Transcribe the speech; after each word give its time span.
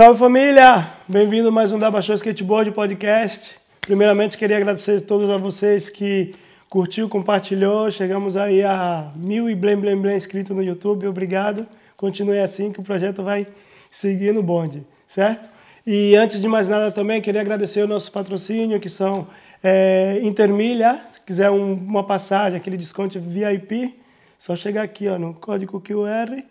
Salve 0.00 0.18
família! 0.18 0.88
Bem-vindo 1.06 1.52
mais 1.52 1.72
um 1.72 1.78
da 1.78 1.90
Baixou 1.90 2.14
Skateboard 2.14 2.70
Podcast. 2.70 3.50
Primeiramente, 3.82 4.38
queria 4.38 4.56
agradecer 4.56 4.96
a 4.96 5.00
todos 5.02 5.28
a 5.28 5.36
vocês 5.36 5.90
que 5.90 6.34
curtiu, 6.70 7.06
compartilhou. 7.06 7.90
Chegamos 7.90 8.34
aí 8.34 8.64
a 8.64 9.12
mil 9.18 9.50
e 9.50 9.54
blém, 9.54 9.76
blém, 9.76 10.00
blém 10.00 10.16
inscritos 10.16 10.56
no 10.56 10.62
YouTube. 10.62 11.06
Obrigado. 11.06 11.66
Continue 11.98 12.38
assim 12.38 12.72
que 12.72 12.80
o 12.80 12.82
projeto 12.82 13.22
vai 13.22 13.46
seguir 13.90 14.32
no 14.32 14.42
bonde, 14.42 14.86
certo? 15.06 15.50
E 15.86 16.16
antes 16.16 16.40
de 16.40 16.48
mais 16.48 16.66
nada 16.66 16.90
também, 16.90 17.20
queria 17.20 17.42
agradecer 17.42 17.82
o 17.82 17.86
nosso 17.86 18.10
patrocínio, 18.10 18.80
que 18.80 18.88
são 18.88 19.26
é, 19.62 20.18
Intermilha. 20.22 21.02
Se 21.10 21.20
quiser 21.20 21.50
um, 21.50 21.74
uma 21.74 22.04
passagem, 22.04 22.56
aquele 22.56 22.78
desconto 22.78 23.20
VIP, 23.20 23.94
só 24.38 24.56
chegar 24.56 24.82
aqui 24.82 25.08
ó, 25.08 25.18
no 25.18 25.34
código 25.34 25.78
QR, 25.78 26.42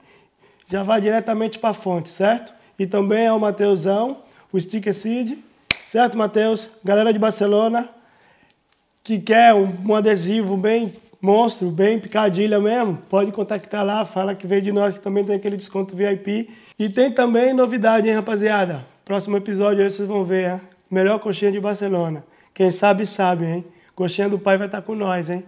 já 0.67 0.83
vai 0.83 1.01
diretamente 1.01 1.57
para 1.57 1.71
a 1.71 1.73
fonte, 1.73 2.09
certo? 2.09 2.58
E 2.79 2.87
também 2.87 3.25
é 3.25 3.33
o 3.33 3.39
Mateusão, 3.39 4.19
o 4.51 4.59
Sticker 4.59 4.93
Seed, 4.93 5.37
certo, 5.89 6.17
Mateus? 6.17 6.69
Galera 6.81 7.11
de 7.11 7.19
Barcelona, 7.19 7.89
que 9.03 9.19
quer 9.19 9.53
um, 9.53 9.67
um, 9.85 9.93
adesivo 9.93 10.55
bem 10.55 10.91
monstro, 11.21 11.69
bem 11.69 11.99
picadilha 11.99 12.57
mesmo, 12.57 12.97
pode 13.09 13.33
contactar 13.33 13.85
lá, 13.85 14.05
fala 14.05 14.33
que 14.33 14.47
veio 14.47 14.61
de 14.61 14.71
nós, 14.71 14.95
que 14.95 15.01
também 15.01 15.25
tem 15.25 15.35
aquele 15.35 15.57
desconto 15.57 15.93
VIP. 15.93 16.49
E 16.79 16.87
tem 16.87 17.11
também 17.11 17.53
novidade, 17.53 18.07
hein, 18.07 18.15
rapaziada? 18.15 18.85
Próximo 19.03 19.35
episódio 19.35 19.83
aí 19.83 19.89
vocês 19.91 20.07
vão 20.07 20.23
ver, 20.23 20.53
hein? 20.53 20.61
Melhor 20.89 21.19
coxinha 21.19 21.51
de 21.51 21.59
Barcelona. 21.59 22.23
Quem 22.53 22.71
sabe, 22.71 23.05
sabe, 23.05 23.45
hein? 23.45 23.65
Coxinha 23.93 24.29
do 24.29 24.39
pai 24.39 24.57
vai 24.57 24.67
estar 24.67 24.81
com 24.81 24.95
nós, 24.95 25.29
hein? 25.29 25.43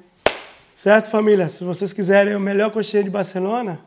Certo, 0.76 1.09
família? 1.09 1.48
Se 1.48 1.63
vocês 1.63 1.93
quiserem 1.93 2.35
o 2.35 2.40
melhor 2.40 2.71
coxinha 2.71 3.04
de 3.04 3.09
Barcelona, 3.09 3.79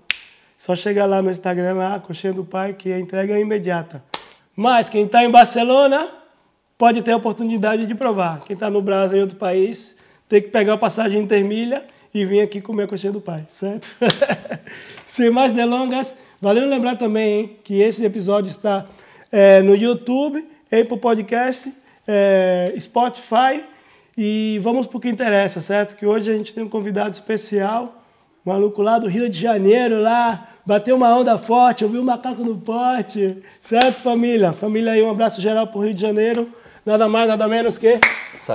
só 0.64 0.74
chega 0.74 1.04
lá 1.04 1.20
no 1.20 1.30
Instagram, 1.30 1.74
lá, 1.74 2.00
Coxinha 2.00 2.32
do 2.32 2.42
Pai, 2.42 2.72
que 2.72 2.90
a 2.90 2.98
entrega 2.98 3.34
é 3.34 3.38
imediata. 3.38 4.02
Mas 4.56 4.88
quem 4.88 5.04
está 5.04 5.22
em 5.22 5.30
Barcelona 5.30 6.08
pode 6.78 7.02
ter 7.02 7.12
a 7.12 7.18
oportunidade 7.18 7.84
de 7.84 7.94
provar. 7.94 8.40
Quem 8.40 8.54
está 8.54 8.70
no 8.70 8.80
Brasil, 8.80 9.18
em 9.18 9.20
outro 9.20 9.36
país, 9.36 9.94
tem 10.26 10.40
que 10.40 10.48
pegar 10.48 10.72
a 10.72 10.78
passagem 10.78 11.20
intermilha 11.20 11.82
e 12.14 12.24
vir 12.24 12.40
aqui 12.40 12.62
comer 12.62 12.84
a 12.84 12.88
Coxinha 12.88 13.12
do 13.12 13.20
Pai, 13.20 13.46
certo? 13.52 13.86
Sem 15.04 15.28
mais 15.28 15.52
delongas, 15.52 16.14
valeu 16.40 16.66
lembrar 16.66 16.96
também 16.96 17.40
hein, 17.40 17.56
que 17.62 17.82
esse 17.82 18.02
episódio 18.02 18.50
está 18.50 18.86
é, 19.30 19.60
no 19.60 19.76
YouTube, 19.76 20.48
Apple 20.72 20.98
Podcast, 20.98 21.70
é, 22.08 22.74
Spotify 22.78 23.62
e 24.16 24.58
vamos 24.62 24.86
para 24.86 24.96
o 24.96 25.00
que 25.00 25.10
interessa, 25.10 25.60
certo? 25.60 25.94
Que 25.94 26.06
hoje 26.06 26.32
a 26.32 26.34
gente 26.34 26.54
tem 26.54 26.64
um 26.64 26.70
convidado 26.70 27.12
especial, 27.12 28.02
maluco 28.42 28.80
lá 28.80 28.98
do 28.98 29.08
Rio 29.08 29.28
de 29.28 29.38
Janeiro, 29.38 30.00
lá, 30.00 30.53
bateu 30.66 30.96
uma 30.96 31.14
onda 31.16 31.36
forte, 31.36 31.84
ouviu 31.84 32.00
o 32.00 32.04
macaco 32.04 32.42
no 32.42 32.56
pote, 32.56 33.38
certo, 33.62 34.00
família? 34.00 34.52
Família 34.52 34.92
aí, 34.92 35.02
um 35.02 35.10
abraço 35.10 35.40
geral 35.40 35.66
pro 35.66 35.80
Rio 35.80 35.94
de 35.94 36.00
Janeiro, 36.00 36.48
nada 36.84 37.08
mais, 37.08 37.28
nada 37.28 37.46
menos 37.46 37.78
que 37.78 37.98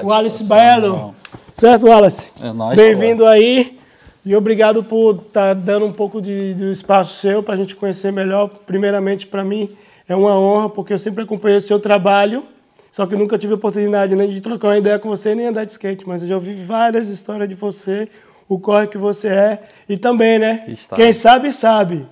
o 0.04 0.12
Alice 0.12 0.48
Belo. 0.48 1.14
Certo, 1.54 1.88
Wallace? 1.88 2.32
É 2.44 2.54
nóis, 2.54 2.76
Bem-vindo 2.76 3.26
aí 3.26 3.78
e 4.26 4.36
obrigado 4.36 4.84
por 4.84 5.16
estar 5.16 5.48
tá 5.50 5.54
dando 5.54 5.86
um 5.86 5.92
pouco 5.92 6.22
de, 6.22 6.54
de 6.54 6.72
espaço 6.72 7.16
seu 7.16 7.44
para 7.44 7.54
a 7.54 7.58
gente 7.58 7.76
conhecer 7.76 8.12
melhor. 8.12 8.50
Primeiramente, 8.66 9.28
para 9.28 9.44
mim, 9.44 9.70
é 10.08 10.16
uma 10.16 10.38
honra, 10.40 10.70
porque 10.70 10.94
eu 10.94 11.00
sempre 11.00 11.24
acompanhei 11.24 11.58
o 11.58 11.62
seu 11.62 11.80
trabalho, 11.80 12.44
só 12.92 13.06
que 13.06 13.16
nunca 13.16 13.38
tive 13.38 13.54
oportunidade 13.54 14.16
nem 14.16 14.30
de 14.30 14.42
trocar 14.42 14.70
uma 14.70 14.78
ideia 14.78 14.98
com 14.98 15.10
você, 15.10 15.36
nem 15.36 15.48
andar 15.48 15.66
de 15.66 15.72
skate, 15.72 16.08
mas 16.08 16.22
eu 16.22 16.30
já 16.30 16.36
ouvi 16.36 16.54
várias 16.54 17.08
histórias 17.08 17.48
de 17.48 17.56
você, 17.56 18.08
o 18.50 18.60
corre 18.60 18.88
que 18.88 18.98
você 18.98 19.28
é. 19.28 19.60
E 19.88 19.96
também, 19.96 20.40
né? 20.40 20.66
Está. 20.68 20.96
Quem 20.96 21.14
sabe, 21.14 21.54
sabe. 21.54 22.08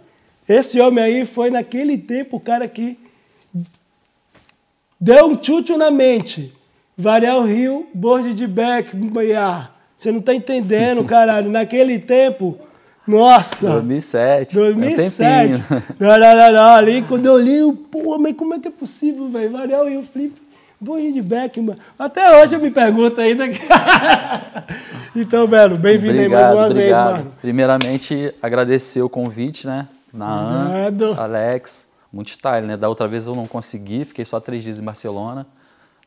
Esse 0.47 0.79
homem 0.79 1.03
aí 1.03 1.25
foi 1.25 1.49
naquele 1.49 1.97
tempo 1.97 2.37
o 2.37 2.39
cara 2.39 2.67
que 2.67 2.97
deu 5.01 5.25
um 5.25 5.43
chute 5.43 5.75
na 5.75 5.89
mente. 5.89 6.53
O 6.97 7.41
Rio, 7.41 7.87
board 7.93 8.33
de 8.33 8.47
back, 8.47 8.91
ah, 9.37 9.71
Você 9.95 10.11
não 10.11 10.21
tá 10.21 10.33
entendendo, 10.33 11.03
caralho. 11.05 11.49
Naquele 11.49 11.99
tempo, 11.99 12.57
nossa! 13.05 13.69
2007. 13.71 14.53
2007. 14.55 15.63
Não, 15.99 16.17
não, 16.17 16.35
não, 16.35 16.53
não. 16.53 16.75
Ali, 16.75 17.01
quando 17.01 17.25
eu 17.25 17.37
li, 17.37 17.59
pô, 17.91 18.17
mas 18.17 18.35
como 18.35 18.53
é 18.53 18.59
que 18.59 18.67
é 18.67 18.71
possível, 18.71 19.27
velho? 19.27 19.55
O 19.55 19.89
Rio 19.89 20.03
Boinho 20.79 21.11
de 21.11 21.21
Beckman. 21.23 21.75
Até 21.97 22.39
hoje 22.39 22.55
eu 22.55 22.59
me 22.59 22.69
pergunto 22.69 23.19
ainda. 23.19 23.45
então, 25.15 25.47
Belo, 25.47 25.75
bem-vindo 25.75 26.19
aí 26.19 26.29
mais 26.29 26.53
uma 26.53 26.67
obrigado. 26.67 27.13
vez, 27.13 27.17
mano. 27.17 27.33
Primeiramente, 27.41 28.33
agradecer 28.41 29.01
o 29.01 29.09
convite, 29.09 29.65
né? 29.65 29.87
Na 30.13 30.65
Obrigado. 30.67 31.19
Alex. 31.19 31.87
Muito 32.13 32.29
style, 32.29 32.65
né? 32.65 32.77
Da 32.77 32.87
outra 32.87 33.07
vez 33.07 33.25
eu 33.25 33.35
não 33.35 33.47
consegui, 33.47 34.05
fiquei 34.05 34.23
só 34.23 34.39
três 34.39 34.63
dias 34.63 34.79
em 34.79 34.83
Barcelona. 34.83 35.47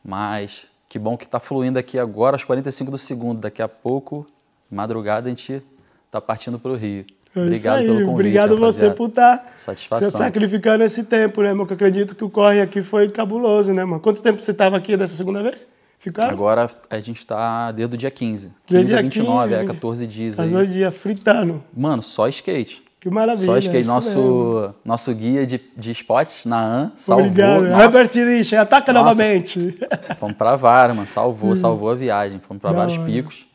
Mas 0.03 0.65
que 0.87 0.97
bom 0.97 1.17
que 1.17 1.27
tá 1.27 1.39
fluindo 1.39 1.77
aqui 1.77 1.99
agora, 1.99 2.35
aos 2.35 2.43
45 2.43 2.91
do 2.91 2.97
segundo. 2.97 3.41
Daqui 3.41 3.61
a 3.61 3.67
pouco, 3.67 4.25
madrugada, 4.69 5.27
a 5.27 5.29
gente 5.29 5.61
tá 6.09 6.21
partindo 6.21 6.57
para 6.57 6.71
o 6.71 6.75
Rio. 6.75 7.05
É 7.35 7.39
Obrigado 7.39 7.81
pelo 7.83 7.93
convite. 7.99 8.09
Obrigado 8.11 8.57
você 8.57 8.89
por 8.89 9.07
estar 9.09 9.53
Satisfação. 9.55 10.09
se 10.11 10.17
sacrificando 10.17 10.83
esse 10.83 11.03
tempo, 11.03 11.41
né, 11.41 11.53
mano? 11.53 11.65
Que 11.65 11.71
eu 11.73 11.75
acredito 11.75 12.13
que 12.15 12.23
o 12.25 12.29
corre 12.29 12.59
aqui 12.61 12.81
foi 12.81 13.09
cabuloso, 13.09 13.71
né, 13.73 13.85
mano? 13.85 14.01
Quanto 14.01 14.21
tempo 14.21 14.41
você 14.41 14.51
estava 14.51 14.75
aqui 14.75 14.97
dessa 14.97 15.15
segunda 15.15 15.41
vez? 15.41 15.65
Ficaram? 15.97 16.29
Agora 16.31 16.69
a 16.89 16.99
gente 16.99 17.19
está 17.19 17.71
desde 17.71 17.93
o 17.95 17.97
dia 17.97 18.11
15. 18.11 18.47
15 18.47 18.53
Desde 18.67 18.95
a 18.95 19.01
dia 19.01 19.09
29, 19.09 19.53
é 19.53 19.59
15. 19.59 19.73
14 19.73 20.07
dias 20.07 20.35
Faz 20.35 20.47
aí. 20.49 20.53
dois 20.53 20.73
dias 20.73 20.95
fritando. 20.95 21.63
Mano, 21.75 22.01
só 22.03 22.27
skate. 22.27 22.83
Que 22.99 23.09
maravilha. 23.09 23.45
Só 23.45 23.57
skate. 23.57 23.77
mesmo. 23.77 23.93
Nosso, 23.93 24.73
nosso 24.83 25.13
guia 25.13 25.45
de, 25.47 25.59
de 25.77 25.91
spots 25.91 26.45
na 26.45 26.59
AN 26.61 26.91
salvou. 26.95 27.27
Obrigado. 27.27 27.63
Nossa, 27.67 27.83
Herbert 27.99 28.11
Rich, 28.37 28.55
ataca 28.55 28.91
Nossa. 28.91 29.05
novamente. 29.05 29.77
Fomos 30.19 30.35
pra 30.35 30.55
vários, 30.55 30.95
mano. 30.95 31.07
Salvou, 31.07 31.55
salvou 31.55 31.91
a 31.91 31.95
viagem. 31.95 32.39
Fomos 32.39 32.59
pra 32.61 32.71
Da 32.71 32.77
vários 32.77 32.97
hora. 32.97 33.05
picos. 33.07 33.45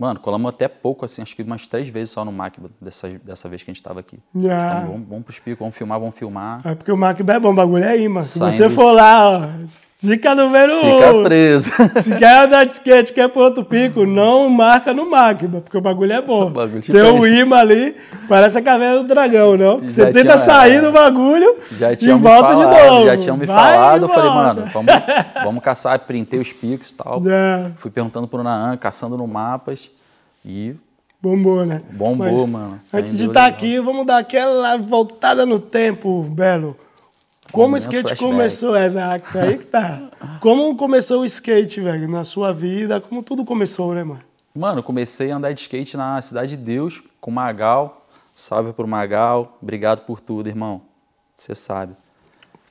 Mano, 0.00 0.18
colamos 0.18 0.48
até 0.48 0.66
pouco, 0.66 1.04
assim, 1.04 1.20
acho 1.20 1.36
que 1.36 1.42
umas 1.42 1.66
três 1.66 1.86
vezes 1.90 2.08
só 2.08 2.24
no 2.24 2.32
Macba, 2.32 2.70
dessa, 2.80 3.06
dessa 3.22 3.50
vez 3.50 3.62
que 3.62 3.70
a 3.70 3.74
gente 3.74 3.82
tava 3.82 4.00
aqui. 4.00 4.18
Ah. 4.34 4.38
Então, 4.38 4.92
vamos, 4.92 5.08
vamos 5.08 5.24
pros 5.24 5.38
picos, 5.38 5.58
vamos 5.58 5.76
filmar, 5.76 6.00
vamos 6.00 6.14
filmar. 6.14 6.62
É 6.64 6.74
porque 6.74 6.90
o 6.90 6.96
Mac 6.96 7.20
é 7.20 7.38
bom, 7.38 7.50
o 7.50 7.54
bagulho 7.54 7.84
é 7.84 7.90
aí, 7.90 8.08
mano. 8.08 8.24
Se 8.24 8.38
Saindo 8.38 8.56
você 8.56 8.70
for 8.70 8.92
lá, 8.92 9.28
ó, 9.28 9.48
dica 10.02 10.34
número 10.34 10.72
Fica 10.80 11.12
um. 11.12 11.22
preso. 11.24 11.70
Se 12.02 12.14
quer 12.16 12.44
andar 12.44 12.64
de 12.64 12.72
skate, 12.72 13.12
quer 13.12 13.28
pro 13.28 13.42
outro 13.42 13.64
pico, 13.64 14.04
não 14.06 14.48
marca 14.48 14.92
no 14.94 15.10
Magma, 15.10 15.60
porque 15.60 15.76
o 15.76 15.80
bagulho 15.80 16.12
é 16.12 16.20
bom. 16.22 16.46
O 16.46 16.50
bagulho 16.50 16.80
te 16.80 16.90
Tem 16.92 17.02
um 17.02 17.26
imã 17.26 17.56
ali, 17.58 17.96
parece 18.28 18.58
a 18.58 18.62
caverna 18.62 19.02
do 19.02 19.08
dragão, 19.08 19.56
não? 19.56 19.78
Você 19.78 20.06
tenta 20.06 20.20
tinha- 20.22 20.38
sair 20.38 20.76
é. 20.76 20.80
do 20.80 20.90
bagulho 20.92 21.56
Já 21.72 21.92
e 21.92 21.96
tinham 21.96 22.18
me 22.18 22.22
volta 22.24 22.54
de 22.54 22.62
falado, 22.62 22.90
novo. 22.90 23.06
já 23.06 23.16
tinham 23.16 23.36
me 23.36 23.46
Vai 23.46 23.56
falado. 23.74 24.00
e 24.02 24.04
Eu 24.04 24.08
falei, 24.08 24.30
mano, 24.30 24.64
vamos, 24.72 24.92
vamos 25.44 25.62
caçar, 25.64 25.98
printei 26.00 26.40
os 26.40 26.52
picos 26.52 26.90
e 26.90 26.94
tal. 26.94 27.22
É, 27.30 27.70
Fui 27.76 27.90
perguntando 27.90 28.26
pro 28.26 28.42
Naan, 28.42 28.76
caçando 28.76 29.16
no 29.16 29.26
mapas. 29.26 29.90
E 30.44 30.74
bombou, 31.22 31.66
né? 31.66 31.82
Bombou, 31.92 32.26
Mas, 32.46 32.48
mano. 32.48 32.80
Antes 32.92 33.12
de 33.12 33.18
Rendeu 33.18 33.30
estar 33.30 33.42
legal. 33.44 33.56
aqui, 33.56 33.78
vamos 33.80 34.06
dar 34.06 34.18
aquela 34.18 34.76
voltada 34.78 35.44
no 35.44 35.58
tempo, 35.60 36.22
Belo. 36.22 36.74
Como 37.52 37.74
o 37.74 37.78
skate 37.78 38.02
flashback. 38.08 38.20
começou, 38.32 38.76
exato, 38.76 39.38
aí 39.38 39.58
que 39.58 39.66
tá. 39.66 40.10
Como 40.40 40.76
começou 40.76 41.22
o 41.22 41.24
skate, 41.24 41.80
velho, 41.80 42.08
na 42.08 42.24
sua 42.24 42.52
vida, 42.52 43.00
como 43.00 43.22
tudo 43.22 43.44
começou, 43.44 43.94
né, 43.94 44.04
mano? 44.04 44.20
Mano, 44.54 44.82
comecei 44.82 45.30
a 45.30 45.36
andar 45.36 45.52
de 45.52 45.60
skate 45.60 45.96
na 45.96 46.20
Cidade 46.22 46.56
de 46.56 46.62
Deus 46.62 47.02
com 47.20 47.30
o 47.30 47.34
Magal. 47.34 48.06
Salve 48.34 48.72
pro 48.72 48.86
Magal. 48.86 49.58
Obrigado 49.62 50.00
por 50.06 50.20
tudo, 50.20 50.48
irmão. 50.48 50.82
Você 51.36 51.54
sabe. 51.54 51.94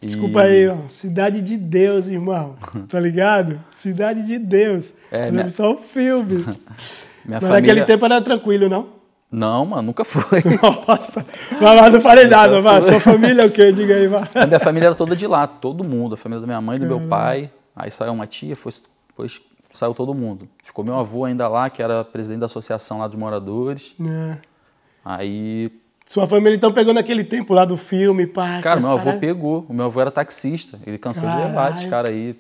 E- 0.02 0.06
Desculpa 0.08 0.42
aí, 0.42 0.68
ó. 0.68 0.76
Cidade 0.88 1.42
de 1.42 1.58
Deus, 1.58 2.08
irmão. 2.08 2.56
Tá 2.88 3.00
ligado? 3.02 3.60
Cidade 3.72 4.24
de 4.26 4.38
Deus. 4.38 4.94
É, 5.12 5.28
É, 5.28 5.32
minha- 5.32 5.50
só 5.50 5.72
um 5.74 5.78
filme. 5.78 6.44
Minha 7.26 7.40
Mas 7.42 7.50
família... 7.50 7.76
naquele 7.76 7.86
tempo 7.86 8.06
era 8.06 8.22
tranquilo, 8.22 8.68
não? 8.70 8.99
Não, 9.32 9.64
mano, 9.66 9.84
nunca 9.84 10.04
foi. 10.04 10.42
Nossa. 10.88 11.26
Lá, 11.62 11.90
não 11.90 12.02
falei 12.02 12.26
nada, 12.28 12.58
Nunca 12.58 12.62
vai. 12.70 12.82
fui. 12.82 12.92
Sua 12.92 13.00
família 13.00 13.44
é 13.44 13.46
o 13.46 13.52
quê? 13.52 13.72
Diga 13.72 13.94
aí, 13.96 14.08
vai. 14.08 14.28
A 14.34 14.48
minha 14.48 14.60
família 14.60 14.88
era 14.88 14.96
toda 14.96 15.16
de 15.16 15.28
lá, 15.28 15.46
todo 15.46 15.84
mundo. 15.84 16.16
A 16.16 16.18
família 16.18 16.42
da 16.42 16.48
minha 16.48 16.60
mãe, 16.62 16.80
do 16.80 16.86
meu 16.86 17.00
pai. 17.02 17.52
Aí 17.76 17.92
saiu 17.92 18.12
uma 18.14 18.26
tia, 18.26 18.56
foi- 18.56 18.74
depois 19.08 19.40
saiu 19.72 19.94
todo 19.94 20.14
mundo. 20.16 20.48
Ficou 20.64 20.84
meu 20.84 20.96
avô 20.98 21.26
ainda 21.26 21.48
lá, 21.48 21.70
que 21.70 21.82
era 21.82 22.04
presidente 22.04 22.40
da 22.40 22.48
associação 22.48 23.00
lá 23.00 23.08
dos 23.08 23.16
moradores. 23.18 23.94
É. 24.04 24.38
Aí, 25.06 25.72
Sua 26.10 26.26
família 26.26 26.56
então 26.56 26.72
pegou 26.74 26.92
naquele 26.92 27.24
tempo 27.24 27.54
lá 27.54 27.64
do 27.64 27.78
filme, 27.78 28.26
pá. 28.26 28.60
cara, 28.64 28.80
meu 28.80 28.90
avô 28.90 28.98
paradas. 28.98 29.20
pegou. 29.20 29.64
O 29.70 29.74
meu 29.76 29.86
avô 29.86 30.02
era 30.02 30.10
taxista. 30.10 30.80
Ele 30.84 30.98
cansou 30.98 31.30
de 31.30 31.36
levar 31.36 31.54
Caralho. 31.54 31.76
esses 31.76 31.86
caras 31.86 32.10
aí. 32.10 32.36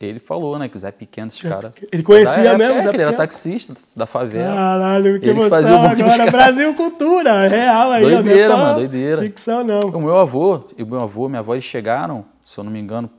Ele 0.00 0.18
falou, 0.18 0.58
né, 0.58 0.70
que 0.70 0.78
Zé 0.78 0.90
Pequeno, 0.90 1.28
esses 1.28 1.42
caras. 1.42 1.70
Ele 1.92 2.02
conhecia 2.02 2.32
época, 2.42 2.56
mesmo, 2.56 2.78
É, 2.78 2.80
Zé 2.80 2.88
ele 2.88 3.02
era 3.02 3.12
taxista 3.12 3.76
da 3.94 4.06
favela. 4.06 4.54
Caralho, 4.54 5.20
que 5.20 5.26
Ele 5.26 5.34
que 5.34 5.38
emoção 5.38 5.50
fazia 5.50 5.74
o 5.76 5.84
agora. 5.84 6.30
Brasil 6.30 6.72
Cultura, 6.74 7.46
real 7.46 7.92
aí. 7.92 8.02
Doideira, 8.02 8.56
mano, 8.56 8.74
doideira. 8.76 9.20
Ficção 9.20 9.62
não. 9.62 9.80
O 9.80 10.00
meu 10.00 10.18
avô 10.18 10.64
e 10.78 10.82
o 10.82 10.86
meu 10.86 11.02
avô, 11.02 11.28
minha 11.28 11.40
avó, 11.40 11.52
eles 11.52 11.64
chegaram, 11.64 12.24
se 12.42 12.56
eu 12.58 12.64
não 12.64 12.72
me 12.72 12.80
engano, 12.80 13.10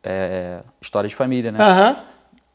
é, 0.00 0.60
história 0.80 1.08
de 1.08 1.16
família, 1.16 1.50
né? 1.50 1.58
Aham. 1.60 1.96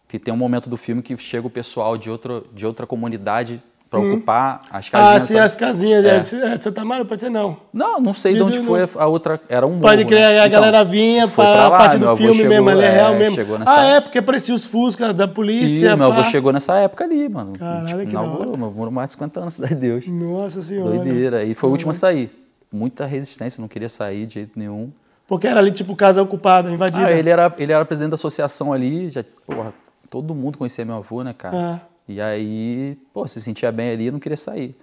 Que 0.08 0.18
tem 0.18 0.34
um 0.34 0.38
momento 0.38 0.70
do 0.70 0.78
filme 0.78 1.02
que 1.02 1.18
chega 1.18 1.46
o 1.46 1.50
pessoal 1.50 1.98
de 1.98 2.10
outra, 2.10 2.42
de 2.54 2.66
outra 2.66 2.88
comunidade 2.88 3.62
pra 3.90 4.00
ocupar 4.00 4.60
as 4.72 4.88
Ah, 4.88 4.92
casinhas. 4.92 5.24
sim, 5.24 5.34
sabe? 5.34 5.40
as 5.46 5.56
casinhas. 5.56 6.06
É. 6.06 6.54
É. 6.54 6.58
Santa 6.60 6.86
Maria 6.86 7.04
pode 7.06 7.22
ser 7.22 7.30
não. 7.30 7.58
Não, 7.74 8.00
não 8.00 8.14
sei 8.14 8.34
de 8.34 8.38
De- 8.38 8.44
onde 8.44 8.60
de- 8.60 8.66
foi 8.66 8.88
a 8.96 9.08
outra. 9.08 9.40
Era 9.50 9.66
um 9.66 9.80
Pode 9.80 9.98
morro, 10.04 10.08
crer, 10.10 10.30
né? 10.30 10.40
a 10.40 10.48
Então, 10.48 10.60
galera 10.62 10.84
vinha 10.84 11.28
para 11.28 11.66
a 11.66 11.72
parte 11.72 11.98
do 11.98 12.16
filme 12.16 12.34
chegou, 12.36 12.50
mesmo, 12.50 12.70
ali 12.70 12.82
é 12.82 12.86
é, 12.86 12.92
real 12.92 13.16
mesmo. 13.16 13.36
chegou 13.36 13.58
nessa 13.60 13.80
Ah, 13.80 13.86
é, 13.86 13.90
época. 13.94 14.02
porque 14.04 14.18
aparecia 14.20 14.54
os 14.54 14.66
Fusca 14.66 15.12
da 15.14 15.28
polícia. 15.28 15.96
meu 15.98 16.12
avô 16.12 16.24
chegou 16.26 16.54
nessa 16.54 16.76
época 16.76 17.04
ali, 17.04 17.28
mano. 17.28 17.54
Caralho, 17.58 17.86
tipo, 17.88 18.00
que 18.06 18.10
inaugurou, 18.12 18.56
meu 18.58 18.68
avô 18.68 18.78
morou 18.78 18.92
mais 18.94 19.08
de 19.10 19.14
50 19.14 19.40
anos, 19.40 19.54
cidade 19.56 19.74
de 19.76 19.82
Deus. 19.82 20.08
Nossa 20.08 20.62
senhora. 20.62 20.92
Doideira. 20.96 21.44
E 21.44 21.54
foi 21.56 21.70
o 21.70 21.72
último 21.72 21.92
a 21.92 21.94
sair. 21.94 22.32
Muita 22.72 23.06
resistência, 23.08 23.60
não 23.60 23.68
queria 23.68 23.90
sair 23.90 24.28
de 24.28 24.36
jeito 24.36 24.52
nenhum. 24.58 24.92
Porque 25.28 25.48
era 25.48 25.60
ali, 25.60 25.72
tipo, 25.72 25.96
casa 25.96 26.22
ocupada, 26.22 26.72
invadida. 26.72 27.06
Ah, 27.08 27.12
ele 27.12 27.30
era, 27.30 27.52
ele 27.58 27.72
era 27.74 27.84
presidente 27.86 28.12
da 28.12 28.16
associação 28.16 28.72
ali, 28.74 29.10
já, 29.10 29.24
porra, 29.46 29.74
todo 30.10 30.34
mundo 30.36 30.58
conhecia 30.58 30.84
meu 30.86 30.96
avô, 30.96 31.24
né, 31.24 31.34
cara? 31.38 31.56
Ah. 31.58 31.80
E 32.10 32.20
aí, 32.20 32.98
pô, 33.14 33.28
se 33.28 33.40
sentia 33.40 33.72
bem 33.72 33.92
ali, 33.92 34.10
não 34.10 34.18
queria 34.20 34.36
sair. 34.36 34.76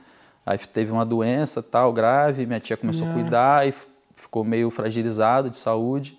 Aí 0.46 0.56
teve 0.58 0.92
uma 0.92 1.04
doença 1.04 1.60
tal, 1.60 1.92
grave, 1.92 2.46
minha 2.46 2.60
tia 2.60 2.76
começou 2.76 3.04
a 3.08 3.12
cuidar 3.12 3.66
e 3.66 3.74
ficou 4.14 4.44
meio 4.44 4.70
fragilizado 4.70 5.50
de 5.50 5.56
saúde. 5.56 6.16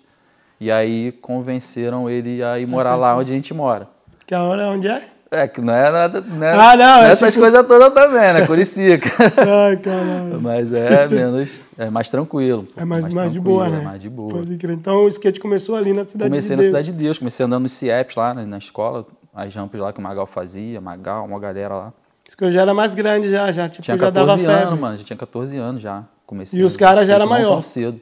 E 0.60 0.70
aí 0.70 1.12
convenceram 1.22 2.10
ele 2.10 2.42
a 2.42 2.58
ir 2.58 2.66
morar 2.66 2.94
lá 2.94 3.16
onde 3.16 3.32
a 3.32 3.34
gente 3.34 3.54
mora. 3.54 3.88
Que 4.26 4.34
a 4.34 4.42
hora 4.42 4.68
onde 4.68 4.86
é? 4.86 5.02
É, 5.30 5.48
que 5.48 5.62
não 5.62 5.72
é 5.74 5.90
nada. 5.90 6.20
Não 6.20 6.46
é, 6.46 6.52
Ah, 6.52 6.76
não, 6.76 7.02
é 7.04 7.10
Essas 7.12 7.32
tipo- 7.32 7.44
coisas 7.44 7.66
todas 7.66 7.92
também, 7.94 8.32
né? 8.34 8.46
Curicica. 8.46 9.08
Ai, 9.66 9.76
caralho. 9.78 10.40
Mas 10.42 10.70
é 10.74 11.08
menos. 11.08 11.58
É 11.78 11.88
mais 11.88 12.10
tranquilo. 12.10 12.64
É 12.76 12.84
mais, 12.84 13.02
mais, 13.02 13.32
de 13.32 13.38
tranquilo, 13.40 13.42
boa, 13.44 13.68
né? 13.70 13.78
É 13.78 13.80
mais 13.82 14.00
de 14.02 14.10
boa. 14.10 14.30
Pode 14.30 14.58
crer. 14.58 14.74
Então 14.74 15.04
o 15.04 15.08
skate 15.08 15.40
começou 15.40 15.74
ali 15.74 15.94
na 15.94 16.04
cidade 16.04 16.30
Comecei 16.30 16.50
de 16.50 16.56
na 16.56 16.62
Deus. 16.62 16.66
Cidade 16.66 16.92
de 16.98 17.04
Deus, 17.04 17.18
comecei 17.18 17.46
andando 17.46 17.62
nos 17.62 17.72
CIEPs 17.72 18.14
lá 18.16 18.34
né, 18.34 18.44
na 18.44 18.58
escola, 18.58 19.06
as 19.46 19.54
rampas 19.54 19.80
lá 19.80 19.92
que 19.92 20.00
o 20.00 20.02
Magal 20.02 20.26
fazia, 20.26 20.80
Magal, 20.80 21.24
uma 21.24 21.38
galera 21.38 21.74
lá. 21.74 21.92
Isso 22.26 22.36
que 22.36 22.44
eu 22.44 22.50
já 22.50 22.60
era 22.62 22.74
mais 22.74 22.94
grande 22.94 23.30
já, 23.30 23.50
já. 23.52 23.68
Tipo, 23.68 23.82
Tinha 23.82 23.96
já 23.96 24.10
dava 24.10 24.26
14 24.32 24.46
febre. 24.46 24.62
anos, 24.64 24.80
mano, 24.80 24.98
já 24.98 25.04
tinha 25.04 25.16
14 25.16 25.56
anos 25.58 25.80
já. 25.80 26.02
Comecei 26.26 26.60
E 26.60 26.64
os 26.64 26.74
a- 26.74 26.78
caras 26.78 27.06
já 27.08 27.14
skate 27.14 27.22
era 27.22 27.24
não 27.24 27.30
maior? 27.30 27.60
cedo. 27.62 28.00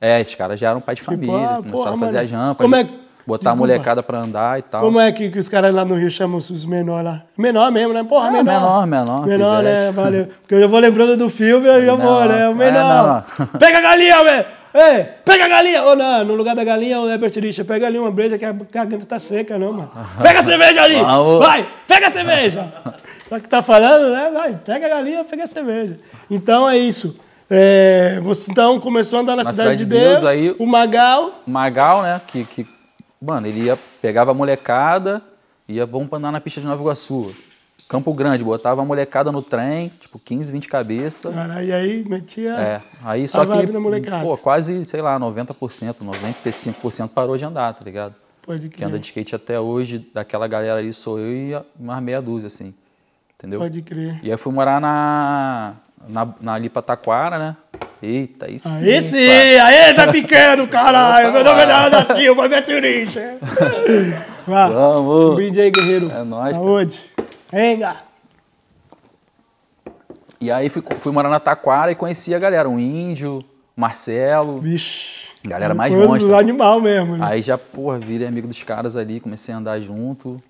É, 0.00 0.22
os 0.22 0.34
caras 0.34 0.58
já 0.58 0.70
eram 0.70 0.80
pai 0.80 0.94
de 0.94 1.02
família, 1.02 1.34
ah, 1.34 1.56
começaram 1.58 1.96
a 1.96 1.98
fazer 1.98 2.16
mano. 2.16 2.24
as 2.24 2.30
rampas, 2.30 2.64
Como 2.64 2.76
é 2.76 2.84
que- 2.84 3.08
botar 3.26 3.50
a 3.50 3.52
Desculpa. 3.52 3.56
molecada 3.72 4.02
pra 4.02 4.18
andar 4.20 4.58
e 4.58 4.62
tal. 4.62 4.80
Como 4.80 4.98
é 4.98 5.12
que, 5.12 5.28
que 5.28 5.38
os 5.38 5.48
caras 5.50 5.74
lá 5.74 5.84
no 5.84 5.96
Rio 5.96 6.08
chamam 6.10 6.38
os, 6.38 6.64
menores 6.64 7.04
lá? 7.04 7.22
Menor 7.36 7.70
mesmo, 7.70 7.92
né? 7.92 8.02
Porra, 8.04 8.28
É, 8.28 8.30
menor. 8.30 8.86
menor, 8.86 8.86
menor, 8.86 9.26
Menor, 9.26 9.62
né? 9.62 9.78
pivete. 9.80 9.94
Valeu. 9.96 10.26
Porque 10.40 10.54
eu 10.54 10.60
já 10.60 10.66
vou 10.66 10.78
lembrando 10.80 11.16
do 11.16 11.28
filme 11.28 11.66
e 11.68 11.86
eu 11.86 11.98
vou, 11.98 12.20
Menor. 12.22 12.28
né? 12.28 12.48
O 12.48 12.52
É, 12.52 12.54
menor. 12.54 13.26
menor. 13.38 13.48
Pega 13.58 13.78
a 13.78 13.80
galinha, 13.82 14.24
velho! 14.24 14.46
Ei, 14.74 15.04
pega 15.24 15.46
a 15.46 15.48
galinha! 15.48 15.82
Ô, 15.84 15.96
não, 15.96 16.24
no 16.24 16.34
lugar 16.34 16.54
da 16.54 16.62
galinha, 16.62 17.00
o 17.00 17.10
Herbert 17.10 17.32
Richa, 17.36 17.64
pega 17.64 17.86
ali 17.86 17.98
uma 17.98 18.10
breja 18.10 18.36
que 18.38 18.44
a 18.44 18.52
garganta 18.52 19.06
tá 19.06 19.18
seca, 19.18 19.58
não, 19.58 19.72
mano. 19.72 19.90
Pega 20.22 20.40
a 20.40 20.42
cerveja 20.42 20.82
ali! 20.82 20.96
Vamos. 20.96 21.38
Vai, 21.38 21.68
pega 21.86 22.06
a 22.06 22.10
cerveja! 22.10 22.70
Já 23.30 23.40
que 23.40 23.48
tá 23.48 23.62
falando, 23.62 24.12
né? 24.12 24.30
Vai, 24.32 24.52
pega 24.64 24.86
a 24.86 24.88
galinha, 24.90 25.24
pega 25.24 25.44
a 25.44 25.46
cerveja. 25.46 25.98
Então 26.30 26.68
é 26.68 26.76
isso. 26.78 27.18
É, 27.50 28.20
você 28.22 28.50
então 28.50 28.78
começou 28.78 29.18
a 29.18 29.22
andar 29.22 29.36
na, 29.36 29.44
Na 29.44 29.50
Cidade, 29.52 29.70
Cidade 29.70 29.84
de 29.84 29.84
de 29.84 29.90
Deus, 29.90 30.20
Deus, 30.20 30.24
aí- 30.24 30.54
o 30.58 30.66
Magal. 30.66 31.40
Magal, 31.46 32.02
né, 32.02 32.20
que, 32.26 32.44
que, 32.44 32.66
mano, 33.20 33.46
ele 33.46 33.60
ia, 33.64 33.78
pegava 34.02 34.32
a 34.32 34.34
molecada, 34.34 35.22
ia, 35.66 35.86
vamos 35.86 36.12
andar 36.12 36.30
na 36.30 36.40
pista 36.42 36.60
de 36.60 36.66
Nova 36.66 36.80
Iguaçu. 36.82 37.32
Campo 37.88 38.12
Grande, 38.12 38.44
botava 38.44 38.82
a 38.82 38.84
molecada 38.84 39.32
no 39.32 39.40
trem, 39.40 39.90
tipo 39.98 40.18
15, 40.18 40.52
20 40.52 40.68
cabeças. 40.68 41.34
Cara, 41.34 41.64
e 41.64 41.72
aí 41.72 42.04
metia. 42.06 42.50
É, 42.50 42.82
aí 43.02 43.26
só 43.26 43.46
que, 43.46 43.66
pô, 44.22 44.36
quase, 44.36 44.84
sei 44.84 45.00
lá, 45.00 45.18
90%, 45.18 45.96
95% 46.02 47.08
parou 47.08 47.38
de 47.38 47.46
andar, 47.46 47.72
tá 47.72 47.82
ligado? 47.82 48.14
Pode 48.42 48.68
Quem 48.68 48.84
anda 48.84 48.92
crer. 48.92 49.00
de 49.00 49.06
skate 49.06 49.34
até 49.34 49.58
hoje, 49.58 50.06
daquela 50.12 50.46
galera 50.46 50.78
ali 50.78 50.92
sou 50.92 51.18
eu 51.18 51.32
e 51.32 51.62
umas 51.80 52.02
meia 52.02 52.20
dúzia, 52.20 52.48
assim, 52.48 52.74
entendeu? 53.34 53.58
Pode 53.58 53.80
crer. 53.80 54.20
E 54.22 54.30
aí 54.30 54.36
fui 54.36 54.52
morar 54.52 54.80
na, 54.82 55.74
na, 56.06 56.28
na 56.40 56.54
ali 56.54 56.68
pra 56.68 56.82
Taquara, 56.82 57.38
né? 57.38 57.56
Eita, 58.02 58.46
aí 58.46 58.58
sim. 58.58 58.84
Aí 58.84 59.00
sim, 59.02 59.16
aí 59.26 59.94
tá 59.94 60.06
pequeno, 60.12 60.68
caralho. 60.68 61.32
Meu 61.32 61.42
nome 61.42 61.62
é 61.62 61.66
Nada 61.66 62.14
Silva, 62.14 62.48
minha 62.48 62.62
turista. 62.62 63.38
Vamos! 64.46 65.36
Brinde 65.36 65.60
aí, 65.60 65.70
guerreiro. 65.70 66.10
É 66.10 66.22
nóis, 66.22 66.54
Saúde. 66.54 67.00
Venga. 67.50 67.96
E 70.40 70.50
aí 70.50 70.68
fui, 70.68 70.82
fui 70.98 71.12
morar 71.12 71.28
na 71.28 71.40
Taquara 71.40 71.90
e 71.90 71.94
conheci 71.94 72.34
a 72.34 72.38
galera, 72.38 72.68
um 72.68 72.78
índio, 72.78 73.40
Marcelo. 73.76 74.60
Vixe. 74.60 75.28
Galera 75.44 75.74
mais 75.74 75.94
monstra. 75.94 76.28
do 76.28 76.36
animal 76.36 76.80
mesmo, 76.80 77.16
né? 77.16 77.24
Aí 77.26 77.42
já, 77.42 77.56
porra, 77.56 77.98
virei 77.98 78.26
amigo 78.26 78.46
dos 78.48 78.62
caras 78.62 78.96
ali, 78.96 79.20
comecei 79.20 79.54
a 79.54 79.58
andar 79.58 79.80
junto. 79.80 80.42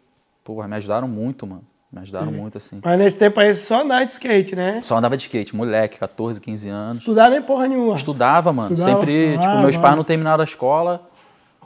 Porra, 0.42 0.66
me 0.66 0.76
ajudaram 0.76 1.06
muito, 1.06 1.46
mano. 1.46 1.62
Me 1.92 2.00
ajudaram 2.00 2.30
muito, 2.32 2.58
assim. 2.58 2.80
Mas 2.84 2.98
nesse 2.98 3.16
tempo 3.16 3.38
aí 3.40 3.54
só 3.54 3.82
andar 3.82 4.04
de 4.04 4.12
skate, 4.12 4.54
né? 4.56 4.80
Só 4.82 4.96
andava 4.96 5.16
de 5.16 5.22
skate, 5.22 5.54
moleque, 5.56 5.98
14, 5.98 6.38
15 6.40 6.68
anos. 6.68 6.98
Estudar 6.98 7.30
nem 7.30 7.40
porra 7.40 7.66
nenhuma. 7.68 7.94
Estudava, 7.94 8.52
mano. 8.52 8.74
Estudava? 8.74 8.98
Sempre, 9.00 9.34
Ah, 9.36 9.40
tipo, 9.40 9.52
meus 9.60 9.76
mano. 9.76 9.80
pais 9.82 9.96
não 9.96 10.04
terminaram 10.04 10.40
a 10.42 10.44
escola, 10.44 11.08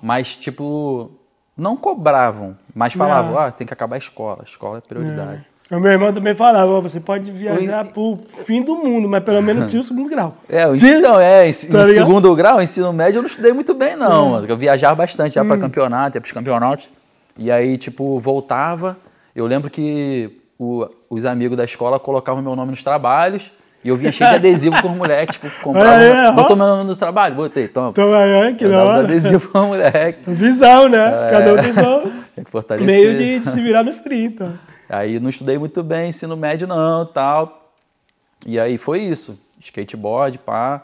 mas, 0.01 0.35
tipo, 0.37 1.11
não 1.57 1.77
cobravam, 1.77 2.57
mas 2.75 2.93
falavam, 2.95 3.39
ah, 3.39 3.51
tem 3.53 3.67
que 3.67 3.73
acabar 3.73 3.97
a 3.97 3.99
escola, 3.99 4.39
a 4.41 4.45
escola 4.45 4.79
é 4.79 4.81
prioridade. 4.81 5.47
O 5.71 5.81
meu 5.81 5.91
irmão 5.91 6.13
também 6.13 6.35
falava, 6.35 6.81
você 6.83 7.01
pode 7.01 7.31
viajar 7.31 7.87
pro 7.87 8.15
fim 8.17 8.61
do 8.63 8.77
mundo, 8.77 9.09
mas 9.09 9.25
pelo 9.25 9.41
menos 9.43 9.67
tira 9.71 9.81
o 9.81 9.85
segundo 9.85 10.09
grau. 10.09 10.37
É, 10.49 10.67
o 10.69 10.75
é, 11.19 11.49
em, 11.49 11.53
Tá 11.53 11.83
em 11.83 11.85
segundo 11.95 12.35
grau, 12.35 12.61
ensino 12.61 12.93
médio, 12.93 13.19
eu 13.19 13.23
não 13.23 13.29
estudei 13.29 13.53
muito 13.55 13.73
bem, 13.73 13.97
não, 13.97 14.31
mano. 14.31 14.47
Eu 14.47 14.57
viajava 14.57 14.95
bastante, 14.97 15.37
ia 15.37 15.45
pra 15.45 15.57
campeonato, 15.57 16.17
ia 16.17 16.21
pros 16.21 16.33
campeonatos. 16.33 16.89
E 17.39 17.51
aí, 17.51 17.79
tipo, 17.79 18.19
voltava. 18.19 18.99
Eu 19.35 19.47
lembro 19.47 19.71
que 19.71 20.39
o- 20.59 20.87
os 21.09 21.25
amigos 21.25 21.57
da 21.57 21.65
escola 21.65 21.99
colocavam 21.99 22.43
meu 22.43 22.55
nome 22.55 22.73
nos 22.73 22.83
trabalhos. 22.83 23.51
E 23.85 23.89
eu 23.89 23.97
vinha 23.97 24.13
cheio 24.13 24.31
de 24.31 24.37
adesivo 24.37 24.81
com 24.81 24.93
os 24.93 24.97
moleques, 24.99 25.37
tipo, 25.39 25.51
comprava. 25.63 25.95
Olha 25.97 26.23
aí, 26.23 26.29
ó. 26.29 26.33
botou 26.33 26.57
meu 26.57 26.67
nome 26.67 26.85
no 26.85 26.95
trabalho? 26.97 27.35
Botei, 27.35 27.67
toma. 27.69 27.91
Então 27.91 28.15
aí, 28.15 28.55
que 28.55 28.67
da 28.69 28.77
dava 28.77 28.91
os 28.91 28.97
adesivos 29.05 29.47
com 29.47 29.59
os 29.61 29.67
moleques. 29.67 30.23
Visão, 30.39 30.89
né? 30.89 31.11
Cada 31.31 31.53
um 31.55 31.57
tem 31.57 31.73
só 31.73 32.01
Tem 32.35 32.45
que 32.45 32.51
fortalecer. 32.51 32.87
meio 32.87 33.17
de, 33.19 33.41
de 33.41 33.51
se 33.51 33.61
virar 33.61 33.83
nos 33.83 33.99
30. 33.99 34.53
Aí 34.89 35.19
não 35.19 35.29
estudei 35.31 35.59
muito 35.59 35.83
bem, 35.83 36.11
ensino 36.11 36.37
médio 36.37 36.67
não, 36.67 37.05
tal. 37.07 37.71
E 38.47 38.59
aí 38.59 38.79
foi 38.79 39.01
isso. 39.01 39.39
Skateboard, 39.61 40.39
pá. 40.39 40.83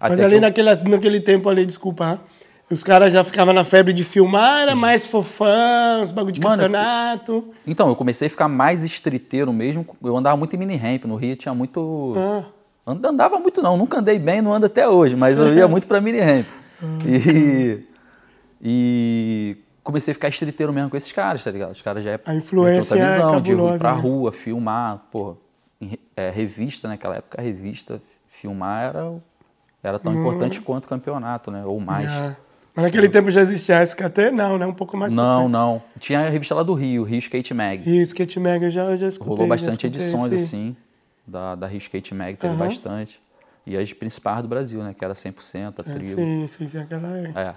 Mas 0.00 0.20
ali 0.20 0.36
eu- 0.36 0.40
naquele, 0.40 0.74
naquele 0.74 1.20
tempo 1.20 1.48
ali, 1.48 1.66
desculpa, 1.66 2.20
os 2.70 2.84
caras 2.84 3.12
já 3.12 3.24
ficavam 3.24 3.52
na 3.54 3.64
febre 3.64 3.92
de 3.92 4.04
filmar, 4.04 4.60
era 4.62 4.74
mais 4.74 5.06
fofão, 5.06 6.02
os 6.02 6.10
bagulho 6.10 6.32
de 6.32 6.40
Mano, 6.40 6.62
campeonato. 6.62 7.48
Então, 7.66 7.88
eu 7.88 7.96
comecei 7.96 8.26
a 8.26 8.30
ficar 8.30 8.48
mais 8.48 8.84
estriteiro 8.84 9.52
mesmo. 9.52 9.86
Eu 10.02 10.16
andava 10.16 10.36
muito 10.36 10.54
em 10.54 10.58
mini 10.58 10.76
ramp. 10.76 11.04
No 11.04 11.16
Rio 11.16 11.34
tinha 11.36 11.54
muito. 11.54 12.14
Ah, 12.16 12.44
And- 12.86 13.00
Andava 13.04 13.38
muito 13.38 13.60
não, 13.62 13.76
nunca 13.76 13.98
andei 13.98 14.18
bem, 14.18 14.40
não 14.42 14.52
ando 14.52 14.66
até 14.66 14.88
hoje, 14.88 15.14
mas 15.16 15.38
eu 15.38 15.52
ia 15.54 15.66
muito 15.68 15.86
pra 15.86 16.00
mini 16.00 16.20
ramp. 16.20 16.46
E, 17.06 17.82
e 18.62 19.56
comecei 19.82 20.12
a 20.12 20.14
ficar 20.14 20.28
estriteiro 20.28 20.72
mesmo 20.72 20.90
com 20.90 20.96
esses 20.96 21.12
caras, 21.12 21.42
tá 21.44 21.50
ligado? 21.50 21.72
Os 21.72 21.82
caras 21.82 22.04
já 22.04 22.12
é 22.12 22.20
A 22.24 22.34
influência 22.34 22.94
outra 22.96 23.08
visão, 23.08 23.34
é 23.36 23.40
de 23.40 23.52
ir 23.52 23.78
pra 23.78 23.94
né? 23.94 24.00
rua, 24.00 24.32
filmar, 24.32 25.02
re- 25.80 26.00
é, 26.16 26.30
revista 26.30 26.88
naquela 26.88 27.16
época, 27.16 27.40
a 27.40 27.44
revista, 27.44 28.00
filmar 28.28 28.84
era, 28.84 29.12
era 29.82 29.98
tão 29.98 30.12
importante 30.14 30.60
quanto 30.60 30.88
campeonato, 30.88 31.50
né? 31.50 31.64
Ou 31.64 31.78
mais. 31.80 32.10
ah. 32.10 32.36
Mas 32.78 32.84
naquele 32.84 33.08
tempo 33.08 33.28
já 33.28 33.40
existia 33.40 33.80
a 33.80 33.82
SKT? 33.82 34.30
Não, 34.30 34.56
né? 34.56 34.64
Um 34.64 34.72
pouco 34.72 34.96
mais 34.96 35.12
Não, 35.12 35.48
não. 35.48 35.82
Tinha 35.98 36.20
a 36.20 36.28
revista 36.28 36.54
lá 36.54 36.62
do 36.62 36.74
Rio, 36.74 37.02
Rio 37.02 37.18
Skate 37.18 37.52
Mag. 37.52 37.82
E 37.84 37.98
o 37.98 38.02
Skate 38.02 38.38
Mega 38.38 38.66
eu 38.66 38.70
já, 38.70 38.84
eu 38.84 38.96
já 38.96 39.08
escutei. 39.08 39.30
Rolou 39.34 39.48
bastante 39.48 39.84
edições, 39.88 40.28
sim. 40.28 40.36
assim, 40.36 40.76
da, 41.26 41.56
da 41.56 41.66
Rio 41.66 41.78
Skate 41.78 42.14
Mag, 42.14 42.36
teve 42.36 42.54
Aham. 42.54 42.68
bastante. 42.68 43.20
E 43.66 43.76
as 43.76 43.92
principais 43.92 44.42
do 44.42 44.48
Brasil, 44.48 44.80
né? 44.84 44.94
Que 44.96 45.04
era 45.04 45.12
100%, 45.12 45.80
a 45.84 45.90
É, 45.90 45.92
Trio. 45.92 46.14
sim, 46.14 46.46
sim, 46.46 46.68
sim, 46.68 46.78
aquela 46.78 47.08
é. 47.18 47.32
É. 47.34 47.54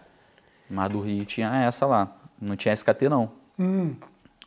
Mas 0.67 0.89
do 0.89 0.99
Rio 1.01 1.23
tinha 1.23 1.53
essa 1.67 1.85
lá. 1.85 2.11
Não 2.41 2.55
tinha 2.55 2.73
SKT, 2.73 3.07
não. 3.07 3.29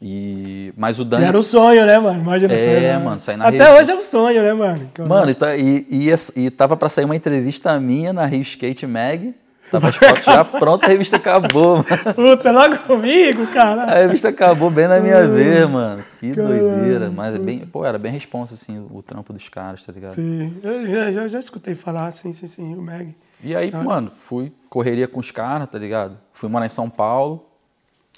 E... 0.02 0.74
Mas 0.76 0.98
o 0.98 1.02
E 1.02 1.06
Dani... 1.06 1.24
Era 1.26 1.38
o 1.38 1.42
sonho, 1.44 1.86
né, 1.86 1.96
mano? 2.00 2.20
Imagina 2.20 2.52
É, 2.52 2.94
na- 2.94 2.98
mano, 2.98 3.20
sair 3.20 3.36
na 3.36 3.44
Até 3.46 3.58
revista. 3.58 3.80
hoje 3.80 3.90
é 3.92 3.94
um 3.94 4.02
sonho, 4.02 4.42
né, 4.42 4.52
mano? 4.52 4.88
Então, 4.92 5.06
Mano, 5.06 5.30
e, 5.30 5.34
tá- 5.34 5.56
e, 5.56 5.86
e, 5.88 6.12
e 6.46 6.50
tava 6.50 6.76
pra 6.76 6.88
sair 6.88 7.04
uma 7.04 7.14
entrevista 7.14 7.78
minha 7.78 8.12
na 8.12 8.26
Rio 8.26 8.42
Skate 8.42 8.88
Mag. 8.88 9.32
Tava 9.70 9.88
as 9.88 9.96
fotos 9.96 10.24
já 10.24 10.44
prontas, 10.44 10.88
a 10.88 10.92
revista 10.92 11.16
acabou, 11.16 11.78
mano. 11.78 12.14
Puta, 12.14 12.52
logo 12.52 12.78
comigo, 12.80 13.46
cara. 13.48 13.82
A 13.84 13.94
revista 13.96 14.28
acabou 14.28 14.70
bem 14.70 14.86
na 14.86 15.00
minha 15.00 15.26
vez, 15.26 15.68
mano. 15.68 16.04
Que 16.20 16.34
Caralho. 16.34 16.58
doideira. 16.70 17.10
Mas 17.10 17.34
é 17.34 17.38
bem, 17.38 17.60
pô, 17.66 17.84
era 17.84 17.98
bem 17.98 18.12
responsa, 18.12 18.54
assim, 18.54 18.86
o 18.90 19.02
trampo 19.02 19.32
dos 19.32 19.48
caras, 19.48 19.84
tá 19.84 19.92
ligado? 19.92 20.14
Sim, 20.14 20.56
eu 20.62 20.86
já, 20.86 21.10
já, 21.10 21.26
já 21.28 21.38
escutei 21.38 21.74
falar, 21.74 22.12
sim, 22.12 22.32
sim, 22.32 22.46
sim, 22.46 22.74
o 22.74 22.80
Meg. 22.82 23.16
E 23.42 23.54
aí, 23.54 23.70
mano, 23.72 24.12
fui 24.14 24.52
correria 24.70 25.08
com 25.08 25.18
os 25.20 25.30
caras, 25.30 25.68
tá 25.68 25.78
ligado? 25.78 26.16
Fui 26.32 26.48
morar 26.48 26.66
em 26.66 26.70
São 26.70 26.88
Paulo. 26.88 27.44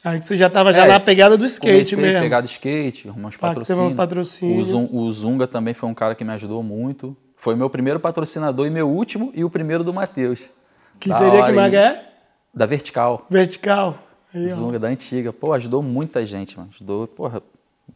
Aí 0.04 0.20
você 0.22 0.36
já 0.36 0.48
tava 0.48 0.72
já 0.72 0.84
É, 0.84 0.88
na 0.88 1.00
pegada 1.00 1.36
do 1.36 1.44
skate 1.44 1.72
Comecei 1.72 1.98
mesmo. 2.04 2.18
a 2.18 2.20
pegar 2.20 2.40
do 2.42 2.46
skate, 2.46 3.08
arrumar 3.08 3.28
uns 3.28 3.36
patrocínios. 3.36 3.92
um 3.92 3.96
patrocínio. 3.96 4.88
O, 4.92 4.98
o 4.98 5.12
Zunga 5.12 5.46
também 5.48 5.74
foi 5.74 5.88
um 5.88 5.94
cara 5.94 6.14
que 6.14 6.22
me 6.22 6.32
ajudou 6.34 6.62
muito. 6.62 7.16
Foi 7.36 7.56
meu 7.56 7.68
primeiro 7.68 7.98
patrocinador 7.98 8.66
e 8.66 8.70
meu 8.70 8.88
último 8.88 9.32
e 9.34 9.42
o 9.42 9.50
primeiro 9.50 9.82
do 9.82 9.92
Matheus. 9.92 10.48
Que 10.98 11.08
Da 11.08 11.18
seria 11.18 11.32
hora, 11.42 11.52
que 11.52 11.76
hein? 11.76 11.76
é? 11.76 12.04
Da 12.54 12.66
Vertical. 12.66 13.26
Vertical. 13.28 13.98
Aí. 14.34 14.48
Zunga 14.48 14.78
da 14.78 14.88
antiga. 14.88 15.32
Pô, 15.32 15.52
ajudou 15.52 15.82
muita 15.82 16.24
gente, 16.26 16.56
mano. 16.56 16.70
Ajudou, 16.74 17.06
porra, 17.06 17.42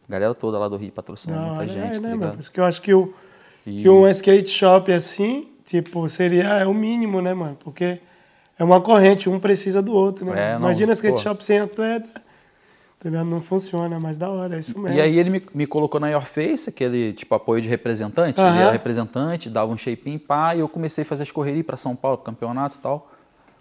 A 0.07 0.11
galera 0.11 0.33
toda 0.33 0.57
lá 0.57 0.67
do 0.67 0.77
Rio 0.77 0.91
patrocinando 0.91 1.47
muita 1.47 1.63
é, 1.63 1.67
gente, 1.67 1.95
tá 2.01 2.07
né, 2.07 2.13
ligado? 2.13 2.37
Porque 2.43 2.59
eu 2.59 2.65
acho 2.65 2.81
que, 2.81 2.93
o, 2.93 3.13
E- 3.65 3.81
que 3.83 3.89
um 3.89 4.07
skate 4.07 4.49
shop 4.49 4.91
assim, 4.91 5.49
tipo, 5.65 6.07
seria 6.09 6.43
é 6.59 6.65
o 6.65 6.73
mínimo, 6.73 7.21
né, 7.21 7.33
mano? 7.33 7.57
Porque 7.59 7.99
é 8.57 8.63
uma 8.63 8.79
corrente, 8.81 9.29
um 9.29 9.39
precisa 9.39 9.81
do 9.81 9.93
outro, 9.93 10.25
né? 10.25 10.51
É, 10.51 10.53
não, 10.53 10.59
Imagina 10.67 10.93
skate 10.93 11.19
shop 11.19 11.43
sem 11.43 11.59
atleta? 11.59 12.20
Não 13.03 13.41
funciona, 13.41 13.99
mas 13.99 14.15
da 14.15 14.29
hora, 14.29 14.57
é 14.57 14.59
isso 14.59 14.77
mesmo. 14.77 14.95
E 14.95 15.01
aí 15.01 15.17
ele 15.17 15.29
me, 15.31 15.43
me 15.55 15.65
colocou 15.65 15.99
na 15.99 16.09
Your 16.09 16.23
Face, 16.23 16.69
aquele 16.69 17.13
tipo 17.13 17.33
apoio 17.33 17.61
de 17.61 17.67
representante. 17.67 18.39
Ele 18.39 18.49
Aham. 18.49 18.59
era 18.61 18.71
representante, 18.71 19.49
dava 19.49 19.71
um 19.71 19.77
shaping 19.77 20.19
pá, 20.19 20.55
e 20.55 20.59
eu 20.59 20.69
comecei 20.69 21.03
a 21.03 21.05
fazer 21.05 21.23
as 21.23 21.31
correrias 21.31 21.65
para 21.65 21.77
São 21.77 21.95
Paulo, 21.95 22.19
campeonato 22.19 22.77
e 22.77 22.79
tal. 22.79 23.11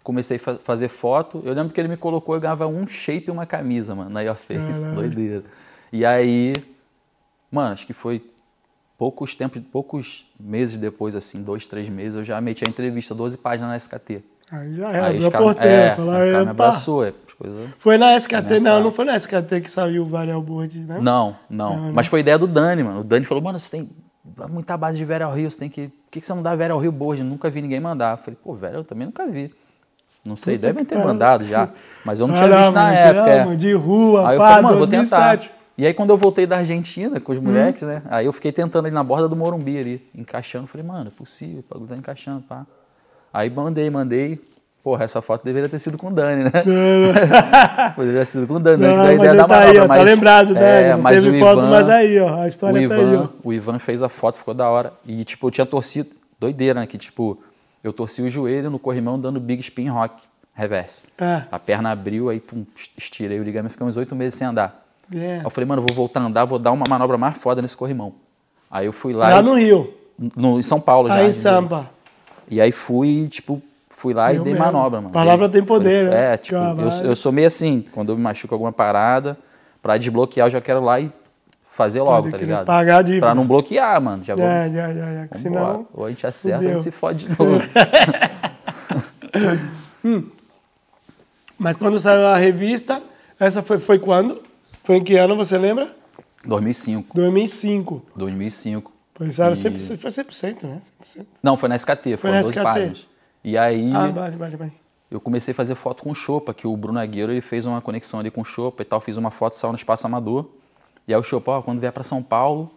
Comecei 0.03 0.37
a 0.37 0.41
fa- 0.41 0.59
fazer 0.59 0.89
foto. 0.89 1.41
Eu 1.45 1.55
lembro 1.55 1.73
que 1.73 1.81
ele 1.81 1.89
me 1.89 1.97
colocou, 1.97 2.35
eu 2.35 2.41
ganhava 2.41 2.67
um 2.67 2.87
shape 2.87 3.29
e 3.29 3.31
uma 3.31 3.47
camisa, 3.47 3.95
mano, 3.95 4.11
na 4.11 4.21
Your 4.21 4.37
Face. 4.37 4.81
Caralho. 4.83 4.95
Doideira. 4.95 5.45
E 5.91 6.05
aí, 6.05 6.53
mano, 7.51 7.73
acho 7.73 7.87
que 7.87 7.93
foi 7.95 8.23
poucos 8.99 9.35
tempos, 9.35 9.63
poucos 9.73 10.27
meses 10.39 10.77
depois, 10.77 11.17
assim, 11.17 11.43
dois, 11.43 11.67
três 11.67 11.89
meses, 11.89 12.15
eu 12.17 12.25
já 12.25 12.39
meti 12.43 12.63
a 12.67 12.69
entrevista, 12.69 13.15
12 13.15 13.39
páginas 13.39 13.71
na 13.71 13.77
SKT. 13.79 14.23
Aí 14.53 14.75
já 14.77 14.91
é, 14.91 15.01
aí 15.01 15.15
abriu 15.15 15.29
a 15.29 15.31
porteira, 15.31 15.77
é, 15.87 15.95
falou, 15.95 16.13
o 16.15 16.19
cara 16.19 16.45
me 16.45 16.51
abraçou, 16.51 17.05
é, 17.07 17.13
as 17.49 17.53
coisas... 17.55 17.71
Foi 17.79 17.97
na 17.99 18.17
SKT, 18.17 18.43
Minha 18.49 18.61
não, 18.61 18.71
cara. 18.73 18.85
não 18.85 18.91
foi 18.91 19.05
na 19.05 19.17
SKT 19.17 19.61
que 19.63 19.71
saiu 19.71 20.03
o 20.03 20.05
Varial 20.05 20.43
Board, 20.43 20.79
né? 20.81 20.99
Não, 21.01 21.37
não. 21.49 21.77
Não? 21.77 21.93
Mas 21.93 22.07
foi 22.07 22.21
ideia 22.21 22.39
do 22.39 22.47
Dani, 22.47 22.83
mano. 22.85 23.01
O 23.01 23.05
Dani 23.05 23.25
falou, 23.25 23.43
mano, 23.43 23.59
você 23.59 23.71
tem 23.71 23.91
muita 24.49 24.77
base 24.77 24.99
de 24.99 25.05
Vera 25.05 25.29
Rio, 25.33 25.51
você 25.51 25.59
tem 25.59 25.69
que. 25.69 25.89
Por 25.89 26.11
que 26.11 26.21
que 26.21 26.27
você 26.27 26.35
não 26.35 26.43
dá 26.43 26.55
Vera 26.55 26.77
Rio 26.79 26.93
Board? 26.93 27.23
Nunca 27.23 27.49
vi 27.51 27.63
ninguém 27.63 27.81
mandar. 27.81 28.15
Eu 28.19 28.23
falei, 28.23 28.39
pô, 28.43 28.55
Vera, 28.55 28.77
eu 28.77 28.85
também 28.85 29.07
nunca 29.07 29.27
vi. 29.27 29.53
Não 30.25 30.37
sei, 30.37 30.57
Puta 30.57 30.67
devem 30.67 30.85
ter 30.85 30.97
pariu. 30.97 31.09
mandado 31.09 31.45
já. 31.45 31.71
Mas 32.05 32.21
eu 32.21 32.27
não 32.27 32.35
Ah, 32.35 32.39
tinha 32.39 32.57
visto 32.59 32.73
na 32.73 32.83
mano, 32.83 32.95
época. 32.97 33.25
que 33.25 33.31
é. 33.31 33.55
De 33.57 33.73
rua, 33.73 34.29
Aí 34.29 34.35
eu 34.37 34.39
pá, 34.41 34.49
falei, 34.49 34.63
mano, 34.65 34.79
vou 34.79 34.87
tentar. 34.87 35.37
2007. 35.37 35.53
E 35.79 35.87
aí 35.87 35.95
quando 35.95 36.11
eu 36.11 36.17
voltei 36.19 36.47
da 36.47 36.59
Argentina 36.59 37.17
Hum. 37.17 37.21
com 37.21 37.33
os 37.33 37.39
moleques, 37.39 37.81
né? 37.83 38.03
Aí 38.11 38.27
eu 38.27 38.33
fiquei 38.35 38.53
tentando 38.53 38.85
ali 38.85 38.95
na 38.95 39.03
borda 39.03 39.27
do 39.27 39.35
Morumbi 39.35 39.79
ali, 39.79 40.07
encaixando. 40.15 40.67
Falei, 40.67 40.87
mano, 40.87 41.09
é 41.09 41.11
possível, 41.17 41.65
o 41.67 41.73
bagulho 41.73 41.89
tá 41.89 41.97
encaixando, 41.97 42.43
pá. 42.43 42.67
Aí 43.33 43.49
mandei, 43.49 43.89
mandei. 43.89 44.39
Porra, 44.83 45.05
essa 45.05 45.21
foto 45.21 45.45
deveria 45.45 45.69
ter 45.69 45.79
sido 45.79 45.99
com 45.99 46.09
o 46.09 46.11
Dani, 46.11 46.45
né? 46.45 46.51
Poderia 47.95 48.21
ter 48.21 48.25
sido 48.27 48.47
com 48.47 48.55
o 48.55 48.61
Dani, 48.61 48.83
né? 48.83 48.89
Não, 48.97 49.03
a 49.03 49.13
ideia 49.13 49.35
da 49.35 49.45
tá 49.47 49.59
aí, 49.61 49.79
ó, 49.79 49.83
tá 49.83 49.89
mas- 49.89 50.05
lembrado, 50.05 50.55
né? 50.55 50.89
É, 50.91 50.97
mas 50.97 51.23
teve 51.23 51.37
o 51.37 51.41
foto, 51.41 51.59
Ivan- 51.59 51.71
mas 51.71 51.89
aí, 51.91 52.19
ó, 52.21 52.29
a 52.29 52.41
o 52.43 52.47
história 52.47 52.89
tá 52.89 52.95
aí, 52.95 53.01
ó. 53.03 53.05
Ivan, 53.13 53.29
o 53.45 53.53
Ivan 53.53 53.79
fez 53.79 54.03
a 54.03 54.09
foto, 54.09 54.39
ficou 54.39 54.55
da 54.55 54.69
hora. 54.69 54.93
E, 55.07 55.25
tipo, 55.25 55.47
eu 55.47 55.51
tinha 55.51 55.67
torcido, 55.67 56.11
doideira, 56.39 56.81
né? 56.81 56.87
Que, 56.87 56.97
tipo, 56.99 57.39
eu 57.85 57.93
torci 57.93 58.23
o 58.23 58.31
joelho 58.31 58.71
no 58.71 58.79
corrimão 58.79 59.19
dando 59.21 59.39
big 59.39 59.61
spin 59.61 59.89
rock, 59.89 60.15
reverse. 60.55 61.05
É. 61.21 61.43
A 61.53 61.59
perna 61.59 61.91
abriu, 61.91 62.31
aí, 62.31 62.41
pum, 62.41 62.65
estirei 62.97 63.39
o 63.39 63.43
ligamento, 63.45 63.83
uns 63.85 63.97
oito 63.97 64.15
meses 64.17 64.35
sem 64.35 64.47
andar. 64.47 64.87
É. 65.15 65.35
Aí 65.39 65.45
eu 65.45 65.51
falei, 65.51 65.67
mano, 65.69 65.83
vou 65.83 65.95
voltar 65.95 66.21
a 66.21 66.25
andar, 66.25 66.45
vou 66.45 66.59
dar 66.59 66.73
uma 66.73 66.85
manobra 66.89 67.19
mais 67.19 67.37
foda 67.37 67.61
nesse 67.61 67.77
corrimão. 67.77 68.15
Aí 68.71 68.87
eu 68.87 68.93
fui 68.93 69.13
lá, 69.13 69.29
Lá 69.29 69.41
e- 69.41 69.43
no 69.43 69.55
Rio, 69.55 69.93
no, 70.37 70.59
em 70.59 70.63
São 70.63 70.81
Paulo 70.81 71.09
já. 71.09 71.17
aí 71.17 71.27
em 71.29 71.33
Sampa. 71.33 71.91
E 72.49 72.61
aí 72.61 72.73
fui, 72.73 73.29
tipo, 73.29 73.61
fui 74.01 74.15
lá 74.15 74.33
Eu 74.33 74.41
e 74.41 74.45
dei 74.45 74.55
mesmo. 74.55 74.67
manobra, 74.67 75.01
mano. 75.01 75.13
Palavra 75.13 75.49
tem 75.49 75.63
poder, 75.63 76.07
falei, 76.07 76.21
né? 76.21 76.35
É, 76.35 76.37
tipo, 76.39 76.57
eu, 76.57 77.11
eu 77.11 77.17
sou 77.17 77.31
meio 77.31 77.47
assim, 77.47 77.85
quando 77.93 78.11
eu 78.13 78.17
me 78.17 78.23
machuco 78.23 78.55
alguma 78.55 78.73
parada, 78.73 79.37
pra 79.83 79.99
desbloquear 79.99 80.47
eu 80.47 80.51
já 80.53 80.61
quero 80.61 80.83
lá 80.83 80.99
e 80.99 81.13
fazer 81.73 82.01
logo, 82.01 82.23
Pode 82.23 82.31
tá 82.33 82.37
ligado? 82.39 82.67
Pagar 82.67 83.03
de. 83.03 83.21
Pra 83.21 83.35
não 83.35 83.47
bloquear, 83.47 84.01
mano. 84.01 84.25
Já 84.25 84.35
vou. 84.35 84.45
É, 84.45 84.71
já, 84.71 84.93
já, 84.95 85.13
já. 85.15 85.27
que. 85.29 85.39
Senão. 85.39 85.87
Ou 85.93 86.07
a 86.07 86.09
gente 86.09 86.27
acerta 86.27 86.57
ou 86.57 86.57
a 86.57 86.63
fudeu. 86.63 86.79
gente 86.79 86.83
se 86.85 86.91
fode 86.91 87.27
de 87.27 87.39
novo. 87.39 87.61
Mas 91.59 91.77
quando 91.77 92.01
saiu 92.01 92.27
a 92.27 92.37
revista, 92.39 93.03
essa 93.39 93.63
foi, 93.63 93.79
foi 93.79 93.99
quando? 93.99 94.41
Foi 94.83 94.97
em 94.97 95.05
que 95.05 95.17
ano, 95.17 95.37
você 95.37 95.59
lembra? 95.59 95.89
2005. 96.45 97.15
2005. 97.15 98.03
2005. 98.17 98.93
Pois 99.15 99.39
era, 99.39 99.53
E- 99.53 99.57
100%, 99.57 99.99
foi 99.99 100.11
100%, 100.11 100.63
né? 100.67 100.79
100%. 101.05 101.27
Não, 101.43 101.57
foi 101.59 101.69
na 101.69 101.77
SKT, 101.77 102.17
foram 102.17 102.35
na 102.35 102.41
12 102.41 102.53
SKT. 102.53 102.65
páginas. 102.65 103.07
E 103.43 103.57
aí 103.57 103.91
Ah, 103.95 104.09
vale, 104.09 104.37
vale, 104.37 104.57
vale. 104.57 104.73
eu 105.11 105.21
comecei 105.21 105.53
a 105.53 105.55
fazer 105.55 105.75
foto 105.75 106.03
com 106.03 106.11
o 106.11 106.15
Chopa, 106.15 106.53
que 106.55 106.67
o 106.67 106.77
Bruno 106.77 106.99
Agueiro 106.99 107.33
ele 107.33 107.41
fez 107.41 107.65
uma 107.67 107.81
conexão 107.81 108.21
ali 108.21 108.31
com 108.31 108.41
o 108.43 108.45
Chopa 108.45 108.83
e 108.83 108.85
tal, 108.85 109.01
fiz 109.01 109.17
uma 109.17 109.31
foto, 109.31 109.57
saiu 109.57 109.73
no 109.73 109.79
Espaço 109.79 110.07
Amador. 110.07 110.47
E 111.09 111.15
aí 111.15 111.19
o 111.21 111.23
Chopa, 111.23 111.53
ó, 111.53 111.63
quando 111.63 111.81
vier 111.81 111.93
pra 111.93 112.05
São 112.05 112.23
Paulo, 112.23 112.71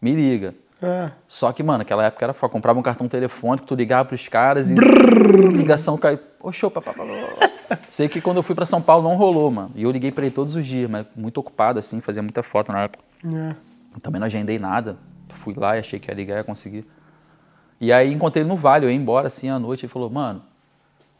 me 0.00 0.12
liga. 0.12 0.54
Ah, 0.82 1.10
Só 1.26 1.52
que, 1.52 1.62
mano, 1.62 1.78
naquela 1.78 2.04
época 2.04 2.24
era 2.24 2.32
foda, 2.34 2.52
comprava 2.52 2.78
um 2.78 2.82
cartão 2.82 3.08
telefônico, 3.08 3.66
tu 3.66 3.74
ligava 3.74 4.04
pros 4.06 4.28
caras 4.28 4.70
e 4.70 4.74
ligação 5.54 5.96
caiu. 5.96 6.18
Ô, 6.40 6.52
Chopa. 6.52 6.82
Sei 7.90 8.08
que 8.08 8.20
quando 8.20 8.36
eu 8.38 8.42
fui 8.42 8.54
pra 8.54 8.66
São 8.66 8.80
Paulo 8.80 9.02
não 9.08 9.16
rolou, 9.16 9.50
mano. 9.50 9.70
E 9.74 9.82
eu 9.82 9.90
liguei 9.90 10.10
pra 10.12 10.24
ele 10.24 10.34
todos 10.34 10.54
os 10.54 10.66
dias, 10.66 10.88
mas 10.90 11.06
muito 11.16 11.38
ocupado, 11.38 11.78
assim, 11.78 12.00
fazia 12.00 12.22
muita 12.22 12.42
foto 12.42 12.70
na 12.72 12.82
época. 12.84 13.02
é. 13.24 13.54
Também 14.02 14.20
não 14.20 14.26
agendei 14.26 14.58
nada. 14.58 14.98
Fui 15.30 15.54
lá 15.56 15.76
e 15.76 15.80
achei 15.80 15.98
que 15.98 16.10
ia 16.10 16.14
ligar 16.14 16.34
e 16.34 16.38
ia 16.38 16.44
conseguir. 16.44 16.84
E 17.80 17.92
aí 17.92 18.12
encontrei 18.12 18.42
ele 18.42 18.48
no 18.48 18.56
Vale, 18.56 18.86
eu 18.86 18.90
ia 18.90 18.96
embora 18.96 19.26
assim 19.26 19.48
à 19.50 19.58
noite. 19.58 19.84
Ele 19.84 19.92
falou, 19.92 20.08
mano, 20.10 20.42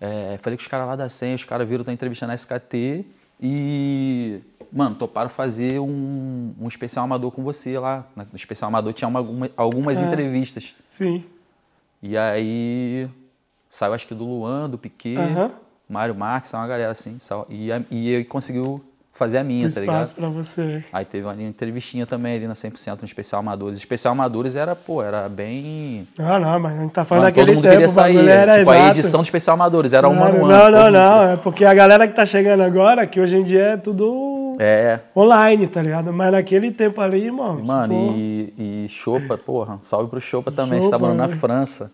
é, 0.01 0.39
falei 0.43 0.57
com 0.57 0.63
os 0.63 0.69
caras 0.69 0.87
lá 0.87 0.97
da 0.97 1.09
Senha, 1.09 1.35
os 1.35 1.45
caras 1.45 1.69
viram 1.69 1.85
tua 1.85 1.93
entrevista 1.93 2.27
na 2.27 2.35
SKT 2.35 3.05
e, 3.41 4.41
mano, 4.73 4.95
toparam 4.97 5.29
fazer 5.29 5.79
um, 5.81 6.55
um 6.61 6.69
especial 6.69 7.05
amador 7.05 7.31
com 7.31 7.43
você 7.43 7.79
lá. 7.79 8.07
No 8.17 8.27
especial 8.37 8.69
amador 8.69 8.93
tinha 8.93 9.07
uma- 9.09 9.21
alguma- 9.21 9.51
algumas 9.57 10.03
Ah. 10.03 10.07
entrevistas. 10.07 10.75
Sim. 10.97 11.25
E 12.03 12.17
aí 12.17 13.09
saiu 13.69 13.93
acho 13.95 14.07
que 14.07 14.15
do 14.15 14.25
Luan, 14.25 14.69
do 14.71 14.79
Piquet, 14.79 15.17
Aham. 15.19 15.51
Mário 15.89 16.15
Marques, 16.15 16.53
uma 16.55 16.67
galera 16.67 16.91
assim. 16.91 17.19
saiu- 17.21 17.47
E, 17.49 17.71
a- 17.71 17.83
e 17.91 18.09
ele 18.09 18.25
conseguiu 18.25 18.83
fazer 19.17 19.39
a 19.39 19.45
minha, 19.45 19.71
tá 19.71 19.81
ligado? 19.81 20.15
Pra 20.15 20.29
você. 20.29 20.85
Aí 20.93 21.05
teve 21.05 21.27
uma 21.27 21.41
entrevistinha 21.43 22.07
também 22.07 22.37
ali 22.37 22.47
na 22.47 22.55
100% 22.55 22.99
no 23.01 23.05
Especial 23.07 23.41
Amadores. 23.41 23.79
Especial 23.79 24.13
Amadores 24.13 24.55
era, 24.55 24.75
pô, 24.77 25.03
era 25.03 25.29
bem... 25.29 26.07
Não, 26.19 26.39
não, 26.39 26.61
mas 26.61 26.79
a 26.79 26.83
gente 26.83 26.93
tá 26.93 27.05
falando 27.05 27.25
Mano, 27.25 27.35
daquele 27.35 27.47
todo 27.47 27.55
mundo 27.57 27.63
tempo, 27.65 27.75
queria 27.75 27.87
o 27.87 27.91
sair. 27.91 28.29
era 28.29 28.59
tipo, 28.59 28.71
a 28.71 28.77
exato. 28.77 28.91
edição 28.99 29.21
do 29.21 29.25
Especial 29.25 29.55
Amadores 29.55 29.93
era 29.93 30.09
uma 30.09 30.27
ano. 30.29 30.47
Não, 30.47 30.71
não, 30.71 30.91
não. 30.91 31.23
É 31.23 31.37
porque 31.37 31.65
a 31.65 31.75
galera 31.75 32.07
que 32.07 32.15
tá 32.15 32.27
chegando 32.27 32.63
agora, 32.63 33.07
que 33.07 33.21
hoje 33.21 33.37
em 33.37 33.43
dia 33.45 33.63
é 33.63 33.77
tudo 33.77 34.53
É, 34.59 35.01
online, 35.17 35.67
tá 35.67 35.83
ligado? 35.83 36.13
Mas 36.13 36.33
naquele 36.33 36.71
tempo 36.71 37.01
ali, 37.01 37.25
irmão. 37.25 37.61
mano, 37.65 37.95
tipo, 37.95 38.15
e, 38.19 38.85
e 38.87 38.89
Chopa, 38.89 39.37
porra, 39.39 39.79
salve 39.83 40.09
pro 40.11 40.21
Chopa 40.21 40.51
também, 40.53 40.79
a 40.79 40.83
gente 40.83 40.91
Chopa, 40.91 40.99
tava 41.05 41.15
na 41.15 41.27
né? 41.27 41.37
França. 41.37 41.91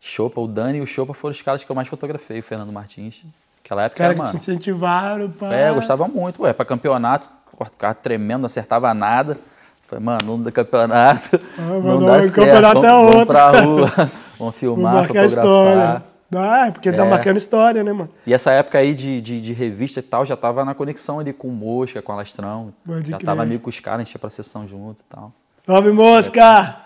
Chopa, 0.00 0.40
o 0.40 0.46
Dani 0.46 0.78
e 0.78 0.80
o 0.82 0.86
Chopa 0.86 1.14
foram 1.14 1.32
os 1.32 1.42
caras 1.42 1.64
que 1.64 1.70
eu 1.70 1.74
mais 1.76 1.88
fotografei, 1.88 2.38
o 2.40 2.42
Fernando 2.42 2.70
Martins. 2.72 3.22
Aquela 3.66 3.82
Os 3.84 3.86
época, 3.92 4.02
caras 4.16 4.16
que 4.30 4.30
te 4.30 4.36
incentivaram 4.42 5.28
pra... 5.30 5.54
É, 5.54 5.68
eu 5.70 5.74
gostava 5.74 6.06
muito, 6.06 6.42
ué, 6.42 6.52
pra 6.52 6.64
campeonato, 6.64 7.28
ficava 7.70 7.94
tremendo, 7.94 8.40
não 8.42 8.46
acertava 8.46 8.94
nada. 8.94 9.36
Falei, 9.82 10.04
mano, 10.04 10.20
não 10.24 10.42
dá 10.42 10.50
campeonato, 10.52 11.40
não 11.58 11.80
mano, 11.80 12.06
dá 12.06 12.12
o 12.18 12.22
certo, 12.22 12.34
campeonato 12.36 12.80
vamos, 12.80 12.86
é 12.86 12.90
vamos 12.90 13.14
outro. 13.16 13.26
pra 13.26 13.50
rua, 13.60 14.10
vamos 14.38 14.56
filmar, 14.56 15.02
fotografar. 15.02 15.26
história. 15.26 16.02
Ah, 16.34 16.66
é 16.66 16.70
porque 16.72 16.92
tá 16.92 17.04
É. 17.06 17.08
marcando 17.08 17.36
história, 17.36 17.84
né, 17.84 17.92
mano? 17.92 18.08
E 18.26 18.34
essa 18.34 18.50
época 18.50 18.78
aí 18.78 18.94
de, 18.94 19.20
de, 19.20 19.40
de 19.40 19.52
revista 19.52 20.00
e 20.00 20.02
tal, 20.02 20.24
já 20.26 20.36
tava 20.36 20.64
na 20.64 20.74
conexão 20.74 21.20
ali 21.20 21.32
com 21.32 21.46
o 21.48 21.52
Mosca, 21.52 22.02
com 22.02 22.10
o 22.10 22.14
Alastrão. 22.16 22.72
Pode 22.84 23.10
já 23.10 23.16
crer. 23.16 23.26
tava 23.26 23.42
amigo 23.42 23.62
com 23.62 23.70
os 23.70 23.78
caras, 23.78 24.00
a 24.00 24.04
gente 24.04 24.14
ia 24.14 24.18
pra 24.18 24.28
sessão 24.30 24.66
junto 24.68 25.00
e 25.00 25.04
tal. 25.04 25.32
Salve, 25.64 25.90
mosca! 25.92 26.76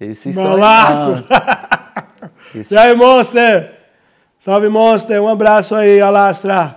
Esses 0.00 0.34
Meu 0.36 0.44
são... 0.46 0.58
Ah, 0.64 2.04
esses- 2.54 2.70
E 2.72 2.76
aí, 2.78 2.94
Monster? 2.96 3.72
Salve, 4.44 4.68
Monster! 4.68 5.22
Um 5.22 5.28
abraço 5.28 5.74
aí, 5.74 6.02
Alastra! 6.02 6.76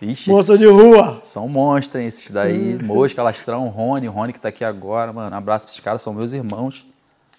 Ixi, 0.00 0.30
Moça 0.30 0.56
de 0.56 0.66
rua! 0.66 1.18
São 1.24 1.48
monstros, 1.48 2.00
esses 2.04 2.30
daí. 2.30 2.78
Hum. 2.80 2.86
Mosca, 2.86 3.20
Alastrão, 3.20 3.66
Rony, 3.66 4.06
Rony 4.06 4.32
que 4.32 4.38
tá 4.38 4.50
aqui 4.50 4.64
agora, 4.64 5.12
mano. 5.12 5.34
Um 5.34 5.36
abraço 5.36 5.66
pra 5.66 5.72
esses 5.72 5.80
caras, 5.82 6.00
são 6.00 6.14
meus 6.14 6.32
irmãos 6.32 6.86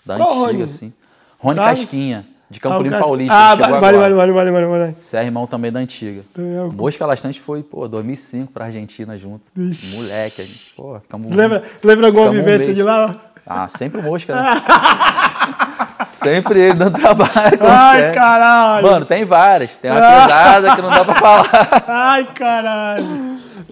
da 0.06 0.18
Qual 0.18 0.32
antiga, 0.32 0.48
Rony? 0.48 0.64
assim. 0.64 0.94
Rony? 1.40 1.56
Casquinha, 1.60 2.26
de 2.50 2.60
Ah, 2.60 2.62
Campo 2.62 2.76
o 2.80 2.82
Limpo 2.84 2.96
Cas- 2.98 3.06
Paulista. 3.06 3.34
Ah, 3.34 3.56
vale, 3.56 3.80
vale, 3.80 3.98
vale, 3.98 4.14
vale, 4.34 4.52
vale, 4.52 4.66
vale. 4.66 4.96
Você 5.02 5.16
é 5.16 5.24
irmão 5.24 5.48
também 5.48 5.72
da 5.72 5.80
antiga. 5.80 6.24
É, 6.38 6.42
Mosca 6.74 7.06
Alastrante 7.06 7.40
foi, 7.40 7.64
pô, 7.64 7.88
2005 7.88 8.52
pra 8.52 8.66
Argentina 8.66 9.18
junto. 9.18 9.44
Ixi. 9.56 9.96
Moleque, 9.96 10.42
a 10.42 10.46
gente, 10.46 10.74
pô, 10.76 11.00
ficamos... 11.00 11.34
Lembra, 11.34 11.64
lembra 11.82 12.08
alguma 12.08 12.28
um 12.28 12.32
vivência 12.32 12.66
beijo. 12.66 12.74
de 12.74 12.84
lá? 12.84 13.16
Ah, 13.48 13.70
sempre 13.70 14.02
o 14.02 14.04
Mosca, 14.04 14.36
né? 14.36 14.62
sempre 16.14 16.60
ele 16.60 16.74
dando 16.74 16.98
trabalho. 17.00 17.60
Ai, 17.62 18.00
sempre. 18.00 18.14
caralho! 18.16 18.88
Mano, 18.88 19.06
tem 19.06 19.26
várias. 19.26 19.78
Tem 19.78 19.92
uma 19.92 20.00
pesada 20.00 20.76
que 20.76 20.82
não 20.82 20.90
dá 20.90 21.04
pra 21.06 21.16
falar. 21.16 21.50
Ai, 21.88 22.28
caralho! 22.34 23.06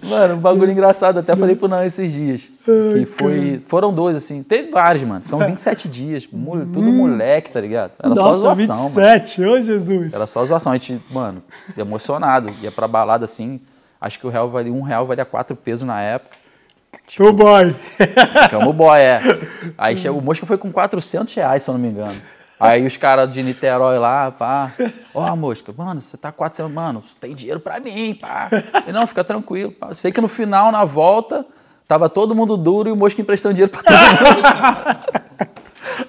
Mano, 0.04 0.34
um 0.34 0.38
bagulho 0.38 0.70
engraçado. 0.72 1.18
Até 1.18 1.36
falei 1.36 1.54
pro 1.56 1.68
Nan 1.68 1.84
esses 1.84 2.12
dias. 2.12 2.42
Que 2.64 3.06
foi, 3.06 3.62
foram 3.68 3.92
dois, 3.92 4.16
assim. 4.16 4.42
Teve 4.42 4.70
vários, 4.70 5.04
mano. 5.04 5.20
Ficamos 5.20 5.46
27 5.46 5.88
dias. 5.88 6.28
mole- 6.32 6.66
Tudo 6.66 6.82
moleque, 6.92 7.50
tá 7.50 7.60
ligado? 7.60 7.92
Era 8.02 8.14
só 8.14 8.20
Hum. 8.22 8.26
Nossa, 8.26 8.38
zoação, 8.40 8.76
mano. 8.76 8.88
27, 8.90 9.44
ô 9.44 9.62
Jesus! 9.62 10.14
Era 10.14 10.26
só 10.26 10.44
zoação. 10.44 10.72
A 10.72 10.76
gente, 10.76 11.00
mano, 11.10 11.42
emocionado. 11.76 12.52
Ia 12.62 12.70
pra 12.70 12.88
balada 12.88 13.24
assim. 13.24 13.60
Acho 14.00 14.18
que 14.18 14.26
o 14.26 14.30
real 14.30 14.50
valia, 14.50 14.72
um 14.72 14.82
real 14.82 15.06
valia 15.06 15.24
quatro 15.24 15.54
pesos 15.54 15.86
na 15.86 16.00
época. 16.00 16.36
Tô 17.16 17.32
boy! 17.32 17.74
Ficamos 18.44 18.74
boy, 18.74 18.98
é. 18.98 19.20
Aí 19.76 19.96
chegou, 19.96 20.18
o 20.20 20.24
Mosca 20.24 20.46
foi 20.46 20.56
com 20.58 20.72
400 20.72 21.32
reais, 21.34 21.62
se 21.62 21.70
eu 21.70 21.74
não 21.74 21.80
me 21.80 21.88
engano. 21.88 22.14
Aí 22.58 22.86
os 22.86 22.96
caras 22.96 23.30
de 23.30 23.42
Niterói 23.42 23.98
lá, 23.98 24.30
pá. 24.30 24.70
Ó, 25.12 25.34
Mosca, 25.36 25.74
mano, 25.76 26.00
você 26.00 26.16
tá 26.16 26.30
400, 26.30 26.72
mano, 26.72 27.02
você 27.04 27.14
tem 27.20 27.34
dinheiro 27.34 27.60
pra 27.60 27.80
mim, 27.80 28.14
pá. 28.14 28.48
E 28.86 28.92
não, 28.92 29.06
fica 29.06 29.24
tranquilo, 29.24 29.72
pá. 29.72 29.94
Sei 29.94 30.12
que 30.12 30.20
no 30.20 30.28
final, 30.28 30.70
na 30.72 30.84
volta, 30.84 31.44
Tava 31.92 32.08
todo 32.08 32.34
mundo 32.34 32.56
duro 32.56 32.88
e 32.88 32.92
o 32.92 32.96
Mosca 32.96 33.20
emprestando 33.20 33.54
dinheiro 33.54 33.70
pra 33.70 33.82
todo 33.82 33.94
mundo. 33.94 35.42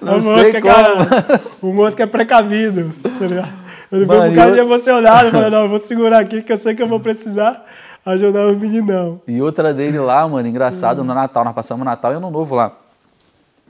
Não 0.00 0.16
o 0.16 0.20
sei 0.22 0.32
Mosca, 0.52 0.60
como. 0.62 0.74
cara, 0.74 1.40
o 1.60 1.72
Mosca 1.74 2.02
é 2.04 2.06
precavido, 2.06 2.90
tá 3.18 3.26
ligado? 3.26 3.52
Ele 3.92 4.06
Mano, 4.06 4.30
um 4.30 4.34
cara 4.34 4.50
e 4.50 4.52
de 4.54 4.58
eu- 4.60 4.64
emocionado, 4.64 5.30
falou, 5.30 5.50
não, 5.50 5.62
eu 5.64 5.68
vou 5.68 5.78
segurar 5.78 6.20
aqui 6.20 6.40
que 6.42 6.50
eu 6.52 6.56
sei 6.56 6.74
que 6.74 6.82
eu 6.82 6.88
vou 6.88 7.00
precisar 7.00 7.66
ajudar 8.04 8.46
os 8.46 8.58
meninão. 8.58 9.20
E 9.26 9.40
outra 9.40 9.72
dele 9.72 9.98
lá, 9.98 10.26
mano, 10.28 10.46
engraçado, 10.46 11.02
no 11.02 11.14
Natal. 11.14 11.44
Nós 11.44 11.54
passamos 11.54 11.84
Natal 11.84 12.12
e 12.12 12.16
Ano 12.16 12.30
Novo 12.30 12.54
lá. 12.54 12.72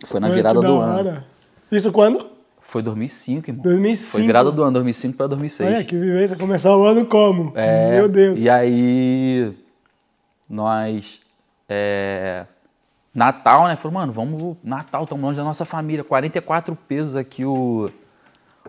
Foi 0.06 0.20
na 0.20 0.26
Olha 0.26 0.36
virada 0.36 0.60
do 0.60 0.62
da 0.62 0.84
ano. 0.84 0.98
hora. 0.98 1.24
Isso 1.70 1.90
quando? 1.92 2.26
Foi 2.60 2.82
2005, 2.82 3.50
irmão. 3.50 3.62
2005. 3.62 4.10
Foi 4.12 4.22
virada 4.22 4.50
do 4.50 4.62
ano, 4.62 4.72
2005 4.72 5.16
pra 5.16 5.26
2006. 5.26 5.70
Olha 5.74 5.84
que 5.84 5.96
vivência, 5.96 6.36
começar 6.36 6.76
o 6.76 6.84
ano 6.84 7.06
como? 7.06 7.52
É, 7.54 7.96
Meu 7.98 8.08
Deus. 8.08 8.40
E 8.40 8.50
aí, 8.50 9.54
nós. 10.48 11.20
É, 11.68 12.44
Natal, 13.14 13.68
né? 13.68 13.76
Falou, 13.76 14.00
mano, 14.00 14.12
vamos. 14.12 14.56
Natal, 14.62 15.04
estamos 15.04 15.22
longe 15.22 15.36
da 15.36 15.44
nossa 15.44 15.64
família. 15.64 16.02
44 16.02 16.76
pesos 16.88 17.16
aqui 17.16 17.44
o. 17.44 17.90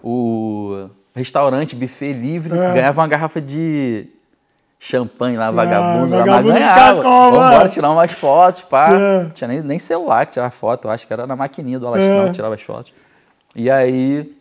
O 0.04 0.90
restaurante, 1.16 1.76
buffet 1.76 2.14
livre. 2.14 2.54
É. 2.56 2.74
Ganhava 2.74 3.02
uma 3.02 3.08
garrafa 3.08 3.42
de 3.42 4.08
champanhe 4.86 5.36
lá, 5.36 5.50
vagabundo. 5.50 6.12
lá, 6.12 6.18
mas 6.18 6.28
vagabundo 6.28 6.54
ganhava. 6.54 6.98
fica 6.98 7.10
como, 7.10 7.32
Vambora 7.32 7.70
tirar 7.70 7.92
umas 7.92 8.12
fotos, 8.12 8.62
pá. 8.62 8.92
É. 8.92 9.30
Tinha 9.34 9.48
nem, 9.48 9.62
nem 9.62 9.80
celular 9.80 10.26
que 10.28 10.34
tirava 10.34 10.52
foto. 10.52 10.88
Eu 10.88 10.92
acho 10.92 11.08
que 11.08 11.12
era 11.12 11.26
na 11.26 11.36
maquininha 11.36 11.80
do 11.80 11.88
Alastrão 11.88 12.24
É. 12.24 12.26
que 12.28 12.32
tirava 12.34 12.54
as 12.54 12.62
fotos. 12.62 12.94
E 13.56 13.70
aí. 13.70 14.32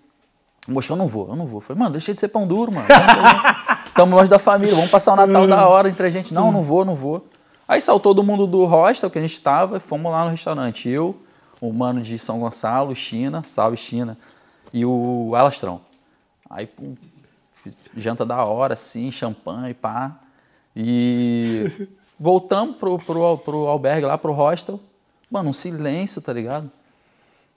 Moxa, 0.68 0.92
eu 0.92 0.96
não 0.96 1.06
vou, 1.06 1.28
eu 1.28 1.36
não 1.36 1.46
vou. 1.46 1.60
Falei, 1.60 1.80
mano, 1.80 1.92
deixa 1.92 2.12
de 2.12 2.20
ser 2.20 2.28
pão 2.28 2.46
duro, 2.46 2.72
mano. 2.72 2.86
Estamos 3.86 4.14
longe 4.18 4.30
da 4.30 4.38
família, 4.38 4.74
vamos 4.74 4.90
passar 4.90 5.12
o 5.12 5.16
Natal 5.16 5.46
da 5.46 5.68
hora 5.68 5.88
entre 5.88 6.06
a 6.06 6.10
gente. 6.10 6.34
Não, 6.34 6.50
não 6.50 6.62
vou, 6.62 6.84
não 6.84 6.94
vou. 6.94 7.26
Aí 7.66 7.80
saiu 7.80 7.98
todo 8.00 8.22
mundo 8.22 8.46
do 8.46 8.64
hostel 8.66 9.08
que 9.10 9.18
a 9.18 9.22
gente 9.22 9.32
estava 9.34 9.76
e 9.78 9.80
fomos 9.80 10.10
lá 10.10 10.24
no 10.24 10.30
restaurante. 10.30 10.88
Eu, 10.88 11.16
o 11.60 11.72
mano 11.72 12.02
de 12.02 12.18
São 12.18 12.40
Gonçalo, 12.40 12.94
China, 12.94 13.42
salve 13.42 13.76
China, 13.76 14.18
e 14.72 14.84
o 14.84 15.32
Alastrão. 15.34 15.80
Aí, 16.50 16.66
pum, 16.66 16.94
janta 17.96 18.24
da 18.26 18.44
hora, 18.44 18.74
assim, 18.74 19.10
champanhe, 19.10 19.72
pá. 19.72 20.12
E 20.76 21.88
voltamos 22.18 22.76
pro, 22.76 22.98
pro, 22.98 23.38
pro 23.38 23.66
albergue 23.68 24.06
lá, 24.06 24.18
pro 24.18 24.32
hostel. 24.32 24.80
Mano, 25.30 25.50
um 25.50 25.52
silêncio, 25.52 26.20
tá 26.20 26.32
ligado? 26.32 26.70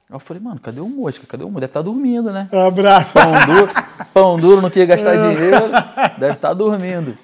Eu 0.10 0.20
falei, 0.20 0.42
mano, 0.42 0.60
cadê 0.60 0.80
o 0.80 0.88
Mosca? 0.88 1.26
Cadê 1.28 1.44
o 1.44 1.48
Mosca? 1.48 1.60
Deve 1.62 1.70
estar 1.72 1.82
dormindo, 1.82 2.32
né? 2.32 2.48
Um 2.54 2.66
abraço. 2.68 3.14
Pão 3.14 3.34
duro, 3.46 3.72
pão 4.14 4.40
duro 4.40 4.62
não 4.62 4.70
queria 4.70 4.86
gastar 4.86 5.16
dinheiro, 5.16 5.70
deve 6.18 6.34
estar 6.34 6.54
dormindo. 6.54 7.18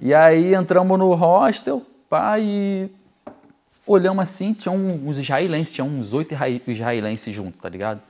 E 0.00 0.14
aí 0.14 0.54
entramos 0.54 0.98
no 0.98 1.12
hostel, 1.14 1.82
pá, 2.08 2.38
e 2.38 2.90
olhamos 3.86 4.22
assim, 4.22 4.54
tinha 4.54 4.72
uns 4.72 5.18
israelenses, 5.18 5.70
tinha 5.72 5.84
uns 5.84 6.14
oito 6.14 6.32
isra- 6.32 6.48
israelenses 6.66 7.34
juntos, 7.34 7.60
tá 7.60 7.68
ligado? 7.68 8.00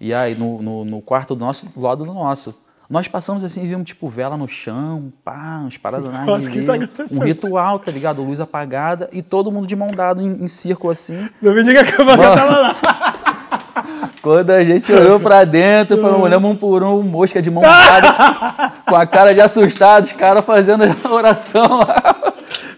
E 0.00 0.12
aí 0.12 0.34
no, 0.34 0.60
no, 0.60 0.84
no 0.84 1.00
quarto 1.00 1.34
do 1.36 1.44
nosso, 1.44 1.66
do 1.66 1.80
lado 1.80 2.04
do 2.04 2.12
nosso. 2.12 2.54
Nós 2.90 3.06
passamos 3.06 3.44
assim, 3.44 3.68
vimos 3.68 3.84
tipo 3.84 4.08
vela 4.08 4.36
no 4.36 4.48
chão, 4.48 5.12
pá, 5.24 5.60
umas 5.62 5.76
paradas 5.76 6.10
na 6.12 6.24
Nossa, 6.24 6.50
que 6.50 6.60
tá 6.62 6.72
um 7.12 7.20
ritual, 7.20 7.78
tá 7.78 7.92
ligado? 7.92 8.20
Luz 8.20 8.40
apagada 8.40 9.08
e 9.12 9.22
todo 9.22 9.52
mundo 9.52 9.68
de 9.68 9.76
mão 9.76 9.86
dada 9.86 10.20
em, 10.20 10.42
em 10.42 10.48
círculo 10.48 10.90
assim. 10.90 11.28
Não 11.40 11.54
me 11.54 11.62
diga 11.62 11.84
que 11.84 12.02
Mano. 12.02 12.20
tava 12.20 12.58
lá. 12.58 12.76
Quando 14.20 14.50
a 14.50 14.62
gente 14.64 14.92
olhou 14.92 15.20
pra 15.20 15.44
dentro, 15.44 15.98
falamos, 15.98 16.24
olhamos 16.24 16.50
um 16.50 16.56
por 16.56 16.82
um, 16.82 17.00
mosca 17.02 17.40
de 17.40 17.50
mão 17.50 17.62
dada, 17.62 18.72
com 18.86 18.96
a 18.96 19.06
cara 19.06 19.32
de 19.32 19.40
assustado, 19.40 20.04
os 20.04 20.12
caras 20.12 20.44
fazendo 20.44 20.84
a 20.84 21.08
oração 21.10 21.78
lá. 21.78 22.29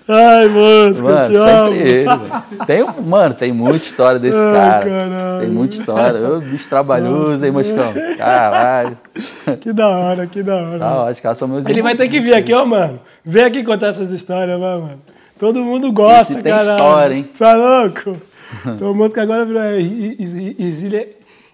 Ai, 0.08 0.48
Mosca, 0.48 1.02
Mano, 1.04 1.30
te 1.30 1.36
amo. 1.36 1.72
sempre 1.72 1.88
ele. 1.88 2.04
Mano. 2.04 2.42
Tem, 2.66 2.84
mano, 3.06 3.34
tem 3.34 3.52
muita 3.52 3.76
história 3.84 4.18
desse 4.18 4.38
Ai, 4.38 4.52
cara. 4.52 4.84
caralho. 4.90 5.40
Tem 5.40 5.48
muita 5.50 5.74
história. 5.74 6.28
Ô, 6.28 6.40
bicho 6.40 6.68
trabalhoso, 6.68 7.44
hein, 7.44 7.52
Moscão? 7.52 7.92
Caralho. 8.18 8.98
Que 9.60 9.72
da 9.72 9.88
hora, 9.88 10.26
que 10.26 10.42
da 10.42 10.56
hora. 10.56 10.78
Tá, 10.78 11.10
os 11.10 11.20
caras 11.20 11.38
são 11.38 11.46
meus 11.48 11.66
Ele 11.66 11.82
vai 11.82 11.94
ter 11.96 12.08
que 12.08 12.20
vir 12.20 12.34
aqui, 12.34 12.52
ó, 12.52 12.64
mano. 12.64 12.98
Vem 13.24 13.44
aqui 13.44 13.62
contar 13.62 13.88
essas 13.88 14.10
histórias, 14.10 14.58
vai, 14.58 14.78
mano. 14.78 15.00
Todo 15.38 15.60
mundo 15.64 15.92
gosta, 15.92 16.32
Esse 16.34 16.42
tem 16.42 16.52
caralho. 16.52 16.70
história, 16.72 17.14
hein? 17.14 17.30
Tá 17.38 17.54
louco? 17.54 18.16
Então, 18.66 18.90
a 18.90 18.94
música 18.94 19.22
agora 19.22 19.46
virou 19.46 19.62
é, 19.62 19.80
is- 19.80 20.34
is- 20.34 20.82
is- 20.82 21.06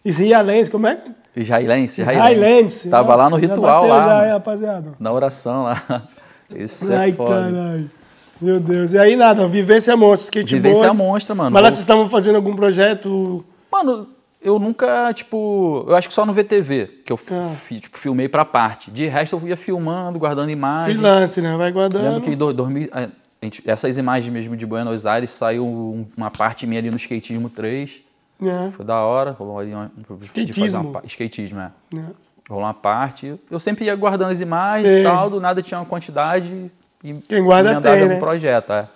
israelense, 0.04 0.68
como 0.68 0.88
é? 0.88 0.98
Israelense, 1.36 2.00
israelense. 2.00 2.88
Tava 2.88 3.14
lá 3.14 3.30
no 3.30 3.36
ritual 3.36 3.86
lá, 3.86 4.24
Já, 4.26 4.32
rapaziada. 4.32 4.88
na 4.98 5.12
oração 5.12 5.62
lá. 5.62 5.80
Esse 6.52 6.92
Ai, 6.92 7.10
é 7.10 7.12
foda. 7.12 7.34
caralho. 7.34 7.90
Meu 8.40 8.60
Deus. 8.60 8.92
E 8.92 8.98
aí, 8.98 9.16
nada, 9.16 9.46
vivência 9.48 9.96
monstro, 9.96 10.24
skateboard. 10.24 10.54
Vivência 10.54 10.92
monstra, 10.94 11.34
mano. 11.34 11.50
Mas 11.50 11.62
lá 11.62 11.70
vocês 11.70 11.80
estavam 11.80 12.08
fazendo 12.08 12.36
algum 12.36 12.54
projeto... 12.54 13.44
Mano, 13.70 14.08
eu 14.40 14.58
nunca, 14.58 15.12
tipo, 15.12 15.84
eu 15.88 15.96
acho 15.96 16.08
que 16.08 16.14
só 16.14 16.24
no 16.24 16.32
VTV 16.32 17.02
que 17.04 17.12
eu 17.12 17.18
Ah. 17.32 17.52
fi- 17.64 17.80
tipo, 17.80 17.98
filmei 17.98 18.28
pra 18.28 18.44
parte. 18.44 18.90
De 18.90 19.06
resto 19.06 19.36
eu 19.42 19.48
ia 19.48 19.56
filmando, 19.56 20.18
guardando 20.18 20.50
imagens. 20.50 20.96
Freelance, 20.96 21.40
né? 21.40 21.56
Vai 21.56 21.72
guardando. 21.72 22.02
Lembro 22.04 22.20
que 22.22 22.30
em 22.30 22.36
do- 22.36 22.52
2000, 22.52 22.88
a 22.92 23.08
gente- 23.42 23.62
essas 23.66 23.98
imagens 23.98 24.32
mesmo 24.32 24.56
de 24.56 24.64
Buenos 24.64 25.04
Aires 25.06 25.30
saiu 25.30 25.66
um- 25.66 26.06
uma 26.16 26.30
parte 26.30 26.66
minha 26.66 26.80
ali 26.80 26.90
no 26.90 26.96
Skatismo 26.96 27.48
3. 27.50 28.02
É, 28.40 28.70
Foi 28.70 28.84
da 28.84 29.00
hora, 29.00 29.32
rolou 29.32 29.58
ali 29.58 29.72
fazer 30.06 30.20
Skatismo? 30.22 30.80
uma 30.90 31.02
skatismo, 31.04 31.58
é. 31.60 31.70
é. 31.96 32.02
Rolou 32.48 32.64
uma 32.64 32.72
parte. 32.72 33.34
Eu 33.50 33.58
sempre 33.58 33.84
ia 33.86 33.96
guardando 33.96 34.30
as 34.30 34.40
imagens 34.40 34.88
Sei. 34.90 35.00
e 35.00 35.02
tal, 35.04 35.28
do 35.28 35.40
nada 35.40 35.60
tinha 35.60 35.78
uma 35.80 35.84
quantidade 35.86 36.70
e 37.02 37.14
Quem 37.14 37.42
guarda 37.44 37.80
tem, 37.80 38.08
né? 38.08 38.16
projeto, 38.18 38.72
é. 38.72 38.88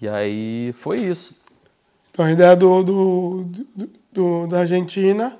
E 0.00 0.08
aí 0.08 0.74
foi 0.78 0.98
isso. 1.00 1.36
Então 2.10 2.24
a 2.24 2.32
ideia 2.32 2.54
do, 2.56 2.82
do, 2.82 3.44
do- 3.74 3.90
do- 4.12 4.46
da 4.46 4.60
Argentina... 4.60 5.36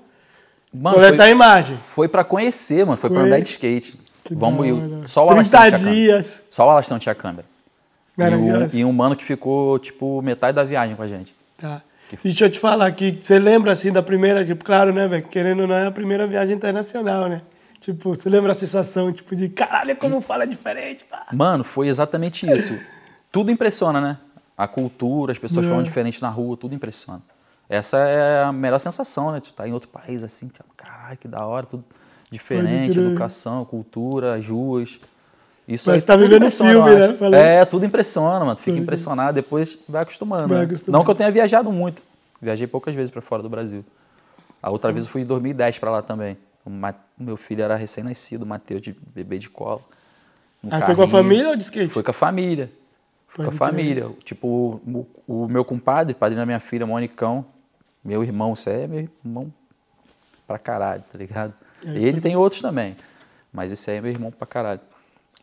Mano, 0.73 0.97
coletar 0.97 1.25
foi, 1.25 1.31
imagem. 1.33 1.79
foi 1.95 2.09
pra 2.09 2.23
conhecer, 2.23 2.85
mano. 2.85 2.99
Foi, 2.99 3.09
pra 3.09 3.21
Foi? 3.21 3.27
andar 3.29 3.41
de 3.41 3.49
skate. 3.49 3.99
Que 4.25 4.35
Vamos 4.35 4.67
ir. 4.67 5.09
Só 5.09 5.25
o 5.27 5.29
30 5.35 5.41
Alastrão 5.59 5.61
tinha 5.61 5.71
câmera. 5.79 5.95
dias. 5.95 6.43
Só 6.51 6.67
o 6.67 6.71
Alastrão 6.71 6.99
tinha 6.99 7.15
câmera. 7.15 7.47
E 8.19 8.23
um, 8.23 8.69
e 8.81 8.85
um 8.85 8.93
mano 8.93 9.17
que 9.17 9.25
ficou, 9.25 9.79
tipo, 9.79 10.21
metade 10.21 10.55
da 10.57 10.65
viagem 10.65 10.95
com 10.95 11.03
a 11.03 11.07
gente. 11.09 11.35
Tá. 11.57 11.81
E 12.13 12.29
deixa 12.29 12.45
eu 12.47 12.51
te 12.51 12.59
falar 12.59 12.87
aqui, 12.87 13.19
você 13.21 13.39
lembra 13.39 13.73
assim 13.73 13.91
da 13.93 14.03
primeira, 14.03 14.45
tipo, 14.45 14.63
claro, 14.65 14.93
né, 14.93 15.07
velho? 15.09 15.25
Querendo 15.29 15.61
ou 15.61 15.67
não, 15.67 15.75
é 15.75 15.87
a 15.87 15.91
primeira 15.91 16.27
viagem 16.27 16.55
internacional, 16.55 17.29
né? 17.29 17.41
Tipo, 17.81 18.15
você 18.15 18.29
lembra 18.29 18.53
a 18.53 18.55
sensação, 18.55 19.13
tipo, 19.13 19.35
de 19.37 19.49
caralho, 19.49 19.97
como 19.97 20.21
fala 20.21 20.47
diferente, 20.47 21.05
pá. 21.05 21.27
Mano, 21.33 21.65
foi 21.65 21.89
exatamente 21.89 22.51
isso. 22.51 22.79
tudo 23.31 23.51
impressiona, 23.51 24.01
né? 24.01 24.19
A 24.57 24.67
cultura, 24.67 25.33
as 25.33 25.39
pessoas 25.39 25.65
É. 25.67 25.69
falando 25.69 25.85
diferente 25.85 26.21
na 26.21 26.29
rua, 26.29 26.57
tudo 26.57 26.75
impressiona. 26.75 27.23
Essa 27.69 27.99
é 27.99 28.45
a 28.45 28.53
melhor 28.53 28.79
sensação, 28.79 29.31
né? 29.31 29.41
Tu 29.41 29.53
tá 29.53 29.69
em 29.69 29.73
outro 29.73 29.89
país 29.89 30.25
assim, 30.25 30.49
tipo, 30.49 30.65
caralho, 30.77 31.17
que 31.17 31.29
da 31.29 31.47
hora, 31.47 31.67
tudo 31.67 31.85
diferente, 32.31 32.99
educação, 32.99 33.65
cultura, 33.65 34.35
as 34.35 34.49
ruas. 34.49 34.99
Isso 35.67 35.91
aí 35.91 36.01
que 36.01 36.07
tá 36.07 36.17
vivendo 36.17 36.51
filme, 36.51 36.95
né? 36.95 37.13
Falando. 37.13 37.35
É, 37.35 37.65
tudo 37.67 37.85
impressiona, 37.85 38.41
mano. 38.41 38.57
Tu 38.57 38.63
fica 38.63 38.79
impressionado, 38.79 39.35
depois 39.35 39.79
vai 39.87 40.03
acostumando. 40.03 40.49
Vai 40.49 40.59
né? 40.59 40.65
acostumando. 40.65 40.99
Não 40.99 41.05
que 41.05 41.11
eu 41.11 41.15
tenha 41.15 41.31
viajado 41.31 41.71
muito. 41.71 42.03
Viajei 42.41 42.67
poucas 42.67 42.95
vezes 42.95 43.11
pra 43.11 43.21
fora 43.21 43.43
do 43.43 43.49
Brasil. 43.51 43.85
A 44.63 44.71
outra 44.71 44.91
vez 44.91 45.05
eu 45.05 45.11
fui 45.11 45.21
em 45.23 45.27
2010 45.27 45.79
pra 45.79 45.91
lá 45.91 46.03
também. 46.03 46.39
O 46.69 47.23
meu 47.23 47.37
filho 47.37 47.63
era 47.63 47.77
recém-nascido, 47.77 48.45
o 48.45 48.47
Matheus, 48.47 48.81
de 48.81 48.97
bebê 49.15 49.39
de 49.39 49.49
colo. 49.49 49.83
No 50.63 50.75
Aí 50.75 50.83
foi 50.83 50.95
com 50.95 51.03
a 51.03 51.09
família 51.09 51.51
ou 51.51 51.57
de 51.57 51.63
skate? 51.63 51.93
Foi 51.93 52.03
com 52.03 52.11
a 52.11 52.15
família. 52.15 52.73
Foi 53.29 53.45
com 53.45 53.51
a 53.51 53.55
família. 53.55 54.11
Tipo, 54.25 54.81
o, 54.87 55.07
o 55.27 55.49
meu 55.49 55.65
compadre, 55.65 56.15
padrinho 56.15 56.41
da 56.41 56.47
minha 56.47 56.61
filha, 56.61 56.87
Monicão, 56.87 57.47
meu 58.05 58.23
irmão, 58.23 58.55
aí 58.67 58.83
é 58.83 58.87
meu 58.87 59.09
irmão 59.25 59.53
pra 60.47 60.59
caralho, 60.59 61.03
tá 61.03 61.19
ligado? 61.19 61.53
E 61.85 62.05
ele 62.05 62.21
tem 62.21 62.37
outros 62.37 62.61
também. 62.61 62.97
Mas 63.53 63.71
esse 63.71 63.91
aí 63.91 63.99
é 63.99 64.01
meu 64.01 64.11
irmão 64.11 64.31
pra 64.31 64.47
caralho. 64.47 64.81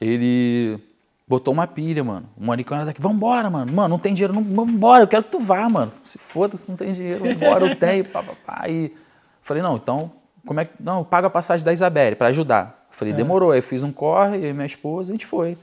Ele 0.01 0.79
botou 1.27 1.53
uma 1.53 1.67
pilha, 1.67 2.03
mano. 2.03 2.29
O 2.37 2.43
Monicão 2.43 2.77
era 2.77 2.85
daqui, 2.85 3.01
vambora, 3.01 3.49
mano. 3.49 3.71
Mano, 3.71 3.89
não 3.89 3.99
tem 3.99 4.13
dinheiro, 4.13 4.33
não, 4.33 4.43
vambora, 4.43 5.03
eu 5.03 5.07
quero 5.07 5.23
que 5.23 5.31
tu 5.31 5.39
vá, 5.39 5.67
mano. 5.69 5.91
Se 6.03 6.17
foda 6.17 6.57
se 6.57 6.69
não 6.69 6.75
tem 6.75 6.93
dinheiro, 6.93 7.23
vambora, 7.23 7.65
eu 7.65 7.75
tenho, 7.77 8.05
pá, 8.05 8.21
pá, 8.21 8.33
pá. 8.45 8.69
E 8.69 8.93
falei, 9.41 9.63
não, 9.63 9.77
então, 9.77 10.11
como 10.45 10.59
é 10.59 10.65
que. 10.65 10.71
Não, 10.79 10.99
eu 10.99 11.05
pago 11.05 11.27
a 11.27 11.29
passagem 11.29 11.65
da 11.65 11.73
Isabelle 11.73 12.15
pra 12.15 12.27
ajudar. 12.27 12.85
Falei, 12.91 13.13
demorou. 13.13 13.51
Aí 13.51 13.59
eu 13.59 13.63
fiz 13.63 13.83
um 13.83 13.91
corre, 13.91 14.37
eu 14.37 14.49
e 14.49 14.53
minha 14.53 14.65
esposa, 14.65 15.11
a 15.11 15.15
gente 15.15 15.25
foi. 15.25 15.55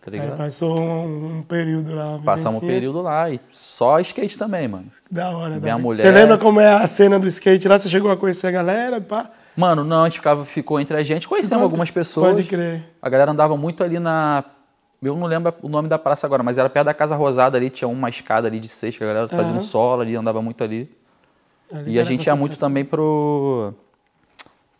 Tá 0.00 0.10
Aí 0.10 0.18
ligado? 0.18 0.36
passou 0.38 0.78
um, 0.80 1.38
um 1.38 1.42
período 1.42 1.94
lá. 1.94 2.18
Passamos 2.24 2.62
um 2.62 2.66
período 2.66 3.02
lá 3.02 3.28
e 3.28 3.38
só 3.50 4.00
skate 4.00 4.38
também, 4.38 4.66
mano. 4.66 4.86
Da 5.10 5.30
hora, 5.36 5.60
da 5.60 5.68
hora. 5.74 5.78
mulher- 5.78 6.02
Você 6.02 6.10
lembra 6.10 6.38
como 6.38 6.58
é 6.60 6.68
a 6.72 6.86
cena 6.86 7.18
do 7.18 7.26
skate 7.26 7.68
lá? 7.68 7.78
Você 7.78 7.88
chegou 7.90 8.10
a 8.10 8.16
conhecer 8.16 8.46
a 8.46 8.50
galera, 8.50 8.98
pá? 9.00 9.30
Mano, 9.58 9.84
não, 9.84 10.02
a 10.02 10.08
gente 10.08 10.18
ficava, 10.18 10.44
ficou 10.46 10.80
entre 10.80 10.96
a 10.96 11.02
gente, 11.02 11.28
conhecemos 11.28 11.62
algumas 11.64 11.90
pessoas. 11.90 12.34
Pode 12.34 12.48
crer. 12.48 12.82
A 13.02 13.08
galera 13.10 13.30
andava 13.32 13.56
muito 13.58 13.84
ali 13.84 13.98
na. 13.98 14.42
Eu 15.02 15.16
não 15.16 15.26
lembro 15.26 15.52
o 15.60 15.68
nome 15.68 15.88
da 15.88 15.98
praça 15.98 16.26
agora, 16.26 16.42
mas 16.42 16.56
era 16.56 16.70
perto 16.70 16.86
da 16.86 16.94
Casa 16.94 17.16
Rosada 17.16 17.58
ali, 17.58 17.68
tinha 17.68 17.88
uma 17.88 18.08
escada 18.08 18.46
ali 18.48 18.58
de 18.60 18.68
seis, 18.68 18.96
que 18.96 19.02
a 19.04 19.06
galera 19.06 19.28
fazia 19.28 19.54
um 19.56 19.60
solo 19.60 20.00
ali, 20.02 20.14
andava 20.14 20.40
muito 20.40 20.62
ali. 20.64 20.90
Ali 21.72 21.92
E 21.92 22.00
a 22.00 22.04
gente 22.04 22.26
ia 22.26 22.34
muito 22.36 22.58
também 22.58 22.84
pro. 22.86 23.74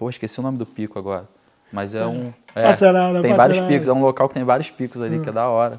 Pô, 0.00 0.08
esqueci 0.08 0.40
o 0.40 0.42
nome 0.42 0.56
do 0.56 0.64
pico 0.64 0.98
agora. 0.98 1.28
Mas 1.70 1.94
é 1.94 2.06
um. 2.06 2.32
É, 2.54 2.62
Passarada, 2.62 3.20
tem 3.20 3.34
vários 3.34 3.60
picos, 3.60 3.86
é 3.86 3.92
um 3.92 4.00
local 4.00 4.28
que 4.28 4.32
tem 4.32 4.42
vários 4.44 4.70
picos 4.70 5.02
ali, 5.02 5.20
que 5.20 5.28
é 5.28 5.32
da 5.32 5.46
hora. 5.46 5.78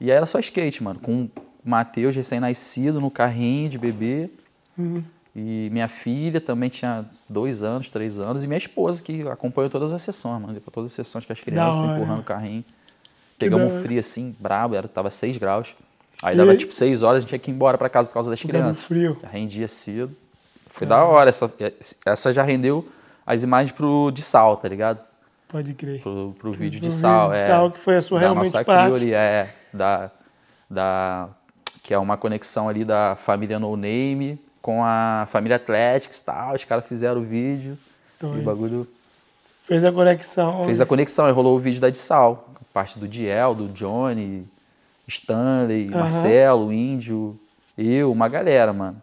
E 0.00 0.10
aí 0.10 0.16
era 0.16 0.26
só 0.26 0.40
skate, 0.40 0.82
mano. 0.82 0.98
Com 0.98 1.28
Matheus, 1.64 2.16
recém-nascido, 2.16 3.00
no 3.00 3.08
carrinho 3.08 3.68
de 3.68 3.78
bebê. 3.78 4.28
Uhum. 4.76 5.04
E 5.36 5.68
minha 5.70 5.86
filha 5.86 6.40
também 6.40 6.68
tinha 6.68 7.04
dois 7.28 7.62
anos, 7.62 7.88
três 7.88 8.18
anos. 8.18 8.42
E 8.42 8.48
minha 8.48 8.58
esposa, 8.58 9.00
que 9.00 9.22
acompanhou 9.28 9.70
todas 9.70 9.92
as 9.92 10.02
sessões, 10.02 10.42
mano. 10.42 10.60
Para 10.60 10.72
todas 10.72 10.90
as 10.90 10.96
sessões 10.96 11.24
com 11.24 11.32
as 11.32 11.40
crianças, 11.40 11.84
empurrando 11.84 12.22
o 12.22 12.24
carrinho. 12.24 12.64
Pegamos 13.38 13.72
um 13.72 13.80
frio 13.80 14.00
assim, 14.00 14.34
brabo, 14.40 14.74
era, 14.74 14.88
tava 14.88 15.08
6 15.08 15.36
graus. 15.36 15.76
Aí 16.20 16.34
E 16.34 16.36
dava 16.36 16.50
aí? 16.50 16.56
tipo 16.56 16.74
6 16.74 17.04
horas, 17.04 17.18
a 17.18 17.20
gente 17.20 17.28
tinha 17.28 17.38
que 17.38 17.48
ir 17.48 17.54
embora 17.54 17.78
para 17.78 17.88
casa 17.88 18.08
por 18.08 18.14
causa 18.14 18.28
das 18.28 18.42
crianças. 18.42 18.82
frio. 18.82 19.16
Já 19.22 19.28
rendia 19.28 19.68
cedo. 19.68 20.16
Foi 20.66 20.84
da 20.84 21.04
hora. 21.04 21.30
Essa, 21.30 21.48
essa 22.04 22.32
já 22.32 22.42
rendeu 22.42 22.84
as 23.34 23.44
imagens 23.44 23.70
pro 23.70 24.10
de 24.10 24.22
sal, 24.22 24.56
tá 24.56 24.68
ligado? 24.68 24.98
Pode 25.46 25.72
crer. 25.74 26.00
Pro, 26.00 26.34
pro 26.38 26.52
vídeo 26.52 26.80
Pro 26.80 26.88
de 26.88 26.94
sal. 26.94 27.28
vídeo 27.28 27.38
de 27.38 27.44
é, 27.44 27.46
sal, 27.46 27.70
que 27.70 27.78
foi 27.78 27.96
a 27.96 28.02
sua 28.02 28.18
da 28.18 28.26
realmente 28.26 28.46
nossa 28.46 28.64
parte. 28.64 28.84
Crioli, 28.86 29.14
é. 29.14 29.54
Da, 29.72 30.10
da, 30.68 31.28
que 31.82 31.94
é 31.94 31.98
uma 31.98 32.16
conexão 32.16 32.68
ali 32.68 32.84
da 32.84 33.14
família 33.14 33.58
No 33.58 33.76
Name 33.76 34.36
com 34.60 34.84
a 34.84 35.26
família 35.30 35.56
Athletics 35.56 36.18
e 36.18 36.24
tal. 36.24 36.54
Os 36.54 36.64
caras 36.64 36.86
fizeram 36.88 37.20
o 37.20 37.24
vídeo. 37.24 37.78
E 38.18 38.20
Doido. 38.20 38.40
o 38.40 38.42
bagulho 38.42 38.88
Fez 39.64 39.84
a 39.84 39.92
conexão. 39.92 40.64
fez 40.64 40.80
a 40.80 40.86
conexão. 40.86 41.26
Aí 41.26 41.32
rolou 41.32 41.56
o 41.56 41.60
vídeo 41.60 41.80
da 41.80 41.88
de 41.88 41.98
sal. 41.98 42.48
Parte 42.72 42.98
do 42.98 43.06
Diel, 43.06 43.54
do 43.54 43.68
Johnny, 43.68 44.44
Stanley. 45.06 45.88
Marcelo, 45.88 46.72
Índio, 46.72 47.38
eu, 47.78 48.10
uma 48.10 48.28
galera, 48.28 48.72
mano. 48.72 49.00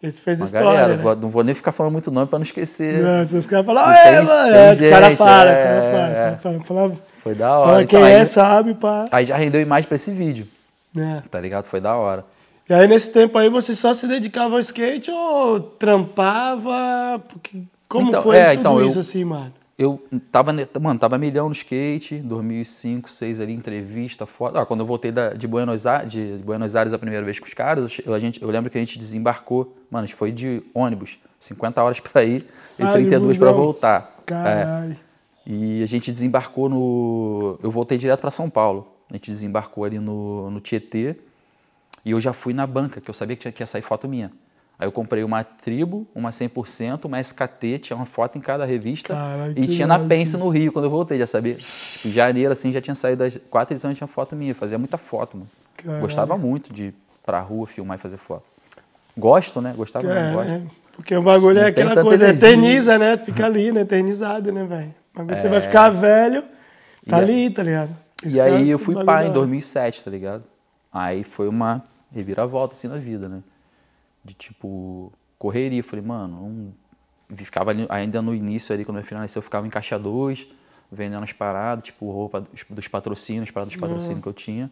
Esse 0.00 0.20
fez 0.20 0.38
Uma 0.38 0.46
história, 0.46 0.64
galera. 0.80 0.96
né? 0.96 1.14
Não 1.20 1.28
vou 1.28 1.42
nem 1.42 1.54
ficar 1.54 1.72
falando 1.72 1.92
muito 1.92 2.08
nome 2.10 2.28
pra 2.28 2.38
não 2.38 2.44
esquecer. 2.44 3.02
Não, 3.02 3.22
os 3.38 3.46
caras 3.46 3.66
falam, 3.66 3.90
é, 3.90 4.22
mano. 4.22 4.54
É, 4.56 4.72
os 4.72 4.88
caras 4.88 5.14
falam, 5.18 5.48
é, 5.52 5.78
os 6.36 6.40
caras 6.42 6.66
falam, 6.66 6.92
é. 6.92 6.96
Foi 7.20 7.34
da 7.34 7.48
Fala 7.48 7.58
hora. 7.58 7.84
quem 7.86 7.98
Então, 7.98 8.06
é, 8.08 8.20
aí, 8.20 8.26
sabe, 8.26 8.74
pá. 8.74 9.06
aí 9.10 9.24
já 9.24 9.36
rendeu 9.36 9.60
imagem 9.60 9.88
pra 9.88 9.96
esse 9.96 10.12
vídeo, 10.12 10.46
né? 10.94 11.22
tá 11.28 11.40
ligado? 11.40 11.64
Foi 11.64 11.80
da 11.80 11.96
hora. 11.96 12.24
E 12.70 12.72
aí, 12.74 12.86
nesse 12.86 13.10
tempo 13.10 13.36
aí, 13.38 13.48
você 13.48 13.74
só 13.74 13.92
se 13.92 14.06
dedicava 14.06 14.54
ao 14.54 14.60
skate 14.60 15.10
ou 15.10 15.58
trampava? 15.58 17.20
Porque, 17.28 17.62
como 17.88 18.08
Então, 18.08 18.22
foi 18.22 18.36
é, 18.36 18.50
tudo 18.50 18.60
então, 18.60 18.80
eu- 18.80 18.86
isso 18.86 18.98
assim, 19.00 19.24
mano? 19.24 19.52
Eu 19.78 20.02
tava, 20.32 20.52
mano, 20.80 20.98
tava 20.98 21.16
milhão 21.18 21.46
no 21.46 21.52
skate, 21.54 22.16
2005, 22.16 23.02
2006 23.02 23.38
ali, 23.40 23.52
entrevista, 23.52 24.26
foto. 24.26 24.58
Ah, 24.58 24.66
quando 24.66 24.80
eu 24.80 24.86
voltei 24.86 25.12
da- 25.12 25.34
de, 25.34 25.46
Buenos 25.46 25.86
Aires, 25.86 26.10
de 26.10 26.40
Buenos 26.44 26.74
Aires 26.74 26.92
a 26.92 26.98
primeira 26.98 27.24
vez 27.24 27.38
com 27.38 27.46
os 27.46 27.54
caras, 27.54 27.96
eu, 28.04 28.12
a 28.12 28.18
gente, 28.18 28.42
eu 28.42 28.50
lembro 28.50 28.68
que 28.70 28.76
a 28.76 28.80
gente 28.80 28.98
desembarcou, 28.98 29.76
mano, 29.88 30.02
a 30.02 30.06
gente 30.06 30.16
foi 30.16 30.32
de 30.32 30.62
ônibus, 30.74 31.18
50 31.38 31.80
horas 31.80 32.00
pra 32.00 32.24
ir 32.24 32.44
e 32.76 32.84
de 32.84 32.92
32 32.92 33.38
pra 33.38 33.50
busão. 33.52 33.62
voltar. 33.64 34.16
É. 34.22 34.26
Caralho. 34.26 34.96
E 35.46 35.80
a 35.82 35.86
gente 35.86 36.10
desembarcou 36.10 36.68
no. 36.68 37.58
Eu 37.62 37.70
voltei 37.70 37.96
direto 37.96 38.20
para 38.20 38.30
São 38.32 38.50
Paulo. 38.50 38.88
A 39.08 39.14
gente 39.14 39.30
desembarcou 39.30 39.84
ali 39.84 39.98
no, 40.00 40.50
no 40.50 40.60
Tietê. 40.60 41.16
E 42.04 42.10
eu 42.10 42.20
já 42.20 42.32
fui 42.32 42.52
na 42.52 42.66
banca, 42.66 43.00
que 43.00 43.08
eu 43.08 43.14
sabia 43.14 43.36
que 43.36 43.42
tinha- 43.42 43.52
que 43.52 43.62
ia 43.62 43.66
sair 43.66 43.80
foto 43.82 44.06
minha. 44.08 44.30
Aí 44.78 44.86
eu 44.86 44.92
comprei 44.92 45.24
uma 45.24 45.42
Tribo, 45.42 46.06
uma 46.14 46.30
100%, 46.30 47.06
uma 47.06 47.20
SKT, 47.20 47.80
tinha 47.80 47.96
uma 47.96 48.06
foto 48.06 48.38
em 48.38 48.40
cada 48.40 48.64
revista. 48.64 49.12
E 49.56 49.66
tinha 49.66 49.86
na. 49.86 49.98
Pense 49.98 50.36
no 50.36 50.48
Rio, 50.48 50.70
quando 50.72 50.84
eu 50.84 50.90
voltei, 50.90 51.18
já 51.18 51.26
sabia. 51.26 51.56
Tipo, 51.56 52.06
em 52.08 52.12
janeiro, 52.12 52.52
assim, 52.52 52.72
já 52.72 52.80
tinha 52.80 52.94
saído 52.94 53.24
das 53.24 53.36
quatro 53.50 53.74
edições, 53.74 53.96
tinha 53.96 54.06
foto 54.06 54.36
minha. 54.36 54.54
Fazia 54.54 54.78
muita 54.78 54.96
foto, 54.96 55.36
mano. 55.36 55.50
Caralho. 55.76 56.00
Gostava 56.00 56.38
muito 56.38 56.72
de 56.72 56.84
ir 56.84 56.94
pra 57.26 57.40
rua, 57.40 57.66
filmar 57.66 57.98
e 57.98 58.00
fazer 58.00 58.18
foto. 58.18 58.44
Gosto, 59.16 59.60
né? 59.60 59.74
Gostava, 59.76 60.06
É, 60.06 60.28
não 60.28 60.34
gosto. 60.34 60.48
né? 60.50 60.62
Porque 60.94 61.16
o 61.16 61.22
bagulho 61.22 61.58
é 61.58 61.62
Não 61.62 61.68
aquela 61.68 62.02
coisa, 62.02 62.24
energia. 62.24 62.48
eterniza, 62.48 62.98
né? 62.98 63.16
Tu 63.16 63.24
fica 63.26 63.46
ali, 63.46 63.72
né? 63.72 63.80
Eternizado, 63.80 64.52
né, 64.52 64.64
velho? 64.64 64.94
O 65.14 65.18
bagulho 65.18 65.36
Você 65.36 65.48
vai 65.48 65.60
ficar 65.60 65.90
velho, 65.90 66.42
tá 67.08 67.18
É. 67.18 67.20
E 67.20 67.22
ali, 67.22 67.50
tá 67.50 67.62
ligado? 67.62 67.90
E 68.24 68.40
aí 68.40 68.70
eu 68.70 68.78
fui 68.78 68.94
pai 69.04 69.24
em 69.24 69.26
hora. 69.26 69.34
2007, 69.34 70.04
tá 70.04 70.10
ligado? 70.10 70.44
Aí 70.92 71.22
foi 71.24 71.48
uma 71.48 71.82
reviravolta 72.12 72.74
assim 72.74 72.88
na 72.88 72.96
vida, 72.96 73.28
né? 73.28 73.40
De 74.24 74.34
tipo, 74.34 75.12
correria. 75.38 75.82
Falei, 75.82 76.04
mano, 76.04 76.74
não... 77.30 77.36
ficava 77.36 77.70
ali, 77.70 77.86
ainda 77.88 78.20
no 78.22 78.34
início 78.34 78.74
ali, 78.74 78.84
quando 78.84 79.02
filha 79.02 79.20
nasceu, 79.20 79.40
eu 79.40 79.44
ficava 79.44 79.66
em 79.66 79.70
caixa 79.70 79.98
2, 79.98 80.46
vendendo 80.90 81.22
as 81.24 81.32
paradas, 81.32 81.84
tipo, 81.84 82.10
roupa 82.10 82.40
dos, 82.40 82.62
patrocínios, 82.88 83.50
paradas 83.50 83.72
dos 83.72 83.80
patrocínios 83.80 84.20
que 84.22 84.28
eu 84.28 84.32
tinha. 84.32 84.70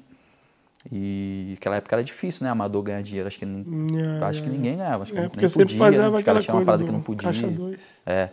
E 0.90 1.54
aquela 1.58 1.76
época 1.76 1.96
era 1.96 2.04
difícil, 2.04 2.44
né? 2.44 2.50
Amador 2.50 2.82
ganhar 2.82 3.02
dinheiro. 3.02 3.26
Acho 3.26 3.38
que, 3.38 3.46
nin- 3.46 3.86
É, 4.20 4.24
acho 4.24 4.42
que 4.42 4.48
é. 4.48 4.52
ninguém 4.52 4.76
ganhava. 4.76 5.02
Acho 5.02 5.12
que 5.12 5.18
É, 5.18 5.22
nem 5.22 5.30
eu 5.42 5.50
sempre 5.50 5.64
podia, 5.64 5.78
fazia 5.78 6.10
né? 6.10 6.16
Os 6.16 6.22
caras 6.22 6.44
tinham 6.44 6.58
uma 6.58 6.64
parada 6.64 6.84
que 6.84 6.92
não 6.92 7.00
podia. 7.00 7.24
caixa 7.24 7.48
dois. 7.48 8.00
É. 8.06 8.30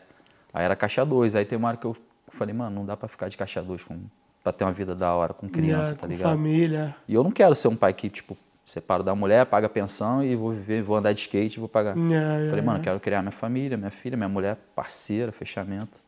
Aí 0.54 0.64
era 0.66 0.76
caixa 0.76 1.04
2. 1.04 1.36
Aí 1.36 1.46
tem 1.46 1.58
uma 1.58 1.70
hora 1.70 1.78
que 1.78 1.86
eu 1.86 1.98
falei, 2.30 2.54
mano, 2.54 2.76
não 2.76 2.86
dá 2.86 2.96
pra 2.96 3.08
ficar 3.08 3.28
de 3.28 3.36
caixa 3.38 3.60
2 3.62 3.84
com, 3.84 3.98
pra 4.44 4.54
ter 4.54 4.64
uma 4.66 4.72
vida 4.72 4.94
da 4.94 5.12
hora 5.16 5.34
com 5.34 5.50
criança, 5.50 5.94
É, 5.94 5.96
tá 5.96 6.02
com 6.02 6.08
ligado? 6.08 6.30
família. 6.30 6.96
E 7.08 7.14
eu 7.16 7.24
não 7.24 7.32
quero 7.32 7.56
ser 7.56 7.70
um 7.70 7.76
pai 7.76 7.92
que, 7.92 8.08
tipo, 8.08 8.38
separo 8.66 9.04
da 9.04 9.14
mulher, 9.14 9.46
paga 9.46 9.68
pensão 9.68 10.24
e 10.24 10.36
vou 10.36 10.52
viver, 10.52 10.82
vou 10.82 10.96
andar 10.96 11.14
de 11.14 11.22
skate 11.22 11.58
e 11.58 11.60
vou 11.60 11.68
pagar. 11.70 11.92
É, 11.98 12.48
Falei, 12.50 12.60
é, 12.60 12.62
mano, 12.62 12.80
é. 12.80 12.82
quero 12.82 13.00
criar 13.00 13.22
minha 13.22 13.32
família, 13.32 13.78
minha 13.78 13.92
filha, 13.92 14.16
minha 14.16 14.30
mulher, 14.30 14.58
parceira, 14.76 15.32
fechamento. 15.32 16.02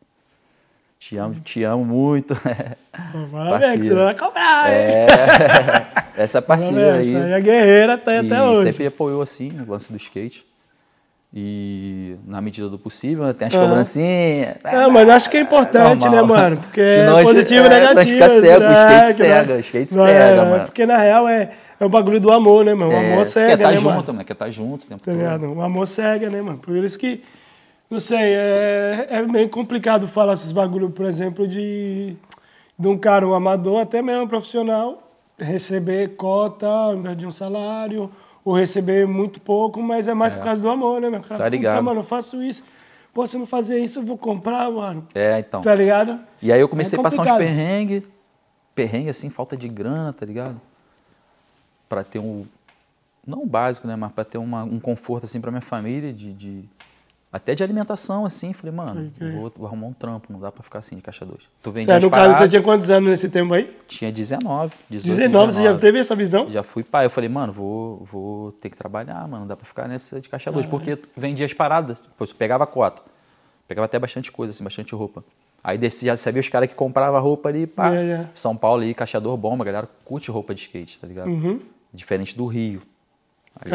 Te 0.98 1.18
amo, 1.18 1.34
te 1.40 1.62
amo 1.62 1.84
muito. 1.84 2.34
Parabéns, 3.30 3.72
que 3.72 3.82
você 3.88 3.94
vai 3.94 4.14
cobrar? 4.14 4.70
É, 4.70 5.06
essa 6.16 6.40
parceira 6.40 6.94
aí. 6.94 7.14
Essa 7.14 7.24
aí 7.24 7.32
é 7.32 7.40
guerreira 7.40 7.94
até, 7.94 8.22
E 8.22 8.26
até 8.26 8.42
hoje. 8.42 8.62
sempre 8.62 8.86
apoiou 8.86 9.20
assim 9.20 9.52
o 9.60 9.70
lance 9.70 9.92
do 9.92 9.98
skate. 9.98 10.46
E 11.38 12.16
na 12.26 12.40
medida 12.40 12.66
do 12.66 12.78
possível, 12.78 13.24
né, 13.26 13.34
tem 13.34 13.46
as 13.48 13.54
Aham. 13.54 13.66
cobrancinhas. 13.68 14.56
É, 14.64 14.86
mas 14.90 15.06
acho 15.10 15.28
que 15.28 15.36
é 15.36 15.40
importante, 15.42 16.00
Normal. 16.06 16.10
né, 16.10 16.22
mano? 16.22 16.56
Porque 16.56 16.80
Senão 16.96 17.18
é 17.18 17.22
positivo 17.24 17.62
e 17.62 17.66
é, 17.66 17.68
negativo. 17.68 18.06
fica 18.10 18.30
cego, 18.30 18.64
né? 18.64 18.72
skate 18.72 19.06
não- 19.06 19.12
cega, 19.14 19.54
o 19.54 19.58
skate 19.60 19.94
não 19.94 20.04
cega, 20.06 20.18
é, 20.18 20.34
mano. 20.50 20.64
Porque 20.64 20.86
na 20.86 20.96
real 20.96 21.28
é, 21.28 21.50
é 21.78 21.84
o 21.84 21.90
bagulho 21.90 22.18
do 22.20 22.32
amor, 22.32 22.64
né, 22.64 22.72
mano? 22.72 22.90
O 22.90 22.94
É, 22.94 23.12
amor 23.12 23.26
cega, 23.26 23.48
quer 23.58 23.62
tá 23.64 23.70
né, 23.70 23.76
junto, 23.76 23.84
mano? 23.86 24.04
mano. 24.14 24.24
Quer 24.24 24.34
tá 24.34 24.50
junto 24.50 24.84
o 24.84 24.88
tempo 24.88 25.02
Tá 25.02 25.12
todo. 25.38 25.52
O 25.52 25.60
amor 25.60 25.86
cega, 25.86 26.30
né, 26.30 26.40
mano? 26.40 26.56
Por 26.56 26.74
isso 26.78 26.98
que, 26.98 27.22
não 27.90 28.00
sei, 28.00 28.16
é, 28.32 29.06
é 29.10 29.22
meio 29.22 29.50
complicado 29.50 30.08
falar 30.08 30.32
esses 30.32 30.52
bagulho, 30.52 30.88
por 30.88 31.04
exemplo, 31.04 31.46
de, 31.46 32.16
de 32.78 32.88
um 32.88 32.96
cara, 32.96 33.28
um 33.28 33.34
amador, 33.34 33.82
até 33.82 34.00
mesmo 34.00 34.22
um 34.22 34.26
profissional, 34.26 35.06
receber 35.38 36.16
cota 36.16 36.66
ao 36.66 36.94
invés 36.96 37.14
de 37.14 37.26
um 37.26 37.30
salário, 37.30 38.10
ou 38.46 38.54
receber 38.54 39.08
muito 39.08 39.40
pouco, 39.40 39.82
mas 39.82 40.06
é 40.06 40.14
mais 40.14 40.32
por 40.32 40.44
causa 40.44 40.62
do 40.62 40.68
amor, 40.70 41.00
né, 41.00 41.10
meu 41.10 41.20
cara? 41.20 41.36
Tá 41.42 41.48
ligado. 41.48 41.72
Puta, 41.72 41.82
mano, 41.82 41.98
eu 42.00 42.04
faço 42.04 42.40
isso. 42.40 42.62
Pô, 43.12 43.26
se 43.26 43.34
eu 43.34 43.40
não 43.40 43.46
fazer 43.46 43.80
isso, 43.80 43.98
eu 43.98 44.04
vou 44.04 44.16
comprar, 44.16 44.70
mano. 44.70 45.04
É, 45.12 45.40
então. 45.40 45.62
Tá 45.62 45.74
ligado? 45.74 46.20
E 46.40 46.52
aí 46.52 46.60
eu 46.60 46.68
comecei 46.68 46.96
É 46.96 47.00
a 47.00 47.02
passar 47.02 47.22
uns 47.24 47.32
perrengues. 47.32 48.04
Perrengue, 48.72 49.10
assim, 49.10 49.30
falta 49.30 49.56
de 49.56 49.66
grana, 49.66 50.12
tá 50.12 50.24
ligado? 50.24 50.60
Pra 51.88 52.04
ter 52.04 52.20
um. 52.20 52.46
Não 53.26 53.42
o 53.42 53.46
básico, 53.46 53.88
né? 53.88 53.96
Mas 53.96 54.12
pra 54.12 54.22
ter 54.22 54.38
uma, 54.38 54.62
um 54.62 54.78
conforto, 54.78 55.24
assim, 55.24 55.40
pra 55.40 55.50
minha 55.50 55.60
família, 55.60 56.12
de. 56.12 56.32
de- 56.32 56.64
até 57.36 57.54
de 57.54 57.62
alimentação, 57.62 58.24
assim. 58.26 58.52
Falei, 58.52 58.74
mano, 58.74 59.10
crer. 59.16 59.34
vou, 59.34 59.52
vou 59.56 59.66
arrumar 59.66 59.86
um 59.86 59.92
trampo, 59.92 60.32
não 60.32 60.40
dá 60.40 60.50
pra 60.50 60.62
ficar 60.62 60.80
assim 60.80 60.96
de 60.96 61.02
caixa 61.02 61.24
2. 61.24 61.48
Tu 61.62 61.70
vendia 61.70 61.94
Sério, 61.94 62.08
no 62.08 62.10
caso, 62.10 62.38
você 62.38 62.48
tinha 62.48 62.62
quantos 62.62 62.90
anos 62.90 63.08
nesse 63.08 63.28
tempo 63.28 63.54
aí? 63.54 63.76
tinha 63.86 64.10
19, 64.10 64.72
18, 64.90 65.16
19, 65.16 65.52
você 65.52 65.62
já 65.62 65.78
teve 65.78 65.98
essa 65.98 66.14
visão? 66.14 66.50
Já 66.50 66.62
fui 66.62 66.82
pai. 66.82 67.06
Eu 67.06 67.10
falei, 67.10 67.28
mano, 67.28 67.52
vou, 67.52 68.06
vou 68.10 68.52
ter 68.52 68.70
que 68.70 68.76
trabalhar, 68.76 69.20
mano. 69.28 69.40
Não 69.40 69.46
dá 69.46 69.56
pra 69.56 69.66
ficar 69.66 69.86
nessa 69.88 70.20
de 70.20 70.28
caixa 70.28 70.50
2. 70.50 70.66
Porque 70.66 70.98
vendia 71.16 71.46
as 71.46 71.52
paradas. 71.52 71.98
Tipo, 71.98 72.24
eu 72.24 72.28
pegava 72.34 72.64
a 72.64 72.66
cota. 72.66 73.02
Pegava 73.68 73.84
até 73.86 73.98
bastante 73.98 74.30
coisa, 74.30 74.50
assim, 74.50 74.62
bastante 74.62 74.94
roupa. 74.94 75.24
Aí 75.62 75.76
descia, 75.76 76.12
já 76.12 76.16
sabia 76.16 76.40
os 76.40 76.48
caras 76.48 76.68
que 76.68 76.74
compravam 76.76 77.20
roupa 77.20 77.48
ali, 77.48 77.66
pá. 77.66 77.92
É, 77.92 78.06
é. 78.10 78.28
São 78.32 78.56
Paulo 78.56 78.82
aí, 78.82 78.94
caixador 78.94 79.36
bomba, 79.36 79.64
galera 79.64 79.88
curte 80.04 80.30
roupa 80.30 80.54
de 80.54 80.60
skate, 80.62 80.98
tá 81.00 81.06
ligado? 81.06 81.28
Uhum. 81.28 81.60
Diferente 81.92 82.36
do 82.36 82.46
Rio. 82.46 82.82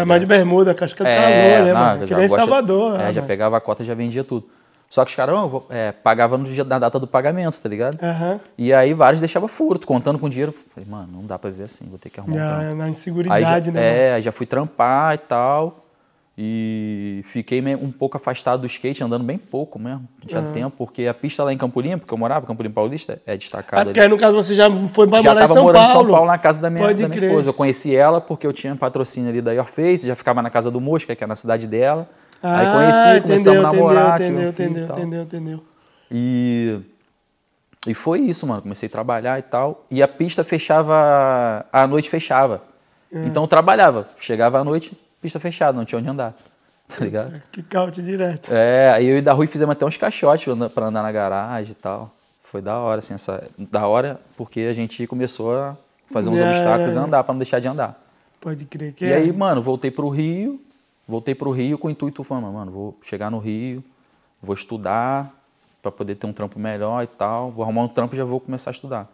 Mais 0.06 0.20
de 0.22 0.28
bermuda, 0.28 0.74
casca 0.74 1.04
de 1.04 1.10
calor, 1.10 1.28
é, 1.28 1.64
né, 1.64 1.74
não, 1.74 1.80
mano? 1.80 2.08
Que 2.08 2.14
nem 2.14 2.28
Salvador. 2.28 3.00
É, 3.00 3.12
já 3.12 3.22
mano? 3.22 3.28
pegava 3.28 3.58
a 3.58 3.62
cota, 3.62 3.84
já 3.84 3.94
vendia 3.94 4.24
tudo. 4.24 4.48
Só 4.90 5.06
que 5.06 5.12
os 5.12 5.16
caras 5.16 5.36
é, 5.70 5.94
pagavam 5.94 6.38
no 6.38 6.44
dia 6.44 6.66
da 6.66 6.78
data 6.78 7.00
do 7.00 7.08
pagamento, 7.08 7.58
tá 7.62 7.70
ligado? 7.70 7.98
Aham. 8.04 8.42
E 8.58 8.74
aí 8.74 8.94
vários 8.94 9.22
deixavam 9.22 9.48
furo, 9.48 9.80
contando 9.86 10.20
com 10.20 10.28
dinheiro. 10.28 10.54
Falei, 10.76 10.88
mano, 10.90 11.08
não 11.14 11.26
dá 11.26 11.40
pra 11.40 11.50
viver 11.50 11.64
assim, 11.64 11.88
vou 11.90 11.98
ter 11.98 12.10
que 12.10 12.20
arrumar 12.20 12.36
um 12.36 12.38
trampo. 12.38 12.64
Já, 12.64 12.76
na 12.76 12.84
Aí 12.84 12.92
inseguridade, 12.92 13.66
já, 13.68 13.72
né? 13.72 13.80
mano? 13.80 13.96
é, 13.96 14.14
aí 14.16 14.22
já 14.22 14.34
fui 14.34 14.46
trampar 14.46 15.16
e 15.16 15.18
tal. 15.18 15.81
E 16.38 17.24
fiquei 17.28 17.62
meio- 17.62 17.84
um 17.84 17.92
pouco 17.92 18.16
afastado 18.18 18.62
do 18.62 18.66
skate, 18.66 19.04
andando 19.04 19.24
bem 19.24 19.38
pouco 19.38 19.78
mesmo. 19.78 20.08
Não 20.20 20.28
tinha 20.28 20.42
tempo, 20.42 20.76
porque 20.78 21.06
a 21.06 21.14
pista 21.14 21.44
lá 21.44 21.52
em 21.54 21.58
Campolim, 21.58 21.98
porque 21.98 22.14
eu 22.14 22.18
morava, 22.18 22.48
Campolim 22.48 22.72
Paulista, 22.72 23.22
é 23.28 23.34
Ah, 23.34 23.36
destacada 23.36 23.84
porque 23.86 24.00
ali. 24.00 24.08
aí, 24.08 24.10
no 24.12 24.18
caso, 24.18 24.36
você 24.36 24.56
já 24.56 24.66
foi 24.88 25.08
Já 25.22 25.30
morar 25.34 25.44
em 25.44 25.48
São 25.48 25.64
morando 25.64 25.74
Paulo. 25.84 25.90
em 25.90 25.92
São 25.92 26.08
Paulo 26.08 26.28
na 26.28 26.38
casa 26.38 26.62
da 26.62 26.70
minha, 26.70 26.86
Pode 26.86 27.02
da 27.02 27.08
minha 27.10 27.18
crer. 27.18 27.30
esposa. 27.30 27.50
Eu 27.50 27.54
conheci 27.54 27.94
ela 27.96 28.22
porque 28.22 28.48
eu 28.48 28.54
tinha 28.54 28.74
patrocínio 28.76 29.30
ali 29.30 29.42
da 29.42 29.52
Your 29.52 29.66
Face, 29.66 30.08
já 30.08 30.16
ficava 30.16 30.42
na 30.42 30.50
casa 30.50 30.72
do 30.72 30.80
Mosca, 30.80 31.16
que 31.16 31.24
é 31.24 31.28
na 31.28 31.36
cidade 31.36 31.68
dela. 31.68 32.08
aí 32.42 32.66
Ah, 32.66 32.72
conheci, 32.72 33.22
começamos 33.22 33.60
a 33.60 33.62
namorar, 33.74 34.22
entendeu, 34.22 34.42
um 34.46 34.50
entendeu, 34.50 34.84
e 34.84 34.88
tal. 34.88 34.98
entendeu, 35.00 35.22
entendeu. 35.24 35.64
E, 36.10 36.80
e 37.86 37.94
foi 37.94 38.20
isso, 38.20 38.48
mano. 38.48 38.62
Comecei 38.62 38.88
a 38.88 38.90
trabalhar 38.92 39.38
e 39.38 39.44
tal. 39.44 39.86
E 39.92 40.02
a 40.02 40.08
pista 40.08 40.44
fechava. 40.44 41.66
A 41.72 41.86
noite 41.86 42.10
fechava. 42.10 42.64
É. 43.14 43.26
Então 43.26 43.44
eu 43.44 43.48
trabalhava. 43.48 44.08
Chegava 44.18 44.60
à 44.60 44.64
noite, 44.64 44.98
pista 45.22 45.40
fechada, 45.40 45.78
não 45.78 45.86
tinha 45.86 46.00
onde 46.00 46.10
andar. 46.10 46.36
Tá 46.92 47.06
ligado? 47.06 47.42
Que 47.54 47.64
caute 47.64 48.02
direto. 48.02 48.52
É, 48.54 48.92
aí 48.92 49.08
eu 49.08 49.18
e 49.18 49.22
da 49.22 49.32
Rui 49.32 49.48
fizemos 49.48 49.72
até 49.72 49.86
uns 49.86 49.96
caixotes 49.96 50.44
pra 50.74 50.88
andar- 50.88 51.02
na 51.04 51.10
garagem 51.10 51.72
e 51.72 51.76
tal. 51.76 52.12
Foi 52.42 52.62
da 52.62 52.78
hora, 52.80 53.00
assim, 53.00 53.14
essa. 53.14 53.50
Da 53.58 53.88
hora, 53.88 54.20
porque 54.36 54.60
a 54.70 54.74
gente 54.74 55.08
começou 55.08 55.56
a 55.58 55.78
fazer 56.12 56.30
uns 56.30 56.38
É, 56.38 56.50
obstáculos 56.50 56.96
e 56.96 56.98
é. 56.98 57.02
andar 57.02 57.24
pra 57.24 57.34
não 57.34 57.40
deixar 57.40 57.60
de 57.62 57.68
andar. 57.70 57.98
Pode 58.42 58.66
crer 58.66 58.92
que 58.92 59.06
E 59.06 59.10
é. 59.14 59.16
aí, 59.16 59.32
mano, 59.32 59.62
voltei 59.62 59.90
pro 59.90 60.10
Rio, 60.10 60.60
voltei 61.08 61.34
pro 61.34 61.52
Rio 61.52 61.78
com 61.78 61.88
o 61.88 61.92
intuito 61.92 62.26
falando, 62.26 62.52
mano, 62.52 62.70
vou 62.74 62.98
chegar 63.04 63.32
no 63.32 63.38
Rio, 63.40 63.82
vou 64.44 64.54
estudar 64.54 65.34
pra 65.82 65.94
poder 65.94 66.16
ter 66.16 66.28
um 66.28 66.34
trampo 66.34 66.60
melhor 66.60 67.02
e 67.04 67.08
tal. 67.08 67.52
Vou 67.52 67.64
arrumar 67.64 67.84
um 67.84 67.88
trampo 67.88 68.16
e 68.16 68.18
já 68.18 68.26
vou 68.26 68.42
começar 68.42 68.70
a 68.70 68.74
estudar. 68.74 69.08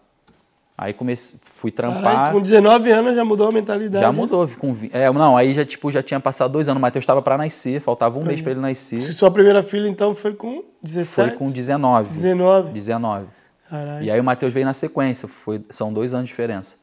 Aí 0.78 0.94
comecei, 0.94 1.40
fui 1.44 1.72
trampar. 1.72 2.04
Caralho, 2.04 2.34
com 2.34 2.42
19 2.42 2.92
anos 2.92 3.16
já 3.16 3.26
mudou 3.26 3.48
a 3.48 3.52
mentalidade. 3.52 4.00
Já 4.00 4.12
mudou. 4.12 4.48
Com, 4.60 4.78
é, 4.94 5.12
não, 5.12 5.36
aí 5.36 5.56
já, 5.56 5.66
tipo, 5.66 5.92
já 5.92 6.04
tinha 6.04 6.20
passado 6.20 6.52
dois 6.52 6.70
anos. 6.70 6.78
O 6.78 6.82
Matheus 6.82 7.02
estava 7.02 7.20
pra 7.20 7.36
nascer, 7.36 7.82
faltava 7.82 8.20
um 8.20 8.24
mês 8.24 8.42
pra 8.42 8.52
ele 8.52 8.62
nascer. 8.62 9.02
Sua 9.14 9.32
primeira 9.32 9.64
filha, 9.64 9.88
então, 9.88 10.14
foi 10.14 10.36
com 10.36 10.64
17? 10.84 11.30
Foi 11.30 11.32
com 11.32 11.52
19. 11.52 12.10
19. 12.10 12.72
19. 12.74 13.26
Caralho. 13.68 14.06
E 14.06 14.12
aí 14.12 14.20
o 14.20 14.24
Matheus 14.24 14.54
veio 14.54 14.68
na 14.68 14.74
sequência, 14.74 15.28
foi, 15.28 15.62
são 15.72 15.92
dois 15.92 16.14
anos 16.14 16.26
de 16.26 16.30
diferença. 16.32 16.76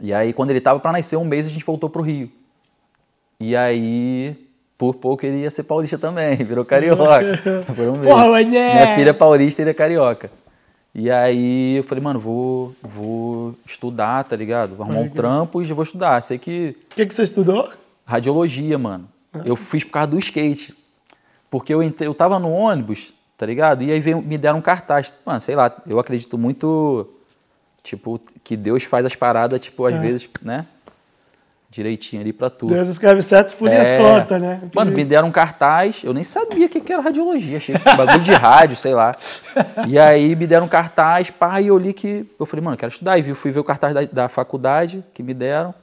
E 0.00 0.12
aí, 0.12 0.32
quando 0.32 0.50
ele 0.50 0.60
tava 0.60 0.80
pra 0.80 0.90
nascer, 0.90 1.16
um 1.16 1.24
mês 1.26 1.46
a 1.46 1.50
gente 1.50 1.64
voltou 1.64 1.90
pro 1.90 2.02
Rio. 2.02 2.32
E 3.38 3.54
aí, 3.54 4.34
por 4.78 4.94
pouco 4.94 5.26
ele 5.26 5.42
ia 5.42 5.50
ser 5.50 5.64
paulista 5.64 5.98
também, 5.98 6.36
virou 6.42 6.64
carioca. 6.64 7.38
Por 7.76 7.88
um 7.88 7.92
mês. 7.98 8.06
Porra, 8.06 8.28
mané! 8.28 8.74
Minha 8.74 8.94
filha 8.96 9.10
é 9.10 9.12
paulista 9.12 9.60
e 9.60 9.62
ele 9.62 9.70
é 9.70 9.74
carioca. 9.74 10.30
E 10.94 11.10
aí 11.10 11.76
eu 11.76 11.84
falei, 11.84 12.02
mano, 12.04 12.20
vou, 12.20 12.74
vou 12.80 13.56
estudar, 13.66 14.22
tá 14.24 14.36
ligado? 14.36 14.76
Vou 14.76 14.84
arrumar 14.84 15.00
um 15.00 15.08
trampo 15.08 15.60
e 15.60 15.64
já 15.64 15.74
vou 15.74 15.82
estudar. 15.82 16.22
Sei 16.22 16.38
que 16.38 16.76
O 16.92 16.94
que, 16.94 17.04
que 17.06 17.14
você 17.14 17.24
estudou? 17.24 17.68
Radiologia, 18.06 18.78
mano. 18.78 19.08
Eu 19.44 19.56
fiz 19.56 19.82
por 19.82 19.90
causa 19.90 20.08
do 20.12 20.18
skate. 20.20 20.72
Porque 21.50 21.74
eu, 21.74 21.82
entrei, 21.82 22.06
eu 22.08 22.14
tava 22.14 22.38
no 22.38 22.48
ônibus, 22.50 23.12
tá 23.36 23.44
ligado? 23.44 23.82
E 23.82 23.90
aí 23.90 23.98
veio- 23.98 24.22
me 24.22 24.38
deram 24.38 24.58
um 24.58 24.62
cartaz. 24.62 25.12
Mano, 25.26 25.40
sei 25.40 25.56
lá, 25.56 25.74
eu 25.86 25.98
acredito 25.98 26.38
muito, 26.38 27.08
tipo, 27.82 28.20
que 28.44 28.56
Deus 28.56 28.84
faz 28.84 29.04
as 29.04 29.16
paradas, 29.16 29.58
tipo, 29.60 29.84
às 29.86 29.94
É. 29.94 29.98
vezes, 29.98 30.28
né? 30.42 30.64
Direitinho 31.74 32.22
ali 32.22 32.32
pra 32.32 32.48
tudo. 32.48 32.72
Deus 32.72 32.88
escreve 32.88 33.20
certas 33.20 33.52
por 33.52 33.68
linhas 33.68 33.88
É. 33.88 33.98
tortas, 33.98 34.40
né? 34.40 34.60
Mano, 34.72 34.92
me 34.92 35.04
deram 35.04 35.26
um 35.26 35.32
cartaz, 35.32 36.02
eu 36.04 36.14
nem 36.14 36.22
sabia 36.22 36.66
o 36.66 36.68
que, 36.68 36.80
que 36.80 36.92
era 36.92 37.02
radiologia, 37.02 37.56
achei 37.56 37.76
que 37.76 37.96
bagulho 37.96 38.20
de 38.22 38.32
rádio, 38.32 38.76
sei 38.76 38.94
lá. 38.94 39.16
E 39.88 39.98
aí 39.98 40.36
me 40.36 40.46
deram 40.46 40.66
um 40.66 40.68
cartaz, 40.68 41.30
pá, 41.30 41.60
e 41.60 41.66
eu 41.66 41.76
li 41.76 41.92
que. 41.92 42.30
Eu 42.38 42.46
falei, 42.46 42.64
mano, 42.64 42.76
quero 42.76 42.92
estudar. 42.92 43.18
E 43.18 43.22
vi- 43.22 43.34
fui 43.34 43.50
ver 43.50 43.58
o 43.58 43.64
cartaz 43.64 43.92
da, 43.92 44.02
da 44.02 44.28
faculdade 44.28 45.02
que 45.12 45.20
me 45.22 45.34
deram. 45.34 45.74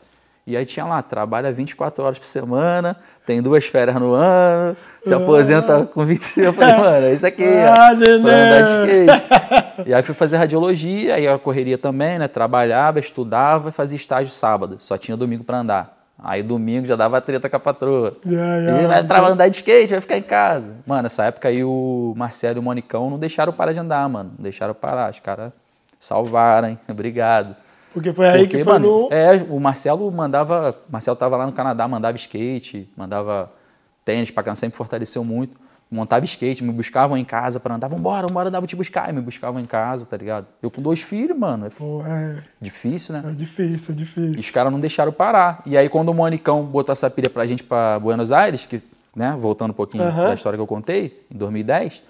E 0.47 0.55
aí 0.57 0.65
tinha 0.65 0.85
lá, 0.85 1.01
trabalha 1.03 1.51
24 1.51 2.03
horas 2.03 2.17
por 2.17 2.25
semana, 2.25 2.95
tem 3.25 3.41
duas 3.41 3.65
férias 3.65 3.95
no 3.97 4.13
ano, 4.13 4.75
se 5.03 5.13
aposenta 5.13 5.85
com 5.85 6.05
25. 6.05 6.39
Eu 6.41 6.53
falei, 6.53 6.75
mano, 6.75 7.05
é 7.07 7.13
isso 7.13 7.25
aqui, 7.25 7.43
Ah, 7.43 7.91
ó, 7.93 8.21
pra 8.21 8.35
andar 8.35 8.61
de 8.63 8.69
skate. 8.69 9.89
E 9.89 9.93
aí 9.93 10.03
fui 10.03 10.13
fazer 10.15 10.37
radiologia, 10.37 11.15
aí 11.15 11.27
a 11.27 11.37
correria 11.39 11.77
também, 11.77 12.19
né? 12.19 12.27
Trabalhava, 12.27 12.99
estudava 12.99 13.69
e 13.69 13.71
fazia 13.71 13.95
estágio 13.97 14.31
sábado. 14.31 14.77
Só 14.79 14.97
tinha 14.97 15.17
domingo 15.17 15.43
pra 15.43 15.57
andar. 15.59 15.97
Aí 16.23 16.43
domingo 16.43 16.85
já 16.85 16.95
dava 16.95 17.19
treta 17.19 17.49
com 17.49 17.55
a 17.55 17.59
patroa. 17.59 18.15
Já, 18.23 18.61
já. 18.61 18.77
Ele 18.77 18.87
vai 18.87 19.03
tra- 19.03 19.27
andar 19.27 19.47
de 19.47 19.55
skate, 19.55 19.91
vai 19.93 20.01
ficar 20.01 20.17
em 20.17 20.21
casa. 20.21 20.75
Mano, 20.85 21.01
nessa 21.03 21.25
época 21.25 21.47
aí 21.47 21.63
o 21.63 22.13
Marcelo 22.15 22.57
e 22.57 22.59
o 22.59 22.63
Monicão 22.63 23.09
não 23.09 23.17
deixaram 23.17 23.51
eu 23.51 23.55
parar 23.57 23.73
de 23.73 23.79
andar, 23.79 24.07
mano. 24.07 24.31
Não 24.37 24.43
deixaram 24.43 24.69
eu 24.71 24.75
parar. 24.75 25.09
Os 25.09 25.19
caras 25.19 25.51
salvaram, 25.99 26.67
hein? 26.69 26.79
Obrigado. 26.87 27.55
Porque 27.93 28.11
foi 28.13 28.27
aí 28.27 28.39
Porque, 28.41 28.57
que 28.59 28.63
foi 28.63 28.73
mano, 28.73 29.09
no... 29.09 29.09
é, 29.11 29.43
o 29.49 29.59
Marcelo 29.59 30.09
mandava. 30.11 30.75
O 30.87 30.91
Marcelo 30.91 31.17
tava 31.17 31.35
lá 31.37 31.45
no 31.47 31.51
Canadá, 31.53 31.87
mandava 31.87 32.15
skate, 32.17 32.87
mandava 32.95 33.51
tênis 34.11 34.31
cá, 34.31 34.55
sempre 34.55 34.77
fortaleceu 34.77 35.23
muito. 35.23 35.57
Montava 35.89 36.23
skate, 36.23 36.63
me 36.63 36.71
buscavam 36.71 37.17
em 37.17 37.25
casa 37.25 37.59
pra 37.59 37.75
andar. 37.75 37.89
Vambora, 37.89 38.25
vambora, 38.27 38.49
dava 38.49 38.65
te 38.65 38.77
buscar. 38.77 39.09
E 39.09 39.13
me 39.13 39.19
buscavam 39.21 39.59
em 39.59 39.65
casa, 39.65 40.05
tá 40.05 40.15
ligado? 40.15 40.47
Eu 40.61 40.71
com 40.71 40.81
dois 40.81 41.01
filhos, 41.01 41.37
mano. 41.37 41.65
É 41.65 41.69
Pô, 41.69 42.01
é, 42.05 42.41
difícil, 42.61 43.13
né? 43.13 43.21
é 43.25 43.31
difícil, 43.33 43.91
é 43.93 43.93
E 43.93 43.97
difícil. 43.97 44.39
os 44.39 44.51
caras 44.51 44.71
não 44.71 44.79
deixaram 44.79 45.11
parar. 45.11 45.61
E 45.65 45.77
aí, 45.77 45.89
quando 45.89 46.07
o 46.09 46.13
Monicão 46.13 46.63
botou 46.63 46.93
essa 46.93 47.09
pilha 47.09 47.29
pra 47.29 47.45
gente 47.45 47.61
pra 47.63 47.99
Buenos 47.99 48.31
Aires, 48.31 48.65
que, 48.65 48.81
né, 49.13 49.35
voltando 49.37 49.71
um 49.71 49.73
pouquinho 49.73 50.05
Aham. 50.05 50.27
da 50.27 50.33
história 50.33 50.55
que 50.57 50.61
eu 50.61 50.67
contei, 50.67 51.25
em 51.29 51.37
2010, 51.37 52.01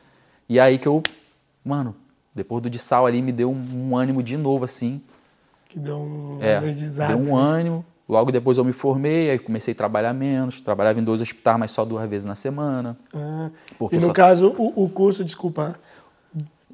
e 0.47 0.59
aí 0.59 0.77
que 0.77 0.87
eu, 0.87 1.01
mano, 1.65 1.95
depois 2.35 2.61
do 2.61 2.69
de 2.69 2.77
sal 2.77 3.07
ali, 3.07 3.19
me 3.19 3.31
deu 3.31 3.49
um, 3.51 3.89
um 3.89 3.97
ânimo 3.97 4.21
de 4.21 4.37
novo, 4.37 4.63
assim. 4.63 5.01
Que 5.67 5.79
deu 5.79 5.97
um 5.97 6.37
É, 6.39 6.57
energizado. 6.57 7.15
deu 7.15 7.17
um 7.31 7.35
ânimo. 7.35 7.83
Logo 8.11 8.29
depois 8.29 8.57
eu 8.57 8.65
me 8.65 8.73
formei, 8.73 9.31
aí 9.31 9.39
comecei 9.39 9.71
a 9.71 9.75
trabalhar 9.75 10.13
menos. 10.13 10.59
Trabalhava 10.59 10.99
em 10.99 11.03
dois 11.03 11.21
hospitais, 11.21 11.57
mas 11.57 11.71
só 11.71 11.85
duas 11.85 12.09
vezes 12.09 12.25
na 12.25 12.35
semana. 12.35 12.97
Ah, 13.13 13.49
e 13.89 13.95
no 13.95 14.07
só- 14.07 14.11
caso, 14.11 14.53
o, 14.57 14.83
o 14.83 14.89
curso, 14.89 15.23
desculpa, 15.23 15.79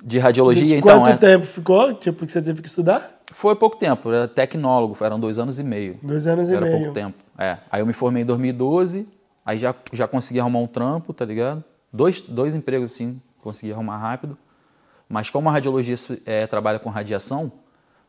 De 0.04 0.18
radiologia, 0.18 0.66
de 0.66 0.76
então, 0.78 1.04
quanto 1.04 1.10
é, 1.10 1.16
tempo 1.16 1.46
ficou? 1.46 1.94
Tipo, 1.94 2.26
que 2.26 2.32
você 2.32 2.42
teve 2.42 2.64
que 2.64 2.68
estudar? 2.68 3.20
foi 3.32 3.56
pouco 3.56 3.78
tempo. 3.78 4.12
Era 4.12 4.28
tecnólogo, 4.28 4.98
eram 5.00 5.20
dois 5.20 5.38
anos 5.38 5.60
e 5.60 5.64
meio. 5.64 6.00
Dois 6.02 6.26
anos 6.26 6.50
e 6.50 6.56
Era 6.56 6.66
meio. 6.66 6.78
pouco 6.78 6.94
tempo. 6.94 7.18
É. 7.38 7.58
Aí 7.70 7.82
eu 7.82 7.86
me 7.86 7.94
formei 7.94 8.24
em 8.24 8.26
2012, 8.26 9.08
aí 9.46 9.60
já, 9.60 9.76
já 9.94 10.08
consegui 10.08 10.40
arrumar 10.40 10.60
um 10.60 10.68
trampo, 10.68 11.14
tá 11.14 11.24
ligado? 11.24 11.64
Dois, 11.94 12.20
dois 12.20 12.56
empregos 12.56 12.92
assim, 12.92 13.22
consegui 13.44 13.72
arrumar 13.72 13.98
rápido. 13.98 14.36
Mas 15.08 15.30
como 15.30 15.50
a 15.50 15.52
radiologia 15.52 15.94
é, 16.26 16.48
trabalha 16.48 16.80
com 16.80 16.90
radiação, 16.90 17.52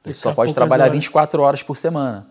você 0.02 0.14
só 0.14 0.32
pode 0.32 0.54
trabalhar 0.54 0.84
horas. 0.84 0.94
24 0.94 1.42
horas 1.42 1.62
por 1.62 1.76
semana. 1.76 2.26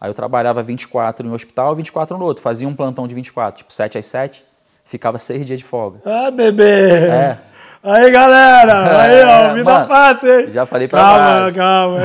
Aí 0.00 0.08
eu 0.10 0.14
trabalhava 0.14 0.62
24 0.62 1.26
em 1.26 1.30
um 1.30 1.34
hospital, 1.34 1.76
24 1.76 2.16
no 2.16 2.24
outro. 2.24 2.42
Fazia 2.42 2.66
um 2.66 2.74
plantão 2.74 3.06
de 3.06 3.14
24, 3.14 3.58
tipo 3.58 3.72
7 3.72 3.98
às 3.98 4.06
7, 4.06 4.44
ficava 4.84 5.18
seis 5.18 5.44
dias 5.44 5.58
de 5.58 5.64
folga. 5.64 6.00
Ah, 6.04 6.30
bebê! 6.30 6.90
É. 6.90 7.38
Aí, 7.82 8.10
galera! 8.10 9.00
Aí, 9.02 9.22
ó, 9.24 9.54
vida 9.54 9.64
mano, 9.72 9.86
fácil, 9.86 10.40
hein? 10.40 10.50
já 10.50 10.64
falei 10.66 10.88
pra 10.88 11.00
Calma, 11.00 11.52
calma. 11.52 11.98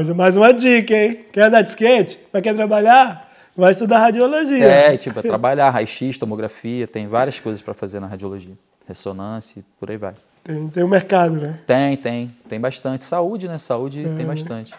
hoje, 0.00 0.12
mais 0.14 0.36
uma 0.36 0.52
dica, 0.52 0.94
hein? 0.94 1.20
Quer 1.32 1.42
andar 1.44 1.62
de 1.62 1.70
skate? 1.70 2.18
Mas 2.32 2.42
quer 2.42 2.54
trabalhar? 2.54 3.26
Vai 3.56 3.72
estudar 3.72 4.00
radiologia. 4.00 4.64
É, 4.64 4.96
tipo, 4.96 5.18
é 5.18 5.22
trabalhar, 5.22 5.70
raio-x, 5.70 6.18
tomografia, 6.18 6.86
tem 6.86 7.06
várias 7.06 7.40
coisas 7.40 7.62
para 7.62 7.72
fazer 7.74 8.00
na 8.00 8.06
radiologia. 8.06 8.54
Ressonância, 8.86 9.64
por 9.80 9.90
aí 9.90 9.96
vai. 9.96 10.14
Tem, 10.44 10.68
tem 10.68 10.84
o 10.84 10.88
mercado, 10.88 11.34
né? 11.40 11.58
Tem, 11.66 11.96
tem. 11.96 12.30
Tem 12.48 12.60
bastante. 12.60 13.02
Saúde, 13.02 13.48
né? 13.48 13.58
Saúde 13.58 14.04
É. 14.06 14.16
tem 14.16 14.26
bastante. 14.26 14.72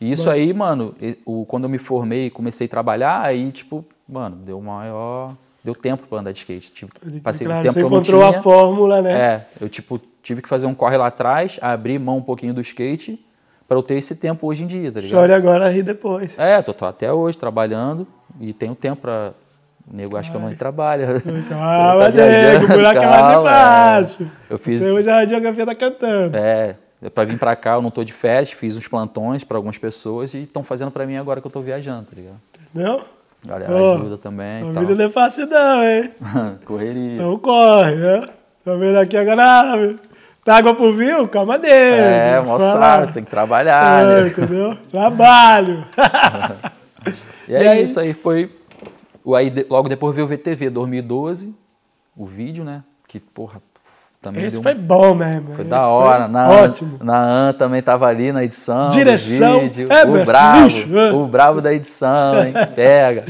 E 0.00 0.12
isso 0.12 0.30
aí, 0.30 0.52
mano, 0.52 0.94
o, 1.24 1.44
quando 1.44 1.64
eu 1.64 1.68
me 1.70 1.78
formei 1.78 2.26
e 2.26 2.30
comecei 2.30 2.66
a 2.66 2.70
trabalhar, 2.70 3.20
aí, 3.20 3.50
tipo, 3.50 3.84
mano, 4.08 4.36
deu 4.36 4.60
maior. 4.60 5.34
Deu 5.64 5.74
tempo 5.74 6.06
pra 6.06 6.20
andar 6.20 6.32
de 6.32 6.38
skate. 6.38 6.72
Tipo, 6.72 6.92
passei 7.20 7.46
claro, 7.46 7.60
o 7.60 7.62
tempo 7.64 7.74
você 7.74 7.80
que 7.80 7.84
eu 7.84 7.90
não 7.90 7.96
encontrou 7.98 8.26
tinha. 8.26 8.38
a 8.38 8.42
fórmula, 8.42 9.02
né? 9.02 9.12
É, 9.12 9.46
eu, 9.60 9.68
tipo, 9.68 10.00
tive 10.22 10.40
que 10.40 10.48
fazer 10.48 10.66
um 10.66 10.74
corre 10.74 10.96
lá 10.96 11.08
atrás, 11.08 11.58
abrir 11.60 11.98
mão 11.98 12.18
um 12.18 12.22
pouquinho 12.22 12.54
do 12.54 12.60
skate, 12.60 13.18
pra 13.66 13.76
eu 13.76 13.82
ter 13.82 13.94
esse 13.96 14.14
tempo 14.14 14.46
hoje 14.46 14.62
em 14.62 14.66
dia, 14.66 14.90
tá 14.92 15.00
ligado? 15.00 15.20
Chore 15.20 15.32
agora, 15.32 15.68
ri 15.68 15.82
depois. 15.82 16.38
É, 16.38 16.62
tô, 16.62 16.72
tô 16.72 16.86
até 16.86 17.12
hoje 17.12 17.36
trabalhando 17.36 18.06
e 18.40 18.52
tenho 18.52 18.74
tempo 18.74 19.02
pra. 19.02 19.32
Nego, 19.90 20.16
acho 20.16 20.30
que 20.30 20.36
eu 20.36 20.40
não 20.40 20.54
trabalho. 20.54 21.06
Calma, 21.48 22.04
Tá 22.04 22.10
nego, 22.10 22.64
o 22.64 22.68
buraco 22.68 22.98
é 23.00 23.06
lá 23.06 23.34
de 23.34 23.42
baixo. 23.42 24.30
Eu 24.50 24.58
fiz. 24.58 24.80
Você 24.80 24.90
hoje 24.90 25.10
a 25.10 25.16
radiografia 25.16 25.66
tá 25.66 25.74
cantando. 25.74 26.36
É, 26.36 26.76
pra 27.14 27.24
vir 27.24 27.38
pra 27.38 27.54
cá 27.54 27.74
eu 27.74 27.82
não 27.82 27.90
tô 27.90 28.02
de 28.04 28.12
férias, 28.12 28.50
fiz 28.52 28.76
uns 28.76 28.88
plantões 28.88 29.44
pra 29.44 29.56
algumas 29.56 29.78
pessoas 29.78 30.34
e 30.34 30.38
estão 30.42 30.64
fazendo 30.64 30.90
pra 30.90 31.06
mim 31.06 31.16
agora 31.16 31.40
que 31.40 31.46
eu 31.46 31.50
tô 31.50 31.60
viajando, 31.60 32.06
tá 32.10 32.16
ligado? 32.16 32.40
Entendeu? 32.74 33.02
A 33.44 33.48
galera 33.48 33.72
Ó, 33.72 33.94
ajuda 33.94 34.18
também 34.18 34.68
A 34.68 34.80
vida 34.80 34.94
não 34.96 35.04
é 35.04 35.08
fácil 35.10 35.46
não, 35.46 35.82
hein? 35.84 36.10
Correria. 36.64 37.22
Não 37.22 37.38
corre, 37.38 37.94
né? 37.94 38.28
Tá 38.64 38.74
vendo 38.74 38.96
aqui 38.98 39.16
agora? 39.16 39.44
ah, 39.44 39.94
Tá 40.44 40.56
água 40.56 40.74
pro 40.74 40.94
vinho? 40.94 41.28
Calma 41.28 41.58
dele. 41.58 41.74
É, 42.00 42.40
moçada, 42.40 43.12
tem 43.12 43.22
que 43.22 43.30
trabalhar, 43.30 44.02
É, 44.02 44.22
né? 44.22 44.28
entendeu? 44.28 44.76
Trabalho. 44.90 45.84
E 47.48 47.54
é 47.54 47.68
aí? 47.68 47.82
isso 47.84 47.98
aí, 47.98 48.12
foi. 48.12 48.54
Aí 49.34 49.50
logo 49.70 49.88
depois 49.88 50.14
veio 50.14 50.26
o 50.26 50.28
VTV 50.28 50.68
2012, 50.68 51.54
o 52.16 52.26
vídeo, 52.26 52.62
né? 52.64 52.82
Que, 53.06 53.18
porra, 53.18 53.62
também 54.20 54.44
Esse 54.44 54.58
um- 54.58 54.62
foi 54.62 54.74
bom 54.74 55.14
mesmo. 55.14 55.52
Foi 55.54 55.60
Esse 55.62 55.70
da 55.70 55.86
hora. 55.86 56.24
foi 56.24 56.32
Na, 56.32 56.48
Ótimo. 56.50 56.98
na 57.02 57.18
AN 57.48 57.52
também 57.52 57.80
tava 57.82 58.06
ali 58.06 58.32
na 58.32 58.42
edição. 58.44 58.90
Direção, 58.90 59.60
vídeo. 59.60 59.88
Herbert 59.92 60.22
o 60.22 60.24
bravo. 60.24 60.66
Lixo, 60.68 60.88
né? 60.88 61.10
O 61.12 61.26
bravo 61.26 61.60
da 61.60 61.72
edição, 61.72 62.44
hein? 62.44 62.52
Pega. 62.74 63.24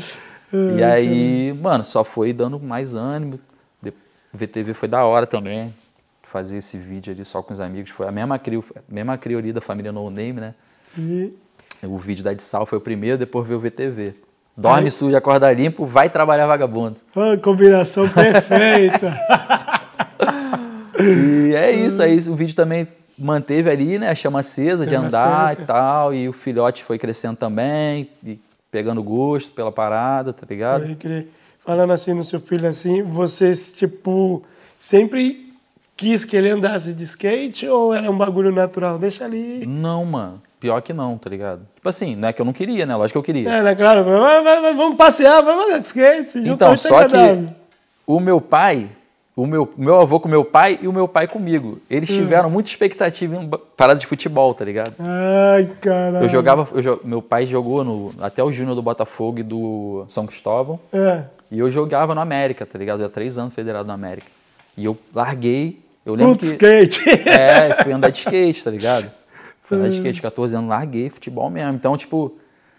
e 0.53 0.83
aí, 0.83 1.53
mano, 1.61 1.85
só 1.85 2.03
foi 2.05 2.33
dando 2.33 2.59
mais 2.59 2.95
ânimo. 2.95 3.39
VTV 4.33 4.75
foi 4.75 4.89
da 4.89 5.05
hora 5.05 5.27
também. 5.27 5.75
Fazer 6.31 6.59
esse 6.59 6.77
vídeo 6.77 7.13
ali 7.13 7.25
só 7.25 7.43
com 7.43 7.53
os 7.55 7.61
amigos. 7.61 7.91
Foi 7.91 8.07
a 8.07 8.13
mesma 8.13 8.39
crio, 8.39 8.63
a 8.77 8.81
mesma 8.87 9.17
crio 9.17 9.39
ali 9.39 9.53
da 9.53 9.61
família 9.63 9.91
No 9.91 10.11
Name, 10.11 10.35
né? 10.35 10.55
E 10.99 11.33
O 11.83 11.97
vídeo 11.97 12.23
da 12.23 12.33
Edissal 12.33 12.67
foi 12.67 12.77
o 12.77 12.81
primeiro, 12.81 13.17
depois 13.17 13.47
veio 13.47 13.59
o 13.59 13.63
VTV. 13.63 14.15
Dorme 14.57 14.85
Aí- 14.87 14.91
sujo, 14.91 15.17
acorda 15.17 15.51
limpo, 15.53 15.87
vai 15.87 16.11
trabalhar 16.11 16.47
vagabundo. 16.47 16.97
ó, 17.17 17.37
combinação 17.39 18.07
perfeita. 18.09 19.17
E 20.99 21.55
é 21.55 21.71
isso, 21.73 22.03
aí 22.03 22.19
o 22.29 22.35
vídeo 22.35 22.55
também 22.57 22.89
manteve 23.19 23.69
ali, 23.71 23.99
né, 23.99 24.11
a 24.11 24.15
chama 24.15 24.41
acesa 24.41 24.87
de 24.87 24.95
andar 24.95 25.47
acesa. 25.47 25.63
e 25.63 25.65
tal, 25.67 26.15
e 26.15 26.29
o 26.29 26.33
filhote 26.33 26.85
foi 26.85 26.99
crescendo 26.99 27.37
também, 27.37 28.09
e 28.25 28.39
pegando 28.71 29.03
gosto 29.03 29.53
pela 29.53 29.73
parada, 29.73 30.33
tá 30.33 30.47
ligado? 30.49 30.83
Pode 30.83 30.95
crer. 30.97 31.29
Falando 31.65 31.93
assim 31.93 32.15
no 32.15 32.23
seu 32.23 32.41
filho 32.41 32.69
assim, 32.69 33.03
vocês, 33.03 33.73
tipo, 33.73 34.43
sempre 34.79 35.53
quis 35.97 36.25
que 36.25 36.37
ele 36.37 36.49
andasse 36.49 36.95
de 36.95 37.05
skate 37.05 37.67
ou 37.67 37.93
era 37.93 38.11
um 38.11 38.17
bagulho 38.17 38.53
natural? 38.53 38.99
Deixa 38.99 39.25
ali. 39.25 39.67
Não, 39.67 40.05
mano. 40.05 40.41
pior 40.61 40.81
que 40.81 40.93
não, 40.93 41.19
tá 41.19 41.29
ligado? 41.29 41.63
Tipo 41.75 41.89
assim, 41.89 42.15
não 42.17 42.29
é 42.29 42.33
que 42.33 42.41
eu 42.41 42.47
não 42.47 42.53
queria, 42.53 42.87
né? 42.87 42.95
Lógico 42.95 43.21
que 43.21 43.31
eu 43.31 43.35
queria. 43.35 43.51
É, 43.51 43.63
né, 43.63 43.75
claro. 43.75 44.05
Vai, 44.05 44.43
vai, 44.43 44.61
vai, 44.63 44.75
vamos 44.75 44.97
passear, 44.97 45.43
vamos 45.43 45.67
andar 45.67 45.79
de 45.81 45.87
skate. 45.87 46.39
Então, 46.39 46.77
só 46.77 47.07
que 47.07 47.49
o 48.07 48.21
meu 48.21 48.41
pai, 48.41 48.89
o 49.43 49.47
meu, 49.47 49.73
meu 49.77 50.01
avô 50.01 50.19
com 50.19 50.29
meu 50.29 50.45
pai 50.45 50.79
e 50.83 50.89
o 50.89 50.93
meu 50.93 51.07
pai 51.07 51.29
comigo, 51.29 51.79
eles 51.89 52.11
Hum. 52.11 52.15
tiveram 52.17 52.51
muita 52.51 52.71
expectativa 52.71 53.37
em 53.37 53.49
parada 53.77 53.99
de 54.01 54.07
futebol, 54.07 54.53
tá 54.55 54.65
ligado? 54.65 54.95
Ai, 54.99 55.71
caralho. 55.81 56.25
Eu 56.25 56.29
jogava, 56.29 56.67
eu 56.75 57.01
meu 57.05 57.23
pai 57.23 57.47
jogou 57.47 57.85
no, 57.85 58.13
até 58.21 58.43
o 58.43 58.51
Júnior 58.51 58.75
do 58.75 58.83
Botafogo 58.83 59.39
e 59.39 59.43
do 59.43 60.05
São 60.09 60.27
Cristóvão. 60.27 60.81
É. 60.93 61.23
E 61.51 61.59
eu 61.59 61.71
jogava 61.71 62.15
no 62.15 62.21
América, 62.21 62.67
tá 62.67 62.79
ligado? 62.79 63.01
Eu 63.01 63.07
há 63.07 63.09
três 63.11 63.39
anos 63.39 63.55
federado 63.55 63.87
no 63.87 63.95
América. 63.95 64.27
E 64.77 64.85
eu 64.85 64.97
larguei. 65.15 65.79
Eu 66.05 66.15
lembro 66.15 66.35
Putz, 66.37 66.49
que. 66.53 66.55
skate. 66.55 67.05
É, 67.29 67.75
fui 67.83 67.93
andar 67.93 68.11
de 68.11 68.19
skate, 68.19 68.65
tá 68.65 68.71
ligado? 68.71 69.11
Fui 69.63 69.77
andar 69.79 69.89
de 69.89 69.97
skate, 69.97 70.21
14 70.23 70.57
anos, 70.57 70.69
larguei 70.69 71.11
futebol 71.11 71.49
mesmo. 71.51 71.73
Então, 71.75 71.97
tipo, 71.97 72.35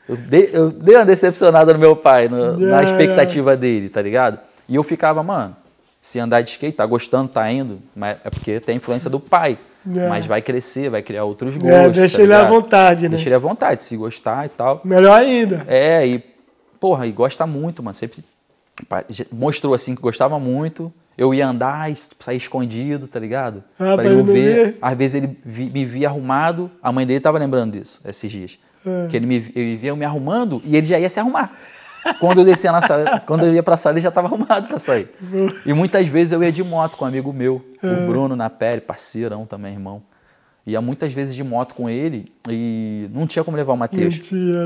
eu 0.08 0.18
dei, 0.18 0.50
eu 0.52 0.72
dei 0.72 0.96
uma 0.96 1.06
decepcionada 1.06 1.72
no 1.74 1.80
meu 1.80 1.96
pai, 1.96 2.28
no- 2.28 2.58
na 2.58 2.82
Yeah, 2.82 2.84
expectativa 2.84 3.56
dele, 3.56 3.90
tá 3.90 4.02
ligado? 4.02 4.40
E 4.68 4.76
eu 4.76 4.84
ficava, 4.84 5.22
mano, 5.24 5.56
se 6.02 6.20
andar 6.20 6.42
de 6.42 6.50
skate, 6.50 6.78
tá 6.78 6.86
gostando, 6.86 7.30
tá 7.30 7.52
indo, 7.52 7.80
mas 7.96 8.18
é 8.24 8.30
porque 8.30 8.60
tem 8.60 8.74
a 8.74 8.78
influência 8.78 9.10
do 9.10 9.20
pai. 9.20 9.58
Yeah. 9.88 10.10
Mas 10.10 10.26
vai 10.26 10.42
crescer, 10.42 10.90
vai 10.90 11.02
criar 11.02 11.24
outros 11.24 11.56
gostos. 11.56 11.72
É, 11.72 11.90
deixa 11.90 12.18
tá 12.18 12.24
ele 12.24 12.34
à 12.34 12.44
vontade, 12.46 13.04
né? 13.04 13.10
Deixa 13.10 13.30
ele 13.30 13.36
à 13.36 13.40
vontade, 13.40 13.82
se 13.82 13.96
gostar 13.96 14.46
e 14.46 14.50
tal. 14.50 14.82
Melhor 14.84 15.20
ainda. 15.20 15.64
É, 15.68 16.06
e, 16.06 16.24
porra, 16.80 17.08
e 17.08 17.12
gosta 17.12 17.48
muito, 17.48 17.82
mano. 17.82 17.96
Sempre 17.96 18.24
mostrou 19.32 19.74
assim 19.74 19.96
que 19.96 20.02
gostava 20.02 20.38
muito. 20.38 20.92
Eu 21.18 21.34
ia 21.34 21.48
andar 21.48 21.92
e 21.92 21.96
sair 22.20 22.38
escondido, 22.38 23.08
tá 23.08 23.20
ligado? 23.20 23.64
Ah, 23.78 23.96
pra 23.96 24.06
ele 24.06 24.16
não 24.16 24.26
ver. 24.26 24.34
ver. 24.34 24.78
Às 24.82 24.98
vezes 24.98 25.16
ele 25.16 25.38
me 25.46 25.86
via 25.86 26.08
arrumado, 26.08 26.72
a 26.82 26.92
mãe 26.92 27.06
dele 27.06 27.20
tava 27.20 27.38
lembrando 27.38 27.78
disso 27.78 28.02
esses 28.06 28.32
dias. 28.32 28.60
É. 28.86 29.08
Que 29.10 29.18
ele 29.18 29.26
me 29.26 29.36
ele 29.36 29.76
via 29.76 29.90
eu 29.90 29.96
me 29.96 30.06
arrumando 30.06 30.62
e 30.64 30.78
ele 30.78 30.88
já 30.88 31.00
ia 31.00 31.10
se 31.10 31.20
arrumar. 31.20 31.58
Quando 32.20 32.40
eu 32.40 32.46
descia 32.46 32.72
na 32.72 32.82
sala, 32.82 33.20
quando 33.26 33.46
eu 33.46 33.54
ia 33.54 33.64
pra 33.64 33.78
sala, 33.78 33.96
ele 33.96 34.02
já 34.02 34.12
tava 34.12 34.28
arrumado 34.28 34.68
pra 34.68 34.78
sair. 34.78 35.10
E 35.66 35.74
muitas 35.74 36.08
vezes 36.08 36.32
eu 36.32 36.44
ia 36.44 36.52
de 36.52 36.64
moto 36.64 36.98
com 36.98 37.06
um 37.06 37.08
amigo 37.08 37.32
meu, 37.34 37.64
É. 37.84 37.88
o 37.88 38.08
Bruno 38.08 38.36
na 38.36 38.50
pele, 38.50 38.82
parceirão 38.82 39.46
também, 39.46 39.74
irmão. 39.74 40.02
Ia 40.68 40.82
muitas 40.82 41.12
vezes 41.12 41.34
de 41.34 41.44
moto 41.44 41.74
com 41.74 41.90
ele 41.90 42.32
e 42.48 43.10
não 43.12 43.26
tinha 43.26 43.44
como 43.44 43.58
levar 43.58 43.74
o 43.74 43.78
Matheus 43.78 44.16
Mentira, 44.16 44.66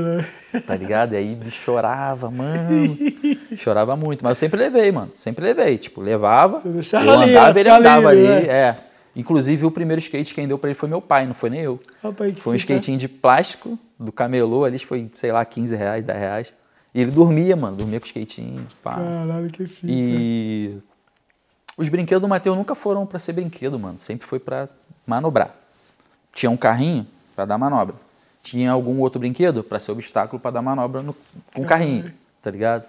né? 0.52 0.60
tá 0.66 0.76
ligado? 0.76 1.14
E 1.14 1.16
aí 1.16 1.32
ele 1.40 1.50
chorava, 1.50 2.30
mano. 2.30 2.98
chorava 3.56 3.96
muito. 3.96 4.22
Mas 4.22 4.30
eu 4.32 4.34
sempre 4.36 4.58
levei, 4.60 4.92
mano. 4.92 5.10
Sempre 5.14 5.44
levei. 5.46 5.78
Tipo, 5.78 6.00
levava. 6.02 6.58
Você 6.58 6.68
deixava 6.68 7.06
eu 7.06 7.12
ali, 7.20 7.30
andava, 7.30 7.60
ele 7.60 7.68
andava 7.70 8.08
ali. 8.08 8.20
livre, 8.20 8.42
né? 8.42 8.48
É. 8.48 8.76
Inclusive, 9.16 9.64
o 9.64 9.70
primeiro 9.70 10.00
skate 10.00 10.34
quem 10.34 10.46
deu 10.48 10.58
pra 10.58 10.68
ele 10.70 10.74
foi 10.74 10.88
meu 10.88 11.00
pai, 11.00 11.24
não 11.26 11.34
foi 11.34 11.48
nem 11.48 11.60
eu. 11.60 11.80
Rapaz, 12.02 12.34
Foi 12.38 12.52
um 12.54 12.56
skatinho 12.56 12.98
de 12.98 13.08
plástico 13.08 13.78
do 13.98 14.10
camelô 14.10 14.64
ali, 14.64 14.78
foi, 14.80 15.08
sei 15.14 15.30
lá, 15.30 15.44
15 15.44 15.74
reais, 15.76 16.04
10 16.04 16.18
reais. 16.18 16.54
E 16.94 17.00
ele 17.00 17.10
dormia, 17.10 17.56
mano. 17.56 17.76
Dormia 17.76 17.98
com 17.98 18.06
o 18.06 18.08
skatinho. 18.08 18.66
Pá. 18.82 18.94
Caralho, 18.94 19.50
que 19.50 19.66
fita. 19.66 19.86
E 19.90 20.76
os 21.76 21.88
brinquedos 21.88 22.22
do 22.22 22.28
Matheus 22.28 22.56
nunca 22.56 22.74
foram 22.74 23.04
pra 23.04 23.18
ser 23.18 23.32
brinquedo, 23.32 23.78
mano. 23.78 23.98
Sempre 23.98 24.26
foi 24.26 24.38
pra 24.38 24.68
manobrar. 25.06 25.54
Tinha 26.32 26.50
um 26.50 26.56
carrinho 26.56 27.06
pra 27.34 27.44
dar 27.44 27.58
manobra. 27.58 27.96
Tinha 28.42 28.70
algum 28.70 29.00
outro 29.00 29.18
brinquedo 29.18 29.64
pra 29.64 29.80
ser 29.80 29.90
obstáculo 29.92 30.38
pra 30.38 30.50
dar 30.50 30.62
manobra 30.62 31.02
no, 31.02 31.16
com 31.54 31.62
o 31.62 31.66
carrinho, 31.66 32.12
tá 32.42 32.50
ligado? 32.50 32.84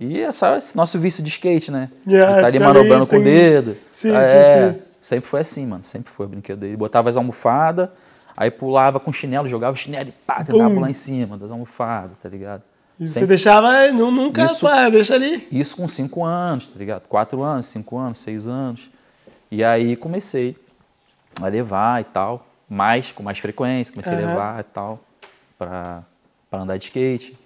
E 0.00 0.20
essa, 0.20 0.56
esse 0.56 0.74
nosso 0.76 0.98
vício 0.98 1.22
de 1.22 1.28
skate, 1.28 1.70
né? 1.70 1.90
Yeah, 2.06 2.30
de 2.32 2.36
estar 2.38 2.46
ali 2.46 2.58
manobrando 2.58 3.06
com 3.06 3.16
o 3.16 3.22
dedo. 3.22 3.76
Sim, 3.92 4.10
Ah, 4.10 4.20
sim, 4.22 4.26
é, 4.26 4.72
sim. 4.72 4.78
Sempre 5.00 5.28
foi 5.28 5.40
assim, 5.40 5.66
mano. 5.66 5.84
Sempre 5.84 6.10
foi 6.10 6.26
o 6.26 6.28
brinquedo 6.28 6.58
dele. 6.58 6.76
Botava 6.76 7.08
as 7.10 7.16
almofadas, 7.16 7.90
aí 8.36 8.50
pulava 8.50 8.98
com 8.98 9.12
chinelo, 9.12 9.46
jogava 9.46 9.74
o 9.74 9.78
chinelo 9.78 10.08
e 10.08 10.12
pá, 10.12 10.42
tentava 10.42 10.70
pular 10.74 10.90
em 10.90 10.94
cima 10.94 11.36
das 11.36 11.50
almofadas, 11.50 12.16
tá 12.20 12.28
ligado? 12.28 12.62
Você 12.98 13.26
deixava, 13.26 13.92
nu- 13.92 14.10
nunca, 14.10 14.44
Isso- 14.44 14.60
pá, 14.66 14.88
deixa 14.88 15.14
ali. 15.14 15.46
isso 15.52 15.76
com 15.76 15.86
5 15.86 16.24
anos, 16.24 16.66
tá 16.68 16.78
ligado? 16.78 17.06
4 17.08 17.42
anos, 17.42 17.66
5 17.66 17.98
anos, 17.98 18.18
6 18.18 18.48
anos. 18.48 18.90
E 19.50 19.62
aí 19.62 19.96
comecei 19.96 20.56
a 21.42 21.46
levar 21.48 22.00
e 22.00 22.04
tal, 22.04 22.46
mais, 22.68 23.12
com 23.12 23.22
mais 23.22 23.38
frequência, 23.38 23.92
comecei 23.92 24.14
a 24.14 24.16
Aham. 24.16 24.26
levar 24.28 24.60
e 24.60 24.64
tal, 24.64 24.98
pra, 25.58 26.02
pra 26.50 26.60
andar 26.60 26.78
de 26.78 26.86
skate. 26.86 27.38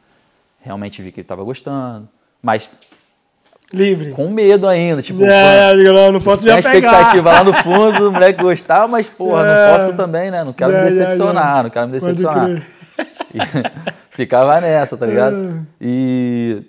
Realmente 0.62 1.02
vi 1.02 1.10
que 1.10 1.20
ele 1.20 1.26
tava 1.26 1.42
gostando, 1.42 2.08
mas 2.40 2.70
Livre. 3.72 4.12
com 4.12 4.28
medo 4.30 4.68
ainda, 4.68 5.02
tipo, 5.02 5.24
É, 5.24 5.74
digo, 5.74 5.92
não, 5.92 6.12
não 6.12 6.20
posso 6.20 6.44
me 6.44 6.50
a 6.50 6.58
apegar. 6.58 6.74
expectativa 6.76 7.32
lá 7.32 7.42
no 7.44 7.54
fundo 7.54 7.98
do 7.98 8.12
moleque 8.12 8.40
gostar, 8.40 8.86
mas, 8.86 9.08
porra, 9.08 9.42
É. 9.46 9.66
não 9.66 9.72
posso 9.72 9.96
também, 9.96 10.30
né? 10.30 10.44
Não 10.44 10.52
quero 10.52 10.70
É, 10.72 10.74
me 10.76 10.80
é, 10.82 10.84
decepcionar, 10.84 11.58
é. 11.58 11.62
não 11.64 11.70
quero 11.70 11.86
me 11.86 11.92
decepcionar. 11.92 12.62
Ficava 14.10 14.60
nessa, 14.60 14.96
tá 14.96 15.06
ligado? 15.06 15.34
É. 15.34 15.62
E, 15.80 16.62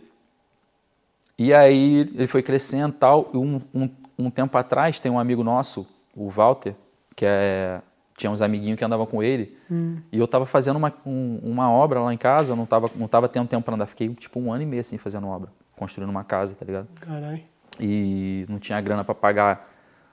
e 1.37 1.53
aí 1.53 2.07
ele 2.15 2.27
foi 2.27 2.41
crescendo 2.41 2.89
e 2.93 2.97
tal. 2.97 3.29
E 3.33 3.37
um, 3.37 3.61
um, 3.73 3.89
um 4.17 4.29
tempo 4.29 4.57
atrás 4.57 4.99
tem 4.99 5.11
um 5.11 5.19
amigo 5.19 5.43
nosso, 5.43 5.87
o 6.15 6.29
Walter, 6.29 6.73
que 7.15 7.25
é, 7.25 7.81
tinha 8.15 8.31
uns 8.31 8.41
amiguinhos 8.41 8.77
que 8.77 8.85
andavam 8.85 9.05
com 9.05 9.21
ele. 9.23 9.57
Hum. 9.69 9.97
E 10.11 10.17
eu 10.19 10.27
tava 10.27 10.45
fazendo 10.45 10.75
uma, 10.77 10.93
um- 11.05 11.39
uma 11.43 11.69
obra 11.71 11.99
lá 11.99 12.13
em 12.13 12.17
casa, 12.17 12.53
eu 12.53 12.55
não 12.55 12.65
tava, 12.65 12.89
não 12.95 13.07
tava 13.07 13.27
tendo 13.27 13.47
tempo 13.47 13.63
pra 13.63 13.73
andar. 13.75 13.87
Fiquei 13.87 14.07
tipo 14.09 14.39
um 14.39 14.53
ano 14.53 14.63
e 14.63 14.65
meio 14.65 14.79
assim 14.81 14.97
fazendo 14.97 15.27
obra, 15.27 15.49
construindo 15.75 16.09
uma 16.09 16.23
casa, 16.23 16.55
tá 16.55 16.65
ligado? 16.65 16.87
Caralho. 16.99 17.41
E 17.79 18.45
não 18.47 18.59
tinha 18.59 18.79
grana 18.79 19.03
pra 19.03 19.15
pagar 19.15 19.69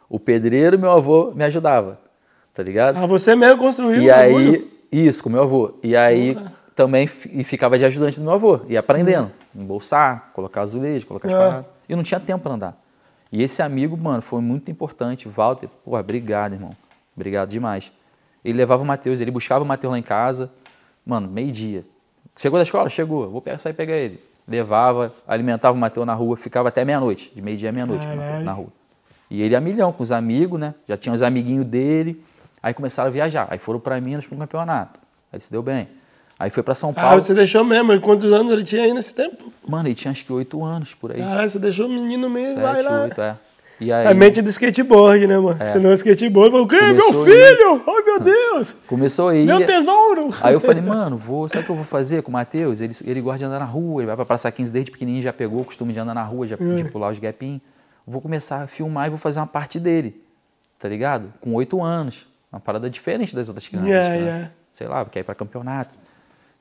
o 0.09 0.19
pedreiro 0.19 0.79
meu 0.79 0.91
avô 0.91 1.33
me 1.35 1.45
ajudava, 1.45 2.01
tá 2.55 2.62
ligado? 2.62 2.97
Ah, 2.97 3.05
você 3.05 3.37
mesmo 3.37 3.59
construiu 3.59 4.01
E 4.01 4.11
aí, 4.11 4.71
isso, 4.91 5.23
com 5.23 5.29
meu 5.29 5.43
avô. 5.43 5.75
E 5.83 5.95
aí 5.95 6.35
também 6.79 7.11
e 7.33 7.43
ficava 7.43 7.77
de 7.77 7.85
ajudante 7.85 8.21
do 8.21 8.23
meu 8.23 8.35
avô, 8.35 8.61
ia 8.69 8.79
aprendendo, 8.79 9.33
embolsar, 9.53 10.31
colocar 10.33 10.62
azulejo, 10.62 11.05
colocar 11.07 11.27
as 11.27 11.35
paradas. 11.35 11.67
E 11.88 11.97
não 11.97 12.05
tinha 12.05 12.21
tempo 12.21 12.45
para 12.45 12.53
andar. 12.53 12.81
E 13.33 13.43
esse 13.43 13.61
amigo, 13.61 13.97
mano, 13.97 14.23
foi 14.23 14.41
muito 14.41 14.71
importante, 14.71 15.29
Walter. 15.29 15.69
Pô, 15.85 15.99
obrigado, 15.99 16.53
irmão. 16.53 16.71
Obrigado 17.17 17.49
demais. 17.49 17.91
Ele 18.45 18.57
levava 18.57 18.81
o 18.81 18.87
Matheus, 18.87 19.21
ele 19.21 19.33
buscava 19.33 19.64
o 19.64 19.67
Matheus 19.67 19.91
lá 19.91 19.99
em 19.99 20.05
casa, 20.05 20.53
mano, 21.05 21.27
meio-dia. 21.27 21.85
Chegou 22.37 22.61
da 22.61 22.62
escola? 22.62 22.88
Chegou. 22.88 23.29
Vou 23.29 23.43
pegar, 23.43 23.59
sair 23.59 23.73
pegar 23.73 23.97
ele. 23.97 24.23
Levava, 24.47 25.12
alimentava 25.27 25.77
o 25.77 25.81
Matheus 25.81 26.07
na 26.07 26.14
rua, 26.14 26.37
ficava 26.37 26.69
até 26.69 26.85
meia-noite, 26.85 27.33
de 27.35 27.43
meio-dia 27.43 27.71
a 27.71 27.73
meia-noite 27.73 28.07
na 28.07 28.53
rua. 28.53 28.69
E 29.29 29.43
ele 29.43 29.57
a 29.57 29.61
milhão 29.61 29.93
com 29.93 30.05
os 30.05 30.12
amigos, 30.12 30.61
né? 30.61 30.77
Já 30.88 30.97
tinha 30.97 31.12
os 31.12 31.23
amiguinhos 31.23 31.67
dele. 31.67 32.23
Aí 32.62 32.73
começaram 32.73 33.09
a 33.09 33.12
viajar. 33.12 33.49
Aí 33.51 33.59
foram 33.59 33.81
para 33.81 34.01
Minas 34.01 34.25
para 34.25 34.37
um 34.37 34.38
campeonato. 34.38 35.01
Aí 35.33 35.41
se 35.41 35.51
deu 35.51 35.61
bem. 35.61 35.88
Aí 36.38 36.51
foi 36.51 36.62
para 36.62 36.74
São 36.74 36.90
Ah, 36.90 36.94
Paulo. 37.01 37.20
você 37.20 37.35
deixou 37.35 37.64
mesmo. 37.64 37.92
E 37.92 38.01
Quantos 38.01 38.33
anos 38.33 38.53
ele 38.53 38.62
tinha 38.62 38.83
aí 38.85 38.94
nesse 38.94 39.12
tempo? 39.12 39.53
Mano, 39.66 39.88
ele 39.88 39.94
tinha 39.94 40.12
acho 40.12 40.24
que 40.24 40.33
oito 40.33 40.62
anos 40.64 40.94
por 40.94 41.11
aí. 41.12 41.18
Caralho, 41.18 41.51
você 41.51 41.59
deixou 41.59 41.87
o 41.87 41.88
menino 41.88 42.31
mesmo, 42.31 42.61
vai 42.61 42.77
Sete, 42.77 42.85
lá. 42.88 43.03
oito, 43.03 43.20
é. 43.20 43.37
E 43.81 43.92
aí 43.92 44.07
A 44.09 44.14
mente 44.14 44.42
do 44.42 44.51
skateboard, 44.51 45.27
né, 45.29 45.38
mano? 45.38 45.57
Você 45.64 45.79
não 45.79 45.90
é 45.90 45.92
skateboard, 45.94 46.51
falou, 46.51 46.66
o 46.66 46.68
quê? 46.68 46.81
Meu 46.81 47.24
filho! 47.24 47.83
Ai, 47.87 48.03
meu 48.05 48.20
Deus! 48.20 48.74
começou 48.88 49.29
a 49.29 49.37
ir. 49.37 49.46
Meu 49.46 49.64
tesouro! 49.64 50.35
Aí 50.42 50.53
eu 50.55 50.59
falei, 50.61 50.83
mano, 50.83 51.16
vou, 51.16 51.48
sabe 51.48 51.62
o 51.62 51.64
que 51.66 51.70
eu 51.70 51.77
vou 51.77 51.85
fazer 51.85 52.22
com 52.22 52.31
o 52.31 52.33
Matheus? 52.33 52.81
Ele, 52.81 52.92
ele 53.05 53.20
gosta 53.20 53.38
de 53.38 53.44
andar 53.44 53.61
na 53.61 53.64
rua, 53.64 54.01
ele 54.03 54.07
vai 54.07 54.16
pra 54.16 54.24
Praça 54.24 54.51
15 54.51 54.70
desde 54.72 54.90
pequenininho, 54.90 55.22
já 55.22 55.33
pegou 55.33 55.61
o 55.61 55.64
costume 55.64 55.92
de 55.92 55.98
andar 56.01 56.14
na 56.14 56.24
rua, 56.24 56.46
já, 56.46 56.57
de 56.57 56.85
pular 56.90 57.11
os 57.12 57.18
gapinhos. 57.20 57.61
Vou 58.07 58.20
começar 58.20 58.62
a 58.62 58.66
filmar 58.66 59.07
e 59.07 59.11
vou 59.11 59.18
fazer 59.18 59.38
uma 59.38 59.46
parte 59.46 59.79
dele, 59.79 60.20
tá 60.79 60.88
ligado? 60.88 61.33
Com 61.40 61.53
oito 61.55 61.81
anos. 61.83 62.27
Uma 62.51 62.59
parada 62.61 62.88
diferente 62.88 63.37
das 63.37 63.48
outras 63.48 63.68
crianças. 63.68 63.90
Yeah, 63.90 64.09
As 64.09 64.14
crianças, 64.16 64.35
yeah. 64.38 64.53
Sei 64.72 64.87
lá, 64.88 65.05
quer 65.05 65.20
ir 65.20 65.24
pra 65.24 65.35
campeonato. 65.35 65.94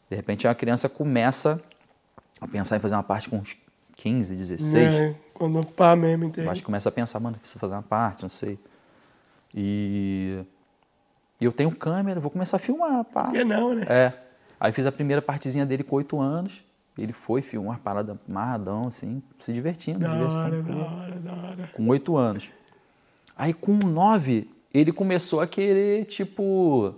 De 0.10 0.15
repente 0.15 0.48
uma 0.48 0.56
criança 0.56 0.88
começa 0.88 1.62
a 2.39 2.48
pensar 2.48 2.78
em 2.78 2.80
fazer 2.80 2.96
uma 2.96 3.04
parte 3.04 3.30
com 3.30 3.38
uns 3.38 3.58
15, 3.96 4.36
16. 4.36 4.93
É, 4.93 5.15
quando 5.34 5.65
pá 5.65 5.96
mesmo, 5.96 6.26
entende? 6.26 6.48
Eu 6.48 6.52
acho 6.52 6.62
que 6.62 6.65
começa 6.65 6.88
a 6.89 6.91
pensar, 6.91 7.20
mano, 7.20 7.38
preciso 7.38 7.60
fazer 7.60 7.74
uma 7.74 7.84
parte, 7.84 8.22
não 8.22 8.30
sei. 8.30 8.60
E, 9.54 10.39
eu 11.41 11.52
tenho 11.52 11.72
câmera, 11.76 12.20
vou 12.20 12.32
começar 12.32 12.58
a 12.58 12.60
filmar, 12.60 13.04
pá. 13.06 13.24
Por 13.26 13.34
que 13.34 13.43
não, 13.43 13.74
né? 13.74 13.86
É. 13.89 14.13
Aí 14.60 14.72
fiz 14.72 14.86
a 14.86 14.91
primeira 14.91 15.22
partezinha 15.22 15.65
dele 15.65 15.84
com 15.84 15.96
oito 15.96 16.20
anos. 16.20 16.63
Ele 16.98 17.13
foi, 17.13 17.43
filmou 17.43 17.72
uma 17.72 17.78
parada 17.78 18.20
amarradão, 18.28 18.88
assim, 18.88 19.21
se 19.40 19.54
divertindo, 19.54 20.00
Da 20.00 20.13
diversão. 20.13 20.46
hora, 20.46 20.62
da 20.62 20.75
hora, 20.75 21.19
da 21.19 21.34
hora. 21.34 21.69
Com 21.73 21.88
oito 21.90 22.17
anos. 22.17 22.50
Aí 23.36 23.54
com 23.54 23.73
nove, 23.73 24.50
ele 24.73 24.92
começou 24.92 25.40
a 25.40 25.46
querer, 25.48 26.06
tipo, 26.06 26.96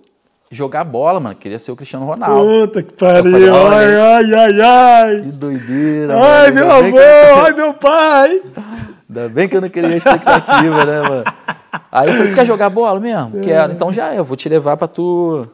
jogar 0.51 0.83
bola, 0.83 1.19
mano. 1.19 1.35
Queria 1.35 1.59
ser 1.59 1.71
o 1.71 1.75
Cristiano 1.75 2.05
Ronaldo. 2.05 2.67
Puta 2.67 2.83
que 2.83 2.93
pariu! 2.93 3.31
falei, 3.31 3.49
Ai, 3.49 3.95
ai, 3.95 4.33
ai, 4.33 4.61
ai! 4.61 5.21
Que 5.23 5.31
doideira, 5.31 6.13
Ai, 6.17 6.51
mano. 6.51 6.53
meu 6.55 6.71
Ainda 6.71 6.97
eu- 6.97 7.33
avô! 7.35 7.45
Ai, 7.45 7.53
meu 7.53 7.73
pai! 7.73 8.41
Ainda 9.09 9.29
bem 9.29 9.47
que 9.47 9.57
eu 9.57 9.61
não 9.61 9.69
queria 9.69 9.95
expectativa, 9.97 10.85
né, 10.85 11.01
mano? 11.01 11.23
Aí 11.91 12.09
eu 12.09 12.15
falei, 12.15 12.31
tu 12.31 12.35
quer 12.35 12.45
jogar 12.45 12.69
bola 12.69 12.99
mesmo? 12.99 13.41
Quero. 13.41 13.73
Então 13.73 13.91
já 13.93 14.13
é, 14.13 14.19
eu 14.19 14.25
vou 14.25 14.35
te 14.37 14.47
levar 14.49 14.77
pra 14.77 14.87
tu... 14.87 15.47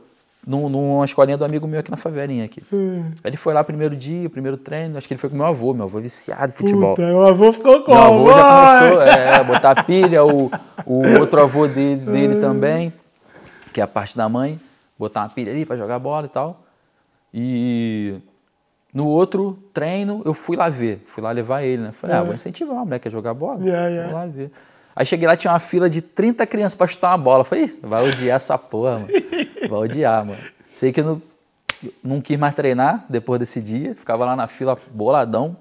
Num, 0.47 0.69
numa 0.69 1.03
escolinha 1.05 1.35
do 1.35 1.43
amigo 1.43 1.65
meu 1.67 1.79
aqui 1.79 1.89
na 1.89 1.97
favelinha 1.97 2.45
aqui. 2.45 2.61
Hum. 2.71 3.05
Ele 3.23 3.35
foi 3.35 3.51
lá 3.51 3.63
primeiro 3.63 3.95
dia, 3.95 4.29
primeiro 4.29 4.57
treino, 4.57 4.95
acho 4.95 5.07
que 5.07 5.15
ele 5.15 5.19
foi 5.19 5.27
com 5.27 5.35
meu 5.35 5.45
avô, 5.47 5.73
meu 5.73 5.85
avô 5.85 5.97
é 5.97 6.01
viciado 6.01 6.51
em 6.53 6.55
futebol. 6.55 6.93
Puta, 6.93 7.01
o 7.07 7.23
avô 7.25 7.51
ficou 7.51 7.83
Meu 7.87 7.97
avô 7.97 8.25
como? 8.25 8.27
já 8.29 8.79
começou 8.79 9.01
é, 9.01 9.35
a 9.37 9.43
botar 9.43 9.83
pilha, 9.85 10.23
o, 10.23 10.51
o 10.85 11.19
outro 11.19 11.41
avô 11.41 11.65
dele, 11.65 11.95
dele 11.95 12.39
também, 12.41 12.93
que 13.73 13.81
é 13.81 13.83
a 13.83 13.87
parte 13.87 14.15
da 14.15 14.29
mãe. 14.29 14.59
Botar 14.97 15.21
uma 15.21 15.29
pilha 15.29 15.51
ali 15.51 15.65
pra 15.65 15.75
jogar 15.75 15.99
bola 15.99 16.25
e 16.25 16.29
tal. 16.29 16.63
E 17.33 18.15
no 18.93 19.07
outro 19.07 19.59
treino, 19.73 20.21
eu 20.25 20.33
fui 20.33 20.55
lá 20.55 20.69
ver. 20.69 21.03
Fui 21.07 21.21
lá 21.21 21.31
levar 21.31 21.63
ele, 21.63 21.81
né? 21.83 21.91
Falei, 21.91 22.15
ah, 22.15 22.23
vou 22.23 22.33
incentivar 22.33 22.75
o 22.75 22.85
moleque 22.85 23.07
a 23.07 23.11
jogar 23.11 23.33
bola. 23.33 23.59
Yeah, 23.63 23.87
yeah. 23.89 24.09
Vou 24.11 24.19
lá 24.19 24.25
ver. 24.25 24.51
Aí 24.95 25.05
cheguei 25.05 25.27
lá, 25.27 25.35
tinha 25.35 25.51
uma 25.51 25.59
fila 25.59 25.89
de 25.89 26.01
30 26.01 26.47
crianças 26.47 26.75
pra 26.75 26.87
chutar 26.87 27.09
uma 27.11 27.17
bola. 27.17 27.43
Falei, 27.43 27.65
"Ih, 27.65 27.79
vai 27.83 28.01
odiar 28.07 28.37
essa 28.37 28.57
porra, 28.57 28.99
mano. 28.99 29.07
Vai 29.69 29.79
odiar, 29.79 30.25
mano. 30.25 30.39
Sei 30.73 30.93
que 30.93 31.01
eu 31.01 31.03
não, 31.03 31.21
não 32.01 32.21
quis 32.21 32.37
mais 32.37 32.55
treinar 32.55 33.03
depois 33.09 33.37
desse 33.39 33.61
dia. 33.61 33.93
Ficava 33.95 34.23
lá 34.23 34.35
na 34.37 34.47
fila 34.47 34.77
boladão. 34.93 35.57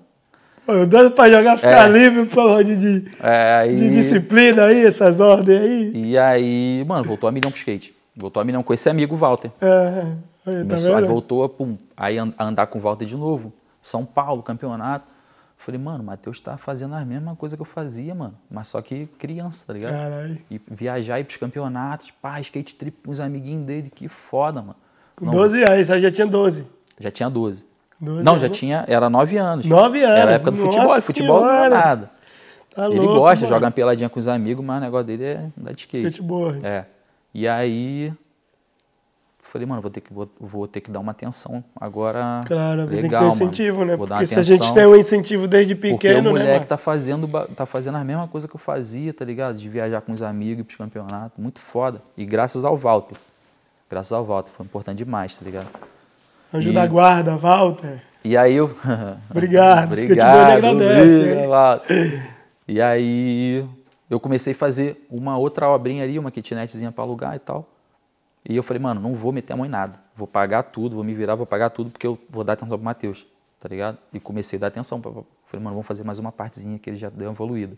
Pô, 0.65 0.87
Dando 0.87 1.11
pra 1.11 1.29
jogar, 1.29 1.57
ficar 1.57 1.89
É. 1.89 1.93
livre, 1.93 2.25
pô, 2.27 2.63
de, 2.63 2.77
de, 3.01 3.11
É, 3.21 3.55
aí... 3.57 3.75
de 3.77 3.91
disciplina 3.91 4.67
aí, 4.67 4.87
essas 4.87 5.19
ordens 5.21 5.61
aí. 5.61 5.93
E 5.95 6.17
aí, 6.17 6.85
mano, 6.87 7.03
voltou 7.05 7.29
a 7.29 7.33
milhão 7.33 7.51
pro 7.51 7.59
skate. 7.59 7.93
Voltou 8.17 8.41
a 8.41 8.45
milhão 8.45 8.63
com 8.63 8.73
esse 8.73 8.89
amigo, 8.89 9.17
Walter. 9.17 9.51
É, 9.61 10.07
aí, 10.47 10.65
tá 10.67 10.97
aí 10.97 11.05
voltou 11.05 11.49
pum, 11.49 11.77
aí 11.97 12.19
a 12.19 12.45
andar 12.45 12.67
com 12.69 12.79
o 12.79 12.83
Walter 12.83 13.05
de 13.05 13.17
novo. 13.17 13.53
São 13.83 14.05
Paulo, 14.05 14.43
campeonato. 14.43 15.13
Falei, 15.57 15.81
mano, 15.81 16.03
o 16.03 16.07
Matheus 16.07 16.41
tá 16.41 16.57
fazendo 16.59 16.95
a 16.95 17.05
mesma 17.05 17.35
coisa 17.35 17.57
que 17.57 17.63
eu 17.63 17.67
fazia, 17.67 18.15
mano. 18.15 18.35
Mas 18.51 18.69
só 18.69 18.83
que 18.83 19.07
criança, 19.19 19.67
tá 19.67 19.73
ligado? 19.73 19.93
Caralho. 19.93 20.39
E 20.51 20.61
viajar, 20.71 21.19
ir 21.21 21.25
pros 21.25 21.39
campeonatos, 21.39 22.11
pá, 22.11 22.39
skate 22.41 22.75
trip 22.75 22.99
com 23.05 23.11
os 23.11 23.19
amiguinhos 23.19 23.65
dele, 23.65 23.91
que 23.95 24.07
foda, 24.07 24.61
mano. 24.61 24.77
Com 25.17 25.25
Não, 25.27 25.33
12 25.33 25.63
anos, 25.63 25.91
aí 25.91 26.01
já 26.03 26.11
tinha 26.11 26.27
12. 26.27 26.67
Já 26.99 27.11
tinha 27.11 27.31
12. 27.31 27.67
12 28.01 28.23
Não, 28.23 28.39
já 28.39 28.47
anos. 28.47 28.59
tinha, 28.59 28.85
era 28.87 29.09
9 29.09 29.37
anos. 29.39 29.65
9 29.65 30.05
anos. 30.05 30.19
Era 30.19 30.31
a 30.33 30.35
época 30.35 30.51
do 30.51 30.59
futebol, 30.59 30.87
Nossa 30.89 30.99
e 30.99 31.03
futebol 31.03 31.41
não 31.41 31.49
é 31.49 31.53
Senhora. 31.63 31.69
nada. 31.79 32.11
Tá 32.75 32.87
Ele 32.87 33.01
louco, 33.01 33.15
gosta, 33.15 33.37
mano. 33.37 33.49
joga 33.55 33.67
uma 33.67 33.73
peladinha 33.73 34.09
com 34.11 34.19
os 34.19 34.29
amigos, 34.29 34.65
mas 34.65 34.79
o 34.79 34.81
negócio 34.81 35.07
dele 35.07 35.25
é 35.25 35.47
andar 35.59 35.73
de 35.73 35.81
skate. 35.81 36.09
Skateboard. 36.09 36.61
É. 36.67 36.85
E 37.35 37.49
aí. 37.49 38.13
Falei, 39.43 39.67
mano, 39.69 39.81
vou 39.83 39.91
ter 39.91 40.01
que, 40.01 40.13
vou, 40.13 40.29
vou 40.41 40.67
ter 40.67 40.81
que 40.81 40.91
dar 40.91 40.99
uma 40.99 41.13
atenção 41.13 41.63
agora. 41.81 42.41
Claro, 42.45 42.87
tem 42.89 42.97
que 42.97 43.03
legal, 43.03 43.21
ter 43.23 43.29
mano. 43.29 43.35
incentivo, 43.45 43.85
né? 43.85 43.97
Vou 43.97 44.07
Porque 44.07 44.27
se 44.27 44.37
a 44.39 44.43
gente 44.43 44.75
tem 44.75 44.85
um 44.87 44.97
incentivo 44.97 45.47
desde 45.47 45.77
Porque 45.77 45.93
o 45.93 45.99
pequeno, 45.99 46.23
né, 46.23 46.31
moleque 46.31 46.51
mano? 46.55 46.65
tá 46.67 46.77
fazendo, 46.77 47.29
tá 47.55 47.65
fazendo 47.65 47.97
a 47.97 48.03
mesma 48.03 48.27
coisa 48.27 48.49
que 48.49 48.57
eu 48.57 48.59
fazia, 48.59 49.15
tá 49.15 49.25
ligado? 49.25 49.57
De 49.57 49.69
viajar 49.69 50.01
com 50.01 50.11
os 50.13 50.23
amigos 50.23 50.63
ir 50.63 50.65
pros 50.65 50.77
campeonatos. 50.77 51.39
Muito 51.39 51.61
foda. 51.61 52.03
E 52.17 52.25
graças 52.25 52.65
ao 52.65 52.77
Walter. 52.77 53.17
Graças 53.89 54.13
ao 54.13 54.25
Walter. 54.25 54.51
Foi 54.57 54.67
importante 54.67 54.99
demais, 54.99 55.37
tá 55.37 55.45
ligado? 55.45 55.69
Anjo 56.53 56.71
E- 56.71 56.73
da 56.73 56.87
guarda, 56.87 57.37
Walter. 57.37 58.03
E 58.25 58.37
aí 58.37 58.55
eu. 58.55 58.67
Obrigado, 59.31 59.93
Obrigado. 59.93 60.53
agradece, 60.53 61.21
obrigado? 61.21 61.49
Walter. 61.49 62.31
E 62.67 62.81
aí 62.83 63.65
eu 64.15 64.21
comecei 64.21 64.53
a 64.53 64.57
fazer 64.57 65.07
uma 65.11 65.37
outra 65.37 65.69
obrinha 65.69 66.03
ali, 66.05 66.19
uma 66.19 66.31
kitnetzinha 66.31 66.91
pra 66.93 67.05
alugar 67.05 67.35
e 67.37 67.39
tal. 67.39 67.69
E 68.49 68.55
eu 68.57 68.63
falei, 68.63 68.83
mano, 68.83 69.01
não 69.01 69.15
vou 69.15 69.33
meter 69.33 69.53
a 69.55 69.57
mão 69.57 69.65
em 69.67 69.69
nada. 69.71 69.99
Vou 70.17 70.27
pagar 70.27 70.63
tudo, 70.65 70.95
vou 70.97 71.05
me 71.05 71.15
virar, 71.15 71.35
vou 71.35 71.47
pagar 71.47 71.71
tudo, 71.71 71.91
porque 71.91 72.07
eu 72.07 72.19
vou 72.29 72.45
dar 72.45 72.53
atenção 72.53 72.77
pro 72.77 72.85
Matheus, 72.85 73.27
tá 73.59 73.69
ligado? 73.69 73.99
E 74.13 74.21
comecei 74.21 74.59
a 74.59 74.61
dar 74.61 74.67
atenção. 74.69 75.01
Pra... 75.01 75.11
Falei, 75.47 75.65
mano, 75.65 75.71
vamos 75.77 75.87
fazer 75.87 76.05
mais 76.05 76.19
uma 76.19 76.31
partezinha 76.31 76.79
que 76.79 76.91
ele 76.91 76.97
já 76.97 77.09
deu 77.09 77.31
evoluída. 77.31 77.75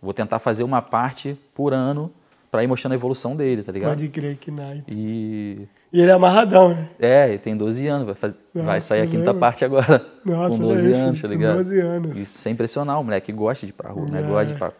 Vou 0.00 0.12
tentar 0.12 0.38
fazer 0.40 0.64
uma 0.64 0.82
parte 0.82 1.38
por 1.54 1.72
ano 1.72 2.10
pra 2.50 2.62
ir 2.64 2.66
mostrando 2.66 2.92
a 2.92 2.96
evolução 2.96 3.36
dele, 3.36 3.62
tá 3.62 3.70
ligado? 3.72 3.90
Pode 3.90 4.08
crer 4.08 4.36
que 4.36 4.50
naipe. 4.50 4.84
E. 4.88 5.68
E 5.92 6.00
ele 6.00 6.10
é 6.10 6.14
amarradão, 6.14 6.70
né? 6.70 6.88
É, 6.98 7.28
ele 7.28 7.38
tem 7.38 7.56
12 7.56 7.86
anos, 7.86 8.06
vai, 8.06 8.14
faz- 8.14 8.34
vai 8.54 8.64
Nossa, 8.64 8.80
sair 8.88 9.02
a 9.02 9.06
quinta 9.06 9.18
lembro. 9.18 9.34
parte 9.38 9.64
agora. 9.64 10.04
Nossa, 10.24 10.56
com 10.56 10.62
12 10.62 10.82
lembro, 10.88 10.98
anos, 11.06 11.22
tá 11.22 11.28
ligado? 11.28 11.56
12 11.58 11.80
anos. 11.80 12.16
E 12.16 12.26
sem 12.26 12.54
pressionar, 12.56 12.98
o 13.00 13.04
moleque 13.04 13.30
gosta 13.30 13.64
de 13.66 13.70
ir 13.70 13.74
pra 13.74 13.90
rua, 13.90 14.06
né? 14.10 14.20
É. 14.20 14.22
Gosta 14.22 14.46
de 14.46 14.52
ir 14.54 14.58
pra 14.58 14.72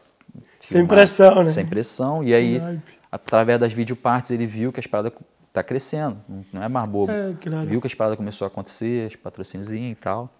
Sem 0.65 0.87
pressão, 0.87 1.43
né? 1.43 1.51
Sem 1.51 1.67
pressão. 1.67 2.23
E 2.25 2.33
aí, 2.35 2.63
através 3.11 3.59
das 3.61 3.73
videopartes, 3.73 4.31
ele 4.31 4.47
viu 4.47 4.73
que 4.73 4.81
as 4.81 4.87
paradas 4.87 5.13
tá 5.53 5.63
crescendo. 5.63 6.17
não- 6.53 6.63
é 6.63 6.69
mais 6.69 6.89
bobo. 6.89 7.13
É, 7.13 7.35
claro. 7.41 7.67
Viu 7.69 7.81
que 7.81 7.87
as 7.87 7.95
paradas 7.95 8.17
começaram 8.17 8.47
a 8.47 8.53
acontecer, 8.53 9.07
os 9.09 9.17
patrocíniozinhos 9.17 9.93
e 9.93 9.95
tal. 9.97 10.31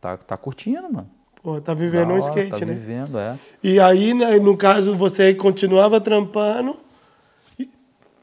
Tá, 0.00 0.16
tá 0.16 0.36
curtindo, 0.36 0.82
mano. 0.92 1.08
Pô, 1.42 1.60
tá 1.60 1.74
vivendo 1.74 2.08
Da 2.08 2.14
um 2.14 2.16
hora, 2.20 2.28
skate, 2.28 2.50
tá 2.60 2.66
né? 2.66 2.74
vivendo, 2.74 3.18
é. 3.18 3.36
E 3.62 3.78
aí, 3.80 4.12
né, 4.14 4.38
no 4.38 4.56
caso, 4.56 4.94
você 4.96 5.32
continuava 5.34 6.00
trampando, 6.00 6.76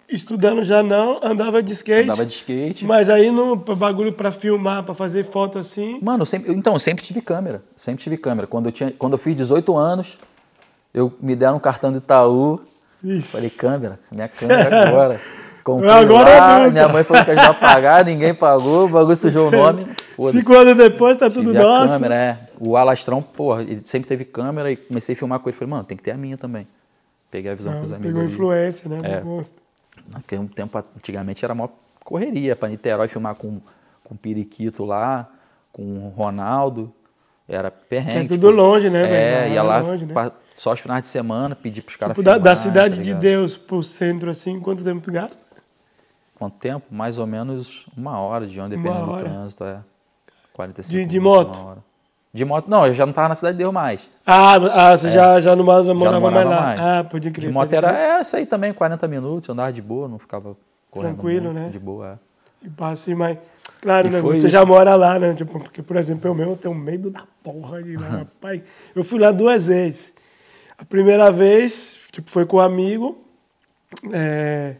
estudando 0.10 0.64
já 0.64 0.84
não, 0.84 1.20
andava 1.24 1.62
de 1.64 1.74
skate. 1.74 2.04
Andava 2.04 2.26
de 2.26 2.34
skate. 2.34 2.86
Mas 2.86 3.10
aí 3.10 3.32
no 3.32 3.56
bagulho 3.56 4.14
pra 4.14 4.32
filmar, 4.32 4.84
pra 4.84 4.94
fazer 4.94 5.24
foto 5.26 5.58
assim. 5.58 6.00
Mano, 6.02 6.22
eu 6.22 6.26
sempre, 6.26 6.52
então, 6.54 6.74
eu 6.74 6.80
sempre 6.80 7.04
tive 7.04 7.22
câmera. 7.22 7.64
Sempre 7.76 8.04
tive 8.04 8.18
câmera. 8.18 8.46
Quando 8.48 8.68
eu, 8.68 8.72
tinha, 8.72 8.92
quando 8.92 9.14
eu 9.14 9.20
fiz 9.20 9.36
18 9.36 9.76
anos, 9.76 10.20
eu 10.94 11.12
me 11.22 11.36
deram 11.36 11.58
um 11.58 11.60
cartão 11.60 11.92
do 11.92 11.98
Itaú. 11.98 12.60
Ixi. 13.04 13.28
Falei, 13.28 13.50
câmera, 13.50 14.00
minha 14.12 14.28
câmera 14.28 14.88
agora. 14.88 15.22
Comprei 15.64 15.90
Agora 15.90 16.30
é 16.30 16.40
lá, 16.40 16.70
minha 16.70 16.90
mãe 16.90 17.06
falou 17.06 17.24
que 17.24 17.32
a 17.32 17.36
gente 17.36 17.46
vai 17.46 17.58
pagar, 17.58 18.04
ninguém 18.04 18.34
pagou, 18.34 18.84
o 18.86 18.90
bagulho 18.90 19.16
sujou 19.16 19.48
o 19.48 19.52
nome. 19.52 19.88
Cinco 20.32 20.54
anos 20.56 20.76
depois 20.76 21.16
tá 21.16 21.30
tudo 21.30 21.52
Tive 21.54 21.64
nosso. 21.64 21.94
câmera, 21.94 22.16
é. 22.16 22.40
O 22.60 22.76
Alastrão, 22.76 23.22
porra, 23.22 23.62
ele 23.62 23.80
sempre 23.86 24.10
teve 24.10 24.26
câmera 24.26 24.70
e 24.70 24.76
comecei 24.76 25.16
a 25.16 25.18
filmar 25.18 25.40
com 25.40 25.48
ele. 25.48 25.58
Falei, 25.58 25.70
mano, 25.72 25.86
tem 25.86 25.96
que 25.96 26.04
ter 26.04 26.12
a 26.12 26.18
minha 26.18 26.38
também. 26.38 26.68
Peguei 27.32 27.50
a 27.50 27.56
visão 27.56 27.72
Não, 27.72 27.80
com 27.80 27.86
os 27.86 27.94
amigos. 27.94 28.10
pegou 28.12 28.24
ali. 28.24 28.34
influência, 28.34 28.90
né? 28.90 29.00
É. 29.04 29.24
Porque 30.12 30.36
um 30.38 30.48
tempo 30.48 30.78
antigamente 30.98 31.46
era 31.46 31.56
maior 31.56 31.70
correria 32.04 32.56
para 32.58 32.68
Niterói 32.68 33.08
filmar 33.08 33.36
com, 33.36 33.62
com 34.04 34.16
o 34.16 34.18
Periquito 34.18 34.84
lá, 34.84 35.30
com 35.72 35.82
o 35.82 36.10
Ronaldo. 36.10 36.94
Era 37.48 37.70
perrengue. 37.70 38.26
É 38.26 38.28
tudo 38.28 38.50
longe, 38.50 38.90
né, 38.90 39.04
É, 39.04 39.42
velho? 39.42 39.54
ia 39.54 39.64
Lá 39.64 39.80
longe, 39.80 40.06
né? 40.06 40.32
só 40.56 40.72
os 40.72 40.80
finais 40.80 41.02
de 41.02 41.08
semana, 41.10 41.56
pedir 41.56 41.82
pros 41.82 41.96
caras 41.98 42.14
Tipo, 42.16 42.24
da, 42.24 42.38
da 42.38 42.56
cidade 42.56 42.98
tá 42.98 43.02
de? 43.02 43.14
Deus 43.16 43.58
pro 43.58 43.82
centro, 43.84 44.30
assim, 44.30 44.60
quanto 44.60 44.84
tempo 44.84 45.02
tu 45.02 45.12
gasta? 45.12 45.44
Quanto 46.36 46.56
tempo? 46.58 46.86
Mais 46.90 47.18
ou 47.20 47.28
menos 47.28 47.86
uma 47.98 48.20
hora 48.20 48.46
de 48.48 48.60
onde, 48.62 48.76
dependendo 48.78 49.12
do 49.12 49.18
trânsito, 49.18 49.64
é. 49.64 49.80
45 50.54 50.92
De- 51.00 51.06
de 51.06 51.20
minutos, 51.20 51.46
moto? 51.48 51.58
uma 51.60 51.70
hora. 51.72 51.80
De 52.34 52.46
moto, 52.46 52.68
não, 52.68 52.88
eu 52.88 52.94
já 52.94 53.06
não 53.06 53.14
tava 53.14 53.30
na 53.30 53.36
cidade 53.36 53.54
de 53.58 53.60
Deus 53.64 53.72
mais. 53.74 54.10
Ah, 54.26 54.56
ah 54.56 54.98
você 54.98 55.12
já, 55.12 55.40
já 55.40 55.56
não 55.56 55.64
morava, 55.64 55.94
morava 55.94 56.20
mais 56.20 56.34
morava 56.34 56.50
lá. 56.50 56.62
mais. 56.62 56.82
Ah, 56.82 57.04
pode 57.04 57.30
crer. 57.30 57.48
De 57.48 57.54
moto 57.54 57.66
pode 57.70 57.76
era 57.76 57.90
crer. 57.90 58.02
é, 58.02 58.22
isso 58.22 58.36
aí 58.36 58.46
também, 58.46 58.74
40 58.74 59.08
minutos, 59.08 59.50
andava 59.50 59.72
de 59.72 59.82
boa, 59.82 60.08
não 60.08 60.18
ficava 60.18 60.56
correndo 60.90 61.14
Tranquilo, 61.16 61.46
muito, 61.46 61.60
né? 61.60 61.70
De 61.70 61.78
boa, 61.80 62.20
é. 62.64 62.66
E 62.66 62.70
passa 62.70 62.94
assim, 62.94 63.14
mas. 63.14 63.38
Claro, 63.84 64.08
E 64.08 64.12
né? 64.12 64.22
Você 64.22 64.38
isso. 64.38 64.50
já 64.50 64.64
mora 64.66 64.96
lá, 64.96 65.20
né? 65.20 65.34
Tipo, 65.34 65.60
porque, 65.60 65.82
por 65.82 65.98
exemplo, 65.98 66.30
eu 66.30 66.34
mesmo 66.34 66.56
tenho 66.56 66.74
medo 66.74 67.10
da 67.12 67.26
porra 67.44 67.84
de 67.84 67.98
lá, 67.98 68.08
rapaz. 68.08 68.62
Eu 68.96 69.04
fui 69.04 69.20
lá 69.20 69.30
duas 69.30 69.68
vezes. 69.68 70.14
A 70.78 70.86
primeira 70.86 71.30
vez, 71.30 71.98
tipo, 72.10 72.30
foi 72.32 72.46
com 72.46 72.58
um 72.58 72.60
amigo. 72.62 73.22
É, 74.14 74.76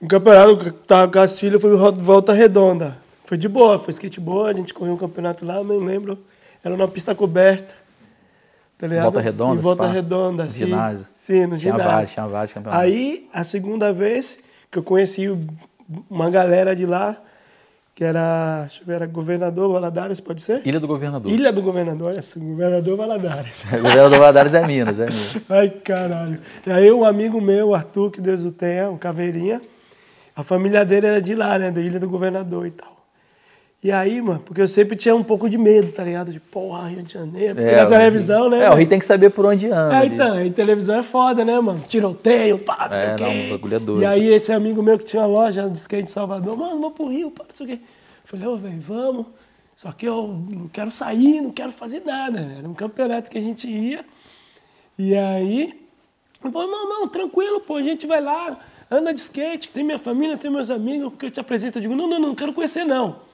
um 0.00 0.08
campeonato 0.08 0.56
que 0.56 0.70
tava 0.86 1.12
com 1.12 1.18
as 1.18 1.38
filhas 1.38 1.60
foi 1.60 1.76
Volta 1.76 2.32
Redonda. 2.32 2.96
Foi 3.26 3.36
de 3.36 3.48
boa, 3.48 3.78
foi 3.78 3.90
skateboard, 3.90 4.54
a 4.58 4.60
gente 4.62 4.72
correu 4.72 4.94
um 4.94 4.96
campeonato 4.96 5.44
lá, 5.44 5.62
não 5.62 5.76
lembro. 5.76 6.18
Era 6.64 6.74
numa 6.74 6.88
pista 6.88 7.14
coberta. 7.14 7.74
Tá? 8.78 8.86
Volta 9.02 9.20
Redonda, 9.20 9.60
Em 9.60 9.62
Volta? 9.62 9.86
Redonda, 9.88 10.44
No 10.44 10.50
sim. 10.50 10.64
ginásio? 10.64 11.06
Sim, 11.14 11.40
no 11.42 11.58
Tinha 11.58 11.72
ginásio. 11.74 11.84
vários, 11.92 12.10
tinha 12.12 12.26
vários 12.26 12.52
campeonatos. 12.54 12.82
Aí, 12.82 13.28
a 13.30 13.44
segunda 13.44 13.92
vez 13.92 14.38
que 14.70 14.78
eu 14.78 14.82
conheci 14.82 15.28
uma 16.08 16.30
galera 16.30 16.74
de 16.74 16.86
lá, 16.86 17.20
que 18.00 18.04
era, 18.04 18.62
deixa 18.62 18.80
eu 18.80 18.86
ver, 18.86 18.94
era 18.94 19.06
governador 19.06 19.70
Valadares, 19.70 20.20
pode 20.20 20.40
ser? 20.40 20.66
Ilha 20.66 20.80
do 20.80 20.88
Governador. 20.88 21.30
Ilha 21.30 21.52
do 21.52 21.60
Governador, 21.60 22.14
essa, 22.16 22.40
governador 22.40 22.96
Valadares. 22.96 23.62
Governador 23.70 24.18
Valadares 24.18 24.54
é 24.54 24.66
Minas, 24.66 24.98
é 24.98 25.04
Minas. 25.04 25.36
Ai, 25.50 25.68
caralho. 25.68 26.40
E 26.66 26.72
aí 26.72 26.90
um 26.90 27.04
amigo 27.04 27.38
meu, 27.42 27.68
o 27.68 27.74
Arthur, 27.74 28.10
que 28.10 28.22
Deus 28.22 28.42
o 28.42 28.50
tenha, 28.50 28.88
um 28.88 28.96
caveirinha, 28.96 29.60
a 30.34 30.42
família 30.42 30.82
dele 30.82 31.08
era 31.08 31.20
de 31.20 31.34
lá, 31.34 31.58
né, 31.58 31.70
da 31.70 31.78
Ilha 31.78 32.00
do 32.00 32.08
Governador 32.08 32.66
e 32.66 32.70
tal. 32.70 32.89
E 33.82 33.90
aí, 33.90 34.20
mano, 34.20 34.40
porque 34.40 34.60
eu 34.60 34.68
sempre 34.68 34.94
tinha 34.94 35.16
um 35.16 35.22
pouco 35.22 35.48
de 35.48 35.56
medo, 35.56 35.90
tá 35.90 36.04
ligado? 36.04 36.30
De 36.30 36.38
porra, 36.38 36.88
Rio 36.88 37.02
de 37.02 37.14
Janeiro, 37.14 37.54
porque 37.54 37.70
na 37.74 37.86
o 37.86 37.88
televisão, 37.88 38.50
né? 38.50 38.56
É, 38.56 38.60
o 38.60 38.62
velho? 38.64 38.74
Rio 38.76 38.88
tem 38.88 38.98
que 38.98 39.06
saber 39.06 39.30
por 39.30 39.46
onde 39.46 39.66
anda. 39.68 39.94
É, 39.94 39.98
ali. 40.00 40.14
então, 40.14 40.32
aí 40.34 40.50
televisão 40.50 40.98
é 40.98 41.02
foda, 41.02 41.44
né, 41.46 41.58
mano? 41.58 41.82
Tiroteio, 41.88 42.58
pá, 42.58 42.88
não 42.90 42.96
sei 42.96 43.06
É, 43.06 43.14
o 43.14 43.16
quê. 43.16 43.24
não, 43.24 43.46
o 43.46 43.50
bagulho 43.56 43.76
é 43.76 43.78
doido. 43.78 44.02
E 44.02 44.06
aí 44.06 44.26
esse 44.34 44.52
amigo 44.52 44.82
meu 44.82 44.98
que 44.98 45.04
tinha 45.04 45.22
uma 45.22 45.28
loja 45.28 45.66
de 45.66 45.78
skate 45.78 46.04
em 46.04 46.12
Salvador, 46.12 46.58
mano, 46.58 46.72
vamos 46.78 46.92
pro 46.92 47.08
Rio, 47.08 47.30
pá, 47.30 47.44
não 47.48 47.54
sei 47.56 47.64
o 47.64 47.68
quê. 47.70 47.74
Eu 47.82 47.88
falei, 48.24 48.46
ô, 48.46 48.56
velho, 48.58 48.80
vamos. 48.80 49.26
Só 49.74 49.90
que 49.92 50.06
eu 50.06 50.28
não 50.28 50.68
quero 50.68 50.90
sair, 50.90 51.40
não 51.40 51.50
quero 51.50 51.72
fazer 51.72 52.02
nada. 52.04 52.38
Era 52.58 52.68
um 52.68 52.74
campeonato 52.74 53.30
que 53.30 53.38
a 53.38 53.40
gente 53.40 53.66
ia. 53.66 54.04
E 54.98 55.16
aí, 55.16 55.72
ele 56.44 56.52
falou, 56.52 56.70
não, 56.70 56.86
não, 56.86 57.08
tranquilo, 57.08 57.60
pô, 57.60 57.76
a 57.76 57.82
gente 57.82 58.06
vai 58.06 58.20
lá, 58.20 58.58
anda 58.90 59.14
de 59.14 59.20
skate, 59.20 59.70
tem 59.70 59.82
minha 59.82 59.98
família, 59.98 60.36
tem 60.36 60.50
meus 60.50 60.68
amigos, 60.68 61.08
porque 61.08 61.24
eu 61.24 61.30
te 61.30 61.40
apresento. 61.40 61.78
Eu 61.78 61.82
digo, 61.82 61.96
não, 61.96 62.06
não, 62.06 62.18
não, 62.20 62.28
não 62.28 62.34
quero 62.34 62.52
conhecer, 62.52 62.84
não. 62.84 63.29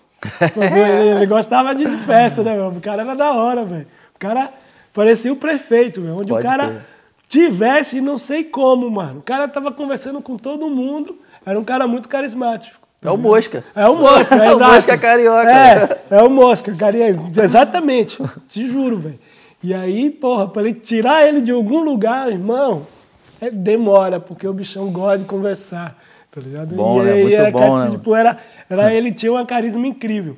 Ele, 0.56 1.26
gostava 1.26 1.74
de 1.74 1.86
festa, 1.98 2.42
né, 2.42 2.54
meu? 2.54 2.68
O 2.68 2.80
cara 2.80 3.02
era 3.02 3.14
da 3.14 3.32
hora, 3.32 3.64
velho. 3.64 3.86
O 4.14 4.18
cara 4.18 4.50
parecia 4.92 5.32
o 5.32 5.36
prefeito, 5.36 6.00
meu. 6.00 6.16
Onde 6.18 6.28
Pode 6.28 6.46
o 6.46 6.48
cara 6.48 6.68
crer. 6.68 6.80
tivesse, 7.28 8.00
não 8.00 8.18
sei 8.18 8.44
como, 8.44 8.90
mano. 8.90 9.18
O 9.20 9.22
cara 9.22 9.46
tava 9.48 9.70
conversando 9.72 10.20
com 10.20 10.36
todo 10.36 10.68
mundo. 10.68 11.18
Era 11.44 11.58
um 11.58 11.64
cara 11.64 11.86
muito 11.86 12.08
carismático. 12.08 12.78
É 13.02 13.10
o 13.10 13.16
Mosca. 13.16 13.62
É 13.74 13.86
o 13.88 13.94
Mosca, 13.94 14.34
é 14.34 14.46
É 14.48 14.54
o. 14.54 14.58
Mosca 14.58 14.98
carioca. 14.98 15.50
É, 15.50 15.98
é 16.10 16.22
o 16.22 16.30
Mosca, 16.30 16.74
carioca. 16.74 17.42
Exatamente. 17.42 18.18
Te 18.48 18.66
juro, 18.66 18.98
velho. 18.98 19.18
E 19.62 19.72
aí, 19.74 20.10
porra, 20.10 20.48
pra 20.48 20.62
ele 20.62 20.74
tirar 20.74 21.26
ele 21.26 21.40
de 21.40 21.52
algum 21.52 21.80
lugar, 21.82 22.30
irmão, 22.30 22.86
é, 23.40 23.50
demora, 23.50 24.18
porque 24.18 24.46
o 24.46 24.52
bichão 24.52 24.90
gosta 24.92 25.18
de 25.18 25.24
conversar. 25.24 25.96
tá 26.30 26.40
ligado? 26.40 26.74
Bom, 26.74 27.02
e 27.02 27.04
né? 27.06 27.12
aí 27.12 27.22
Muito 27.22 27.34
era, 27.36 27.50
bom, 27.50 27.78
né, 27.78 27.90
Tipo, 27.90 28.14
era, 28.14 28.38
era, 28.68 28.92
ele 28.92 29.12
tinha 29.12 29.32
uma 29.32 29.46
carisma 29.46 29.86
incrível. 29.86 30.36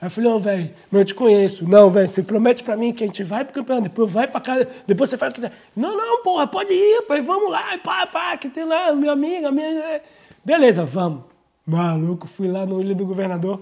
Aí 0.00 0.06
eu 0.06 0.10
falei, 0.10 0.30
não, 0.30 0.38
velho, 0.40 0.70
eu 0.92 1.04
te 1.04 1.14
conheço. 1.14 1.68
Não, 1.68 1.88
velho, 1.88 2.08
você 2.08 2.22
promete 2.22 2.64
pra 2.64 2.76
mim 2.76 2.92
que 2.92 3.04
a 3.04 3.06
gente 3.06 3.22
vai 3.22 3.44
pro 3.44 3.54
campeonato, 3.54 3.88
depois 3.88 4.10
vai 4.10 4.26
pra 4.26 4.40
casa, 4.40 4.66
depois 4.86 5.08
você 5.08 5.16
faz 5.16 5.32
o 5.32 5.34
que 5.34 5.40
quiser. 5.40 5.54
Não, 5.76 5.96
não, 5.96 6.22
porra, 6.22 6.46
pode 6.46 6.72
ir, 6.72 6.96
rapaz, 7.02 7.24
vamos 7.24 7.50
lá, 7.50 7.78
pá, 7.84 8.06
pá, 8.06 8.36
que 8.36 8.48
tem 8.48 8.64
lá, 8.64 8.92
meu 8.92 9.12
amigo, 9.12 9.46
a 9.46 9.52
minha... 9.52 10.00
Beleza, 10.44 10.84
vamos. 10.84 11.22
Maluco, 11.64 12.26
fui 12.26 12.48
lá 12.48 12.66
no 12.66 12.80
Ilha 12.80 12.94
do 12.94 13.06
Governador. 13.06 13.60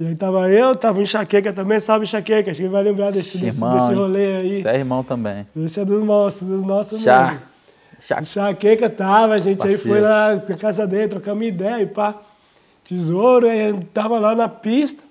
E 0.00 0.06
aí 0.06 0.16
tava 0.16 0.50
eu, 0.50 0.74
tava 0.74 0.98
o 0.98 1.02
Enxaqueca 1.02 1.52
também, 1.52 1.78
salve 1.80 2.04
Enxaqueca, 2.04 2.50
acho 2.50 2.58
que 2.58 2.64
ele 2.64 2.72
vai 2.72 2.82
lembrar 2.82 3.12
desse, 3.12 3.44
Irmão, 3.44 3.74
desse 3.74 3.94
rolê 3.94 4.36
aí. 4.36 4.60
Você 4.62 4.68
é 4.68 4.76
irmão 4.76 5.02
também. 5.02 5.46
Esse 5.56 5.80
é 5.80 5.84
dos 5.84 6.04
nossos, 6.04 6.40
dos 6.40 6.66
nossos 6.66 7.02
Chá. 7.02 7.32
mesmo. 7.32 8.22
Enxaqueca 8.22 8.88
tava, 8.90 9.34
a 9.34 9.38
gente 9.38 9.66
aí 9.66 9.76
foi 9.76 10.00
lá 10.00 10.34
na 10.34 10.56
casa 10.56 10.86
dele, 10.86 11.08
trocamos 11.08 11.46
ideia 11.46 11.82
e 11.82 11.86
pá. 11.86 12.14
Tesouro, 12.88 13.48
aí 13.48 13.74
tava 13.92 14.18
lá 14.18 14.34
na 14.34 14.48
pista. 14.48 15.02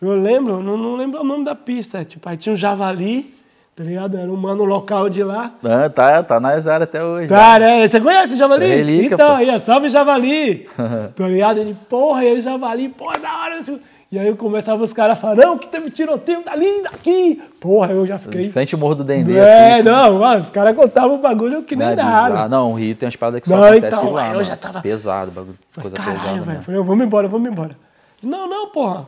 Eu 0.00 0.14
lembro, 0.14 0.62
não, 0.62 0.76
não 0.76 0.94
lembro 0.94 1.20
o 1.20 1.24
nome 1.24 1.44
da 1.44 1.54
pista. 1.54 2.04
Tipo, 2.04 2.28
aí 2.28 2.36
tinha 2.36 2.52
um 2.52 2.56
javali, 2.56 3.34
tá 3.74 3.82
ligado? 3.82 4.16
Era 4.16 4.30
um 4.30 4.36
mano 4.36 4.64
local 4.64 5.08
de 5.08 5.24
lá. 5.24 5.52
Ah, 5.64 5.88
tá, 5.88 6.22
tá 6.22 6.38
na 6.38 6.50
área 6.50 6.84
até 6.84 7.02
hoje. 7.02 7.28
Cara, 7.28 7.70
é, 7.70 7.88
você 7.88 8.00
conhece 8.00 8.34
o 8.34 8.36
javali? 8.38 8.66
É 8.66 8.76
relíquia, 8.76 9.14
então, 9.14 9.30
pô. 9.30 9.34
aí, 9.36 9.60
salve 9.60 9.88
javali! 9.88 10.68
tá 11.16 11.26
ligado? 11.26 11.58
Ele, 11.58 11.76
porra, 11.88 12.24
e 12.24 12.28
aí 12.28 12.40
javali, 12.40 12.88
porra, 12.90 13.18
da 13.18 13.38
hora. 13.42 13.58
isso. 13.58 13.80
E 14.10 14.18
aí 14.18 14.34
começava 14.34 14.82
os 14.82 14.92
caras 14.92 15.18
a 15.18 15.20
falar, 15.20 15.36
não, 15.36 15.58
que 15.58 15.68
teve 15.68 15.90
tiroteio 15.90 16.42
dali, 16.42 16.82
daqui. 16.82 17.42
Porra, 17.60 17.92
eu 17.92 18.06
já 18.06 18.16
De 18.16 18.22
fiquei. 18.22 18.48
frente 18.50 18.74
ao 18.74 18.80
Morro 18.80 18.94
do 18.94 19.04
Dendê. 19.04 19.36
É, 19.36 19.74
aqui, 19.74 19.82
não, 19.82 20.18
mano, 20.20 20.40
os 20.40 20.48
caras 20.50 20.76
contavam 20.76 21.16
o 21.16 21.18
bagulho 21.18 21.62
que 21.64 21.74
nem 21.74 21.88
é 21.88 21.96
nada. 21.96 22.28
bizarro. 22.30 22.48
Não, 22.48 22.72
o 22.72 22.74
Rio 22.76 22.94
tem 22.94 23.06
umas 23.06 23.16
paradas 23.16 23.40
que 23.40 23.48
só 23.48 23.56
Não, 23.56 23.64
acontece 23.64 23.96
então, 23.98 24.12
lá. 24.12 24.26
eu 24.26 24.32
mano. 24.32 24.44
já 24.44 24.56
tava- 24.56 24.80
Pesado, 24.80 25.30
bagulho. 25.32 25.58
Coisa 25.74 25.96
Caralho, 25.96 26.18
pesada 26.20 26.40
velho. 26.42 26.62
Falei, 26.62 26.80
vamos 26.82 27.04
embora, 27.06 27.26
vamos 27.28 27.50
embora. 27.50 27.76
Não, 28.22 28.48
não, 28.48 28.68
porra. 28.70 29.06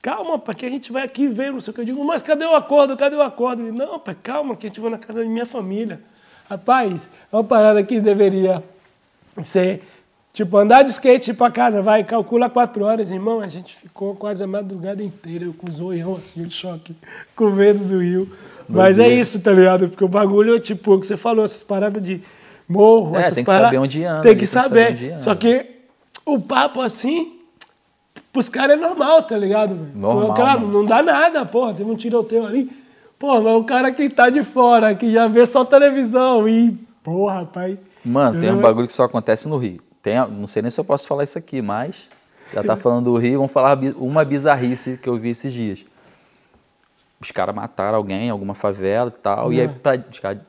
Calma, 0.00 0.38
pai, 0.38 0.54
que 0.54 0.66
a 0.66 0.70
gente 0.70 0.92
vai 0.92 1.02
aqui 1.04 1.26
ver, 1.28 1.52
não 1.52 1.60
sei 1.60 1.70
o 1.70 1.74
que. 1.74 1.80
Eu 1.80 1.84
digo, 1.84 2.04
mas 2.04 2.22
cadê 2.22 2.44
o 2.44 2.54
acordo? 2.54 2.96
Cadê 2.96 3.14
o 3.16 3.22
acordo? 3.22 3.62
Ele, 3.62 3.72
não, 3.72 3.98
pai, 3.98 4.16
calma, 4.22 4.54
que 4.56 4.66
a 4.66 4.68
gente 4.68 4.80
vai 4.80 4.90
na 4.90 4.98
casa 4.98 5.18
da 5.20 5.24
minha 5.24 5.46
família. 5.46 6.00
Rapaz, 6.50 6.94
é 7.32 7.36
uma 7.36 7.44
parada 7.44 7.82
que 7.82 8.00
deveria 8.00 8.62
ser, 9.44 9.82
tipo, 10.32 10.56
andar 10.56 10.82
de 10.82 10.90
skate 10.90 11.30
ir 11.30 11.34
pra 11.34 11.50
casa, 11.50 11.82
vai, 11.82 12.02
calcula 12.04 12.48
quatro 12.50 12.84
horas, 12.84 13.10
irmão. 13.10 13.40
A 13.40 13.48
gente 13.48 13.74
ficou 13.76 14.14
quase 14.14 14.42
a 14.42 14.46
madrugada 14.46 15.02
inteira, 15.02 15.44
eu 15.44 15.52
com 15.52 15.66
os 15.68 15.80
olhão 15.80 16.14
assim, 16.14 16.46
de 16.46 16.54
choque, 16.54 16.94
com 17.36 17.50
medo 17.50 17.84
do 17.84 17.98
rio. 18.00 18.28
Mas 18.68 18.98
é 18.98 19.08
isso, 19.08 19.40
tá 19.40 19.52
ligado? 19.52 19.88
Porque 19.88 20.04
o 20.04 20.08
bagulho, 20.08 20.58
tipo, 20.60 20.94
o 20.94 21.00
que 21.00 21.06
você 21.06 21.16
falou, 21.16 21.44
essas 21.44 21.62
paradas 21.62 22.02
de 22.02 22.22
morro, 22.68 23.16
É, 23.16 23.22
essas 23.22 23.34
tem 23.34 23.44
que 23.44 23.46
paradas, 23.50 23.66
saber 23.68 23.78
onde 23.78 24.04
anda, 24.04 24.22
Tem 24.22 24.30
ali, 24.32 24.40
que 24.40 24.46
tem 24.46 24.62
que 24.62 24.68
saber 24.68 24.68
saber. 24.86 24.92
onde 24.92 25.10
anda. 25.10 25.20
Só 25.20 25.34
que 25.34 25.66
o 26.24 26.40
papo 26.40 26.80
assim, 26.80 27.38
pros 28.32 28.48
caras 28.48 28.78
é 28.78 28.80
normal, 28.80 29.22
tá 29.24 29.36
ligado? 29.36 29.76
Normal, 29.94 30.32
Claro, 30.34 30.60
mano. 30.62 30.72
não 30.72 30.84
dá 30.84 31.02
nada, 31.02 31.44
porra, 31.44 31.74
teve 31.74 31.90
um 31.90 31.96
tiroteio 31.96 32.46
ali. 32.46 32.70
Pô, 33.18 33.40
mas 33.40 33.54
o 33.56 33.64
cara 33.64 33.92
que 33.92 34.08
tá 34.08 34.30
de 34.30 34.42
fora, 34.42 34.94
que 34.94 35.12
já 35.12 35.26
vê 35.28 35.44
só 35.44 35.64
televisão 35.64 36.48
e. 36.48 36.72
Porra, 37.04 37.40
rapaz. 37.40 37.76
Mano, 38.04 38.40
tem 38.40 38.50
um 38.50 38.60
bagulho 38.60 38.86
que 38.86 38.92
só 38.92 39.04
acontece 39.04 39.48
no 39.48 39.58
Rio. 39.58 39.80
Tem, 40.02 40.16
não 40.30 40.46
sei 40.46 40.62
nem 40.62 40.70
se 40.70 40.80
eu 40.80 40.84
posso 40.84 41.06
falar 41.06 41.24
isso 41.24 41.38
aqui, 41.38 41.62
mas 41.62 42.08
já 42.52 42.62
tá 42.62 42.76
falando 42.76 43.04
do 43.06 43.16
Rio, 43.16 43.38
vamos 43.38 43.52
falar 43.52 43.78
uma 43.96 44.24
bizarrice 44.24 44.98
que 45.00 45.08
eu 45.08 45.16
vi 45.16 45.30
esses 45.30 45.52
dias. 45.52 45.84
Os 47.20 47.30
caras 47.30 47.54
mataram 47.54 47.96
alguém 47.96 48.26
em 48.26 48.30
alguma 48.30 48.54
favela 48.54 49.12
e 49.14 49.18
tal, 49.18 49.52
e 49.52 49.60
aí 49.60 49.68
pra, 49.68 49.92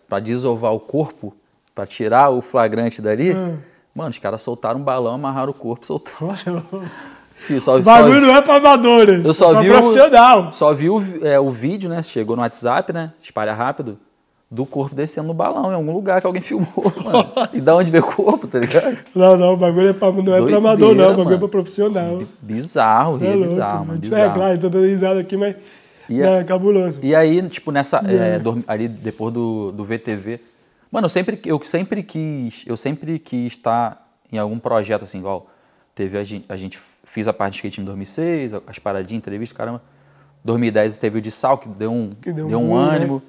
pra 0.10 0.20
desovar 0.20 0.74
o 0.74 0.80
corpo, 0.80 1.36
pra 1.76 1.86
tirar 1.86 2.30
o 2.32 2.42
flagrante 2.42 3.00
dali, 3.02 3.32
Ah. 3.32 3.58
mano, 3.94 4.10
os 4.10 4.18
caras 4.18 4.42
soltaram 4.42 4.80
um 4.80 4.84
balão, 4.84 5.14
amarraram 5.14 5.52
o 5.52 5.54
corpo, 5.54 5.86
soltaram. 5.86 6.64
O 6.72 6.84
Filho, 7.36 7.60
só, 7.62 7.80
bagulho 7.80 8.22
só, 8.22 8.22
não 8.22 8.36
é 8.36 8.42
pra 8.42 8.56
amadores. 8.56 9.26
eu 9.26 9.34
só 9.34 9.60
é 9.60 9.62
vi 9.64 9.70
o, 9.70 9.74
profissional. 9.74 10.52
só 10.52 10.74
vi 10.74 10.90
o, 10.90 11.04
é, 11.26 11.40
o 11.40 11.50
vídeo, 11.52 11.90
né? 11.90 12.02
Chegou 12.02 12.36
no 12.36 12.42
WhatsApp, 12.42 12.94
né? 12.94 13.12
Espalha 13.22 13.54
rápido. 13.54 14.00
Do 14.54 14.68
corpo 14.68 14.94
descendo 14.94 15.28
no 15.30 15.34
balão 15.34 15.72
em 15.72 15.76
algum 15.76 15.92
lugar 15.92 16.22
que 16.22 16.28
alguém 16.28 16.42
filmou, 16.44 16.68
mano. 17.04 17.26
E 17.52 17.60
da 17.60 17.76
onde 17.76 17.90
veio 17.92 18.04
o 18.04 18.08
corpo, 18.08 18.46
tá 18.46 18.60
ligado? 18.60 18.98
Não, 19.16 19.36
não, 19.36 19.54
o 19.54 19.58
bagulho 19.58 19.90
é 19.90 19.94
pra, 19.94 20.12
não 20.12 20.20
é 20.36 20.42
pra 20.48 20.58
amador, 20.58 20.60
não. 20.60 20.96
Doideira, 20.96 21.06
O 21.14 21.18
bagulho 21.18 21.22
é 21.22 21.26
mano. 21.26 21.40
pra 21.40 21.48
profissional. 21.48 22.22
Bizarro, 22.40 23.18
É 23.20 23.26
é 23.26 23.30
louco, 23.34 23.50
bizarro, 23.50 23.74
mano. 23.80 23.86
mano. 23.88 23.98
É, 23.98 24.02
Bizarro. 24.02 24.34
claro, 24.36 24.58
tô 24.60 24.70
dando 24.70 24.86
risada 24.86 25.20
aqui, 25.20 25.36
mas. 25.36 25.56
E 26.08 26.22
é, 26.22 26.40
a- 26.40 26.44
cabuloso. 26.44 27.00
E 27.02 27.16
aí, 27.16 27.42
tipo, 27.50 27.72
nessa. 27.72 27.98
é, 28.08 28.38
dormi- 28.38 28.64
ali 28.68 28.88
depois 28.88 29.34
do, 29.34 29.72
do 29.72 29.84
VTV. 29.86 30.40
Mano, 30.92 31.06
eu 31.06 31.10
sempre, 31.10 31.40
eu 31.46 31.60
sempre 31.64 32.04
quis. 32.04 32.64
Eu 32.68 32.78
sempre 32.78 33.18
quis 33.18 33.54
estar 33.54 34.08
em 34.32 34.38
algum 34.38 34.60
projeto 34.60 35.02
assim, 35.04 35.18
igual. 35.18 35.48
Teve 35.96 36.18
a 36.18 36.24
gente, 36.24 36.46
a 36.48 36.56
gente 36.56 36.80
fiz 37.06 37.28
a 37.28 37.34
parte 37.34 37.54
de 37.54 37.58
skate 37.58 37.82
em 37.82 37.84
2006, 37.86 38.54
as 38.68 38.78
paradinhas, 38.78 39.18
entrevista, 39.20 39.56
caramba. 39.56 39.82
2010 40.44 40.98
teve 40.98 41.18
o 41.18 41.22
de 41.22 41.32
Sal, 41.32 41.58
que 41.58 41.68
deu 41.70 41.92
um, 41.92 42.12
Que 42.22 42.32
deu 42.32 42.48
deu 42.48 42.60
um 42.60 42.66
um, 42.66 42.68
boom, 42.70 42.86
né? 42.92 43.22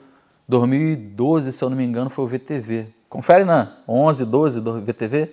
Ânimo. 0.49 0.59
2012, 0.61 1.53
se 1.53 1.63
eu 1.65 1.71
não 1.71 1.77
me 1.77 1.85
engano, 1.85 2.11
foi 2.11 2.25
o 2.25 2.29
VTV. 2.29 2.87
Confere, 3.09 3.45
Nan. 3.45 3.69
11, 3.89 4.25
12 4.27 4.61
do 4.61 4.81
VTV? 4.81 5.29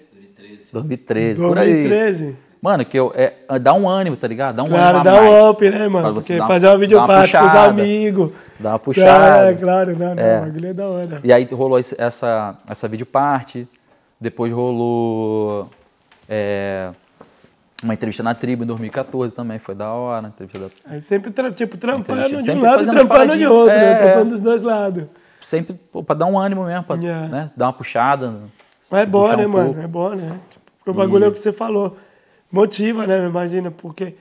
2013. 0.72 0.72
2013, 0.72 1.42
por 1.42 1.58
aí. 1.58 1.68
2013. 1.88 2.36
Mano, 2.62 2.86
que 2.86 2.98
eu, 3.00 3.12
é, 3.16 3.34
dá 3.60 3.74
um 3.74 3.90
ânimo, 3.90 4.16
tá 4.16 4.28
ligado? 4.28 4.58
Dá 4.58 4.64
um 4.64 4.68
Claro, 4.68 4.98
ânimo 5.00 5.04
dá 5.04 5.12
a 5.18 5.22
mais. 5.24 5.34
um 5.44 5.50
up, 5.50 5.70
né, 5.70 5.88
mano? 5.88 6.14
Porque 6.14 6.36
uma- 6.36 6.48
fazer 6.48 6.68
uma 6.68 6.78
videoparte 6.78 7.36
com 7.36 7.46
os 7.46 7.56
amigos. 7.56 8.32
Dá 8.60 8.70
uma 8.70 8.80
puxada. 8.80 9.50
É, 9.52 9.54
claro, 9.56 9.98
não, 9.98 10.14
não. 10.14 10.22
É. 10.24 10.52
É 10.70 10.74
da 10.74 10.88
hora. 10.88 11.20
E 11.24 11.34
aí 11.34 11.44
rolou 11.52 11.80
essa, 11.80 12.56
essa 12.70 12.88
videoparte, 12.88 13.68
depois 14.20 14.52
rolou 14.54 15.68
é, 16.30 16.92
uma 17.84 17.94
entrevista 17.94 18.22
na 18.24 18.34
tribo 18.36 18.64
em 18.64 18.68
2014 18.68 19.34
também, 19.34 19.60
foi 19.60 19.74
da 19.76 19.92
hora, 19.92 20.28
entrevista 20.28 20.60
da- 20.60 20.70
Aí 20.94 21.02
sempre, 21.02 21.32
tipo, 21.54 21.78
trampando 21.78 22.28
de 22.30 22.36
um 22.36 22.42
Sempre 22.42 22.62
lado 22.64 22.84
e 22.84 22.86
trampando 22.86 23.38
de 23.38 23.46
outro, 23.48 23.76
né? 23.76 23.92
É. 23.92 23.96
Trampando 23.96 24.30
dos 24.32 24.40
dois 24.40 24.62
lados. 24.62 25.06
sempre 25.40 25.74
pô, 25.92 26.04
pra 26.04 26.16
dar 26.16 26.26
um 26.28 26.38
ânimo 26.38 26.66
mesmo, 26.66 26.84
pra 26.84 26.96
Yeah. 26.98 27.28
né, 27.28 27.52
dar 27.58 27.66
uma 27.68 27.74
puxada. 27.74 28.34
Mas 28.92 29.02
é 29.02 29.06
bom, 29.06 29.36
né, 29.36 29.46
um 29.46 29.50
mano? 29.50 29.66
pouco. 29.74 29.80
É 29.82 29.88
bom, 29.88 30.10
né? 30.12 30.40
Tipo, 30.52 30.92
o 30.92 30.94
bagulho 30.94 31.26
é 31.26 31.28
o 31.28 31.32
que 31.32 31.40
você 31.40 31.52
falou. 31.52 31.98
Motiva, 32.52 33.08
né? 33.08 33.26
Imagina, 33.26 33.72
porque 33.72 34.16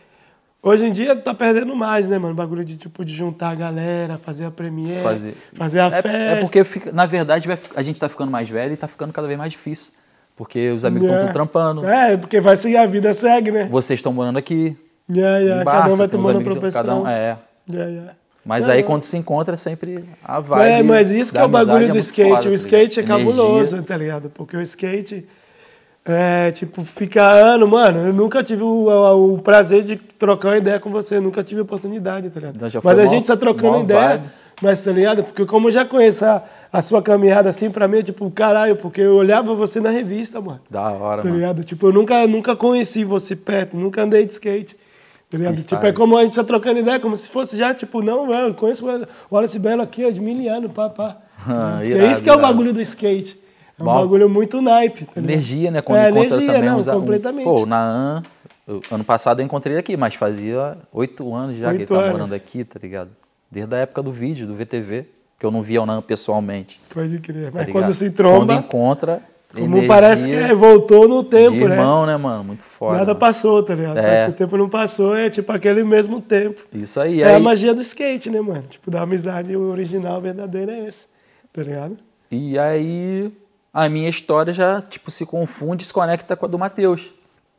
hoje 0.62 0.86
em 0.86 0.92
dia 0.92 1.14
tá 1.16 1.34
perdendo 1.34 1.74
mais, 1.74 2.06
né, 2.08 2.16
mano? 2.18 2.32
O 2.32 2.36
bagulho 2.36 2.64
de, 2.64 2.76
tipo, 2.76 3.04
de 3.04 3.14
juntar 3.14 3.50
a 3.50 3.54
galera, 3.54 4.16
fazer 4.18 4.44
a 4.46 4.50
premiere, 4.50 5.02
Fazer. 5.02 5.36
fazer 5.54 5.80
a 5.80 5.86
É, 5.86 5.90
festa. 5.90 6.08
é 6.08 6.36
porque, 6.40 6.62
fica- 6.64 6.92
na 6.92 7.04
verdade, 7.06 7.48
a 7.74 7.82
gente 7.82 7.98
tá 8.00 8.08
ficando 8.08 8.30
mais 8.30 8.48
velho 8.48 8.72
e 8.72 8.76
tá 8.76 8.86
ficando 8.86 9.12
cada 9.12 9.26
vez 9.26 9.36
mais 9.38 9.50
difícil. 9.52 9.92
Porque 10.40 10.70
os 10.70 10.86
amigos 10.86 11.06
estão 11.10 11.28
É. 11.28 11.32
trampando, 11.32 11.86
É, 11.86 12.16
porque 12.16 12.40
vai 12.40 12.56
seguir, 12.56 12.78
a 12.78 12.86
vida 12.86 13.12
segue, 13.12 13.50
né? 13.50 13.68
vocês 13.70 13.98
estão 13.98 14.10
morando 14.10 14.38
aqui, 14.38 14.74
Yeah, 15.06 15.38
yeah, 15.38 15.62
em 15.62 15.64
cada 15.66 15.78
um 15.78 15.82
Barça, 15.82 15.96
vai 15.98 16.08
tomando 16.08 16.40
proporção. 16.42 16.80
cada 16.82 16.94
um, 16.96 17.06
é. 17.06 17.36
Yeah, 17.70 17.90
yeah. 17.90 18.12
Mas 18.42 18.66
Não, 18.66 18.72
aí 18.72 18.82
quando 18.82 19.04
se 19.04 19.18
encontra 19.18 19.52
é 19.52 19.56
sempre 19.58 20.02
a 20.24 20.40
vibe. 20.40 20.66
É, 20.70 20.82
mas 20.82 21.10
isso 21.10 21.30
que 21.30 21.36
é 21.38 21.44
o 21.44 21.48
bagulho 21.48 21.88
do 21.88 21.92
muito 21.92 21.98
skate. 21.98 22.30
foda, 22.30 22.40
o 22.40 22.44
tá 22.48 22.54
skate 22.54 23.00
é 23.00 23.02
cabuloso, 23.02 23.74
Energia. 23.74 23.82
tá 23.82 23.96
ligado? 23.98 24.30
Porque 24.30 24.56
o 24.56 24.62
skate 24.62 25.26
é, 26.06 26.50
tipo, 26.52 26.82
fica 26.86 27.22
ano, 27.22 27.68
mano. 27.68 28.06
Eu 28.06 28.12
nunca 28.14 28.42
tive 28.42 28.62
o, 28.62 28.88
o- 29.34 29.38
prazer 29.42 29.82
de 29.84 29.96
trocar 29.96 30.48
uma 30.48 30.56
ideia 30.58 30.80
com 30.80 30.90
você, 30.90 31.20
nunca 31.20 31.44
tive 31.44 31.60
a 31.60 31.64
oportunidade, 31.64 32.30
tá 32.30 32.40
ligado? 32.40 32.56
Então 32.56 32.80
mas 32.82 32.98
a 32.98 33.04
mó- 33.04 33.10
gente 33.10 33.26
tá 33.26 33.36
trocando 33.36 33.80
ideia, 33.80 34.08
vibe. 34.08 34.24
mas 34.62 34.80
tá 34.82 34.90
ligado? 34.90 35.22
Porque 35.22 35.44
como 35.44 35.68
eu 35.68 35.72
já 35.72 35.84
conheço 35.84 36.24
a, 36.24 36.42
a 36.72 36.82
sua 36.82 37.02
caminhada 37.02 37.48
assim, 37.50 37.70
pra 37.70 37.88
mim 37.88 37.98
é 37.98 38.02
tipo, 38.02 38.30
caralho, 38.30 38.76
porque 38.76 39.00
eu 39.00 39.16
olhava 39.16 39.54
você 39.54 39.80
na 39.80 39.90
revista, 39.90 40.40
mano. 40.40 40.60
Da 40.70 40.90
hora, 40.92 41.22
Tá 41.22 41.28
mano. 41.28 41.36
ligado? 41.40 41.64
Tipo, 41.64 41.88
eu 41.88 41.92
nunca, 41.92 42.26
nunca 42.26 42.54
conheci 42.54 43.02
você 43.04 43.34
perto, 43.34 43.76
nunca 43.76 44.02
andei 44.02 44.24
de 44.24 44.32
skate. 44.32 44.76
Tá 45.28 45.38
ligado? 45.38 45.54
Freestyle. 45.54 45.78
Tipo, 45.80 45.86
é 45.86 45.92
como 45.92 46.16
a 46.18 46.24
gente 46.24 46.34
tá 46.36 46.42
trocando 46.44 46.78
ideia, 46.80 46.98
como 47.00 47.16
se 47.16 47.28
fosse 47.28 47.56
já, 47.56 47.72
tipo, 47.72 48.02
não, 48.02 48.26
velho, 48.28 48.48
eu 48.48 48.54
conheço 48.54 48.84
o 48.88 49.06
Wallace 49.30 49.58
Belo 49.58 49.82
aqui, 49.82 50.04
ó, 50.04 50.10
de 50.10 50.20
mil 50.20 50.52
anos, 50.52 50.70
pá, 50.72 50.88
pá. 50.88 51.16
Ah, 51.48 51.78
é 51.82 51.86
irado, 51.88 52.12
isso 52.12 52.22
que 52.22 52.28
é 52.28 52.32
o 52.34 52.40
bagulho 52.40 52.72
do 52.72 52.80
skate. 52.80 53.38
É 53.78 53.82
um 53.82 53.86
Bom. 53.86 53.94
bagulho 53.94 54.28
muito 54.28 54.60
naipe, 54.60 55.06
tá? 55.06 55.12
Energia, 55.20 55.70
né? 55.70 55.80
Quando 55.80 55.98
É, 56.00 56.10
encontra 56.10 56.36
energia, 56.36 56.52
também 56.52 56.68
não, 56.70 56.80
um- 56.80 56.84
completamente. 57.00 57.44
Pô, 57.44 57.64
na 57.64 57.80
AN, 57.82 58.22
eu- 58.68 58.80
ano 58.90 59.04
passado 59.04 59.40
eu 59.40 59.44
encontrei 59.46 59.72
ele 59.74 59.80
aqui, 59.80 59.96
mas 59.96 60.14
fazia 60.16 60.76
oito 60.92 61.34
anos 61.34 61.56
já 61.56 61.70
que 61.70 61.76
ele 61.78 61.86
tá 61.86 61.94
anos. 61.94 62.10
morando 62.12 62.34
aqui, 62.34 62.62
tá 62.62 62.78
ligado? 62.82 63.10
Desde 63.50 63.74
a 63.74 63.78
época 63.78 64.02
do 64.02 64.12
vídeo, 64.12 64.46
do 64.46 64.54
VTV, 64.54 65.06
que 65.40 65.46
eu 65.46 65.50
não 65.50 65.62
via 65.62 65.80
o 65.82 65.86
Nan 65.86 66.02
pessoalmente. 66.02 66.78
Pode 66.92 67.18
crer. 67.18 67.46
Tá 67.46 67.50
Mas 67.54 67.66
ligado? 67.66 67.72
quando 67.82 67.94
se 67.94 68.10
tromba, 68.10 68.46
Quando 68.54 68.58
encontra, 68.58 69.22
como 69.54 69.86
parece 69.88 70.28
que 70.28 70.54
voltou 70.54 71.08
no 71.08 71.24
tempo, 71.24 71.52
de 71.52 71.64
né? 71.64 71.74
irmão, 71.74 72.04
né, 72.06 72.14
mano? 72.16 72.44
Muito 72.44 72.62
foda. 72.62 72.98
Nada 72.98 73.06
mano. 73.06 73.18
passou, 73.18 73.62
tá 73.62 73.74
ligado? 73.74 73.96
É. 73.98 74.02
Parece 74.02 74.24
que 74.26 74.30
o 74.30 74.34
tempo 74.34 74.56
não 74.58 74.68
passou, 74.68 75.16
é 75.16 75.30
tipo 75.30 75.50
aquele 75.50 75.82
mesmo 75.82 76.20
tempo. 76.20 76.60
Isso 76.72 77.00
aí. 77.00 77.22
É 77.22 77.28
aí 77.28 77.34
a 77.36 77.40
magia 77.40 77.72
do 77.74 77.80
skate, 77.80 78.28
né, 78.28 78.40
mano? 78.40 78.64
Tipo, 78.68 78.90
da 78.90 79.00
amizade 79.00 79.56
original, 79.56 80.20
verdadeiro 80.20 80.70
é 80.70 80.86
esse, 80.86 81.06
tá 81.52 81.62
ligado? 81.62 81.96
E 82.30 82.58
aí 82.58 83.32
a 83.72 83.88
minha 83.88 84.10
história 84.10 84.52
já, 84.52 84.82
tipo, 84.82 85.10
se 85.10 85.24
confunde, 85.24 85.84
se 85.86 85.92
conecta 85.92 86.36
com 86.36 86.44
a 86.44 86.48
do 86.48 86.58
Matheus, 86.58 87.10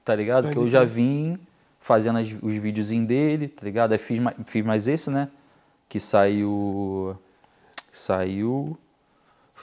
tá 0.06 0.14
ligado? 0.16 0.44
Pode 0.44 0.54
que 0.54 0.60
eu 0.62 0.70
já 0.70 0.84
vim 0.84 1.38
fazendo 1.80 2.20
os 2.44 2.54
videozinhos 2.54 3.08
dele, 3.08 3.48
tá 3.48 3.66
ligado? 3.66 3.92
Aí 3.94 3.98
fiz, 3.98 4.20
ma- 4.20 4.36
fiz 4.46 4.64
mais 4.64 4.88
esse, 4.88 5.10
né? 5.10 5.28
Que 5.90 6.00
saiu... 6.00 7.18
Saiu... 7.92 8.78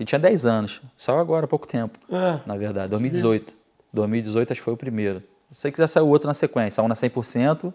tinha 0.04 0.18
10 0.18 0.46
anos. 0.46 0.80
Saiu 0.96 1.18
agora 1.18 1.44
há 1.46 1.48
pouco 1.48 1.66
tempo, 1.66 1.98
Ah, 2.10 2.40
na 2.46 2.56
verdade, 2.56 2.90
2018. 2.90 3.54
2018 3.92 4.52
acho 4.52 4.60
que 4.60 4.64
foi 4.64 4.74
o 4.74 4.76
primeiro. 4.76 5.22
Sei 5.50 5.72
que 5.72 5.78
já 5.78 5.88
saiu 5.88 6.06
outro 6.08 6.28
na 6.28 6.34
sequência, 6.34 6.72
saiu 6.72 6.88
na 6.88 6.94
100%. 6.94 7.72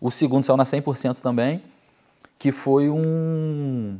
O 0.00 0.10
segundo 0.10 0.44
saiu 0.44 0.56
na 0.56 0.64
100% 0.64 1.20
também, 1.20 1.62
que 2.38 2.52
foi 2.52 2.88
um 2.88 3.98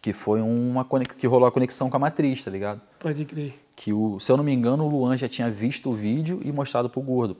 que 0.00 0.12
foi 0.12 0.40
uma 0.40 0.86
que 1.18 1.26
rolou 1.26 1.48
a 1.48 1.52
conexão 1.52 1.90
com 1.90 1.96
a 1.96 1.98
matriz, 1.98 2.44
tá 2.44 2.48
ligado? 2.48 2.80
Pode 3.00 3.24
crer. 3.24 3.58
Que 3.74 3.92
o, 3.92 4.20
se 4.20 4.30
eu 4.30 4.36
não 4.36 4.44
me 4.44 4.52
engano, 4.52 4.84
o 4.84 4.88
Luan 4.88 5.16
já 5.16 5.28
tinha 5.28 5.50
visto 5.50 5.90
o 5.90 5.94
vídeo 5.94 6.40
e 6.44 6.52
mostrado 6.52 6.88
pro 6.88 7.00
Gordo, 7.00 7.36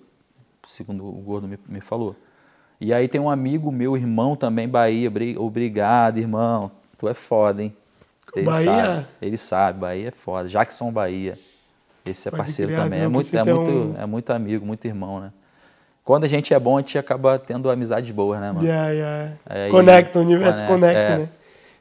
segundo 0.66 1.06
o 1.06 1.12
Gordo 1.22 1.46
me, 1.46 1.56
me 1.68 1.80
falou. 1.80 2.16
E 2.80 2.92
aí 2.92 3.06
tem 3.06 3.20
um 3.20 3.30
amigo 3.30 3.70
meu, 3.70 3.96
irmão 3.96 4.34
também, 4.34 4.68
Bahia, 4.68 5.08
obrigado, 5.38 6.18
irmão. 6.18 6.72
Tu 6.98 7.08
é 7.08 7.14
foda, 7.14 7.62
hein? 7.62 7.74
Ele 8.34 8.44
Bahia? 8.44 8.64
Sabe, 8.64 9.06
ele 9.22 9.38
sabe, 9.38 9.80
Bahia 9.80 10.08
é 10.08 10.10
foda. 10.10 10.48
Jackson 10.48 10.90
Bahia. 10.90 11.38
Esse 12.04 12.28
é 12.28 12.30
Pode 12.30 12.42
parceiro 12.42 12.72
criar, 12.72 12.84
também. 12.84 13.00
É 13.00 13.08
muito, 13.08 13.36
é, 13.36 13.44
muito, 13.44 13.70
um... 13.70 13.94
é 13.98 14.06
muito 14.06 14.32
amigo, 14.32 14.64
muito 14.64 14.84
irmão, 14.86 15.20
né? 15.20 15.32
Quando 16.04 16.24
a 16.24 16.28
gente 16.28 16.54
é 16.54 16.58
bom, 16.58 16.76
a 16.76 16.80
gente 16.80 16.96
acaba 16.96 17.36
tendo 17.38 17.68
amizades 17.68 18.10
boas, 18.12 18.40
né, 18.40 18.52
mano? 18.52 18.64
Yeah, 18.64 18.90
yeah. 18.90 19.32
É, 19.48 19.68
conecta, 19.70 20.20
o 20.20 20.22
universo 20.22 20.64
conecta, 20.64 20.72
conecta 20.94 21.12
é. 21.12 21.18
né? 21.18 21.28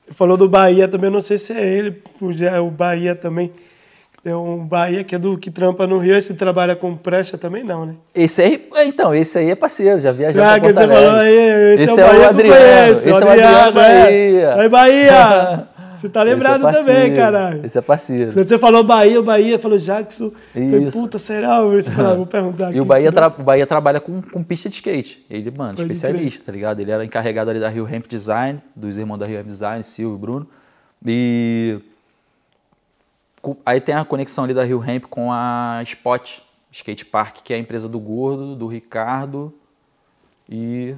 Ele 0.08 0.16
falou 0.16 0.36
do 0.36 0.50
Bahia 0.50 0.88
também, 0.88 1.12
não 1.12 1.22
sei 1.22 1.38
se 1.38 1.54
é 1.54 1.64
ele, 1.64 2.02
o 2.20 2.72
Bahia 2.72 3.16
também. 3.16 3.52
Tem 4.26 4.34
um 4.34 4.66
Bahia 4.66 5.04
que 5.04 5.14
é 5.14 5.20
do 5.20 5.38
que 5.38 5.52
trampa 5.52 5.86
no 5.86 6.00
Rio, 6.00 6.16
esse 6.16 6.34
trabalha 6.34 6.76
com 6.76 6.98
precha 6.98 7.38
também 7.38 7.64
não, 7.64 7.86
né? 7.86 7.94
Esse 8.12 8.42
aí, 8.42 8.68
então, 8.88 9.14
esse 9.14 9.38
aí 9.38 9.52
é 9.52 9.56
parceiro, 9.56 10.02
já 10.02 10.12
viajou 10.12 10.42
ah, 10.42 10.54
pra 10.54 10.62
Porto 10.62 10.78
Alegre. 10.80 10.96
Falou 10.96 11.20
aí, 11.20 11.74
esse, 11.74 11.84
esse 11.84 11.90
é 11.92 11.94
o 11.94 11.96
Bahia 11.96 12.10
é 12.10 12.26
o 12.26 12.30
Adriano, 12.30 12.56
conheço, 12.56 12.98
esse 12.98 13.10
é 13.10 13.14
o 13.14 13.30
Adriano, 13.30 13.74
Bahia. 13.74 14.56
Aí, 14.56 14.70
Bahia! 14.70 15.68
Você 15.96 16.10
tá 16.10 16.24
lembrado 16.24 16.68
é 16.68 16.72
também, 16.72 17.16
caralho. 17.16 17.66
Esse 17.68 17.78
é 17.78 17.82
parceiro. 17.82 18.32
Você 18.32 18.58
falou 18.58 18.84
Bahia, 18.84 19.20
o 19.20 19.24
Bahia 19.24 19.60
falou 19.60 19.78
Jackson. 19.78 20.32
Isso. 20.56 20.72
Falei, 20.72 20.92
puta, 20.92 21.20
será? 21.20 21.62
Você 21.62 21.92
falou, 21.92 22.16
vou 22.16 22.26
perguntar 22.26 22.70
aqui. 22.70 22.78
E 22.78 22.82
o 22.82 22.86
Bahia, 22.86 23.12
tra 23.12 23.28
o 23.28 23.44
Bahia 23.44 23.68
trabalha 23.68 24.00
com, 24.00 24.24
com 24.24 24.44
pista 24.44 24.68
de 24.70 24.76
skate. 24.76 25.24
Ele, 25.30 25.52
mano, 25.52 25.76
Pode 25.76 25.84
especialista, 25.84 26.40
crer. 26.40 26.46
tá 26.48 26.52
ligado? 26.52 26.80
Ele 26.80 26.92
era 26.92 27.06
encarregado 27.06 27.52
ali 27.52 27.60
da 27.60 27.70
Rio 27.70 27.86
Ramp 27.86 28.08
Design, 28.08 28.58
dos 28.76 28.98
irmãos 28.98 29.20
da 29.20 29.28
Rio 29.28 29.38
Ramp 29.38 29.46
Design, 29.46 29.84
Silvio 29.84 30.18
e 30.18 30.20
Bruno. 30.20 30.48
E 31.06 31.80
aí 33.66 33.82
tem 33.82 33.96
a 33.96 34.06
conexão 34.06 34.44
ali 34.44 34.54
da 34.54 34.64
Rio 34.64 34.80
Ramp 34.80 35.06
com 35.10 35.32
a 35.32 35.82
Spot 35.84 36.40
Skate 36.72 37.06
Park, 37.06 37.38
que 37.44 37.54
é 37.54 37.58
a 37.58 37.60
empresa 37.60 37.88
do 37.88 38.00
Gordo, 38.00 38.56
do 38.56 38.68
Ricardo 38.68 39.54
e 40.50 40.96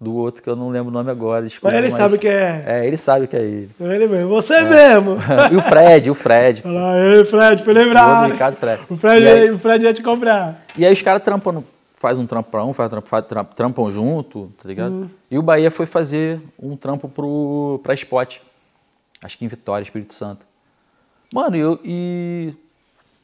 do 0.00 0.14
outro 0.14 0.42
que 0.42 0.48
eu 0.48 0.54
não 0.54 0.68
lembro 0.68 0.90
o 0.90 0.92
nome 0.92 1.10
agora. 1.10 1.44
Desculpa, 1.44 1.68
mas 1.68 1.76
ele 1.76 1.92
mas... 1.92 1.94
sabe 1.94 2.18
que 2.18 2.28
é. 2.28 2.64
É, 2.66 2.86
ele 2.86 2.96
sabe 2.96 3.26
que 3.26 3.36
é 3.36 3.40
ele. 3.40 3.70
Ele 3.80 4.06
mesmo, 4.06 4.28
você 4.28 4.54
é. 4.54 4.62
mesmo. 4.62 5.16
e 5.50 5.56
o 5.56 5.62
Fred, 5.62 6.10
o 6.10 6.14
Fred. 6.14 6.62
Olha 6.64 6.80
lá, 6.80 6.98
ele, 6.98 7.24
Fred, 7.24 7.64
foi 7.64 7.74
lembrar. 7.74 8.28
O 8.28 8.32
Ricardo 8.32 8.56
Fred. 8.56 8.82
O 8.88 8.96
Fred, 8.96 9.26
aí... 9.26 9.50
o 9.50 9.58
Fred 9.58 9.84
ia 9.84 9.94
te 9.94 10.02
comprar. 10.02 10.64
E 10.76 10.86
aí 10.86 10.92
os 10.92 11.02
caras 11.02 11.22
trampam, 11.22 11.64
faz 11.96 12.18
um 12.18 12.26
trampão, 12.26 12.72
faz, 12.72 12.90
faz 13.04 13.24
trampam 13.56 13.90
junto, 13.90 14.52
tá 14.62 14.68
ligado? 14.68 14.92
Uhum. 14.92 15.10
E 15.30 15.38
o 15.38 15.42
Bahia 15.42 15.70
foi 15.70 15.86
fazer 15.86 16.40
um 16.58 16.76
trampo 16.76 17.08
pro, 17.08 17.80
pra 17.82 17.94
Spot. 17.94 18.38
Acho 19.20 19.36
que 19.36 19.44
em 19.44 19.48
Vitória, 19.48 19.82
Espírito 19.82 20.14
Santo. 20.14 20.46
Mano, 21.32 21.56
eu, 21.56 21.78
e 21.84 22.54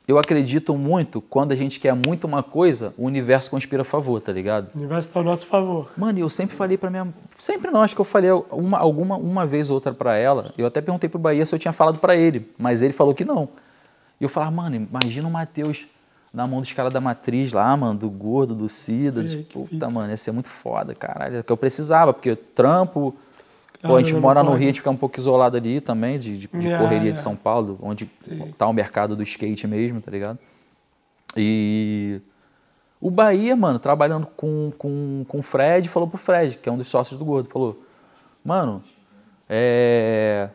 eu 0.06 0.18
acredito 0.18 0.76
muito, 0.76 1.20
quando 1.22 1.52
a 1.52 1.56
gente 1.56 1.80
quer 1.80 1.94
muito 1.94 2.26
uma 2.26 2.42
coisa, 2.42 2.92
o 2.98 3.06
universo 3.06 3.50
conspira 3.50 3.82
a 3.82 3.84
favor, 3.84 4.20
tá 4.20 4.32
ligado? 4.32 4.68
O 4.74 4.78
universo 4.78 5.08
está 5.08 5.20
ao 5.20 5.24
nosso 5.24 5.46
favor. 5.46 5.90
Mano, 5.96 6.18
eu 6.18 6.28
sempre 6.28 6.54
falei 6.54 6.76
pra 6.76 6.90
minha. 6.90 7.12
Sempre 7.38 7.70
não, 7.70 7.82
acho 7.82 7.94
que 7.94 8.00
eu 8.00 8.04
falei 8.04 8.30
uma, 8.50 8.78
alguma 8.78 9.16
uma 9.16 9.46
vez 9.46 9.70
ou 9.70 9.76
outra 9.76 9.94
pra 9.94 10.16
ela. 10.16 10.52
Eu 10.58 10.66
até 10.66 10.80
perguntei 10.82 11.08
pro 11.08 11.18
Bahia 11.18 11.46
se 11.46 11.54
eu 11.54 11.58
tinha 11.58 11.72
falado 11.72 11.98
pra 11.98 12.14
ele, 12.14 12.50
mas 12.58 12.82
ele 12.82 12.92
falou 12.92 13.14
que 13.14 13.24
não. 13.24 13.48
E 14.20 14.24
eu 14.24 14.28
falava, 14.28 14.52
mano, 14.52 14.76
imagina 14.76 15.26
o 15.26 15.30
Matheus 15.30 15.86
na 16.32 16.46
mão 16.46 16.60
dos 16.60 16.72
caras 16.72 16.92
da 16.92 17.00
matriz 17.00 17.52
lá, 17.52 17.74
mano, 17.76 17.98
do 17.98 18.10
gordo, 18.10 18.54
do 18.54 18.68
Cida. 18.68 19.22
Ai, 19.22 19.46
puta, 19.50 19.88
mano, 19.88 20.10
ia 20.10 20.16
ser 20.16 20.32
muito 20.32 20.48
foda, 20.48 20.94
caralho. 20.94 21.36
É 21.36 21.40
o 21.40 21.44
que 21.44 21.52
eu 21.52 21.56
precisava, 21.56 22.12
porque 22.12 22.34
trampo, 22.34 23.14
Pô, 23.86 23.96
a 23.96 24.02
gente 24.02 24.14
mora 24.14 24.42
no 24.42 24.54
Rio, 24.54 24.64
a 24.64 24.66
gente 24.68 24.80
fica 24.80 24.90
um 24.90 24.96
pouco 24.96 25.18
isolado 25.18 25.58
ali 25.58 25.78
também, 25.78 26.18
de, 26.18 26.38
de, 26.38 26.48
de 26.48 26.78
correria 26.78 27.12
de 27.12 27.18
São 27.18 27.36
Paulo, 27.36 27.78
onde 27.82 28.10
Sim. 28.22 28.54
tá 28.56 28.66
o 28.66 28.72
mercado 28.72 29.14
do 29.14 29.22
skate 29.22 29.66
mesmo, 29.66 30.00
tá 30.00 30.10
ligado? 30.10 30.38
E 31.36 32.20
o 32.98 33.10
Bahia, 33.10 33.54
mano, 33.54 33.78
trabalhando 33.78 34.26
com, 34.36 34.72
com, 34.78 35.26
com 35.28 35.38
o 35.38 35.42
Fred, 35.42 35.86
falou 35.90 36.08
pro 36.08 36.16
Fred, 36.16 36.56
que 36.56 36.66
é 36.66 36.72
um 36.72 36.78
dos 36.78 36.88
sócios 36.88 37.18
do 37.18 37.24
Gordo, 37.26 37.50
falou, 37.50 37.82
mano, 38.42 38.82
é... 39.48 40.48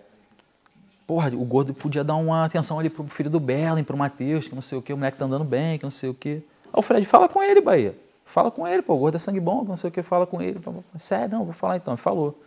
Porra, 1.06 1.30
o 1.30 1.46
Gordo 1.46 1.74
podia 1.74 2.04
dar 2.04 2.16
uma 2.16 2.46
atenção 2.46 2.80
ali 2.80 2.90
pro 2.90 3.04
filho 3.06 3.30
do 3.30 3.40
Belen, 3.40 3.84
pro 3.84 3.96
Matheus, 3.96 4.48
que 4.48 4.56
não 4.56 4.62
sei 4.62 4.80
o 4.80 4.82
que, 4.82 4.92
o 4.92 4.98
moleque 4.98 5.18
tá 5.18 5.26
andando 5.26 5.44
bem, 5.44 5.78
que 5.78 5.84
não 5.84 5.92
sei 5.92 6.10
o 6.10 6.16
que. 6.16 6.44
Aí 6.66 6.74
o 6.74 6.82
Fred, 6.82 7.06
fala 7.06 7.30
com 7.30 7.44
ele, 7.44 7.62
Bahia. 7.62 7.96
Fala 8.26 8.50
com 8.50 8.68
ele, 8.68 8.82
pô, 8.82 8.94
o 8.96 8.98
Gordo 8.98 9.16
é 9.16 9.20
sangue 9.20 9.40
bom, 9.40 9.62
que 9.62 9.70
não 9.70 9.78
sei 9.78 9.90
o 9.90 9.94
que, 9.94 10.02
fala 10.02 10.26
com 10.26 10.42
ele. 10.42 10.60
Sério, 10.98 11.30
não, 11.30 11.46
vou 11.46 11.54
falar 11.54 11.78
então. 11.78 11.94
Ele 11.94 12.02
falou. 12.02 12.40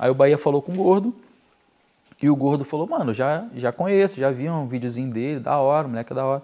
Aí 0.00 0.10
o 0.10 0.14
Bahia 0.14 0.38
falou 0.38 0.62
com 0.62 0.72
o 0.72 0.76
Gordo, 0.76 1.14
e 2.22 2.30
o 2.30 2.34
Gordo 2.34 2.64
falou, 2.64 2.86
mano, 2.86 3.12
já, 3.12 3.44
já 3.54 3.70
conheço, 3.70 4.18
já 4.18 4.30
vi 4.30 4.48
um 4.48 4.66
videozinho 4.66 5.12
dele, 5.12 5.40
da 5.40 5.58
hora, 5.58 5.86
o 5.86 5.90
moleque 5.90 6.10
é 6.10 6.16
da 6.16 6.24
hora. 6.24 6.42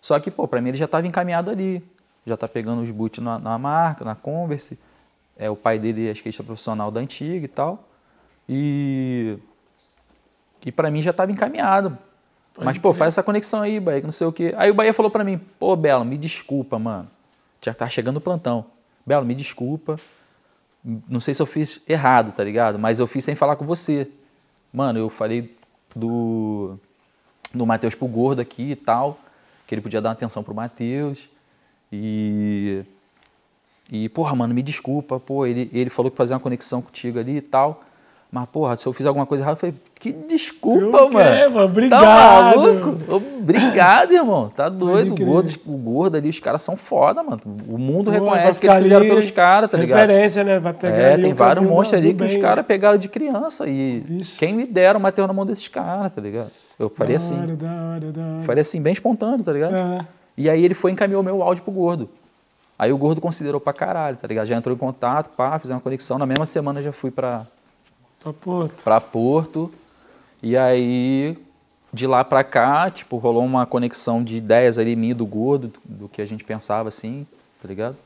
Só 0.00 0.18
que, 0.18 0.30
pô, 0.30 0.48
pra 0.48 0.58
mim 0.62 0.70
ele 0.70 0.78
já 0.78 0.86
estava 0.86 1.06
encaminhado 1.06 1.50
ali. 1.50 1.84
Já 2.26 2.34
tá 2.34 2.48
pegando 2.48 2.80
os 2.80 2.90
boots 2.90 3.22
na, 3.22 3.38
na, 3.38 3.58
marca, 3.58 4.06
na 4.06 4.14
Converse. 4.14 4.78
É, 5.36 5.50
o 5.50 5.56
pai 5.56 5.78
dele 5.78 6.08
é 6.08 6.42
profissional 6.42 6.90
da 6.90 7.00
antiga 7.00 7.44
e 7.44 7.48
tal. 7.48 7.86
E. 8.48 9.38
E 10.64 10.72
pra 10.72 10.90
mim 10.90 11.02
já 11.02 11.10
estava 11.10 11.30
encaminhado. 11.30 11.98
Mas, 12.58 12.78
pô, 12.78 12.94
faz 12.94 13.14
essa 13.14 13.22
conexão 13.22 13.60
aí, 13.60 13.78
Bahia, 13.80 14.00
que 14.00 14.06
não 14.06 14.12
sei 14.12 14.26
o 14.26 14.32
quê. 14.32 14.54
Aí 14.56 14.70
o 14.70 14.74
Bahia 14.74 14.94
falou 14.94 15.10
pra 15.10 15.24
mim, 15.24 15.38
pô, 15.58 15.76
Belo, 15.76 16.04
me 16.04 16.16
desculpa, 16.16 16.78
mano. 16.78 17.10
Já 17.60 17.74
tá 17.74 17.86
chegando 17.86 18.16
o 18.16 18.20
plantão. 18.20 18.64
Belo, 19.04 19.26
me 19.26 19.34
desculpa. 19.34 19.98
Não 20.84 21.20
sei 21.20 21.32
se 21.32 21.40
eu 21.40 21.46
fiz 21.46 21.80
errado, 21.88 22.32
tá 22.32 22.44
ligado? 22.44 22.78
Mas 22.78 23.00
eu 23.00 23.06
fiz 23.06 23.24
sem 23.24 23.34
falar 23.34 23.56
com 23.56 23.64
você. 23.64 24.08
Mano, 24.72 24.98
eu 24.98 25.08
falei 25.08 25.56
do, 25.96 26.78
do 27.54 27.64
Matheus 27.64 27.94
pro 27.94 28.06
gordo 28.06 28.40
aqui 28.40 28.72
e 28.72 28.76
tal, 28.76 29.18
que 29.66 29.74
ele 29.74 29.80
podia 29.80 30.00
dar 30.00 30.10
uma 30.10 30.14
atenção 30.14 30.42
pro 30.42 30.54
Matheus. 30.54 31.28
E. 31.90 32.84
E, 33.90 34.08
porra, 34.08 34.34
mano, 34.34 34.54
me 34.54 34.62
desculpa, 34.62 35.20
pô, 35.20 35.44
ele, 35.44 35.70
ele 35.72 35.90
falou 35.90 36.10
que 36.10 36.16
fazia 36.16 36.34
uma 36.34 36.40
conexão 36.40 36.80
contigo 36.80 37.18
ali 37.18 37.36
e 37.36 37.42
tal. 37.42 37.82
Mas, 38.34 38.46
porra, 38.46 38.76
se 38.76 38.84
eu 38.84 38.92
fiz 38.92 39.06
alguma 39.06 39.24
coisa 39.24 39.44
errada, 39.44 39.54
eu 39.54 39.60
falei, 39.60 39.76
que 39.94 40.12
desculpa, 40.12 41.08
mano. 41.08 41.20
É, 41.20 41.48
mano. 41.48 41.66
Obrigado. 41.66 42.02
Tá 42.02 42.56
maluco? 42.56 43.14
Obrigado, 43.14 44.12
irmão. 44.12 44.48
Tá 44.48 44.68
doido. 44.68 45.12
O 45.12 45.24
gordo, 45.24 45.54
o 45.64 45.76
gordo 45.76 46.16
ali, 46.16 46.30
os 46.30 46.40
caras 46.40 46.60
são 46.60 46.76
foda, 46.76 47.22
mano. 47.22 47.40
O 47.68 47.78
mundo 47.78 48.06
Pô, 48.06 48.10
reconhece 48.10 48.58
que 48.58 48.66
eles 48.66 48.82
fizeram 48.82 49.06
pelos 49.06 49.30
caras, 49.30 49.70
tá 49.70 49.78
ligado? 49.78 50.00
Referência, 50.00 50.42
né? 50.42 50.58
Vai 50.58 50.72
pegar 50.72 50.96
é, 50.96 51.16
tem 51.16 51.32
vários 51.32 51.64
monstros 51.64 52.00
ali 52.00 52.08
que 52.08 52.24
bem. 52.24 52.26
os 52.26 52.36
caras 52.38 52.66
pegaram 52.66 52.98
de 52.98 53.08
criança. 53.08 53.68
E 53.68 54.00
Vixe. 54.00 54.36
quem 54.36 54.52
me 54.52 54.66
dera 54.66 54.98
o 54.98 55.00
Mateus 55.00 55.28
na 55.28 55.32
mão 55.32 55.46
desses 55.46 55.68
caras, 55.68 56.12
tá 56.12 56.20
ligado? 56.20 56.50
Eu 56.76 56.90
faria 56.90 57.14
assim. 57.14 57.36
Da 57.36 57.42
hora, 57.44 58.10
da 58.10 58.20
hora. 58.20 58.42
Faria 58.44 58.62
assim, 58.62 58.82
bem 58.82 58.94
espontâneo, 58.94 59.44
tá 59.44 59.52
ligado? 59.52 59.76
É. 59.76 60.04
E 60.36 60.50
aí 60.50 60.64
ele 60.64 60.74
foi 60.74 60.90
e 60.90 60.94
encaminhou 60.94 61.22
meu 61.22 61.40
áudio 61.40 61.62
pro 61.62 61.72
gordo. 61.72 62.08
Aí 62.76 62.92
o 62.92 62.98
gordo 62.98 63.20
considerou 63.20 63.60
pra 63.60 63.72
caralho, 63.72 64.16
tá 64.16 64.26
ligado? 64.26 64.46
Já 64.46 64.56
entrou 64.56 64.74
em 64.74 64.78
contato, 64.78 65.30
pá, 65.36 65.56
fizemos 65.60 65.78
uma 65.78 65.84
conexão. 65.84 66.18
Na 66.18 66.26
mesma 66.26 66.44
semana 66.44 66.82
já 66.82 66.90
fui 66.90 67.12
pra, 67.12 67.46
Pra 68.24 68.32
Porto. 68.32 68.82
Pra 68.82 69.00
Porto. 69.00 69.70
E 70.42 70.56
aí, 70.56 71.36
de 71.92 72.06
lá 72.06 72.24
pra 72.24 72.42
cá, 72.42 72.90
tipo, 72.90 73.18
rolou 73.18 73.44
uma 73.44 73.66
conexão 73.66 74.24
de 74.24 74.38
ideias 74.38 74.78
ali 74.78 74.96
minha 74.96 75.14
do 75.14 75.26
gordo, 75.26 75.74
do 75.84 76.08
que 76.08 76.22
a 76.22 76.24
gente 76.24 76.42
pensava 76.42 76.88
assim, 76.88 77.26
tá 77.60 77.68
ligado? 77.68 77.96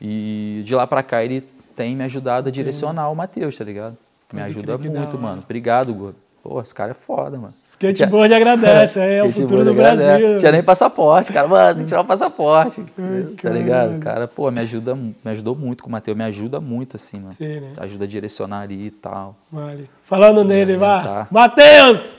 E 0.00 0.62
de 0.64 0.74
lá 0.74 0.86
pra 0.86 1.02
cá 1.02 1.24
ele 1.24 1.40
tem 1.74 1.96
me 1.96 2.04
ajudado 2.04 2.48
a 2.48 2.52
direcionar 2.52 3.10
o 3.10 3.16
Matheus, 3.16 3.58
tá 3.58 3.64
ligado? 3.64 3.96
Me 4.32 4.40
ajuda 4.40 4.78
muito, 4.78 5.18
mano. 5.18 5.42
Obrigado, 5.44 5.92
gordo. 5.92 6.16
Pô, 6.44 6.60
esse 6.60 6.74
cara 6.74 6.90
é 6.90 6.94
foda, 6.94 7.38
mano. 7.38 7.54
Skateboard 7.64 8.28
Tinha... 8.28 8.36
agradece, 8.36 9.00
é, 9.00 9.16
é 9.16 9.24
o 9.24 9.32
futuro 9.32 9.64
do 9.64 9.72
Brasil. 9.72 10.36
Tinha 10.38 10.52
nem 10.52 10.62
passaporte, 10.62 11.32
cara. 11.32 11.48
Mano, 11.48 11.76
tem 11.76 11.84
que 11.84 11.88
tirar 11.88 12.02
o 12.02 12.04
passaporte. 12.04 12.84
Ai, 12.98 13.22
tá 13.42 13.48
ligado? 13.48 13.98
Cara, 13.98 14.28
pô, 14.28 14.50
me 14.50 14.60
ajuda, 14.60 14.94
me 14.94 15.14
ajudou 15.24 15.56
muito 15.56 15.82
com 15.82 15.88
o 15.88 15.92
Matheus. 15.92 16.14
Me 16.14 16.24
ajuda 16.24 16.60
muito, 16.60 16.96
assim, 16.96 17.18
mano. 17.18 17.34
Sim, 17.38 17.60
né? 17.60 17.72
Ajuda 17.78 18.04
a 18.04 18.06
direcionar 18.06 18.60
ali 18.60 18.88
e 18.88 18.90
tal. 18.90 19.34
Vale. 19.50 19.88
Falando 20.02 20.44
nele, 20.44 20.76
vá. 20.76 21.02
Tá. 21.02 21.26
Matheus! 21.30 22.14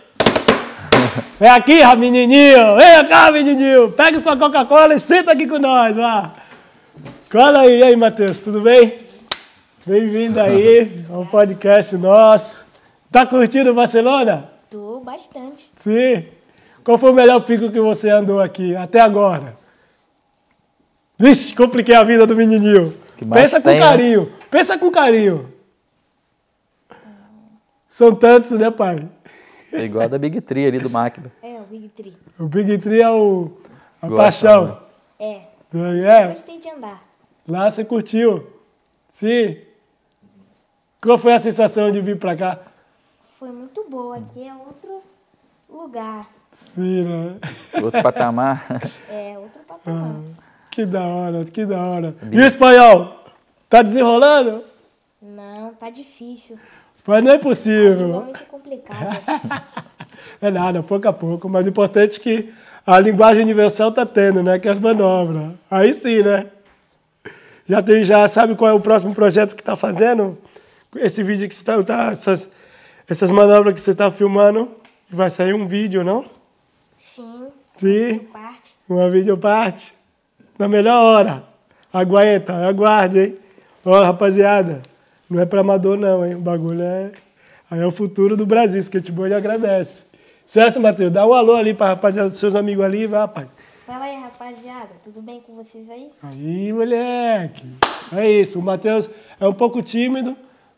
Vem 1.40 1.50
aqui, 1.54 1.96
menininho! 1.96 2.76
Vem 2.78 3.08
cá, 3.08 3.32
menininho! 3.32 3.92
Pega 3.92 4.20
sua 4.20 4.36
Coca-Cola 4.36 4.96
e 4.96 5.00
senta 5.00 5.34
aqui 5.34 5.46
com 5.46 5.60
nós, 5.60 5.96
vá! 5.96 6.34
Cola 7.32 7.60
aí, 7.60 7.78
e 7.78 7.84
aí, 7.84 7.96
Matheus, 7.96 8.40
tudo 8.40 8.60
bem? 8.60 8.92
Bem-vindo 9.86 10.42
aí 10.42 11.06
ao 11.14 11.24
podcast 11.28 11.96
nosso. 11.96 12.65
Tá 13.16 13.26
curtindo 13.26 13.74
Barcelona? 13.74 14.50
Tô 14.70 15.00
bastante. 15.00 15.72
Sim. 15.80 16.28
Qual 16.84 16.98
foi 16.98 17.12
o 17.12 17.14
melhor 17.14 17.40
pico 17.46 17.72
que 17.72 17.80
você 17.80 18.10
andou 18.10 18.42
aqui 18.42 18.76
até 18.76 19.00
agora? 19.00 19.56
Vixe, 21.18 21.56
compliquei 21.56 21.96
a 21.96 22.04
vida 22.04 22.28
do 22.28 22.36
menininho. 22.36 22.94
Pensa 23.34 23.62
com 23.62 23.70
tem, 23.70 23.80
né? 23.80 23.86
carinho. 23.86 24.26
Né? 24.26 24.32
Pensa 24.52 24.78
com 24.78 24.92
carinho. 24.92 25.50
São 27.88 28.14
tantos, 28.14 28.52
né, 28.52 28.70
pai? 28.70 29.08
É 29.72 29.86
igual 29.86 30.04
a 30.04 30.08
da 30.10 30.18
Big 30.18 30.42
Tree 30.42 30.68
ali 30.68 30.80
do 30.80 30.90
Macba. 30.90 31.32
É, 31.42 31.56
o 31.62 31.64
Big 31.64 31.88
Tree. 31.88 32.18
O 32.38 32.48
Big 32.48 32.78
Tree 32.80 33.02
é 33.02 33.10
o, 33.10 33.50
A 34.02 34.10
Gosta, 34.10 34.24
paixão. 34.24 34.82
né? 35.22 35.42
É, 35.74 36.22
É, 36.22 36.28
gostei 36.28 36.60
de 36.60 36.70
andar. 36.70 37.02
lá 37.48 37.72
você 37.72 37.86
curtiu. 37.86 38.46
Sim. 39.14 39.56
Qual 41.02 41.18
foi 41.18 41.32
a 41.32 41.40
sensação 41.40 41.90
de 41.90 42.02
vir 42.02 42.20
pra 42.20 42.36
cá? 42.36 42.75
Foi 43.46 43.54
muito 43.54 43.86
boa. 43.88 44.18
Aqui 44.18 44.48
é 44.48 44.52
outro 44.56 45.04
lugar. 45.70 46.28
Né? 46.76 47.36
Outro 47.80 48.02
patamar. 48.02 48.66
É 49.08 49.38
outro 49.38 49.62
patamar. 49.68 50.16
Que 50.72 50.84
da 50.84 51.04
hora, 51.04 51.46
que 51.46 51.64
da 51.64 51.80
hora. 51.80 52.16
E 52.32 52.38
o 52.40 52.44
espanhol? 52.44 53.24
Tá 53.70 53.84
desenrolando? 53.84 54.64
Não, 55.22 55.76
tá 55.76 55.92
difícil. 55.92 56.58
Mas 57.06 57.24
não 57.24 57.34
é 57.34 57.38
possível. 57.38 58.24
muito 58.24 58.46
complicado. 58.46 59.16
É 60.42 60.50
nada, 60.50 60.82
pouco 60.82 61.08
a 61.08 61.14
pouco. 61.14 61.48
Mas 61.48 61.68
o 61.68 61.70
importante 61.70 62.20
é 62.20 62.24
que 62.24 62.54
a 62.84 63.00
linguagem 63.00 63.44
universal 63.44 63.92
tá 63.92 64.08
tendo, 64.08 64.42
né? 64.42 64.58
Que 64.58 64.68
é 64.68 64.72
as 64.72 64.80
manobras. 64.80 65.52
Aí 65.70 65.94
sim, 65.94 66.24
né? 66.24 66.48
Já, 67.68 67.84
tem, 67.84 68.04
já 68.04 68.28
sabe 68.28 68.56
qual 68.56 68.72
é 68.72 68.74
o 68.74 68.80
próximo 68.80 69.14
projeto 69.14 69.56
que 69.56 69.62
tá 69.62 69.76
fazendo? 69.76 70.36
Esse 70.96 71.22
vídeo 71.22 71.48
que 71.48 71.54
você 71.54 71.64
tá... 71.64 71.84
tá 71.84 72.12
essas, 72.12 72.50
essas 73.08 73.32
manobras 73.32 73.74
que 73.74 73.82
você 73.82 73.94
tá 73.94 74.10
filmando, 74.12 74.70
vai 75.10 75.30
sair 75.30 75.54
um 75.54 75.68
vídeo, 75.68 76.04
não? 76.04 76.26
Sim, 77.00 77.48
Sim. 77.74 78.20
parte. 78.34 78.76
Uma 78.90 79.10
videoparte. 79.10 79.94
Na 80.58 80.68
melhor 80.68 81.02
hora. 81.02 81.44
Aguenta, 81.94 82.54
aguarde, 82.68 83.20
hein? 83.20 83.36
Ó, 83.86 84.02
rapaziada, 84.02 84.82
não 85.30 85.42
é 85.42 85.46
pra 85.46 85.62
amador 85.62 85.98
não, 85.98 86.26
hein? 86.26 86.36
O 86.36 86.40
bagulho 86.40 86.82
é... 86.82 87.12
Aí 87.70 87.80
é 87.80 87.86
o 87.86 87.92
futuro 87.92 88.36
do 88.36 88.46
Brasil, 88.46 88.80
skateboard 88.80 89.34
agradece. 89.34 90.04
Certo, 90.46 90.80
Matheus? 90.80 91.12
Dá 91.12 91.26
um 91.26 91.34
alô 91.34 91.56
ali 91.56 91.74
pra 91.74 91.88
rapaziada 91.88 92.30
dos 92.30 92.40
seus 92.40 92.54
amigos 92.54 92.84
ali, 92.84 93.06
vai, 93.08 93.22
rapaz. 93.22 93.50
Fala 93.80 94.06
aí, 94.06 94.16
rapaziada. 94.20 94.90
Tudo 95.04 95.22
bem 95.22 95.42
com 95.42 95.56
vocês 95.56 95.90
aí? 95.90 96.12
Aí, 96.22 96.74
moleque. 96.74 97.66
É 98.16 98.30
isso. 98.30 98.60
O 98.60 98.62
Matheus 98.62 99.10
é 99.40 99.48
um 99.48 99.54
pouco 99.54 99.82
tímido, 99.82 100.36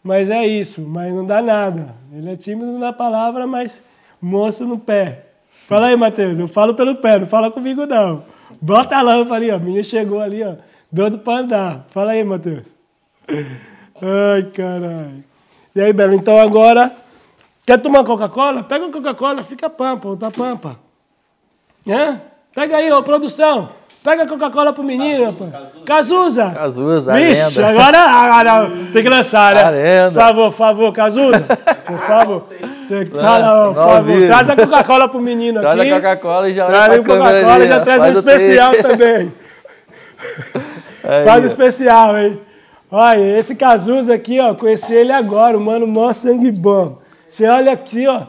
mas 0.07 0.29
é 0.29 0.47
isso. 0.47 0.81
Mas 0.81 1.13
não 1.13 1.25
dá 1.25 1.41
nada. 1.41 1.93
Ele 2.13 2.31
é 2.31 2.35
tímido 2.37 2.79
na 2.79 2.93
palavra, 2.93 3.45
mas 3.45 3.81
monstro 4.21 4.65
no 4.65 4.79
pé. 4.79 5.25
Fala 5.49 5.87
aí, 5.87 5.97
Matheus. 5.97 6.39
Eu 6.39 6.47
falo 6.47 6.73
pelo 6.73 6.95
pé, 6.95 7.19
não 7.19 7.27
fala 7.27 7.51
comigo, 7.51 7.85
não. 7.85 8.23
Bota 8.61 8.95
a 8.95 9.01
lâmpada 9.01 9.35
ali, 9.35 9.51
ó. 9.51 9.55
A 9.55 9.59
menina 9.59 9.83
chegou 9.83 10.21
ali, 10.21 10.41
ó. 10.41 10.55
Dando 10.89 11.19
pra 11.19 11.39
andar. 11.39 11.85
Fala 11.89 12.13
aí, 12.13 12.23
Matheus. 12.23 12.65
Ai, 13.29 14.43
caralho. 14.53 15.23
E 15.75 15.81
aí, 15.81 15.91
Belo, 15.91 16.13
então 16.13 16.39
agora... 16.39 16.95
Quer 17.65 17.81
tomar 17.81 18.05
Coca-Cola? 18.05 18.63
Pega 18.63 18.85
uma 18.85 18.93
Coca-Cola, 18.93 19.43
fica 19.43 19.69
pampa, 19.69 20.07
outra 20.07 20.31
pampa. 20.31 20.79
Hã? 21.85 22.21
Pega 22.55 22.77
aí, 22.77 22.89
ô 22.89 23.03
produção. 23.03 23.71
Pega 24.07 24.23
a 24.23 24.27
Coca-Cola 24.27 24.71
pro 24.71 24.83
menino, 24.85 25.25
rapaz. 25.25 25.73
Cazuza. 25.85 26.51
Cazuza, 26.51 27.11
a 27.13 27.17
Vixe, 27.17 27.59
lenda. 27.59 27.67
agora, 27.67 27.99
agora 27.99 28.71
tem 28.93 29.03
que 29.03 29.09
lançar, 29.09 29.53
né? 29.53 29.63
A 29.63 29.69
lenda. 29.69 30.11
Por 30.11 30.21
favor, 30.21 30.49
por 30.51 30.57
favor, 30.57 30.93
Cazuza. 30.93 31.39
Por 31.85 31.97
favor. 31.99 32.47
Tem 32.87 33.03
que- 33.03 33.09
por 33.11 33.19
favor. 33.21 34.27
Traz 34.27 34.49
a 34.49 34.55
Coca-Cola 34.55 35.09
pro 35.09 35.19
menino 35.19 35.59
Traz 35.59 35.77
aqui. 35.77 35.91
a 35.91 35.95
Coca-Cola 35.95 36.49
e 36.49 36.53
já 36.53 36.63
olha 36.67 36.73
Traz 36.73 36.87
pra 36.87 36.95
a 36.95 36.99
Coca-Cola 37.17 37.53
ali. 37.55 37.65
e 37.65 37.67
já 37.67 37.79
traz 37.81 38.01
um 38.03 38.05
especial 38.11 38.71
take. 38.71 38.83
também. 38.87 39.33
Aí, 41.03 41.25
Faz 41.25 41.43
um 41.43 41.47
especial, 41.47 42.17
hein? 42.17 42.39
Olha, 42.89 43.37
esse 43.39 43.55
Cazuza 43.55 44.13
aqui, 44.13 44.39
ó, 44.39 44.55
conheci 44.55 44.93
ele 44.93 45.11
agora, 45.11 45.57
o 45.57 45.59
mano 45.59 45.85
mó 45.85 46.13
sangue 46.13 46.49
bom. 46.51 46.99
Você 47.27 47.45
olha 47.45 47.73
aqui, 47.73 48.07
ó, 48.07 48.19
o 48.21 48.27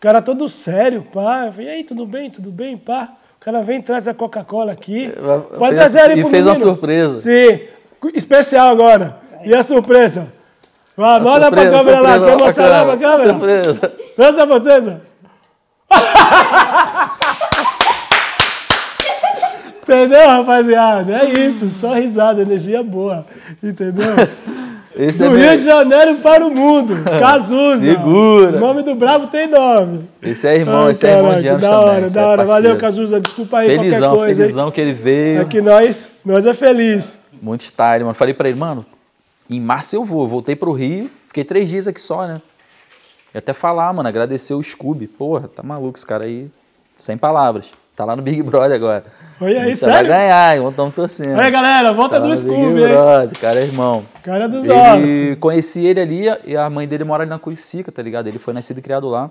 cara 0.00 0.20
todo 0.20 0.48
sério, 0.48 1.06
pá. 1.14 1.44
Eu 1.46 1.52
falei, 1.52 1.68
E 1.68 1.70
aí, 1.70 1.84
tudo 1.84 2.04
bem, 2.04 2.28
tudo 2.30 2.50
bem, 2.50 2.76
pá? 2.76 3.10
O 3.40 3.44
cara 3.44 3.62
vem 3.62 3.78
e 3.78 3.82
traz 3.82 4.06
a 4.08 4.14
Coca-Cola 4.14 4.72
aqui. 4.72 5.10
Fez 5.10 5.58
Pode 5.58 5.74
a- 5.74 5.78
trazer 5.78 6.00
ali 6.00 6.18
e 6.20 6.22
pro 6.22 6.30
fez 6.30 6.46
uma 6.46 6.52
menino. 6.54 6.70
surpresa. 6.70 7.20
Sim, 7.20 7.60
especial 8.14 8.68
agora. 8.70 9.16
E 9.44 9.54
a 9.54 9.62
surpresa? 9.62 10.26
Ah, 10.96 11.20
manda 11.20 11.48
pra 11.50 11.70
câmera 11.70 12.00
lá, 12.00 12.18
quer 12.18 12.36
mostrar 12.38 12.68
lá 12.68 12.84
pra 12.84 12.96
câmera? 12.96 13.30
Surpresa. 13.30 13.92
Manda 14.18 14.46
pra 14.46 14.56
surpresa. 14.56 15.00
Entendeu, 19.82 20.28
rapaziada? 20.28 21.12
É 21.22 21.24
isso, 21.30 21.68
só 21.70 21.94
risada, 21.94 22.42
energia 22.42 22.82
boa. 22.82 23.24
Entendeu? 23.62 24.04
Esse 24.98 25.22
é 25.22 25.28
Do 25.28 25.36
Rio 25.36 25.44
meu- 25.46 25.56
de 25.56 25.64
Janeiro 25.64 26.16
para 26.16 26.44
o 26.44 26.50
mundo. 26.52 26.94
Cazuza. 27.20 27.84
Segura. 27.84 28.56
O 28.56 28.60
nome 28.60 28.82
do 28.82 28.94
bravo 28.96 29.28
tem 29.28 29.46
nome. 29.46 30.08
Esse 30.20 30.48
é 30.48 30.56
irmão, 30.56 30.86
Ai, 30.86 30.90
esse 30.92 31.06
é 31.06 31.16
irmão 31.16 31.36
de 31.36 31.42
James 31.42 31.60
Da 31.62 31.70
também. 31.70 31.84
hora, 31.88 32.06
esse 32.06 32.14
da 32.16 32.20
é 32.20 32.24
hora. 32.24 32.36
parceiro. 32.38 32.62
Valeu, 32.64 32.78
Cazuza. 32.80 33.20
Desculpa 33.20 33.58
aí 33.60 33.66
Felizão, 33.68 34.00
qualquer 34.00 34.16
coisa. 34.18 34.30
hein? 34.30 34.36
felizão 34.48 34.70
que 34.72 34.80
ele 34.80 34.92
veio. 34.92 35.40
É 35.42 35.44
que 35.44 35.60
nós, 35.60 36.08
nós 36.24 36.44
é 36.46 36.52
feliz. 36.52 37.12
Muito 37.40 37.60
style, 37.62 38.02
mano. 38.02 38.14
Falei 38.14 38.34
pra 38.34 38.48
ele, 38.48 38.58
mano, 38.58 38.84
em 39.48 39.60
março 39.60 39.94
eu 39.94 40.04
vou. 40.04 40.26
Voltei 40.26 40.56
pro 40.56 40.72
Rio, 40.72 41.08
fiquei 41.28 41.44
três 41.44 41.68
dias 41.68 41.86
aqui 41.86 42.00
só, 42.00 42.26
né? 42.26 42.42
E 43.32 43.38
até 43.38 43.52
falar, 43.52 43.92
mano, 43.92 44.08
agradecer 44.08 44.54
o 44.54 44.62
Scooby. 44.62 45.06
Porra, 45.06 45.46
tá 45.46 45.62
maluco 45.62 45.96
esse 45.96 46.04
cara 46.06 46.26
aí. 46.26 46.48
Sem 46.96 47.16
palavras. 47.16 47.70
Tá 47.98 48.04
lá 48.04 48.14
no 48.14 48.22
Big 48.22 48.40
Brother 48.44 48.76
agora. 48.76 49.04
Olha 49.40 49.60
aí, 49.64 49.74
Você 49.74 49.84
vai 49.84 49.94
sério? 49.96 50.08
ganhar, 50.08 50.56
hein? 50.56 50.68
Estamos 50.68 50.94
torcendo. 50.94 51.36
Aí, 51.40 51.50
galera, 51.50 51.92
volta 51.92 52.20
Tá 52.20 52.26
do 52.28 52.36
Scooby, 52.36 52.74
Big 52.74 52.82
hein? 52.84 52.88
Brother, 52.90 53.38
cara 53.40 53.58
é 53.58 53.64
irmão. 53.64 54.04
Cara 54.22 54.48
dos 54.48 54.62
nossos. 54.62 55.02
Ele 55.02 55.34
conheci 55.34 55.84
ele 55.84 55.98
ali 56.00 56.24
e 56.46 56.56
a 56.56 56.70
mãe 56.70 56.86
dele 56.86 57.02
mora 57.02 57.24
ali 57.24 57.30
na 57.30 57.40
Curicica, 57.40 57.90
tá 57.90 58.00
ligado? 58.00 58.28
Ele 58.28 58.38
foi 58.38 58.54
nascido 58.54 58.78
e 58.78 58.82
criado 58.82 59.08
lá. 59.08 59.30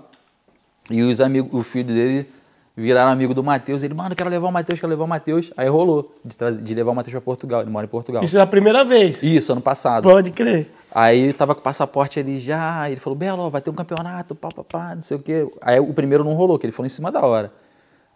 E 0.90 1.02
os 1.02 1.18
amigos, 1.22 1.50
o 1.54 1.62
filho 1.62 1.86
dele 1.94 2.28
viraram 2.76 3.10
amigo 3.10 3.32
do 3.32 3.42
Matheus. 3.42 3.82
Ele, 3.82 3.94
mano, 3.94 4.14
quero 4.14 4.28
levar 4.28 4.48
o 4.48 4.52
Matheus, 4.52 4.78
quero 4.78 4.90
levar 4.90 5.04
o 5.04 5.08
Matheus. 5.08 5.50
Aí 5.56 5.66
rolou 5.66 6.14
de, 6.22 6.36
trazer- 6.36 6.62
de 6.62 6.74
levar 6.74 6.90
o 6.90 6.94
Matheus 6.94 7.12
pra 7.12 7.22
Portugal. 7.22 7.62
Ele 7.62 7.70
mora 7.70 7.86
em 7.86 7.88
Portugal. 7.88 8.22
Isso 8.22 8.36
é 8.36 8.40
a 8.42 8.46
primeira 8.46 8.84
vez. 8.84 9.22
Isso, 9.22 9.50
ano 9.50 9.62
passado. 9.62 10.02
Pode 10.02 10.30
crer. 10.30 10.70
Aí 10.94 11.32
tava 11.32 11.54
com 11.54 11.62
o 11.62 11.64
passaporte 11.64 12.20
ali 12.20 12.38
já, 12.38 12.90
ele 12.90 13.00
falou, 13.00 13.18
Belo, 13.18 13.48
vai 13.50 13.62
ter 13.62 13.70
um 13.70 13.74
campeonato, 13.74 14.34
pá, 14.34 14.48
pá, 14.54 14.62
pá, 14.62 14.94
não 14.94 15.02
sei 15.02 15.16
o 15.16 15.20
quê. 15.20 15.46
Aí 15.62 15.80
o 15.80 15.94
primeiro 15.94 16.22
não 16.22 16.34
rolou, 16.34 16.58
que 16.58 16.66
ele 16.66 16.72
falou 16.72 16.84
em 16.84 16.90
cima 16.90 17.10
da 17.10 17.20
hora. 17.24 17.50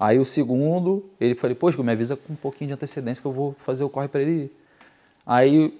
Aí 0.02 0.18
o 0.18 0.24
segundo, 0.24 1.08
ele 1.20 1.36
falou, 1.36 1.54
poxa, 1.54 1.80
me 1.80 1.92
avisa 1.92 2.16
com 2.16 2.32
um 2.32 2.36
pouquinho 2.36 2.66
de 2.66 2.74
antecedência 2.74 3.22
que 3.22 3.28
eu 3.28 3.32
vou 3.32 3.54
fazer 3.64 3.84
o 3.84 3.88
corre 3.88 4.08
pra 4.08 4.20
ele 4.20 4.32
ir. 4.32 4.52
Aí 5.24 5.72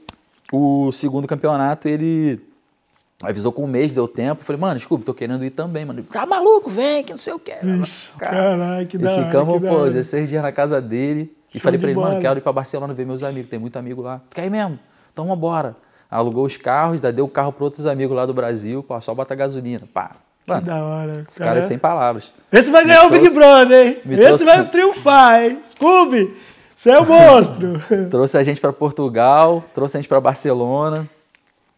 o 0.52 0.92
segundo 0.92 1.26
campeonato, 1.26 1.88
ele 1.88 2.38
avisou 3.20 3.50
com 3.50 3.64
um 3.64 3.66
mês, 3.66 3.90
deu 3.90 4.06
tempo. 4.06 4.44
Falei, 4.44 4.60
mano, 4.60 4.76
desculpa, 4.76 5.04
tô 5.04 5.12
querendo 5.12 5.44
ir 5.44 5.50
também, 5.50 5.84
mano. 5.84 6.04
Tá 6.04 6.24
maluco, 6.24 6.70
vem, 6.70 7.02
que 7.02 7.10
não 7.10 7.18
sei 7.18 7.32
o 7.32 7.38
quê. 7.40 7.56
caralho, 8.16 8.86
que 8.86 8.96
e 8.96 9.00
da 9.00 9.10
hora, 9.10 9.24
ficamos, 9.24 9.54
que 9.54 9.60
da 9.64 9.68
pô, 9.70 9.74
hora. 9.78 9.90
16 9.90 10.28
dias 10.28 10.40
na 10.40 10.52
casa 10.52 10.80
dele. 10.80 11.36
E 11.52 11.54
Show 11.54 11.62
falei 11.62 11.80
pra 11.80 11.88
ele, 11.88 11.96
bola. 11.96 12.10
mano, 12.10 12.20
quero 12.20 12.38
ir 12.38 12.42
pra 12.42 12.52
Barcelona 12.52 12.94
ver 12.94 13.04
meus 13.04 13.24
amigos, 13.24 13.50
tem 13.50 13.58
muito 13.58 13.76
amigo 13.76 14.02
lá. 14.02 14.20
Tu 14.30 14.36
quer 14.36 14.46
ir 14.46 14.50
mesmo? 14.50 14.78
Então 15.12 15.26
vambora. 15.26 15.74
Alugou 16.08 16.46
os 16.46 16.56
carros, 16.56 17.00
deu 17.00 17.24
o 17.24 17.28
carro 17.28 17.52
para 17.52 17.64
outros 17.64 17.88
amigos 17.88 18.16
lá 18.16 18.24
do 18.24 18.32
Brasil, 18.32 18.84
pô, 18.84 19.00
só 19.00 19.12
bota 19.12 19.34
gasolina. 19.34 19.88
Pá. 19.92 20.12
Que 20.44 20.50
Mano, 20.50 20.62
da 20.66 20.82
hora. 20.84 21.24
esse 21.28 21.38
cara 21.38 21.58
é 21.58 21.62
sem 21.62 21.78
palavras. 21.78 22.32
Esse 22.50 22.70
vai 22.70 22.84
ganhar 22.84 23.06
o 23.06 23.10
Big 23.10 23.30
Brother, 23.30 23.86
hein? 23.86 23.96
Esse 24.10 24.20
trouxe- 24.26 24.44
vai 24.44 24.64
triunfar, 24.68 25.44
hein? 25.44 25.58
Scooby, 25.62 26.34
você 26.74 26.90
é 26.90 26.98
o 26.98 27.06
monstro. 27.06 27.80
Trouxe 28.10 28.36
a 28.36 28.42
gente 28.42 28.60
para 28.60 28.72
Portugal, 28.72 29.62
trouxe 29.72 29.96
a 29.96 30.00
gente 30.00 30.08
para 30.08 30.20
Barcelona. 30.20 31.08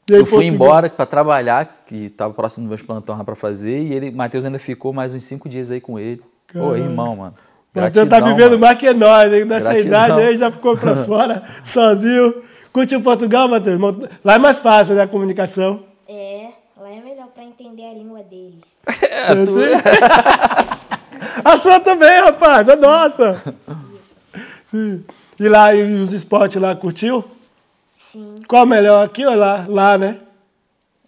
E 0.08 0.14
aí, 0.14 0.20
eu 0.20 0.26
fui 0.26 0.38
Portugal? 0.44 0.54
embora 0.54 0.90
para 0.90 1.06
trabalhar, 1.06 1.82
que 1.86 2.08
tava 2.10 2.32
próximo 2.32 2.64
dos 2.64 2.70
meus 2.70 2.82
plantões 2.82 3.18
lá 3.18 3.24
para 3.24 3.34
fazer, 3.34 3.78
e 3.82 3.92
ele, 3.92 4.10
Matheus 4.10 4.44
ainda 4.44 4.58
ficou 4.58 4.92
mais 4.92 5.14
uns 5.14 5.24
cinco 5.24 5.48
dias 5.48 5.70
aí 5.70 5.80
com 5.80 5.98
ele. 5.98 6.22
Pô, 6.52 6.58
Caralho. 6.60 6.76
irmão, 6.84 7.16
mano. 7.16 7.34
Matheus 7.74 8.08
tá 8.08 8.18
Gratidão, 8.20 8.28
vivendo 8.36 8.50
mano. 8.52 8.60
mais 8.60 8.78
que 8.78 8.92
nós, 8.94 9.32
hein? 9.32 9.44
Nessa 9.44 9.72
Gratidão. 9.72 10.04
idade 10.06 10.20
aí 10.22 10.36
já 10.36 10.50
ficou 10.50 10.76
pra 10.76 10.94
fora, 11.04 11.42
sozinho. 11.62 12.42
Curtiu 12.72 13.00
Portugal, 13.02 13.46
Matheus? 13.48 13.78
Lá 14.24 14.34
é 14.34 14.38
mais 14.38 14.58
fácil, 14.58 14.94
né? 14.94 15.02
A 15.02 15.06
comunicação. 15.08 15.82
É, 16.08 16.48
lá 16.80 16.90
é 16.90 17.00
melhor 17.00 17.28
pra 17.34 17.43
entender 17.58 17.84
a 17.86 17.92
língua 17.94 18.22
deles. 18.22 18.60
É, 19.10 19.34
tu- 19.34 19.54
A 21.44 21.56
sua 21.56 21.80
também, 21.80 22.20
rapaz, 22.22 22.68
a 22.68 22.76
nossa. 22.76 23.42
Sim. 24.70 25.04
E 25.38 25.48
lá, 25.48 25.74
e 25.74 25.94
os 26.00 26.12
esportes 26.12 26.60
lá, 26.60 26.74
curtiu? 26.76 27.24
Sim, 28.12 28.40
Qual 28.46 28.64
o 28.64 28.66
melhor, 28.66 29.04
aqui 29.04 29.24
ou 29.24 29.34
lá? 29.34 29.64
Lá, 29.68 29.96
né? 29.98 30.18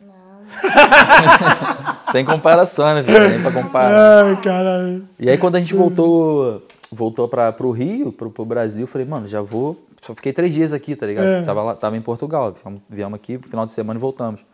não. 0.00 0.16
Sem 2.12 2.24
comparação, 2.24 2.94
né, 2.94 3.02
filho? 3.02 3.28
Nem 3.28 3.42
pra 3.42 3.52
comparar. 3.52 4.24
Ai, 4.24 4.36
caralho. 4.40 5.08
E 5.18 5.28
aí 5.28 5.36
quando 5.36 5.56
a 5.56 5.60
gente 5.60 5.74
voltou, 5.74 6.62
voltou 6.90 7.28
para 7.28 7.52
pro 7.52 7.70
Rio, 7.70 8.12
pro, 8.12 8.30
pro 8.30 8.44
Brasil, 8.44 8.82
eu 8.82 8.88
falei, 8.88 9.06
mano, 9.06 9.26
já 9.26 9.40
vou. 9.42 9.84
Só 10.00 10.14
fiquei 10.14 10.32
três 10.32 10.52
dias 10.54 10.72
aqui, 10.72 10.94
tá 10.96 11.06
ligado? 11.06 11.26
É. 11.26 11.42
Tava, 11.42 11.62
lá, 11.62 11.74
tava 11.74 11.96
em 11.96 12.00
Portugal, 12.00 12.54
viemos, 12.64 12.80
viemos 12.88 13.16
aqui, 13.16 13.38
final 13.38 13.66
de 13.66 13.72
semana 13.72 13.98
e 13.98 14.00
voltamos. 14.00 14.44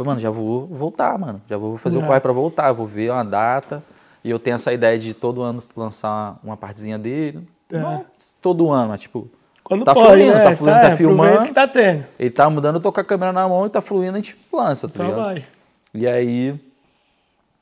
Falei, 0.00 0.12
mano, 0.12 0.20
já 0.20 0.30
vou 0.30 0.66
voltar, 0.66 1.18
mano. 1.18 1.42
Já 1.46 1.58
vou 1.58 1.76
fazer 1.76 1.98
Já. 1.98 2.04
o 2.04 2.06
corre 2.06 2.20
pra 2.20 2.32
voltar, 2.32 2.68
eu 2.68 2.74
vou 2.74 2.86
ver 2.86 3.10
uma 3.12 3.22
data. 3.22 3.84
E 4.24 4.30
eu 4.30 4.38
tenho 4.38 4.54
essa 4.54 4.72
ideia 4.72 4.98
de 4.98 5.12
todo 5.12 5.42
ano 5.42 5.62
lançar 5.76 6.38
uma 6.42 6.56
partezinha 6.56 6.98
dele. 6.98 7.46
É. 7.70 7.78
Não 7.78 8.06
todo 8.40 8.70
ano, 8.70 8.88
mas 8.88 9.02
tipo. 9.02 9.28
Quando 9.62 9.84
tá 9.84 9.92
pode, 9.92 10.22
fluindo, 10.22 10.34
né? 10.34 10.42
tá 10.42 10.56
fluindo, 10.56 10.80
tá, 10.80 10.88
é, 10.88 10.96
filmando. 10.96 11.42
que 11.42 11.52
tá 11.52 11.68
tendo. 11.68 12.06
Ele 12.18 12.30
tá 12.30 12.48
mudando, 12.48 12.76
eu 12.76 12.80
tô 12.80 12.90
com 12.90 13.00
a 13.00 13.04
câmera 13.04 13.30
na 13.30 13.46
mão 13.46 13.66
e 13.66 13.68
tá 13.68 13.82
fluindo, 13.82 14.16
a 14.16 14.20
gente 14.20 14.38
lança, 14.50 14.88
tá 14.88 14.94
Só 14.94 15.02
ligado? 15.02 15.18
vai. 15.18 15.44
E 15.92 16.08
aí, 16.08 16.58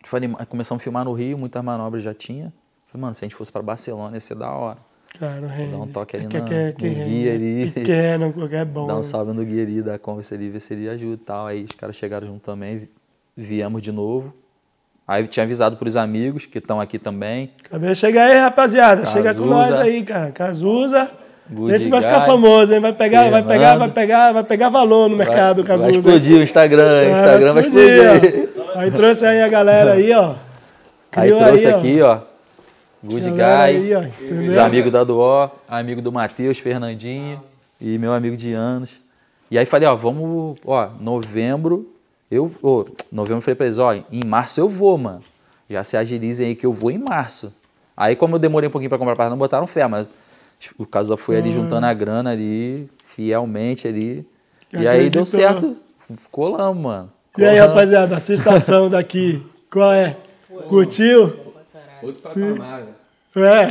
falei, 0.04 0.30
começamos 0.48 0.80
a 0.80 0.84
filmar 0.84 1.04
no 1.04 1.12
Rio, 1.12 1.36
muitas 1.36 1.62
manobras 1.62 2.04
já 2.04 2.14
tinha. 2.14 2.52
Falei, 2.86 3.02
mano, 3.02 3.16
se 3.16 3.24
a 3.24 3.26
gente 3.26 3.34
fosse 3.34 3.50
pra 3.50 3.60
Barcelona 3.60 4.14
ia 4.16 4.20
ser 4.20 4.36
da 4.36 4.48
hora. 4.48 4.78
Claro, 5.18 5.46
rende. 5.46 5.72
Dá 5.72 5.78
um 5.78 5.86
toque 5.88 6.16
ali 6.16 6.26
que, 6.26 6.38
na- 6.38 6.44
que, 6.44 6.72
que 6.78 6.88
no 6.88 6.94
rende, 6.94 7.08
guia 7.10 7.32
ali. 7.32 7.70
Pequeno, 7.74 8.32
qualquer 8.32 8.64
bom. 8.64 8.86
Dá 8.86 8.94
um 8.94 8.98
né? 8.98 9.02
salve 9.02 9.32
no 9.32 9.44
guia 9.44 9.62
ali, 9.62 9.82
da 9.82 9.98
conversa 9.98 10.34
ali, 10.34 10.48
ver 10.48 10.60
se 10.60 10.74
ele 10.74 10.88
ajuda 10.88 11.14
e 11.14 11.16
tal. 11.16 11.46
Aí 11.46 11.64
os 11.64 11.72
caras 11.72 11.96
chegaram 11.96 12.26
junto 12.26 12.40
também, 12.40 12.78
vi- 12.78 12.90
viemos 13.36 13.82
de 13.82 13.90
novo. 13.90 14.32
Aí 15.06 15.26
tinha 15.26 15.42
avisado 15.44 15.76
pros 15.76 15.96
amigos 15.96 16.44
que 16.46 16.58
estão 16.58 16.80
aqui 16.80 16.98
também. 16.98 17.50
Cadê? 17.70 17.94
Chega 17.94 18.24
aí, 18.24 18.36
rapaziada. 18.38 19.06
Chega 19.06 19.34
com 19.34 19.46
nós 19.46 19.68
Cazuza. 19.68 19.84
aí, 19.84 20.02
cara. 20.04 20.30
Cazuza. 20.30 21.10
Good 21.50 21.72
Esse 21.74 21.88
vai 21.88 22.02
ficar 22.02 22.26
famoso, 22.26 22.74
hein? 22.74 22.80
Vai 22.80 22.92
pegar, 22.92 23.30
vai 23.30 23.42
pegar, 23.42 23.76
vai 23.76 23.90
pegar, 23.90 24.32
vai 24.32 24.44
pegar 24.44 24.68
valor 24.68 25.08
no 25.08 25.16
mercado, 25.16 25.62
vai, 25.62 25.66
Cazuza. 25.66 25.88
vai 25.88 25.96
explodir 25.96 26.36
o 26.36 26.42
Instagram, 26.42 26.84
o 27.08 27.12
Instagram 27.12 27.54
vai 27.54 27.62
explodir. 27.62 28.48
ó. 28.74 28.78
Aí 28.78 28.90
trouxe 28.90 29.24
aí 29.24 29.40
a 29.40 29.48
galera 29.48 29.92
aí, 29.94 30.12
ó. 30.12 30.34
Aí 31.10 31.30
Criou 31.30 31.42
trouxe 31.46 31.68
aí, 31.68 31.72
ó. 31.72 31.78
aqui, 31.78 32.02
ó. 32.02 32.18
Good 33.02 33.30
Galera 33.30 33.62
aí, 33.62 33.80
Guy, 33.80 33.94
ó, 33.94 34.02
entendeu? 34.02 34.50
os 34.50 34.58
amigos 34.58 34.90
da 34.90 35.04
Duó, 35.04 35.50
amigo 35.68 36.02
do 36.02 36.10
Matheus, 36.10 36.58
Fernandinho 36.58 37.40
e 37.80 37.96
meu 37.98 38.12
amigo 38.12 38.36
de 38.36 38.52
anos. 38.52 38.98
E 39.50 39.58
aí 39.58 39.64
falei, 39.64 39.88
ó, 39.88 39.94
vamos, 39.94 40.58
ó, 40.66 40.88
novembro, 41.00 41.88
eu, 42.30 42.50
ô, 42.62 42.84
novembro 43.12 43.38
eu 43.38 43.42
falei 43.42 43.54
pra 43.54 43.66
eles, 43.66 43.78
ó, 43.78 43.94
em 43.94 44.24
março 44.26 44.60
eu 44.60 44.68
vou, 44.68 44.98
mano. 44.98 45.22
Já 45.70 45.84
se 45.84 45.96
agilizem 45.96 46.48
aí 46.48 46.54
que 46.54 46.66
eu 46.66 46.72
vou 46.72 46.90
em 46.90 46.98
março. 46.98 47.54
Aí 47.96 48.16
como 48.16 48.34
eu 48.34 48.38
demorei 48.38 48.68
um 48.68 48.72
pouquinho 48.72 48.88
pra 48.88 48.98
comprar 48.98 49.14
para 49.16 49.30
não 49.30 49.36
botaram 49.38 49.66
fé, 49.66 49.86
mas 49.86 50.06
o 50.76 50.84
caso 50.84 51.16
foi 51.16 51.36
Hum. 51.36 51.38
ali 51.38 51.52
juntando 51.52 51.86
a 51.86 51.94
grana 51.94 52.30
ali, 52.30 52.88
fielmente 53.04 53.86
ali. 53.86 54.26
Que 54.68 54.78
E 54.78 54.88
aí 54.88 55.08
deu 55.08 55.24
certo, 55.24 55.76
colamos, 56.30 56.82
mano. 56.82 57.10
E 57.36 57.44
aí, 57.44 57.56
Colamos. 57.56 57.74
rapaziada, 57.74 58.16
a 58.16 58.20
sensação 58.20 58.90
daqui, 58.90 59.40
qual 59.70 59.92
é? 59.92 60.16
Curtiu? 60.68 61.47
Outro 62.02 62.22
patamar, 62.22 62.82
velho. 62.82 62.94
É. 63.36 63.62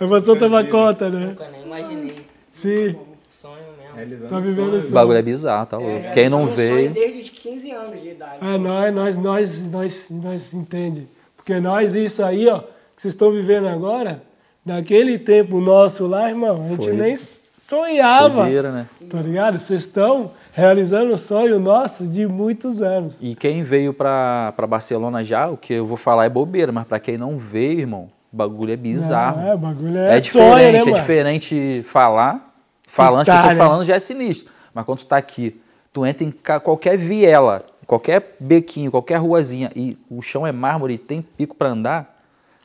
A 0.00 0.04
emoção 0.04 0.36
toma 0.36 0.64
conta, 0.64 1.08
né? 1.08 1.26
Nunca 1.26 1.48
nem 1.48 1.62
imaginei. 1.62 2.26
Sim, 2.52 2.96
Sonho 3.40 3.54
mesmo. 3.78 3.94
Realizando 3.94 4.30
tá 4.30 4.40
vivendo 4.40 4.80
sonho. 4.80 4.90
O 4.90 4.94
bagulho 4.94 5.18
é 5.18 5.22
bizarro, 5.22 5.66
tá 5.66 5.78
louco. 5.78 6.10
Quem 6.12 6.28
não 6.28 6.42
Um 6.42 6.44
sonho 6.44 6.56
veio... 6.56 6.90
Desde 6.90 7.18
os 7.20 7.30
15 7.30 7.70
anos 7.70 8.02
de 8.02 8.08
idade. 8.10 8.36
É, 8.44 8.58
nós, 8.58 8.94
nós, 8.94 9.16
nós, 9.16 9.62
nós, 9.62 10.06
nós 10.10 10.52
entende. 10.52 11.08
Porque 11.36 11.58
nós, 11.58 11.94
isso 11.94 12.22
aí, 12.22 12.46
ó, 12.48 12.58
que 12.58 13.00
vocês 13.00 13.14
estão 13.14 13.32
vivendo 13.32 13.66
agora, 13.66 14.22
naquele 14.62 15.18
tempo 15.18 15.58
nosso 15.58 16.06
lá, 16.06 16.28
irmão, 16.28 16.64
a 16.64 16.66
gente 16.66 16.84
Foi. 16.84 16.92
nem 16.92 17.16
sonhava. 17.16 18.42
Doideira, 18.42 18.70
né? 18.70 18.86
Tá 19.08 19.22
ligado? 19.22 19.58
Vocês 19.58 19.80
estão 19.80 20.32
realizando 20.54 21.12
um 21.12 21.18
sonho 21.18 21.58
nosso 21.58 22.06
de 22.06 22.26
muitos 22.26 22.82
anos. 22.82 23.16
E 23.20 23.34
quem 23.34 23.62
veio 23.62 23.92
pra, 23.92 24.52
pra 24.56 24.66
Barcelona 24.66 25.22
já, 25.24 25.48
o 25.48 25.56
que 25.56 25.74
eu 25.74 25.86
vou 25.86 25.96
falar 25.96 26.24
é 26.24 26.28
bobeira, 26.28 26.72
mas 26.72 26.84
pra 26.86 26.98
quem 26.98 27.16
não 27.16 27.38
veio, 27.38 27.80
irmão, 27.80 28.08
o 28.32 28.36
bagulho 28.36 28.72
é 28.72 28.76
bizarro. 28.76 29.40
É, 29.46 29.54
o 29.54 29.58
bagulho 29.58 29.98
é, 29.98 30.18
É, 30.18 30.20
sonho, 30.22 30.44
diferente, 30.44 30.72
né, 30.72 30.78
é 30.78 30.84
mano? 30.84 30.94
diferente 30.94 31.82
falar. 31.84 32.54
Falando, 32.88 33.20
as 33.20 33.28
Itália. 33.28 33.42
pessoas 33.50 33.66
falando 33.68 33.84
já 33.84 33.94
é 33.94 34.00
sinistro. 34.00 34.52
Mas 34.74 34.84
quando 34.84 34.98
tu 34.98 35.06
tá 35.06 35.16
aqui, 35.16 35.60
tu 35.92 36.04
entra 36.04 36.24
em 36.24 36.32
qualquer 36.62 36.96
viela, 36.96 37.62
qualquer 37.86 38.36
bequinho, 38.40 38.90
qualquer 38.90 39.16
ruazinha, 39.16 39.70
e 39.76 39.96
o 40.10 40.20
chão 40.22 40.46
é 40.46 40.50
mármore 40.52 40.94
e 40.94 40.98
tem 40.98 41.22
pico 41.22 41.54
pra 41.56 41.68
andar, 41.68 42.09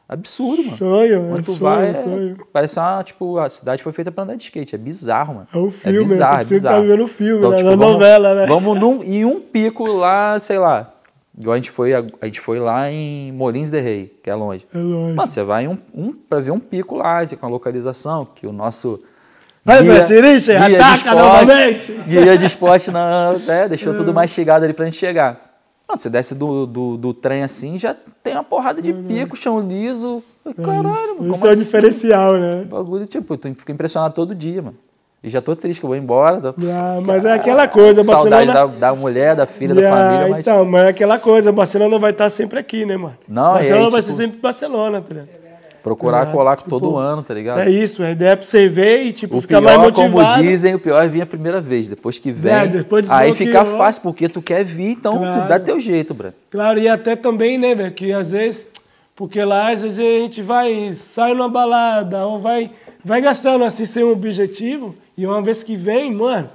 absurdo, 0.08 0.64
mano. 0.64 0.78
Sonho, 0.78 1.16
é 1.16 1.30
Quando 1.30 1.44
tu 1.46 1.52
sonho, 1.54 1.60
vai, 1.60 1.90
é- 1.90 1.94
sonho. 1.94 2.38
parece 2.54 2.80
uma, 2.80 3.04
tipo, 3.04 3.38
a 3.40 3.50
cidade 3.50 3.82
foi 3.84 3.92
feita 3.92 4.12
pra 4.12 4.24
andar 4.24 4.36
de 4.36 4.44
skate. 4.44 4.76
É 4.76 4.78
bizarro, 4.78 5.34
mano. 5.36 5.48
É 5.54 5.58
um 5.58 5.72
filme, 5.72 5.98
é 5.98 6.02
bizarro, 6.02 6.40
é 6.40 6.44
você 6.44 6.54
bizarro. 6.54 6.76
tá 6.78 6.82
vivendo 6.82 7.04
o 7.04 7.08
filme, 7.08 7.38
Então, 7.38 7.50
né? 7.52 7.58
tipo, 7.58 7.70
na 7.70 7.76
vamos- 7.76 7.94
novela, 7.94 8.36
né? 8.36 8.46
Vamos 8.46 8.80
num, 8.80 9.04
em 9.04 9.26
um 9.26 9.40
pico 9.40 9.86
lá, 9.88 10.40
sei 10.40 10.58
lá. 10.60 10.92
Igual 11.38 11.54
a 11.54 11.58
gente 11.58 11.72
foi, 11.72 11.94
a, 11.94 12.04
a 12.22 12.26
gente 12.28 12.40
foi 12.40 12.60
lá 12.60 12.90
em 12.90 13.32
Molins 13.34 13.70
de 13.70 13.82
Rei, 13.82 14.18
que 14.24 14.30
é 14.30 14.36
longe. 14.36 14.66
É 14.74 14.78
longe. 14.78 15.14
Mano, 15.16 15.30
você 15.30 15.44
vai 15.44 15.66
em 15.66 15.68
um, 15.68 15.78
um 15.94 16.14
pra 16.14 16.40
ver 16.40 16.52
um 16.52 16.60
pico 16.60 16.96
lá, 16.96 17.26
com 17.26 17.46
a 17.46 17.50
localização, 17.50 18.26
que 18.34 18.48
o 18.48 18.54
nosso. 18.54 19.04
Vai, 19.66 19.82
Betinich, 19.84 20.50
ataca 20.52 21.16
novamente! 21.16 21.92
Guia 22.08 22.38
de 22.38 22.46
esporte 22.46 22.92
não, 22.92 23.34
é, 23.50 23.68
deixou 23.68 23.96
tudo 23.96 24.14
mastigado 24.14 24.64
ali 24.64 24.74
pra 24.74 24.86
gente 24.86 24.96
chegar. 24.98 25.55
Mano, 25.88 26.00
você 26.00 26.10
desce 26.10 26.34
do, 26.34 26.66
do, 26.66 26.98
do 26.98 27.14
trem 27.14 27.44
assim, 27.44 27.78
já 27.78 27.96
tem 28.24 28.34
uma 28.34 28.44
porrada 28.44 28.82
de 28.82 28.92
pico, 28.92 29.36
chão 29.36 29.60
liso. 29.60 30.24
Caralho, 30.58 30.84
mano, 30.84 31.32
Isso, 31.32 31.32
como 31.32 31.46
é 31.46 31.50
o 31.50 31.52
assim? 31.52 31.64
diferencial, 31.64 32.34
né? 32.34 32.66
Bagulho, 32.70 33.06
tipo, 33.06 33.38
tu 33.38 33.54
fica 33.56 33.72
impressionado 33.72 34.14
todo 34.14 34.34
dia, 34.34 34.62
mano. 34.62 34.78
E 35.24 35.30
já 35.30 35.42
tô 35.42 35.56
triste 35.56 35.80
que 35.80 35.86
eu 35.86 35.90
vou 35.90 35.98
embora. 35.98 36.40
Tá... 36.40 36.54
Ah, 36.72 37.02
mas 37.04 37.26
é 37.26 37.34
aquela 37.34 37.68
coisa, 37.68 38.04
Saudade 38.04 38.46
Barcelona... 38.46 38.80
da, 38.80 38.92
da 38.92 38.96
mulher, 38.96 39.36
da 39.36 39.48
filha, 39.48 39.74
da 39.74 39.82
Yeah, 39.82 40.08
família, 40.08 40.30
mas. 40.30 40.40
Então, 40.42 40.66
mas 40.66 40.84
é 40.84 40.90
aquela 40.90 41.18
coisa, 41.18 41.50
o 41.50 41.54
Barcelona 41.54 41.98
vai 41.98 42.12
estar 42.12 42.30
sempre 42.30 42.60
aqui, 42.60 42.86
né, 42.86 42.96
mano? 42.96 43.18
Não, 43.28 43.54
Barcelona 43.54 43.86
aí, 43.86 43.92
vai 43.92 44.02
tipo, 44.02 44.14
ser 44.14 44.24
sempre 44.24 44.40
Barcelona, 44.40 45.02
tá 45.02 45.14
ligado? 45.14 45.45
Procurar 45.86 46.32
colar 46.32 46.58
tipo, 46.58 46.68
todo 46.68 46.98
ano, 46.98 47.22
tá 47.22 47.32
ligado? 47.32 47.60
É 47.60 47.70
isso, 47.70 48.02
a 48.02 48.10
ideia 48.10 48.32
é 48.32 48.36
pra 48.36 48.44
você 48.44 48.68
ver 48.68 49.04
e, 49.04 49.12
tipo, 49.14 49.38
O 49.38 49.42
ficar 49.42 49.60
pior, 49.62 49.78
mais 49.78 49.92
como 49.94 50.10
motivado. 50.10 50.42
dizem, 50.42 50.74
o 50.74 50.80
pior 50.80 51.00
é 51.00 51.08
vir 51.08 51.22
a 51.22 51.28
primeira 51.28 51.62
vez. 51.62 51.88
Depois 51.88 52.18
que 52.18 52.32
vem, 52.32 52.52
É, 52.54 52.68
depois 52.68 53.12
aí 53.12 53.36
fica 53.36 53.64
fácil, 53.66 54.02
porque 54.02 54.28
tu 54.28 54.42
quer 54.42 54.64
vir, 54.66 54.94
então 54.94 55.14
tu 55.14 55.20
Claro. 55.20 55.48
dá 55.48 55.60
teu 55.60 55.80
jeito, 55.80 56.12
bro. 56.16 56.34
Claro, 56.50 56.80
e 56.80 56.88
até 56.88 57.16
também, 57.16 57.60
né, 57.60 57.76
velho, 57.76 57.92
que 57.92 58.12
às 58.12 58.32
vezes, 58.32 58.68
porque 59.16 59.44
lá 59.44 59.70
às 59.70 59.84
vezes 59.84 60.00
a 60.00 60.02
gente 60.02 60.42
vai, 60.42 60.96
sai 60.96 61.36
numa 61.36 61.48
balada, 61.50 62.26
ou 62.26 62.40
vai, 62.40 62.72
vai 63.04 63.22
gastando 63.22 63.64
assim 63.64 63.86
sem 63.86 64.04
um 64.04 64.12
objetivo, 64.12 64.96
e 65.16 65.24
uma 65.28 65.40
vez 65.44 65.62
que 65.62 65.76
vem, 65.76 66.12
mano, 66.12 66.50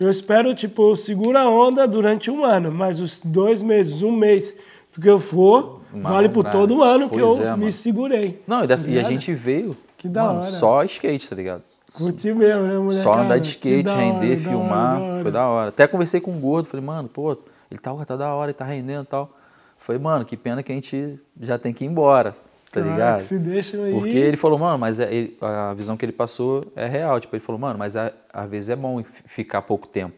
eu 0.00 0.10
espero, 0.10 0.52
tipo, 0.56 0.96
segura 0.96 1.42
a 1.42 1.48
onda 1.48 1.86
durante 1.86 2.32
um 2.32 2.44
ano, 2.44 2.72
mas 2.72 2.98
os 2.98 3.20
dois 3.22 3.62
meses, 3.62 4.02
um 4.02 4.10
mês 4.10 4.52
do 4.92 5.00
que 5.00 5.08
eu 5.08 5.20
for, 5.20 5.75
Uma 5.92 6.10
vale 6.10 6.28
por 6.28 6.40
onda. 6.40 6.50
todo 6.50 6.82
ano 6.82 7.08
que 7.08 7.18
eu 7.18 7.46
é, 7.46 7.56
me 7.56 7.70
segurei. 7.72 8.42
Não, 8.46 8.64
e, 8.64 8.66
dessa- 8.66 8.88
e 8.88 8.98
a 8.98 9.02
gente 9.02 9.32
veio, 9.34 9.76
Que 9.96 10.08
da 10.08 10.24
mano, 10.24 10.38
hora. 10.40 10.46
só 10.48 10.82
skate, 10.84 11.28
tá 11.28 11.36
ligado? 11.36 11.62
Curti 11.94 12.32
mesmo, 12.34 12.62
né, 12.62 12.78
mulher? 12.78 13.00
Só 13.00 13.14
andar 13.14 13.38
de 13.38 13.48
skate, 13.50 13.88
render, 13.90 14.36
filmar, 14.38 14.98
foi 15.22 15.30
da 15.30 15.40
da 15.40 15.46
hora. 15.48 15.68
Até 15.68 15.86
conversei 15.86 16.20
com 16.20 16.32
o 16.32 16.38
gordo, 16.40 16.66
falei, 16.68 16.84
mano, 16.84 17.08
pô, 17.08 17.36
ele 17.70 17.78
tá, 17.80 17.94
tá 18.04 18.16
da 18.16 18.34
hora, 18.34 18.50
ele 18.50 18.58
tá 18.58 18.64
rendendo 18.64 19.04
e 19.04 19.06
tal. 19.06 19.30
Falei, 19.78 20.00
mano, 20.02 20.24
que 20.24 20.36
pena 20.36 20.62
que 20.62 20.72
a 20.72 20.74
gente 20.74 21.18
já 21.40 21.58
tem 21.58 21.72
que 21.72 21.84
ir 21.84 21.86
embora, 21.86 22.34
tá 22.72 22.80
hora. 22.80 22.90
ligado? 22.90 23.20
Se 23.20 23.38
deixa 23.38 23.76
aí. 23.76 23.92
Porque 23.92 24.16
ele 24.16 24.36
falou, 24.36 24.58
mano, 24.58 24.78
mas 24.78 24.98
é- 24.98 25.14
ele- 25.14 25.36
a 25.40 25.72
visão 25.74 25.96
que 25.96 26.04
ele 26.04 26.12
passou 26.12 26.66
é 26.74 26.86
real. 26.88 27.20
Tipo, 27.20 27.36
ele 27.36 27.40
falou, 27.44 27.60
mano, 27.60 27.78
mas 27.78 27.94
às 27.96 28.50
vezes 28.50 28.70
é 28.70 28.74
bom 28.76 29.00
fi- 29.04 29.22
ficar 29.26 29.62
pouco 29.62 29.86
tempo. 29.86 30.14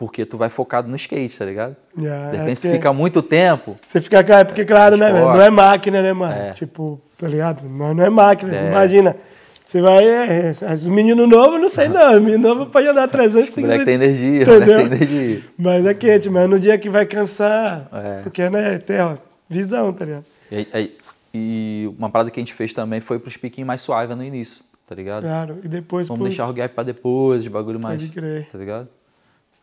Porque 0.00 0.24
tu 0.24 0.38
vai 0.38 0.48
focado 0.48 0.88
no 0.88 0.96
skate, 0.96 1.38
tá 1.38 1.44
ligado? 1.44 1.76
Yeah, 2.00 2.30
De 2.30 2.36
é 2.36 2.38
repente, 2.40 2.56
se 2.56 2.62
porque- 2.68 2.78
fica 2.78 2.90
muito 2.90 3.20
tempo, 3.20 3.76
Você 3.86 4.00
fica, 4.00 4.24
cara, 4.24 4.46
porque 4.46 4.64
claro, 4.64 4.96
né, 4.96 5.12
velho? 5.12 5.26
Não 5.26 5.42
é 5.42 5.50
máquina, 5.50 6.00
né, 6.00 6.10
mano? 6.14 6.32
É. 6.32 6.52
Tipo, 6.52 6.98
tá 7.18 7.28
ligado? 7.28 7.68
Não, 7.68 7.92
não 7.92 8.02
é 8.02 8.08
máquina. 8.08 8.56
É. 8.56 8.66
Imagina, 8.68 9.14
você 9.62 9.82
vai. 9.82 10.02
É, 10.08 10.54
é, 10.58 10.72
os 10.74 10.86
meninos 10.86 11.28
novos, 11.28 11.60
não 11.60 11.68
sei 11.68 11.88
não. 11.88 12.14
Os 12.14 12.22
meninos 12.22 12.40
novos 12.40 12.68
podem 12.72 12.88
andar 12.88 13.08
300, 13.08 13.54
o 13.54 13.60
moleque 13.60 13.84
tem 13.84 13.98
500. 13.98 14.18
energia, 14.18 14.38
o 14.54 14.56
Entendeu? 14.56 14.78
moleque 14.78 14.96
tem 15.06 15.08
energia. 15.18 15.42
Mas 15.58 15.84
é 15.86 15.92
quente, 15.94 16.30
mas 16.30 16.48
no 16.48 16.58
dia 16.58 16.78
que 16.78 16.88
vai 16.88 17.04
cansar. 17.04 17.86
É. 17.92 18.20
Porque, 18.22 18.48
né, 18.48 18.78
tem, 18.78 19.00
ó, 19.02 19.16
visão, 19.50 19.92
tá 19.92 20.06
ligado? 20.06 20.24
E, 20.50 20.92
e 21.34 21.94
uma 21.98 22.08
parada 22.08 22.30
que 22.30 22.40
a 22.40 22.42
gente 22.42 22.54
fez 22.54 22.72
também 22.72 23.02
foi 23.02 23.18
pros 23.18 23.36
piquinhos 23.36 23.66
mais 23.66 23.82
suaves 23.82 24.16
no 24.16 24.24
início, 24.24 24.64
tá 24.88 24.94
ligado? 24.94 25.24
Claro. 25.24 25.58
E 25.62 25.68
depois. 25.68 26.08
Vamos 26.08 26.20
pros- 26.20 26.30
deixar 26.30 26.48
o 26.48 26.54
gap 26.54 26.74
pra 26.74 26.82
depois, 26.84 27.44
de 27.44 27.50
bagulho 27.50 27.78
mais. 27.78 28.00
Pode 28.00 28.14
crer. 28.14 28.48
Tá 28.50 28.56
ligado? 28.56 28.88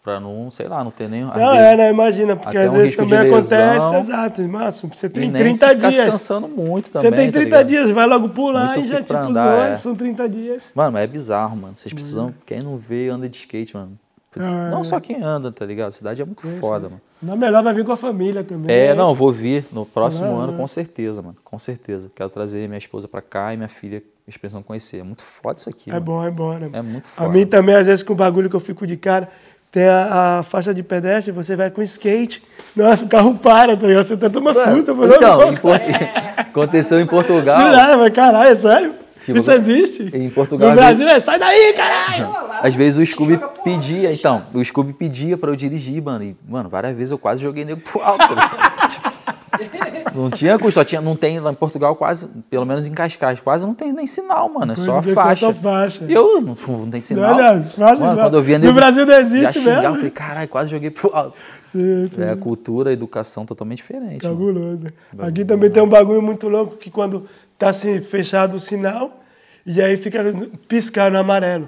Pra 0.08 0.22
não, 0.22 0.50
sei 0.50 0.70
lá, 0.70 0.82
não 0.86 0.90
ter 0.90 1.10
nem. 1.10 1.24
Não, 1.26 1.34
vezes- 1.34 1.58
é, 1.58 1.76
né? 1.76 1.90
Imagina, 1.92 2.38
porque 2.38 2.58
às 2.58 2.70
um 2.70 2.78
vezes 2.78 2.96
também 2.96 3.20
lesão. 3.30 3.60
acontece, 3.60 3.98
exato, 4.10 4.42
máximo. 4.48 4.96
Você 4.96 5.08
e 5.08 5.10
tem 5.10 5.30
nem 5.30 5.42
30 5.42 5.58
se 5.68 5.76
ficar 5.76 5.92
se 5.92 5.98
dias. 5.98 6.12
cansando 6.12 6.48
muito 6.48 6.90
também. 6.90 7.10
Você 7.10 7.16
tem 7.18 7.26
tá 7.26 7.32
30 7.34 7.44
ligado? 7.44 7.68
dias, 7.68 7.92
vai 7.92 8.06
logo 8.08 8.30
pular 8.30 8.68
Muito 8.76 8.86
e 8.86 8.88
já 8.88 9.02
tipo 9.02 9.14
andar, 9.18 9.44
zoa, 9.58 9.68
é. 9.68 9.76
são 9.76 9.94
30 9.94 10.30
dias. 10.30 10.64
Mano, 10.74 10.94
mas 10.94 11.04
é 11.04 11.08
bizarro, 11.08 11.58
mano. 11.58 11.76
Vocês 11.76 11.92
Uhum. 11.92 11.96
precisam. 11.98 12.34
Quem 12.46 12.62
não 12.62 12.78
vê, 12.78 13.10
anda 13.10 13.28
de 13.28 13.36
skate, 13.38 13.76
mano. 13.76 14.00
Ah, 14.40 14.70
não 14.72 14.80
é. 14.80 14.84
só 14.86 14.98
quem 15.02 15.22
anda, 15.22 15.52
tá 15.52 15.66
ligado? 15.66 15.90
A 15.90 15.92
cidade 15.92 16.22
é 16.22 16.26
muito 16.26 16.48
foda, 16.62 16.88
mano. 16.88 17.02
Na 17.22 17.36
melhor 17.36 17.62
vai 17.62 17.74
vir 17.74 17.84
com 17.84 17.92
a 17.92 17.98
família 17.98 18.46
também. 18.46 18.74
É, 18.74 18.90
né? 18.90 18.94
não, 18.94 19.14
vou 19.14 19.30
vir 19.32 19.66
no 19.74 19.86
próximo 19.86 20.28
Ah, 20.40 20.44
ano, 20.44 20.54
é. 20.54 20.58
com 20.58 20.68
certeza, 20.68 21.22
mano. 21.22 21.36
Com 21.44 21.60
certeza. 21.60 22.10
Quero 22.16 22.30
trazer 22.30 22.66
minha 22.70 22.78
esposa 22.78 23.10
pra 23.10 23.22
cá 23.22 23.54
e 23.54 23.58
minha 23.58 23.68
filha, 23.68 24.02
precisam 24.40 24.62
conhecer. 24.64 25.00
É 25.00 25.04
muito 25.04 25.22
foda 25.24 25.60
isso 25.60 25.70
aqui, 25.70 25.90
É 25.90 25.94
mano. 25.94 26.06
bom, 26.06 26.24
é 26.24 26.30
bom, 26.32 26.54
né? 26.54 26.70
É 26.72 26.82
muito 26.82 27.08
A 27.18 27.24
foda. 27.24 27.30
mim 27.30 27.46
também, 27.46 27.76
às 27.76 27.86
vezes, 27.88 28.04
com 28.04 28.14
o 28.14 28.16
bagulho 28.16 28.50
que 28.50 28.56
eu 28.56 28.60
fico 28.60 28.86
de 28.86 28.96
cara, 28.96 29.28
tem 29.72 29.88
a, 29.88 30.40
a 30.40 30.44
faixa 30.44 30.74
de 30.74 30.82
pedestre, 30.84 31.32
você 31.32 31.56
vai 31.56 31.70
com 31.70 31.82
skate. 31.82 32.42
Nossa, 32.76 33.06
o 33.06 33.08
carro 33.08 33.36
para, 33.36 33.76
tá 33.76 33.88
ligado? 33.88 34.08
Você 34.08 34.18
tenta 34.18 34.40
uma 34.40 34.54
susto. 34.54 34.92
Então, 34.92 35.50
em 35.52 35.56
Port- 35.58 35.82
aconteceu 36.38 37.00
em 37.00 37.06
Portugal. 37.06 37.60
não 37.60 38.00
mas 38.00 38.14
caralho, 38.14 38.52
é 38.52 38.56
sério? 38.56 38.94
Tipo, 39.28 39.40
Isso 39.40 39.52
existe? 39.52 40.10
em 40.14 40.30
Portugal, 40.30 40.70
No 40.70 40.76
Brasil 40.78 41.06
é, 41.06 41.20
sai 41.20 41.38
daí, 41.38 41.74
caralho! 41.74 42.30
Às 42.62 42.74
vezes 42.74 42.98
o 42.98 43.06
Scooby 43.06 43.38
pedia, 43.62 44.14
então, 44.14 44.46
o 44.54 44.64
Scooby 44.64 44.94
pedia 44.94 45.38
pra 45.38 45.52
eu 45.52 45.56
dirigir, 45.58 46.02
mano. 46.02 46.24
E, 46.24 46.34
mano, 46.48 46.70
várias 46.70 46.96
vezes 46.96 47.12
eu 47.12 47.18
quase 47.18 47.42
joguei 47.44 47.66
nego 47.66 47.82
pro 47.82 48.02
alto. 48.02 48.26
tá 48.26 48.88
Tipo, 49.60 50.18
não 50.18 50.30
tinha 50.30 50.58
custo, 50.58 50.80
só 50.80 50.84
tinha, 50.86 51.02
não 51.02 51.14
tem 51.16 51.42
lá 51.42 51.52
em 51.52 51.56
Portugal 51.56 51.94
quase, 51.96 52.28
pelo 52.50 52.66
menos 52.66 52.88
em 52.88 52.94
Cascais, 52.94 53.42
quase 53.42 53.66
não 53.66 53.74
tem 53.74 53.92
nem 53.92 54.08
sinal, 54.08 54.48
mano. 54.48 54.72
É 54.74 54.76
só 54.78 54.96
a 54.96 55.00
é, 55.00 55.14
faixa. 55.14 55.48
só 55.48 55.54
faixa. 55.54 56.06
Eu 56.08 56.40
não, 56.40 56.56
não 56.70 56.90
tem 56.90 57.02
sinal. 57.02 57.36
Olha, 57.36 57.62
faixa 57.64 58.02
mano, 58.02 58.16
não. 58.16 58.24
quando 58.24 58.38
eu 58.38 58.44
via 58.44 58.58
No 58.60 58.72
Brasil 58.74 59.06
não 59.06 59.14
existe 59.16 59.42
já 59.44 59.52
xingava, 59.52 59.80
mesmo. 59.82 59.92
eu 59.92 59.96
falei, 59.96 60.12
caralho, 60.12 60.48
quase 60.48 60.70
joguei 60.72 60.90
pro 60.90 61.14
alto. 61.14 61.36
Sim, 61.74 62.10
É 62.18 62.30
a 62.30 62.36
cultura, 62.38 62.92
a 62.92 62.94
educação 62.94 63.46
totalmente 63.46 63.80
diferente. 63.80 64.24
mano. 64.26 64.38
Cabuloso. 64.38 64.88
Aqui 65.20 65.44
também 65.44 65.70
tem 65.70 65.84
um 65.84 65.90
bagulho 65.90 66.22
muito 66.22 66.48
louco 66.48 66.78
que 66.78 66.90
quando 66.90 67.28
tá 67.58 67.70
assim, 67.70 68.00
fechado 68.02 68.56
o 68.56 68.60
sinal 68.60 69.24
e 69.66 69.82
aí 69.82 69.98
fica 69.98 70.24
piscando 70.68 71.18
amarelo. 71.18 71.66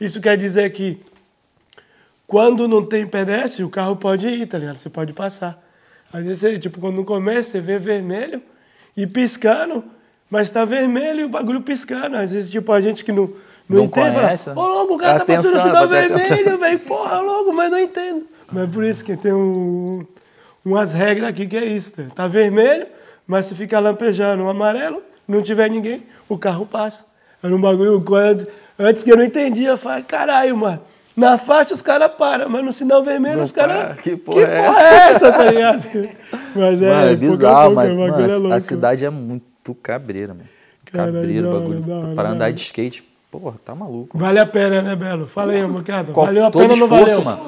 Isso 0.00 0.20
quer 0.20 0.36
dizer 0.36 0.70
que 0.72 1.00
quando 2.26 2.66
não 2.66 2.84
tem 2.84 3.06
pedestre, 3.06 3.62
o 3.62 3.70
carro 3.70 3.96
pode 3.96 4.26
ir, 4.26 4.46
tá 4.46 4.58
ligado? 4.58 4.78
Você 4.78 4.90
pode 4.90 5.12
passar. 5.12 5.62
Às 6.12 6.24
vezes, 6.24 6.38
você, 6.40 6.58
tipo, 6.58 6.80
quando 6.80 6.96
no 6.96 7.04
começo 7.04 7.50
você 7.50 7.60
vê 7.60 7.78
vermelho 7.78 8.42
e 8.96 9.06
piscando, 9.06 9.84
mas 10.30 10.50
tá 10.50 10.64
vermelho 10.64 11.20
e 11.20 11.24
o 11.24 11.28
bagulho 11.28 11.60
piscando. 11.60 12.16
Às 12.16 12.32
vezes, 12.32 12.50
tipo, 12.50 12.72
a 12.72 12.80
gente 12.80 13.04
que 13.04 13.12
não, 13.12 13.26
não, 13.68 13.78
Não 13.78 13.84
entende, 13.84 14.16
conhece, 14.16 14.52
fala, 14.52 14.60
ô 14.60 14.68
louco, 14.68 14.94
o 14.94 14.98
cara 14.98 15.18
tá 15.18 15.22
Atenção, 15.24 15.52
passando 15.52 15.68
sinal 15.68 15.88
vermelho, 15.88 16.58
velho, 16.58 16.78
porra, 16.80 17.20
louco, 17.20 17.52
mas 17.52 17.70
não 17.70 17.78
entendo. 17.78 18.26
Mas 18.50 18.72
por 18.72 18.84
isso 18.84 19.04
que 19.04 19.16
tem 19.16 19.32
um, 19.32 20.04
umas 20.64 20.92
regras 20.92 21.30
aqui 21.30 21.46
que 21.46 21.56
é 21.56 21.64
isso, 21.64 21.92
tá? 21.92 22.04
tá 22.14 22.26
vermelho, 22.26 22.86
mas 23.26 23.46
se 23.46 23.54
fica 23.54 23.78
lampejando 23.78 24.44
o 24.44 24.48
amarelo, 24.48 25.02
não 25.28 25.42
tiver 25.42 25.68
ninguém, 25.70 26.02
o 26.28 26.36
carro 26.38 26.66
passa. 26.66 27.04
Era 27.42 27.54
um 27.54 27.60
bagulho, 27.60 28.02
quando, 28.04 28.46
antes 28.78 29.02
que 29.02 29.10
eu 29.12 29.16
não 29.16 29.24
entendia, 29.24 29.68
eu 29.70 29.76
falei, 29.76 30.02
caralho, 30.02 30.56
mano, 30.56 30.80
na 31.16 31.38
faixa 31.38 31.72
os 31.74 31.80
caras 31.82 32.10
param, 32.18 32.48
mas 32.48 32.64
no 32.64 32.72
sinal 32.72 33.02
vermelho 33.02 33.36
Não 33.38 33.44
os 33.44 33.52
caras... 33.52 33.76
para. 33.86 33.94
Que 33.96 34.16
porra 34.16 34.42
é 34.42 34.66
porra 34.66 34.80
é 34.82 34.94
essa, 35.10 35.32
tá 35.32 35.44
ligado? 35.44 35.82
Mas 36.54 36.80
Mano, 36.80 36.84
é 36.84 36.98
pouco 36.98 37.12
a 37.12 37.14
bizarro, 37.16 37.56
pouco, 37.60 37.74
mas 37.74 37.86
o 37.90 37.96
bagulho 37.96 38.12
mano, 38.12 38.26
é 38.28 38.32
a- 38.34 38.38
louco. 38.38 38.54
a 38.54 38.60
cidade 38.60 39.04
é 39.04 39.10
muito 39.10 39.74
cabreira, 39.82 40.34
mano. 40.34 40.48
Caralho, 40.92 41.12
Cabreiro, 41.14 41.48
hora, 41.48 41.60
bagulho. 41.60 42.18
hora, 42.18 42.28
andar 42.30 42.50
de 42.52 42.60
skate, 42.62 43.02
porra, 43.30 43.54
tá 43.64 43.74
maluco. 43.74 44.16
Vale 44.18 44.38
a 44.38 44.46
pena, 44.46 44.82
né, 44.82 44.94
Belo? 44.96 45.26
Fala 45.26 45.52
aí. 45.52 45.62
Qual- 46.12 46.26
Valeu 46.26 46.46
a 46.46 46.50
todo 46.50 46.60
pena 46.62 46.72
ou 46.74 46.78
não 46.80 46.86
valeu? 46.88 47.22
mano. 47.22 47.40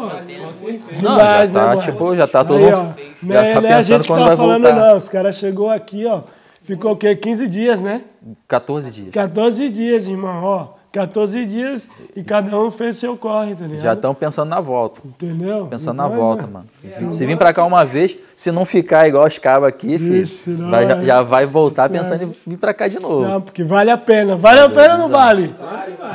Demais, 0.93 1.03
Não, 1.03 1.17
já 1.17 1.45
né, 1.47 1.53
tá, 1.53 1.67
mano? 1.69 1.81
tipo, 1.81 2.17
já 2.17 2.27
tá 2.27 2.45
todo 2.45 2.59
Aí, 2.59 2.65
mundo- 2.65 2.75
ó, 2.75 2.79
já 2.79 2.85
não 3.23 3.29
tá 3.29 3.35
é- 3.47 3.51
é 3.51 3.55
a 3.57 3.63
pensando 3.63 3.83
gente 3.85 4.01
que 4.03 4.09
quando 4.09 4.21
tá 4.21 4.27
vai 4.29 4.37
falando, 4.37 4.63
voltar. 4.63 4.77
não. 4.89 4.97
Os 4.97 5.09
caras 5.09 5.37
chegou 5.37 5.71
aqui, 5.71 6.07
ó. 6.07 6.23
Ficou 6.69 6.93
o 6.93 6.97
quê? 6.97 7.17
15 7.17 7.47
dias, 7.49 7.81
né? 7.81 8.03
14 8.47 8.91
dias. 8.91 9.09
14 9.11 9.71
dias, 9.71 10.07
irmão, 10.07 10.45
ó. 10.45 10.69
14 10.93 11.47
dias 11.47 11.89
e 12.15 12.23
cada 12.23 12.59
um 12.61 12.71
fez 12.71 12.97
seu 12.99 13.17
corre, 13.17 13.55
tá 13.55 13.65
ligado? 13.65 13.81
Já 13.83 13.93
estão 13.95 14.15
pensando 14.15 14.51
na 14.51 14.61
volta. 14.61 15.01
Entendeu? 15.05 15.67
Pensando 15.67 15.97
na 15.97 16.07
Então, 16.07 16.17
volta, 16.19 16.43
mano. 16.47 16.67
mano. 17.01 17.13
Se 17.13 17.25
vir 17.25 17.39
pra 17.39 17.55
cá 17.55 17.65
uma 17.65 17.87
vez, 17.87 18.19
se 18.37 18.51
não 18.53 18.67
ficar 18.67 19.09
igual 19.09 19.27
os 19.27 19.39
cabos 19.39 19.67
aqui, 19.69 19.99
filho, 19.99 20.27
Vixe, 20.27 20.51
não, 20.51 20.71
vai- 20.71 20.87
já, 20.87 20.97
é. 20.97 21.05
já 21.05 21.23
vai 21.23 21.47
voltar 21.47 21.89
pensando 21.89 22.25
em 22.25 22.35
vir 22.47 22.59
pra 22.59 22.75
cá 22.75 22.87
de 22.87 22.99
novo. 23.01 23.27
Não, 23.27 23.41
porque 23.41 23.65
vale 23.65 23.91
a 23.91 23.97
pena. 23.99 24.37
Vale 24.37 24.61
a 24.61 24.69
pena 24.69 24.95
ou 24.95 24.99
não 25.01 25.09
vale? 25.09 25.55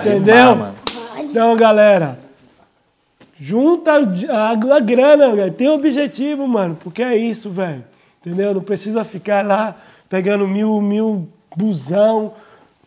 Entendeu? 0.02 0.22
Demais, 0.54 0.58
mano. 0.60 0.76
Então, 1.20 1.56
galera, 1.58 2.20
junta 3.40 3.92
a, 3.94 4.50
a 4.76 4.80
grana, 4.80 5.36
velho. 5.36 5.54
Tem 5.54 5.70
objetivo, 5.70 6.48
mano, 6.48 6.78
porque 6.84 7.02
é 7.02 7.16
isso, 7.16 7.50
velho. 7.50 7.84
Entendeu? 8.26 8.54
Não 8.54 8.62
precisa 8.62 9.04
ficar 9.04 9.46
lá 9.46 9.76
pegando 10.14 10.48
mil, 10.48 10.80
mil 10.80 11.28
busão, 11.58 12.34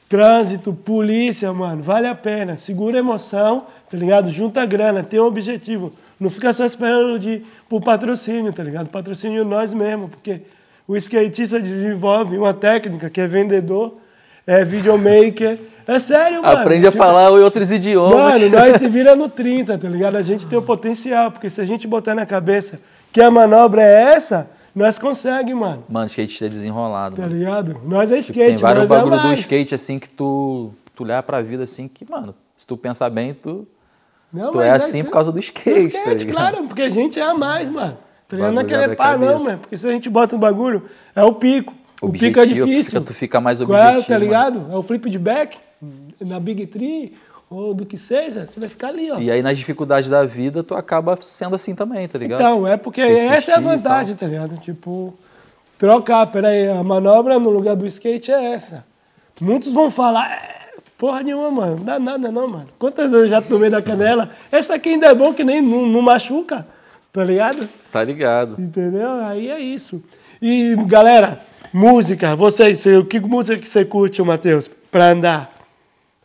trânsito, 0.08 0.72
polícia, 0.72 1.52
mano. 1.52 1.82
Vale 1.82 2.06
a 2.06 2.14
pena. 2.14 2.56
Segura 2.56 2.98
a 2.98 3.00
emoção, 3.00 3.66
tá 3.90 3.96
ligado? 3.96 4.30
Junta 4.30 4.62
a 4.62 4.64
grana, 4.64 5.02
tem 5.02 5.18
um 5.18 5.24
objetivo. 5.24 5.90
Não 6.20 6.30
fica 6.30 6.52
só 6.52 6.64
esperando 6.64 7.18
de, 7.18 7.42
por 7.68 7.82
patrocínio, 7.82 8.52
tá 8.52 8.62
ligado? 8.62 8.90
Patrocínio 8.90 9.44
nós 9.44 9.74
mesmos, 9.74 10.08
porque 10.08 10.42
o 10.86 10.96
skatista 10.96 11.58
desenvolve 11.58 12.38
uma 12.38 12.54
técnica 12.54 13.10
que 13.10 13.20
é 13.20 13.26
vendedor, 13.26 13.96
é 14.46 14.62
videomaker. 14.62 15.58
É 15.84 15.98
sério, 15.98 16.42
mano. 16.42 16.58
Aprende 16.60 16.86
a 16.86 16.92
Tipo, 16.92 17.02
falar 17.02 17.30
outros 17.30 17.72
idiomas. 17.72 18.40
Mano, 18.40 18.50
nós 18.56 18.76
se 18.76 18.86
vira 18.86 19.16
no 19.16 19.28
30, 19.28 19.76
tá 19.76 19.88
ligado? 19.88 20.14
A 20.14 20.22
gente 20.22 20.46
tem 20.46 20.56
o 20.56 20.62
potencial, 20.62 21.32
porque 21.32 21.50
se 21.50 21.60
a 21.60 21.64
gente 21.64 21.88
botar 21.88 22.14
na 22.14 22.24
cabeça 22.24 22.78
que 23.12 23.20
a 23.20 23.32
manobra 23.32 23.82
é 23.82 24.14
essa, 24.14 24.48
nós 24.76 24.98
consegue, 24.98 25.52
mano. 25.54 25.82
Mano, 25.88 26.06
skate 26.06 26.44
é 26.44 26.48
desenrolado, 26.48 27.16
Tá 27.16 27.22
mano. 27.22 27.34
ligado? 27.34 27.80
Nós 27.84 28.12
é 28.12 28.18
skate, 28.18 28.46
Tem 28.48 28.56
vários 28.58 28.84
é 28.84 28.86
bagulho 28.86 29.16
do 29.16 29.22
mais. 29.28 29.40
skate, 29.40 29.74
assim, 29.74 29.98
que 29.98 30.08
tu, 30.08 30.70
tu 30.94 31.02
olhar 31.02 31.22
pra 31.22 31.40
vida, 31.42 31.64
assim, 31.64 31.88
que, 31.88 32.08
mano, 32.08 32.34
se 32.56 32.66
tu 32.66 32.76
pensar 32.76 33.08
bem, 33.10 33.32
tu, 33.34 33.66
Não, 34.32 34.50
tu 34.52 34.58
mas 34.58 34.66
é 34.66 34.70
assim 34.70 35.02
por 35.02 35.10
causa 35.10 35.32
do 35.32 35.36
do 35.36 35.40
skate, 35.40 35.92
tá 35.92 35.98
skate, 35.98 36.24
ligado? 36.26 36.34
claro, 36.36 36.68
porque 36.68 36.82
a 36.82 36.90
gente 36.90 37.18
é 37.18 37.22
a 37.22 37.34
mais, 37.34 37.68
mano. 37.70 37.96
Tá 38.28 38.36
ligado? 38.36 38.52
Não 38.54 38.62
é 38.62 38.64
querer 38.64 38.96
pá, 38.96 39.16
não, 39.16 39.38
mano. 39.42 39.58
Porque 39.58 39.78
se 39.78 39.88
a 39.88 39.92
gente 39.92 40.10
bota 40.10 40.36
um 40.36 40.38
bagulho, 40.38 40.82
é 41.14 41.24
o 41.24 41.32
pico. 41.32 41.72
O 42.02 42.10
pico 42.12 42.38
é 42.38 42.42
Objetivo, 42.42 42.66
tu 42.66 42.70
difícil. 42.70 42.90
fica- 42.90 43.00
tu 43.00 43.14
fica 43.14 43.40
mais 43.40 43.60
é, 43.60 43.64
objetivo, 43.64 44.02
tá 44.02 44.12
mano. 44.12 44.24
ligado? 44.24 44.66
É 44.70 44.76
o 44.76 44.82
flip 44.82 45.08
de 45.08 45.18
back, 45.18 45.56
na 46.20 46.38
Big 46.38 46.66
Tree, 46.66 47.14
ou 47.48 47.72
do 47.74 47.86
que 47.86 47.96
seja, 47.96 48.46
você 48.46 48.58
vai 48.58 48.68
ficar 48.68 48.88
ali, 48.88 49.10
ó. 49.10 49.18
E 49.18 49.30
aí, 49.30 49.42
nas 49.42 49.56
dificuldades 49.56 50.10
da 50.10 50.24
vida, 50.24 50.62
tu 50.62 50.74
acaba 50.74 51.16
sendo 51.20 51.54
assim 51.54 51.74
também, 51.74 52.06
tá 52.08 52.18
ligado? 52.18 52.40
Então, 52.40 52.66
é 52.66 52.76
porque 52.76 53.04
Persistir 53.04 53.32
essa 53.34 53.50
é 53.52 53.54
a 53.54 53.60
vantagem, 53.60 54.14
tá 54.16 54.26
ligado? 54.26 54.56
Tipo, 54.58 55.14
trocar, 55.78 56.26
peraí, 56.26 56.68
a 56.68 56.82
manobra 56.82 57.38
no 57.38 57.50
lugar 57.50 57.76
do 57.76 57.86
skate 57.86 58.32
é 58.32 58.52
essa. 58.52 58.84
Muitos 59.40 59.72
vão 59.72 59.90
falar, 59.90 60.30
"É, 60.32 60.74
porra 60.98 61.22
nenhuma, 61.22 61.50
mano, 61.50 61.76
não 61.76 61.84
dá 61.84 61.98
nada 61.98 62.30
não, 62.32 62.48
mano. 62.48 62.66
Quantas 62.78 63.10
vezes 63.12 63.26
eu 63.26 63.30
já 63.30 63.40
tomei 63.42 63.68
na 63.70 63.82
canela? 63.82 64.30
Essa 64.50 64.74
aqui 64.74 64.88
ainda 64.90 65.06
é 65.06 65.14
bom 65.14 65.32
que 65.34 65.44
nem 65.44 65.60
não, 65.62 65.86
não 65.86 66.00
machuca, 66.02 66.66
tá 67.12 67.22
ligado? 67.22 67.68
Tá 67.92 68.02
ligado. 68.02 68.60
Entendeu? 68.60 69.10
Aí 69.24 69.48
é 69.50 69.58
isso. 69.60 70.02
E, 70.42 70.74
galera, 70.86 71.40
música, 71.72 72.34
você, 72.34 72.74
você- 72.74 73.02
que 73.04 73.20
música 73.20 73.58
que 73.58 73.68
você 73.68 73.84
curte, 73.84 74.20
Matheus, 74.22 74.68
pra 74.90 75.10
andar? 75.10 75.54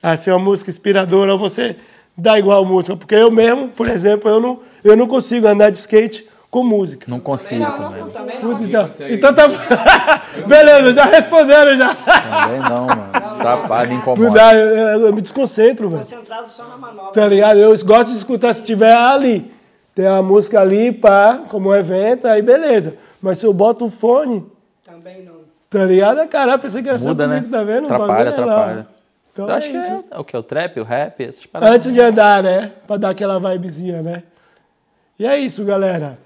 Assim, 0.02 0.32
uma 0.32 0.39
música 0.39 0.70
inspiradora, 0.70 1.36
você 1.36 1.76
dá 2.18 2.38
igual 2.39 2.66
música? 2.66 2.95
Porque 2.95 3.16
eu 3.16 3.30
mesmo, 3.32 3.68
por 3.70 3.88
exemplo, 3.88 4.30
eu 4.30 4.39
não, 4.39 4.60
eu 4.84 4.95
não 4.97 5.08
consigo 5.08 5.47
andar 5.47 5.70
de 5.70 5.78
skate 5.78 6.28
com 6.49 6.64
música. 6.64 7.06
Não 7.10 7.20
consigo 7.20 7.64
também. 8.12 8.38
Putz, 8.41 8.68
Então, 8.68 8.89
então 9.10 9.34
tá. 9.34 10.22
Beleza, 10.47 10.93
já 10.93 11.06
responderam 11.06 11.78
já. 11.78 11.93
Também 11.95 12.60
não, 12.60 12.88
mano. 12.88 13.12
Tá, 13.41 13.56
me 13.86 13.88
Não 13.88 13.95
incomoda. 13.99 14.32
dá, 14.32 14.54
eu, 14.54 14.68
eu- 14.76 15.08
eu 15.08 15.14
me 15.14 15.22
desconcentro, 15.22 15.89
velho. 15.89 16.02
Concentrado 16.04 16.49
só 16.49 16.64
na 16.66 16.78
manobra. 16.78 17.12
Tá 17.14 17.28
ligado? 17.28 17.58
Eu 17.58 17.70
gosto 17.86 18.12
de 18.12 18.18
escutar 18.18 18.54
se 18.54 18.64
tiver 18.64 18.93
ali. 18.93 19.52
Tem 19.95 20.08
uma 20.08 20.22
música 20.22 20.60
ali, 20.62 20.91
pá, 20.91 21.39
como 21.49 21.70
um 21.70 21.76
evento, 21.76 22.28
aí 22.28 22.41
beleza. 22.41 22.95
Mas 23.22 23.38
se 23.39 23.45
eu 23.45 23.54
boto 23.54 23.86
o 23.86 23.89
fone, 23.89 24.45
Também 24.86 25.24
não. 25.24 25.34
tá 25.70 25.86
ligado? 25.86 26.28
Caralho, 26.28 26.60
pensei 26.62 26.82
que 26.84 26.89
era 26.89 26.99
só 26.99 27.10
Muda, 27.10 27.28
né? 27.28 27.36
comigo, 27.38 27.52
tá 27.52 27.64
vendo? 27.64 27.86
Atrapalha, 27.86 28.22
é 28.22 28.24
lá. 28.24 28.30
atrapalha. 28.30 28.88
Então 29.32 29.48
Eu 29.48 29.56
acho 29.56 29.68
é 29.68 29.72
que 29.72 29.78
isso. 29.78 30.06
é, 30.12 30.16
é 30.16 30.20
o 30.20 30.24
que? 30.24 30.36
O 30.36 30.44
trap, 30.44 30.80
o 30.80 30.84
rap, 30.84 31.24
essas 31.24 31.46
paradas. 31.46 31.76
Antes 31.76 31.94
de 31.94 32.02
andar, 32.02 32.44
né? 32.44 32.72
Pra 32.86 32.98
dar 32.98 33.10
aquela 33.10 33.40
vibezinha, 33.40 34.02
né? 34.02 34.24
E 35.18 35.26
é 35.26 35.38
isso, 35.38 35.64
galera. 35.64 36.18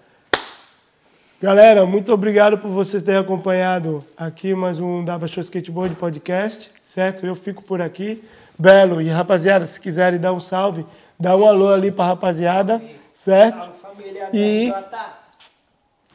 Galera, 1.41 1.86
muito 1.86 2.12
obrigado 2.14 2.58
por 2.58 2.70
vocês 2.72 3.03
terem 3.03 3.20
acompanhado 3.20 3.99
aqui 4.18 4.56
mais 4.56 4.80
um 4.80 5.03
Dava 5.03 5.28
Show 5.28 5.41
Skateboard 5.41 5.93
Podcast, 5.95 6.72
certo? 6.86 7.26
Eu 7.26 7.36
fico 7.36 7.64
por 7.64 7.82
aqui. 7.82 8.24
Belo 8.58 9.01
e 9.01 9.10
rapaziada, 9.10 9.68
se 9.68 9.78
quiserem 9.80 10.18
dar 10.18 10.32
um 10.32 10.39
salve, 10.39 10.86
dá 11.20 11.36
um 11.36 11.45
alô 11.45 11.74
ali 11.74 11.91
pra 11.91 12.06
rapaziada, 12.06 12.82
certo? 13.14 13.70
Família 13.82 14.30
E-. 14.34 14.74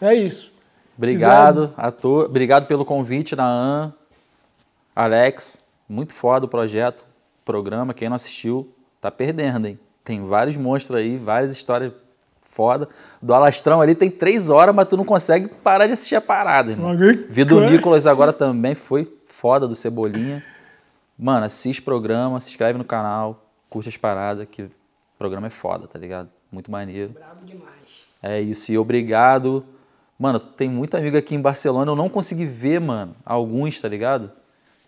É 0.01 0.15
isso. 0.15 0.51
Obrigado, 0.97 1.73
ator. 1.77 2.25
Obrigado 2.25 2.67
pelo 2.67 2.85
convite, 2.85 3.37
Naan. 3.37 3.93
Alex, 4.97 5.63
muito 5.91 6.15
foda 6.15 6.47
o 6.47 6.49
projeto, 6.49 7.05
programa. 7.45 7.93
Quem 7.93 8.09
não 8.09 8.15
assistiu, 8.15 8.73
tá 9.01 9.11
perdendo, 9.11 9.67
hein? 9.67 9.79
Tem 10.05 10.25
vários 10.25 10.57
monstros 10.57 10.97
aí, 10.97 11.19
várias 11.19 11.53
histórias 11.53 11.93
foda. 12.41 12.89
Do 13.21 13.35
Alastrão 13.35 13.81
ali 13.81 13.95
tem 13.95 14.09
três 14.09 14.51
horas, 14.51 14.75
mas 14.75 14.87
tu 14.87 14.97
não 14.97 15.05
consegue 15.05 15.49
parar 15.49 15.87
de 15.87 15.93
assistir 15.93 16.15
a 16.15 16.21
parada, 16.21 16.71
irmão. 16.71 16.97
Vi 17.29 17.45
do 17.45 17.61
Nicolas 17.61 18.07
agora 18.07 18.33
também, 18.33 18.75
foi 18.75 19.13
foda 19.27 19.67
do 19.67 19.75
Cebolinha. 19.75 20.45
Mano, 21.19 21.45
assiste 21.45 21.81
o 21.81 21.85
programa, 21.85 22.41
se 22.41 22.51
inscreve 22.51 22.79
no 22.79 22.85
canal, 22.85 23.45
curte 23.69 23.89
as 23.89 23.97
paradas, 23.97 24.47
que 24.51 24.63
o 24.63 24.71
programa 25.19 25.49
é 25.49 25.51
foda, 25.51 25.89
tá 25.89 25.99
ligado? 25.99 26.29
Muito 26.53 26.71
maneiro. 26.71 27.13
Brabo 27.13 27.45
demais. 27.45 27.71
É 28.23 28.41
isso, 28.41 28.71
e 28.71 28.79
obrigado. 28.79 29.65
Mano, 30.19 30.39
tem 30.39 30.69
muito 30.69 30.97
amigo 30.97 31.17
aqui 31.17 31.35
em 31.35 31.41
Barcelona, 31.41 31.91
eu 31.91 31.97
não 31.97 32.09
consegui 32.09 32.47
ver, 32.47 32.81
mano, 32.81 33.17
alguns, 33.25 33.81
tá 33.81 33.89
ligado? 33.89 34.31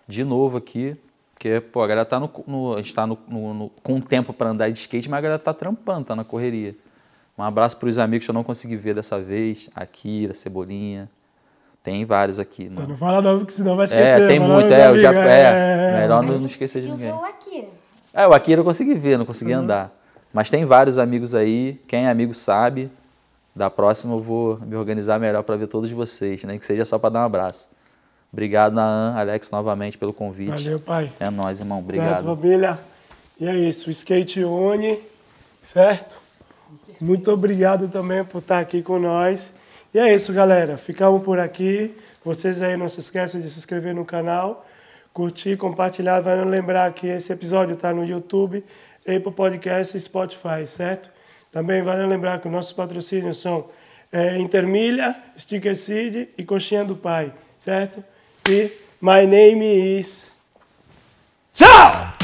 De 0.06 0.24
novo 0.24 0.56
aqui, 0.58 0.96
porque, 1.34 1.60
pô, 1.60 1.82
a 1.82 1.86
galera 1.86 2.04
tá 2.04 2.18
no, 2.20 2.30
no- 2.46 2.74
a 2.74 2.78
gente 2.78 2.94
tá 2.94 3.06
no, 3.06 3.18
no- 3.28 3.54
no- 3.54 3.68
com 3.82 4.00
tempo 4.00 4.32
pra 4.32 4.48
andar 4.50 4.70
de 4.70 4.78
skate, 4.78 5.08
mas 5.08 5.18
a 5.18 5.20
galera 5.20 5.38
tá 5.38 5.52
trampando, 5.54 6.04
tá 6.06 6.16
na 6.16 6.24
correria. 6.24 6.74
Um 7.36 7.42
abraço 7.42 7.76
pros 7.78 7.98
amigos 7.98 8.26
que 8.26 8.30
eu 8.30 8.34
não 8.34 8.44
consegui 8.44 8.76
ver 8.76 8.94
dessa 8.94 9.18
vez, 9.20 9.70
Akira, 9.74 10.34
Cebolinha, 10.34 11.08
tem 11.82 12.04
vários 12.04 12.38
aqui, 12.38 12.68
mano. 12.68 12.88
Não 12.88 12.96
fala 12.96 13.20
não, 13.22 13.38
porque 13.38 13.52
senão 13.52 13.74
vai 13.76 13.86
esquecer. 13.86 14.22
É, 14.22 14.26
tem 14.26 14.38
muito, 14.38 14.66
os 14.66 14.72
é, 14.72 14.88
eu 14.88 14.98
já, 14.98 15.08
amigos, 15.10 15.26
é, 15.28 16.00
melhor 16.00 16.22
não, 16.22 16.38
não 16.38 16.46
esquecer 16.46 16.82
de 16.82 16.88
o 16.88 16.92
ninguém. 16.92 17.10
voo 17.10 17.24
aqui. 17.24 17.68
É, 18.14 18.26
o 18.28 18.32
Akira 18.34 18.60
eu 18.60 18.64
consegui 18.64 18.94
ver, 18.94 19.16
não 19.18 19.24
consegui 19.24 19.52
Uhum. 19.54 19.60
andar. 19.60 19.90
Mas 20.32 20.50
tem 20.50 20.64
vários 20.64 20.98
amigos 20.98 21.34
aí, 21.34 21.80
quem 21.88 22.06
é 22.06 22.10
amigo 22.10 22.32
sabe. 22.34 22.90
Da 23.54 23.68
próxima 23.68 24.14
eu 24.14 24.20
vou 24.20 24.58
me 24.60 24.76
organizar 24.76 25.18
melhor 25.18 25.42
para 25.42 25.56
ver 25.56 25.66
todos 25.66 25.90
vocês, 25.90 26.42
nem 26.44 26.58
que 26.58 26.64
seja 26.64 26.84
só 26.84 26.98
para 26.98 27.10
dar 27.10 27.20
um 27.20 27.24
abraço. 27.24 27.68
Obrigado, 28.32 28.72
Naan, 28.72 29.14
Alex, 29.14 29.50
novamente 29.50 29.98
pelo 29.98 30.12
convite. 30.12 30.64
Valeu, 30.64 30.80
pai. 30.80 31.12
É 31.20 31.28
nóis, 31.28 31.60
irmão. 31.60 31.78
Certo, 31.78 31.88
Obrigado. 31.90 32.24
família? 32.24 32.78
E 33.38 33.46
é 33.46 33.54
isso, 33.54 33.90
Skate 33.90 34.42
Une, 34.42 34.98
certo? 35.60 36.16
Muito 37.00 37.30
obrigado 37.30 37.88
também 37.88 38.24
por 38.24 38.38
estar 38.38 38.58
aqui 38.58 38.80
com 38.82 38.98
nós. 38.98 39.52
E 39.92 39.98
é 39.98 40.14
isso, 40.14 40.32
galera. 40.32 40.78
Ficamos 40.78 41.22
por 41.22 41.38
aqui. 41.38 41.94
Vocês 42.24 42.62
aí 42.62 42.76
não 42.76 42.88
se 42.88 43.00
esqueçam 43.00 43.40
de 43.40 43.50
se 43.50 43.58
inscrever 43.58 43.94
no 43.94 44.04
canal, 44.04 44.64
curtir, 45.12 45.56
compartilhar. 45.58 46.20
Vai 46.20 46.42
lembrar 46.44 46.90
que 46.92 47.06
esse 47.06 47.30
episódio 47.32 47.74
está 47.74 47.92
no 47.92 48.04
YouTube, 48.04 48.64
Apple 49.00 49.32
Podcast 49.32 49.94
e 49.96 50.00
Spotify, 50.00 50.66
certo? 50.66 51.10
Também 51.50 51.82
vale 51.82 52.06
lembrar 52.06 52.40
que 52.40 52.46
os 52.46 52.52
nossos 52.52 52.72
patrocínios 52.72 53.36
são 53.38 53.66
é, 54.10 54.38
Intermilha, 54.38 55.14
Sticker 55.38 55.76
Seed 55.76 56.28
e 56.38 56.44
Coxinha 56.44 56.84
do 56.84 56.96
Pai, 56.96 57.32
certo? 57.58 58.02
My 59.00 59.24
name 59.24 59.62
is... 59.62 60.30
Tchau! 61.54 62.21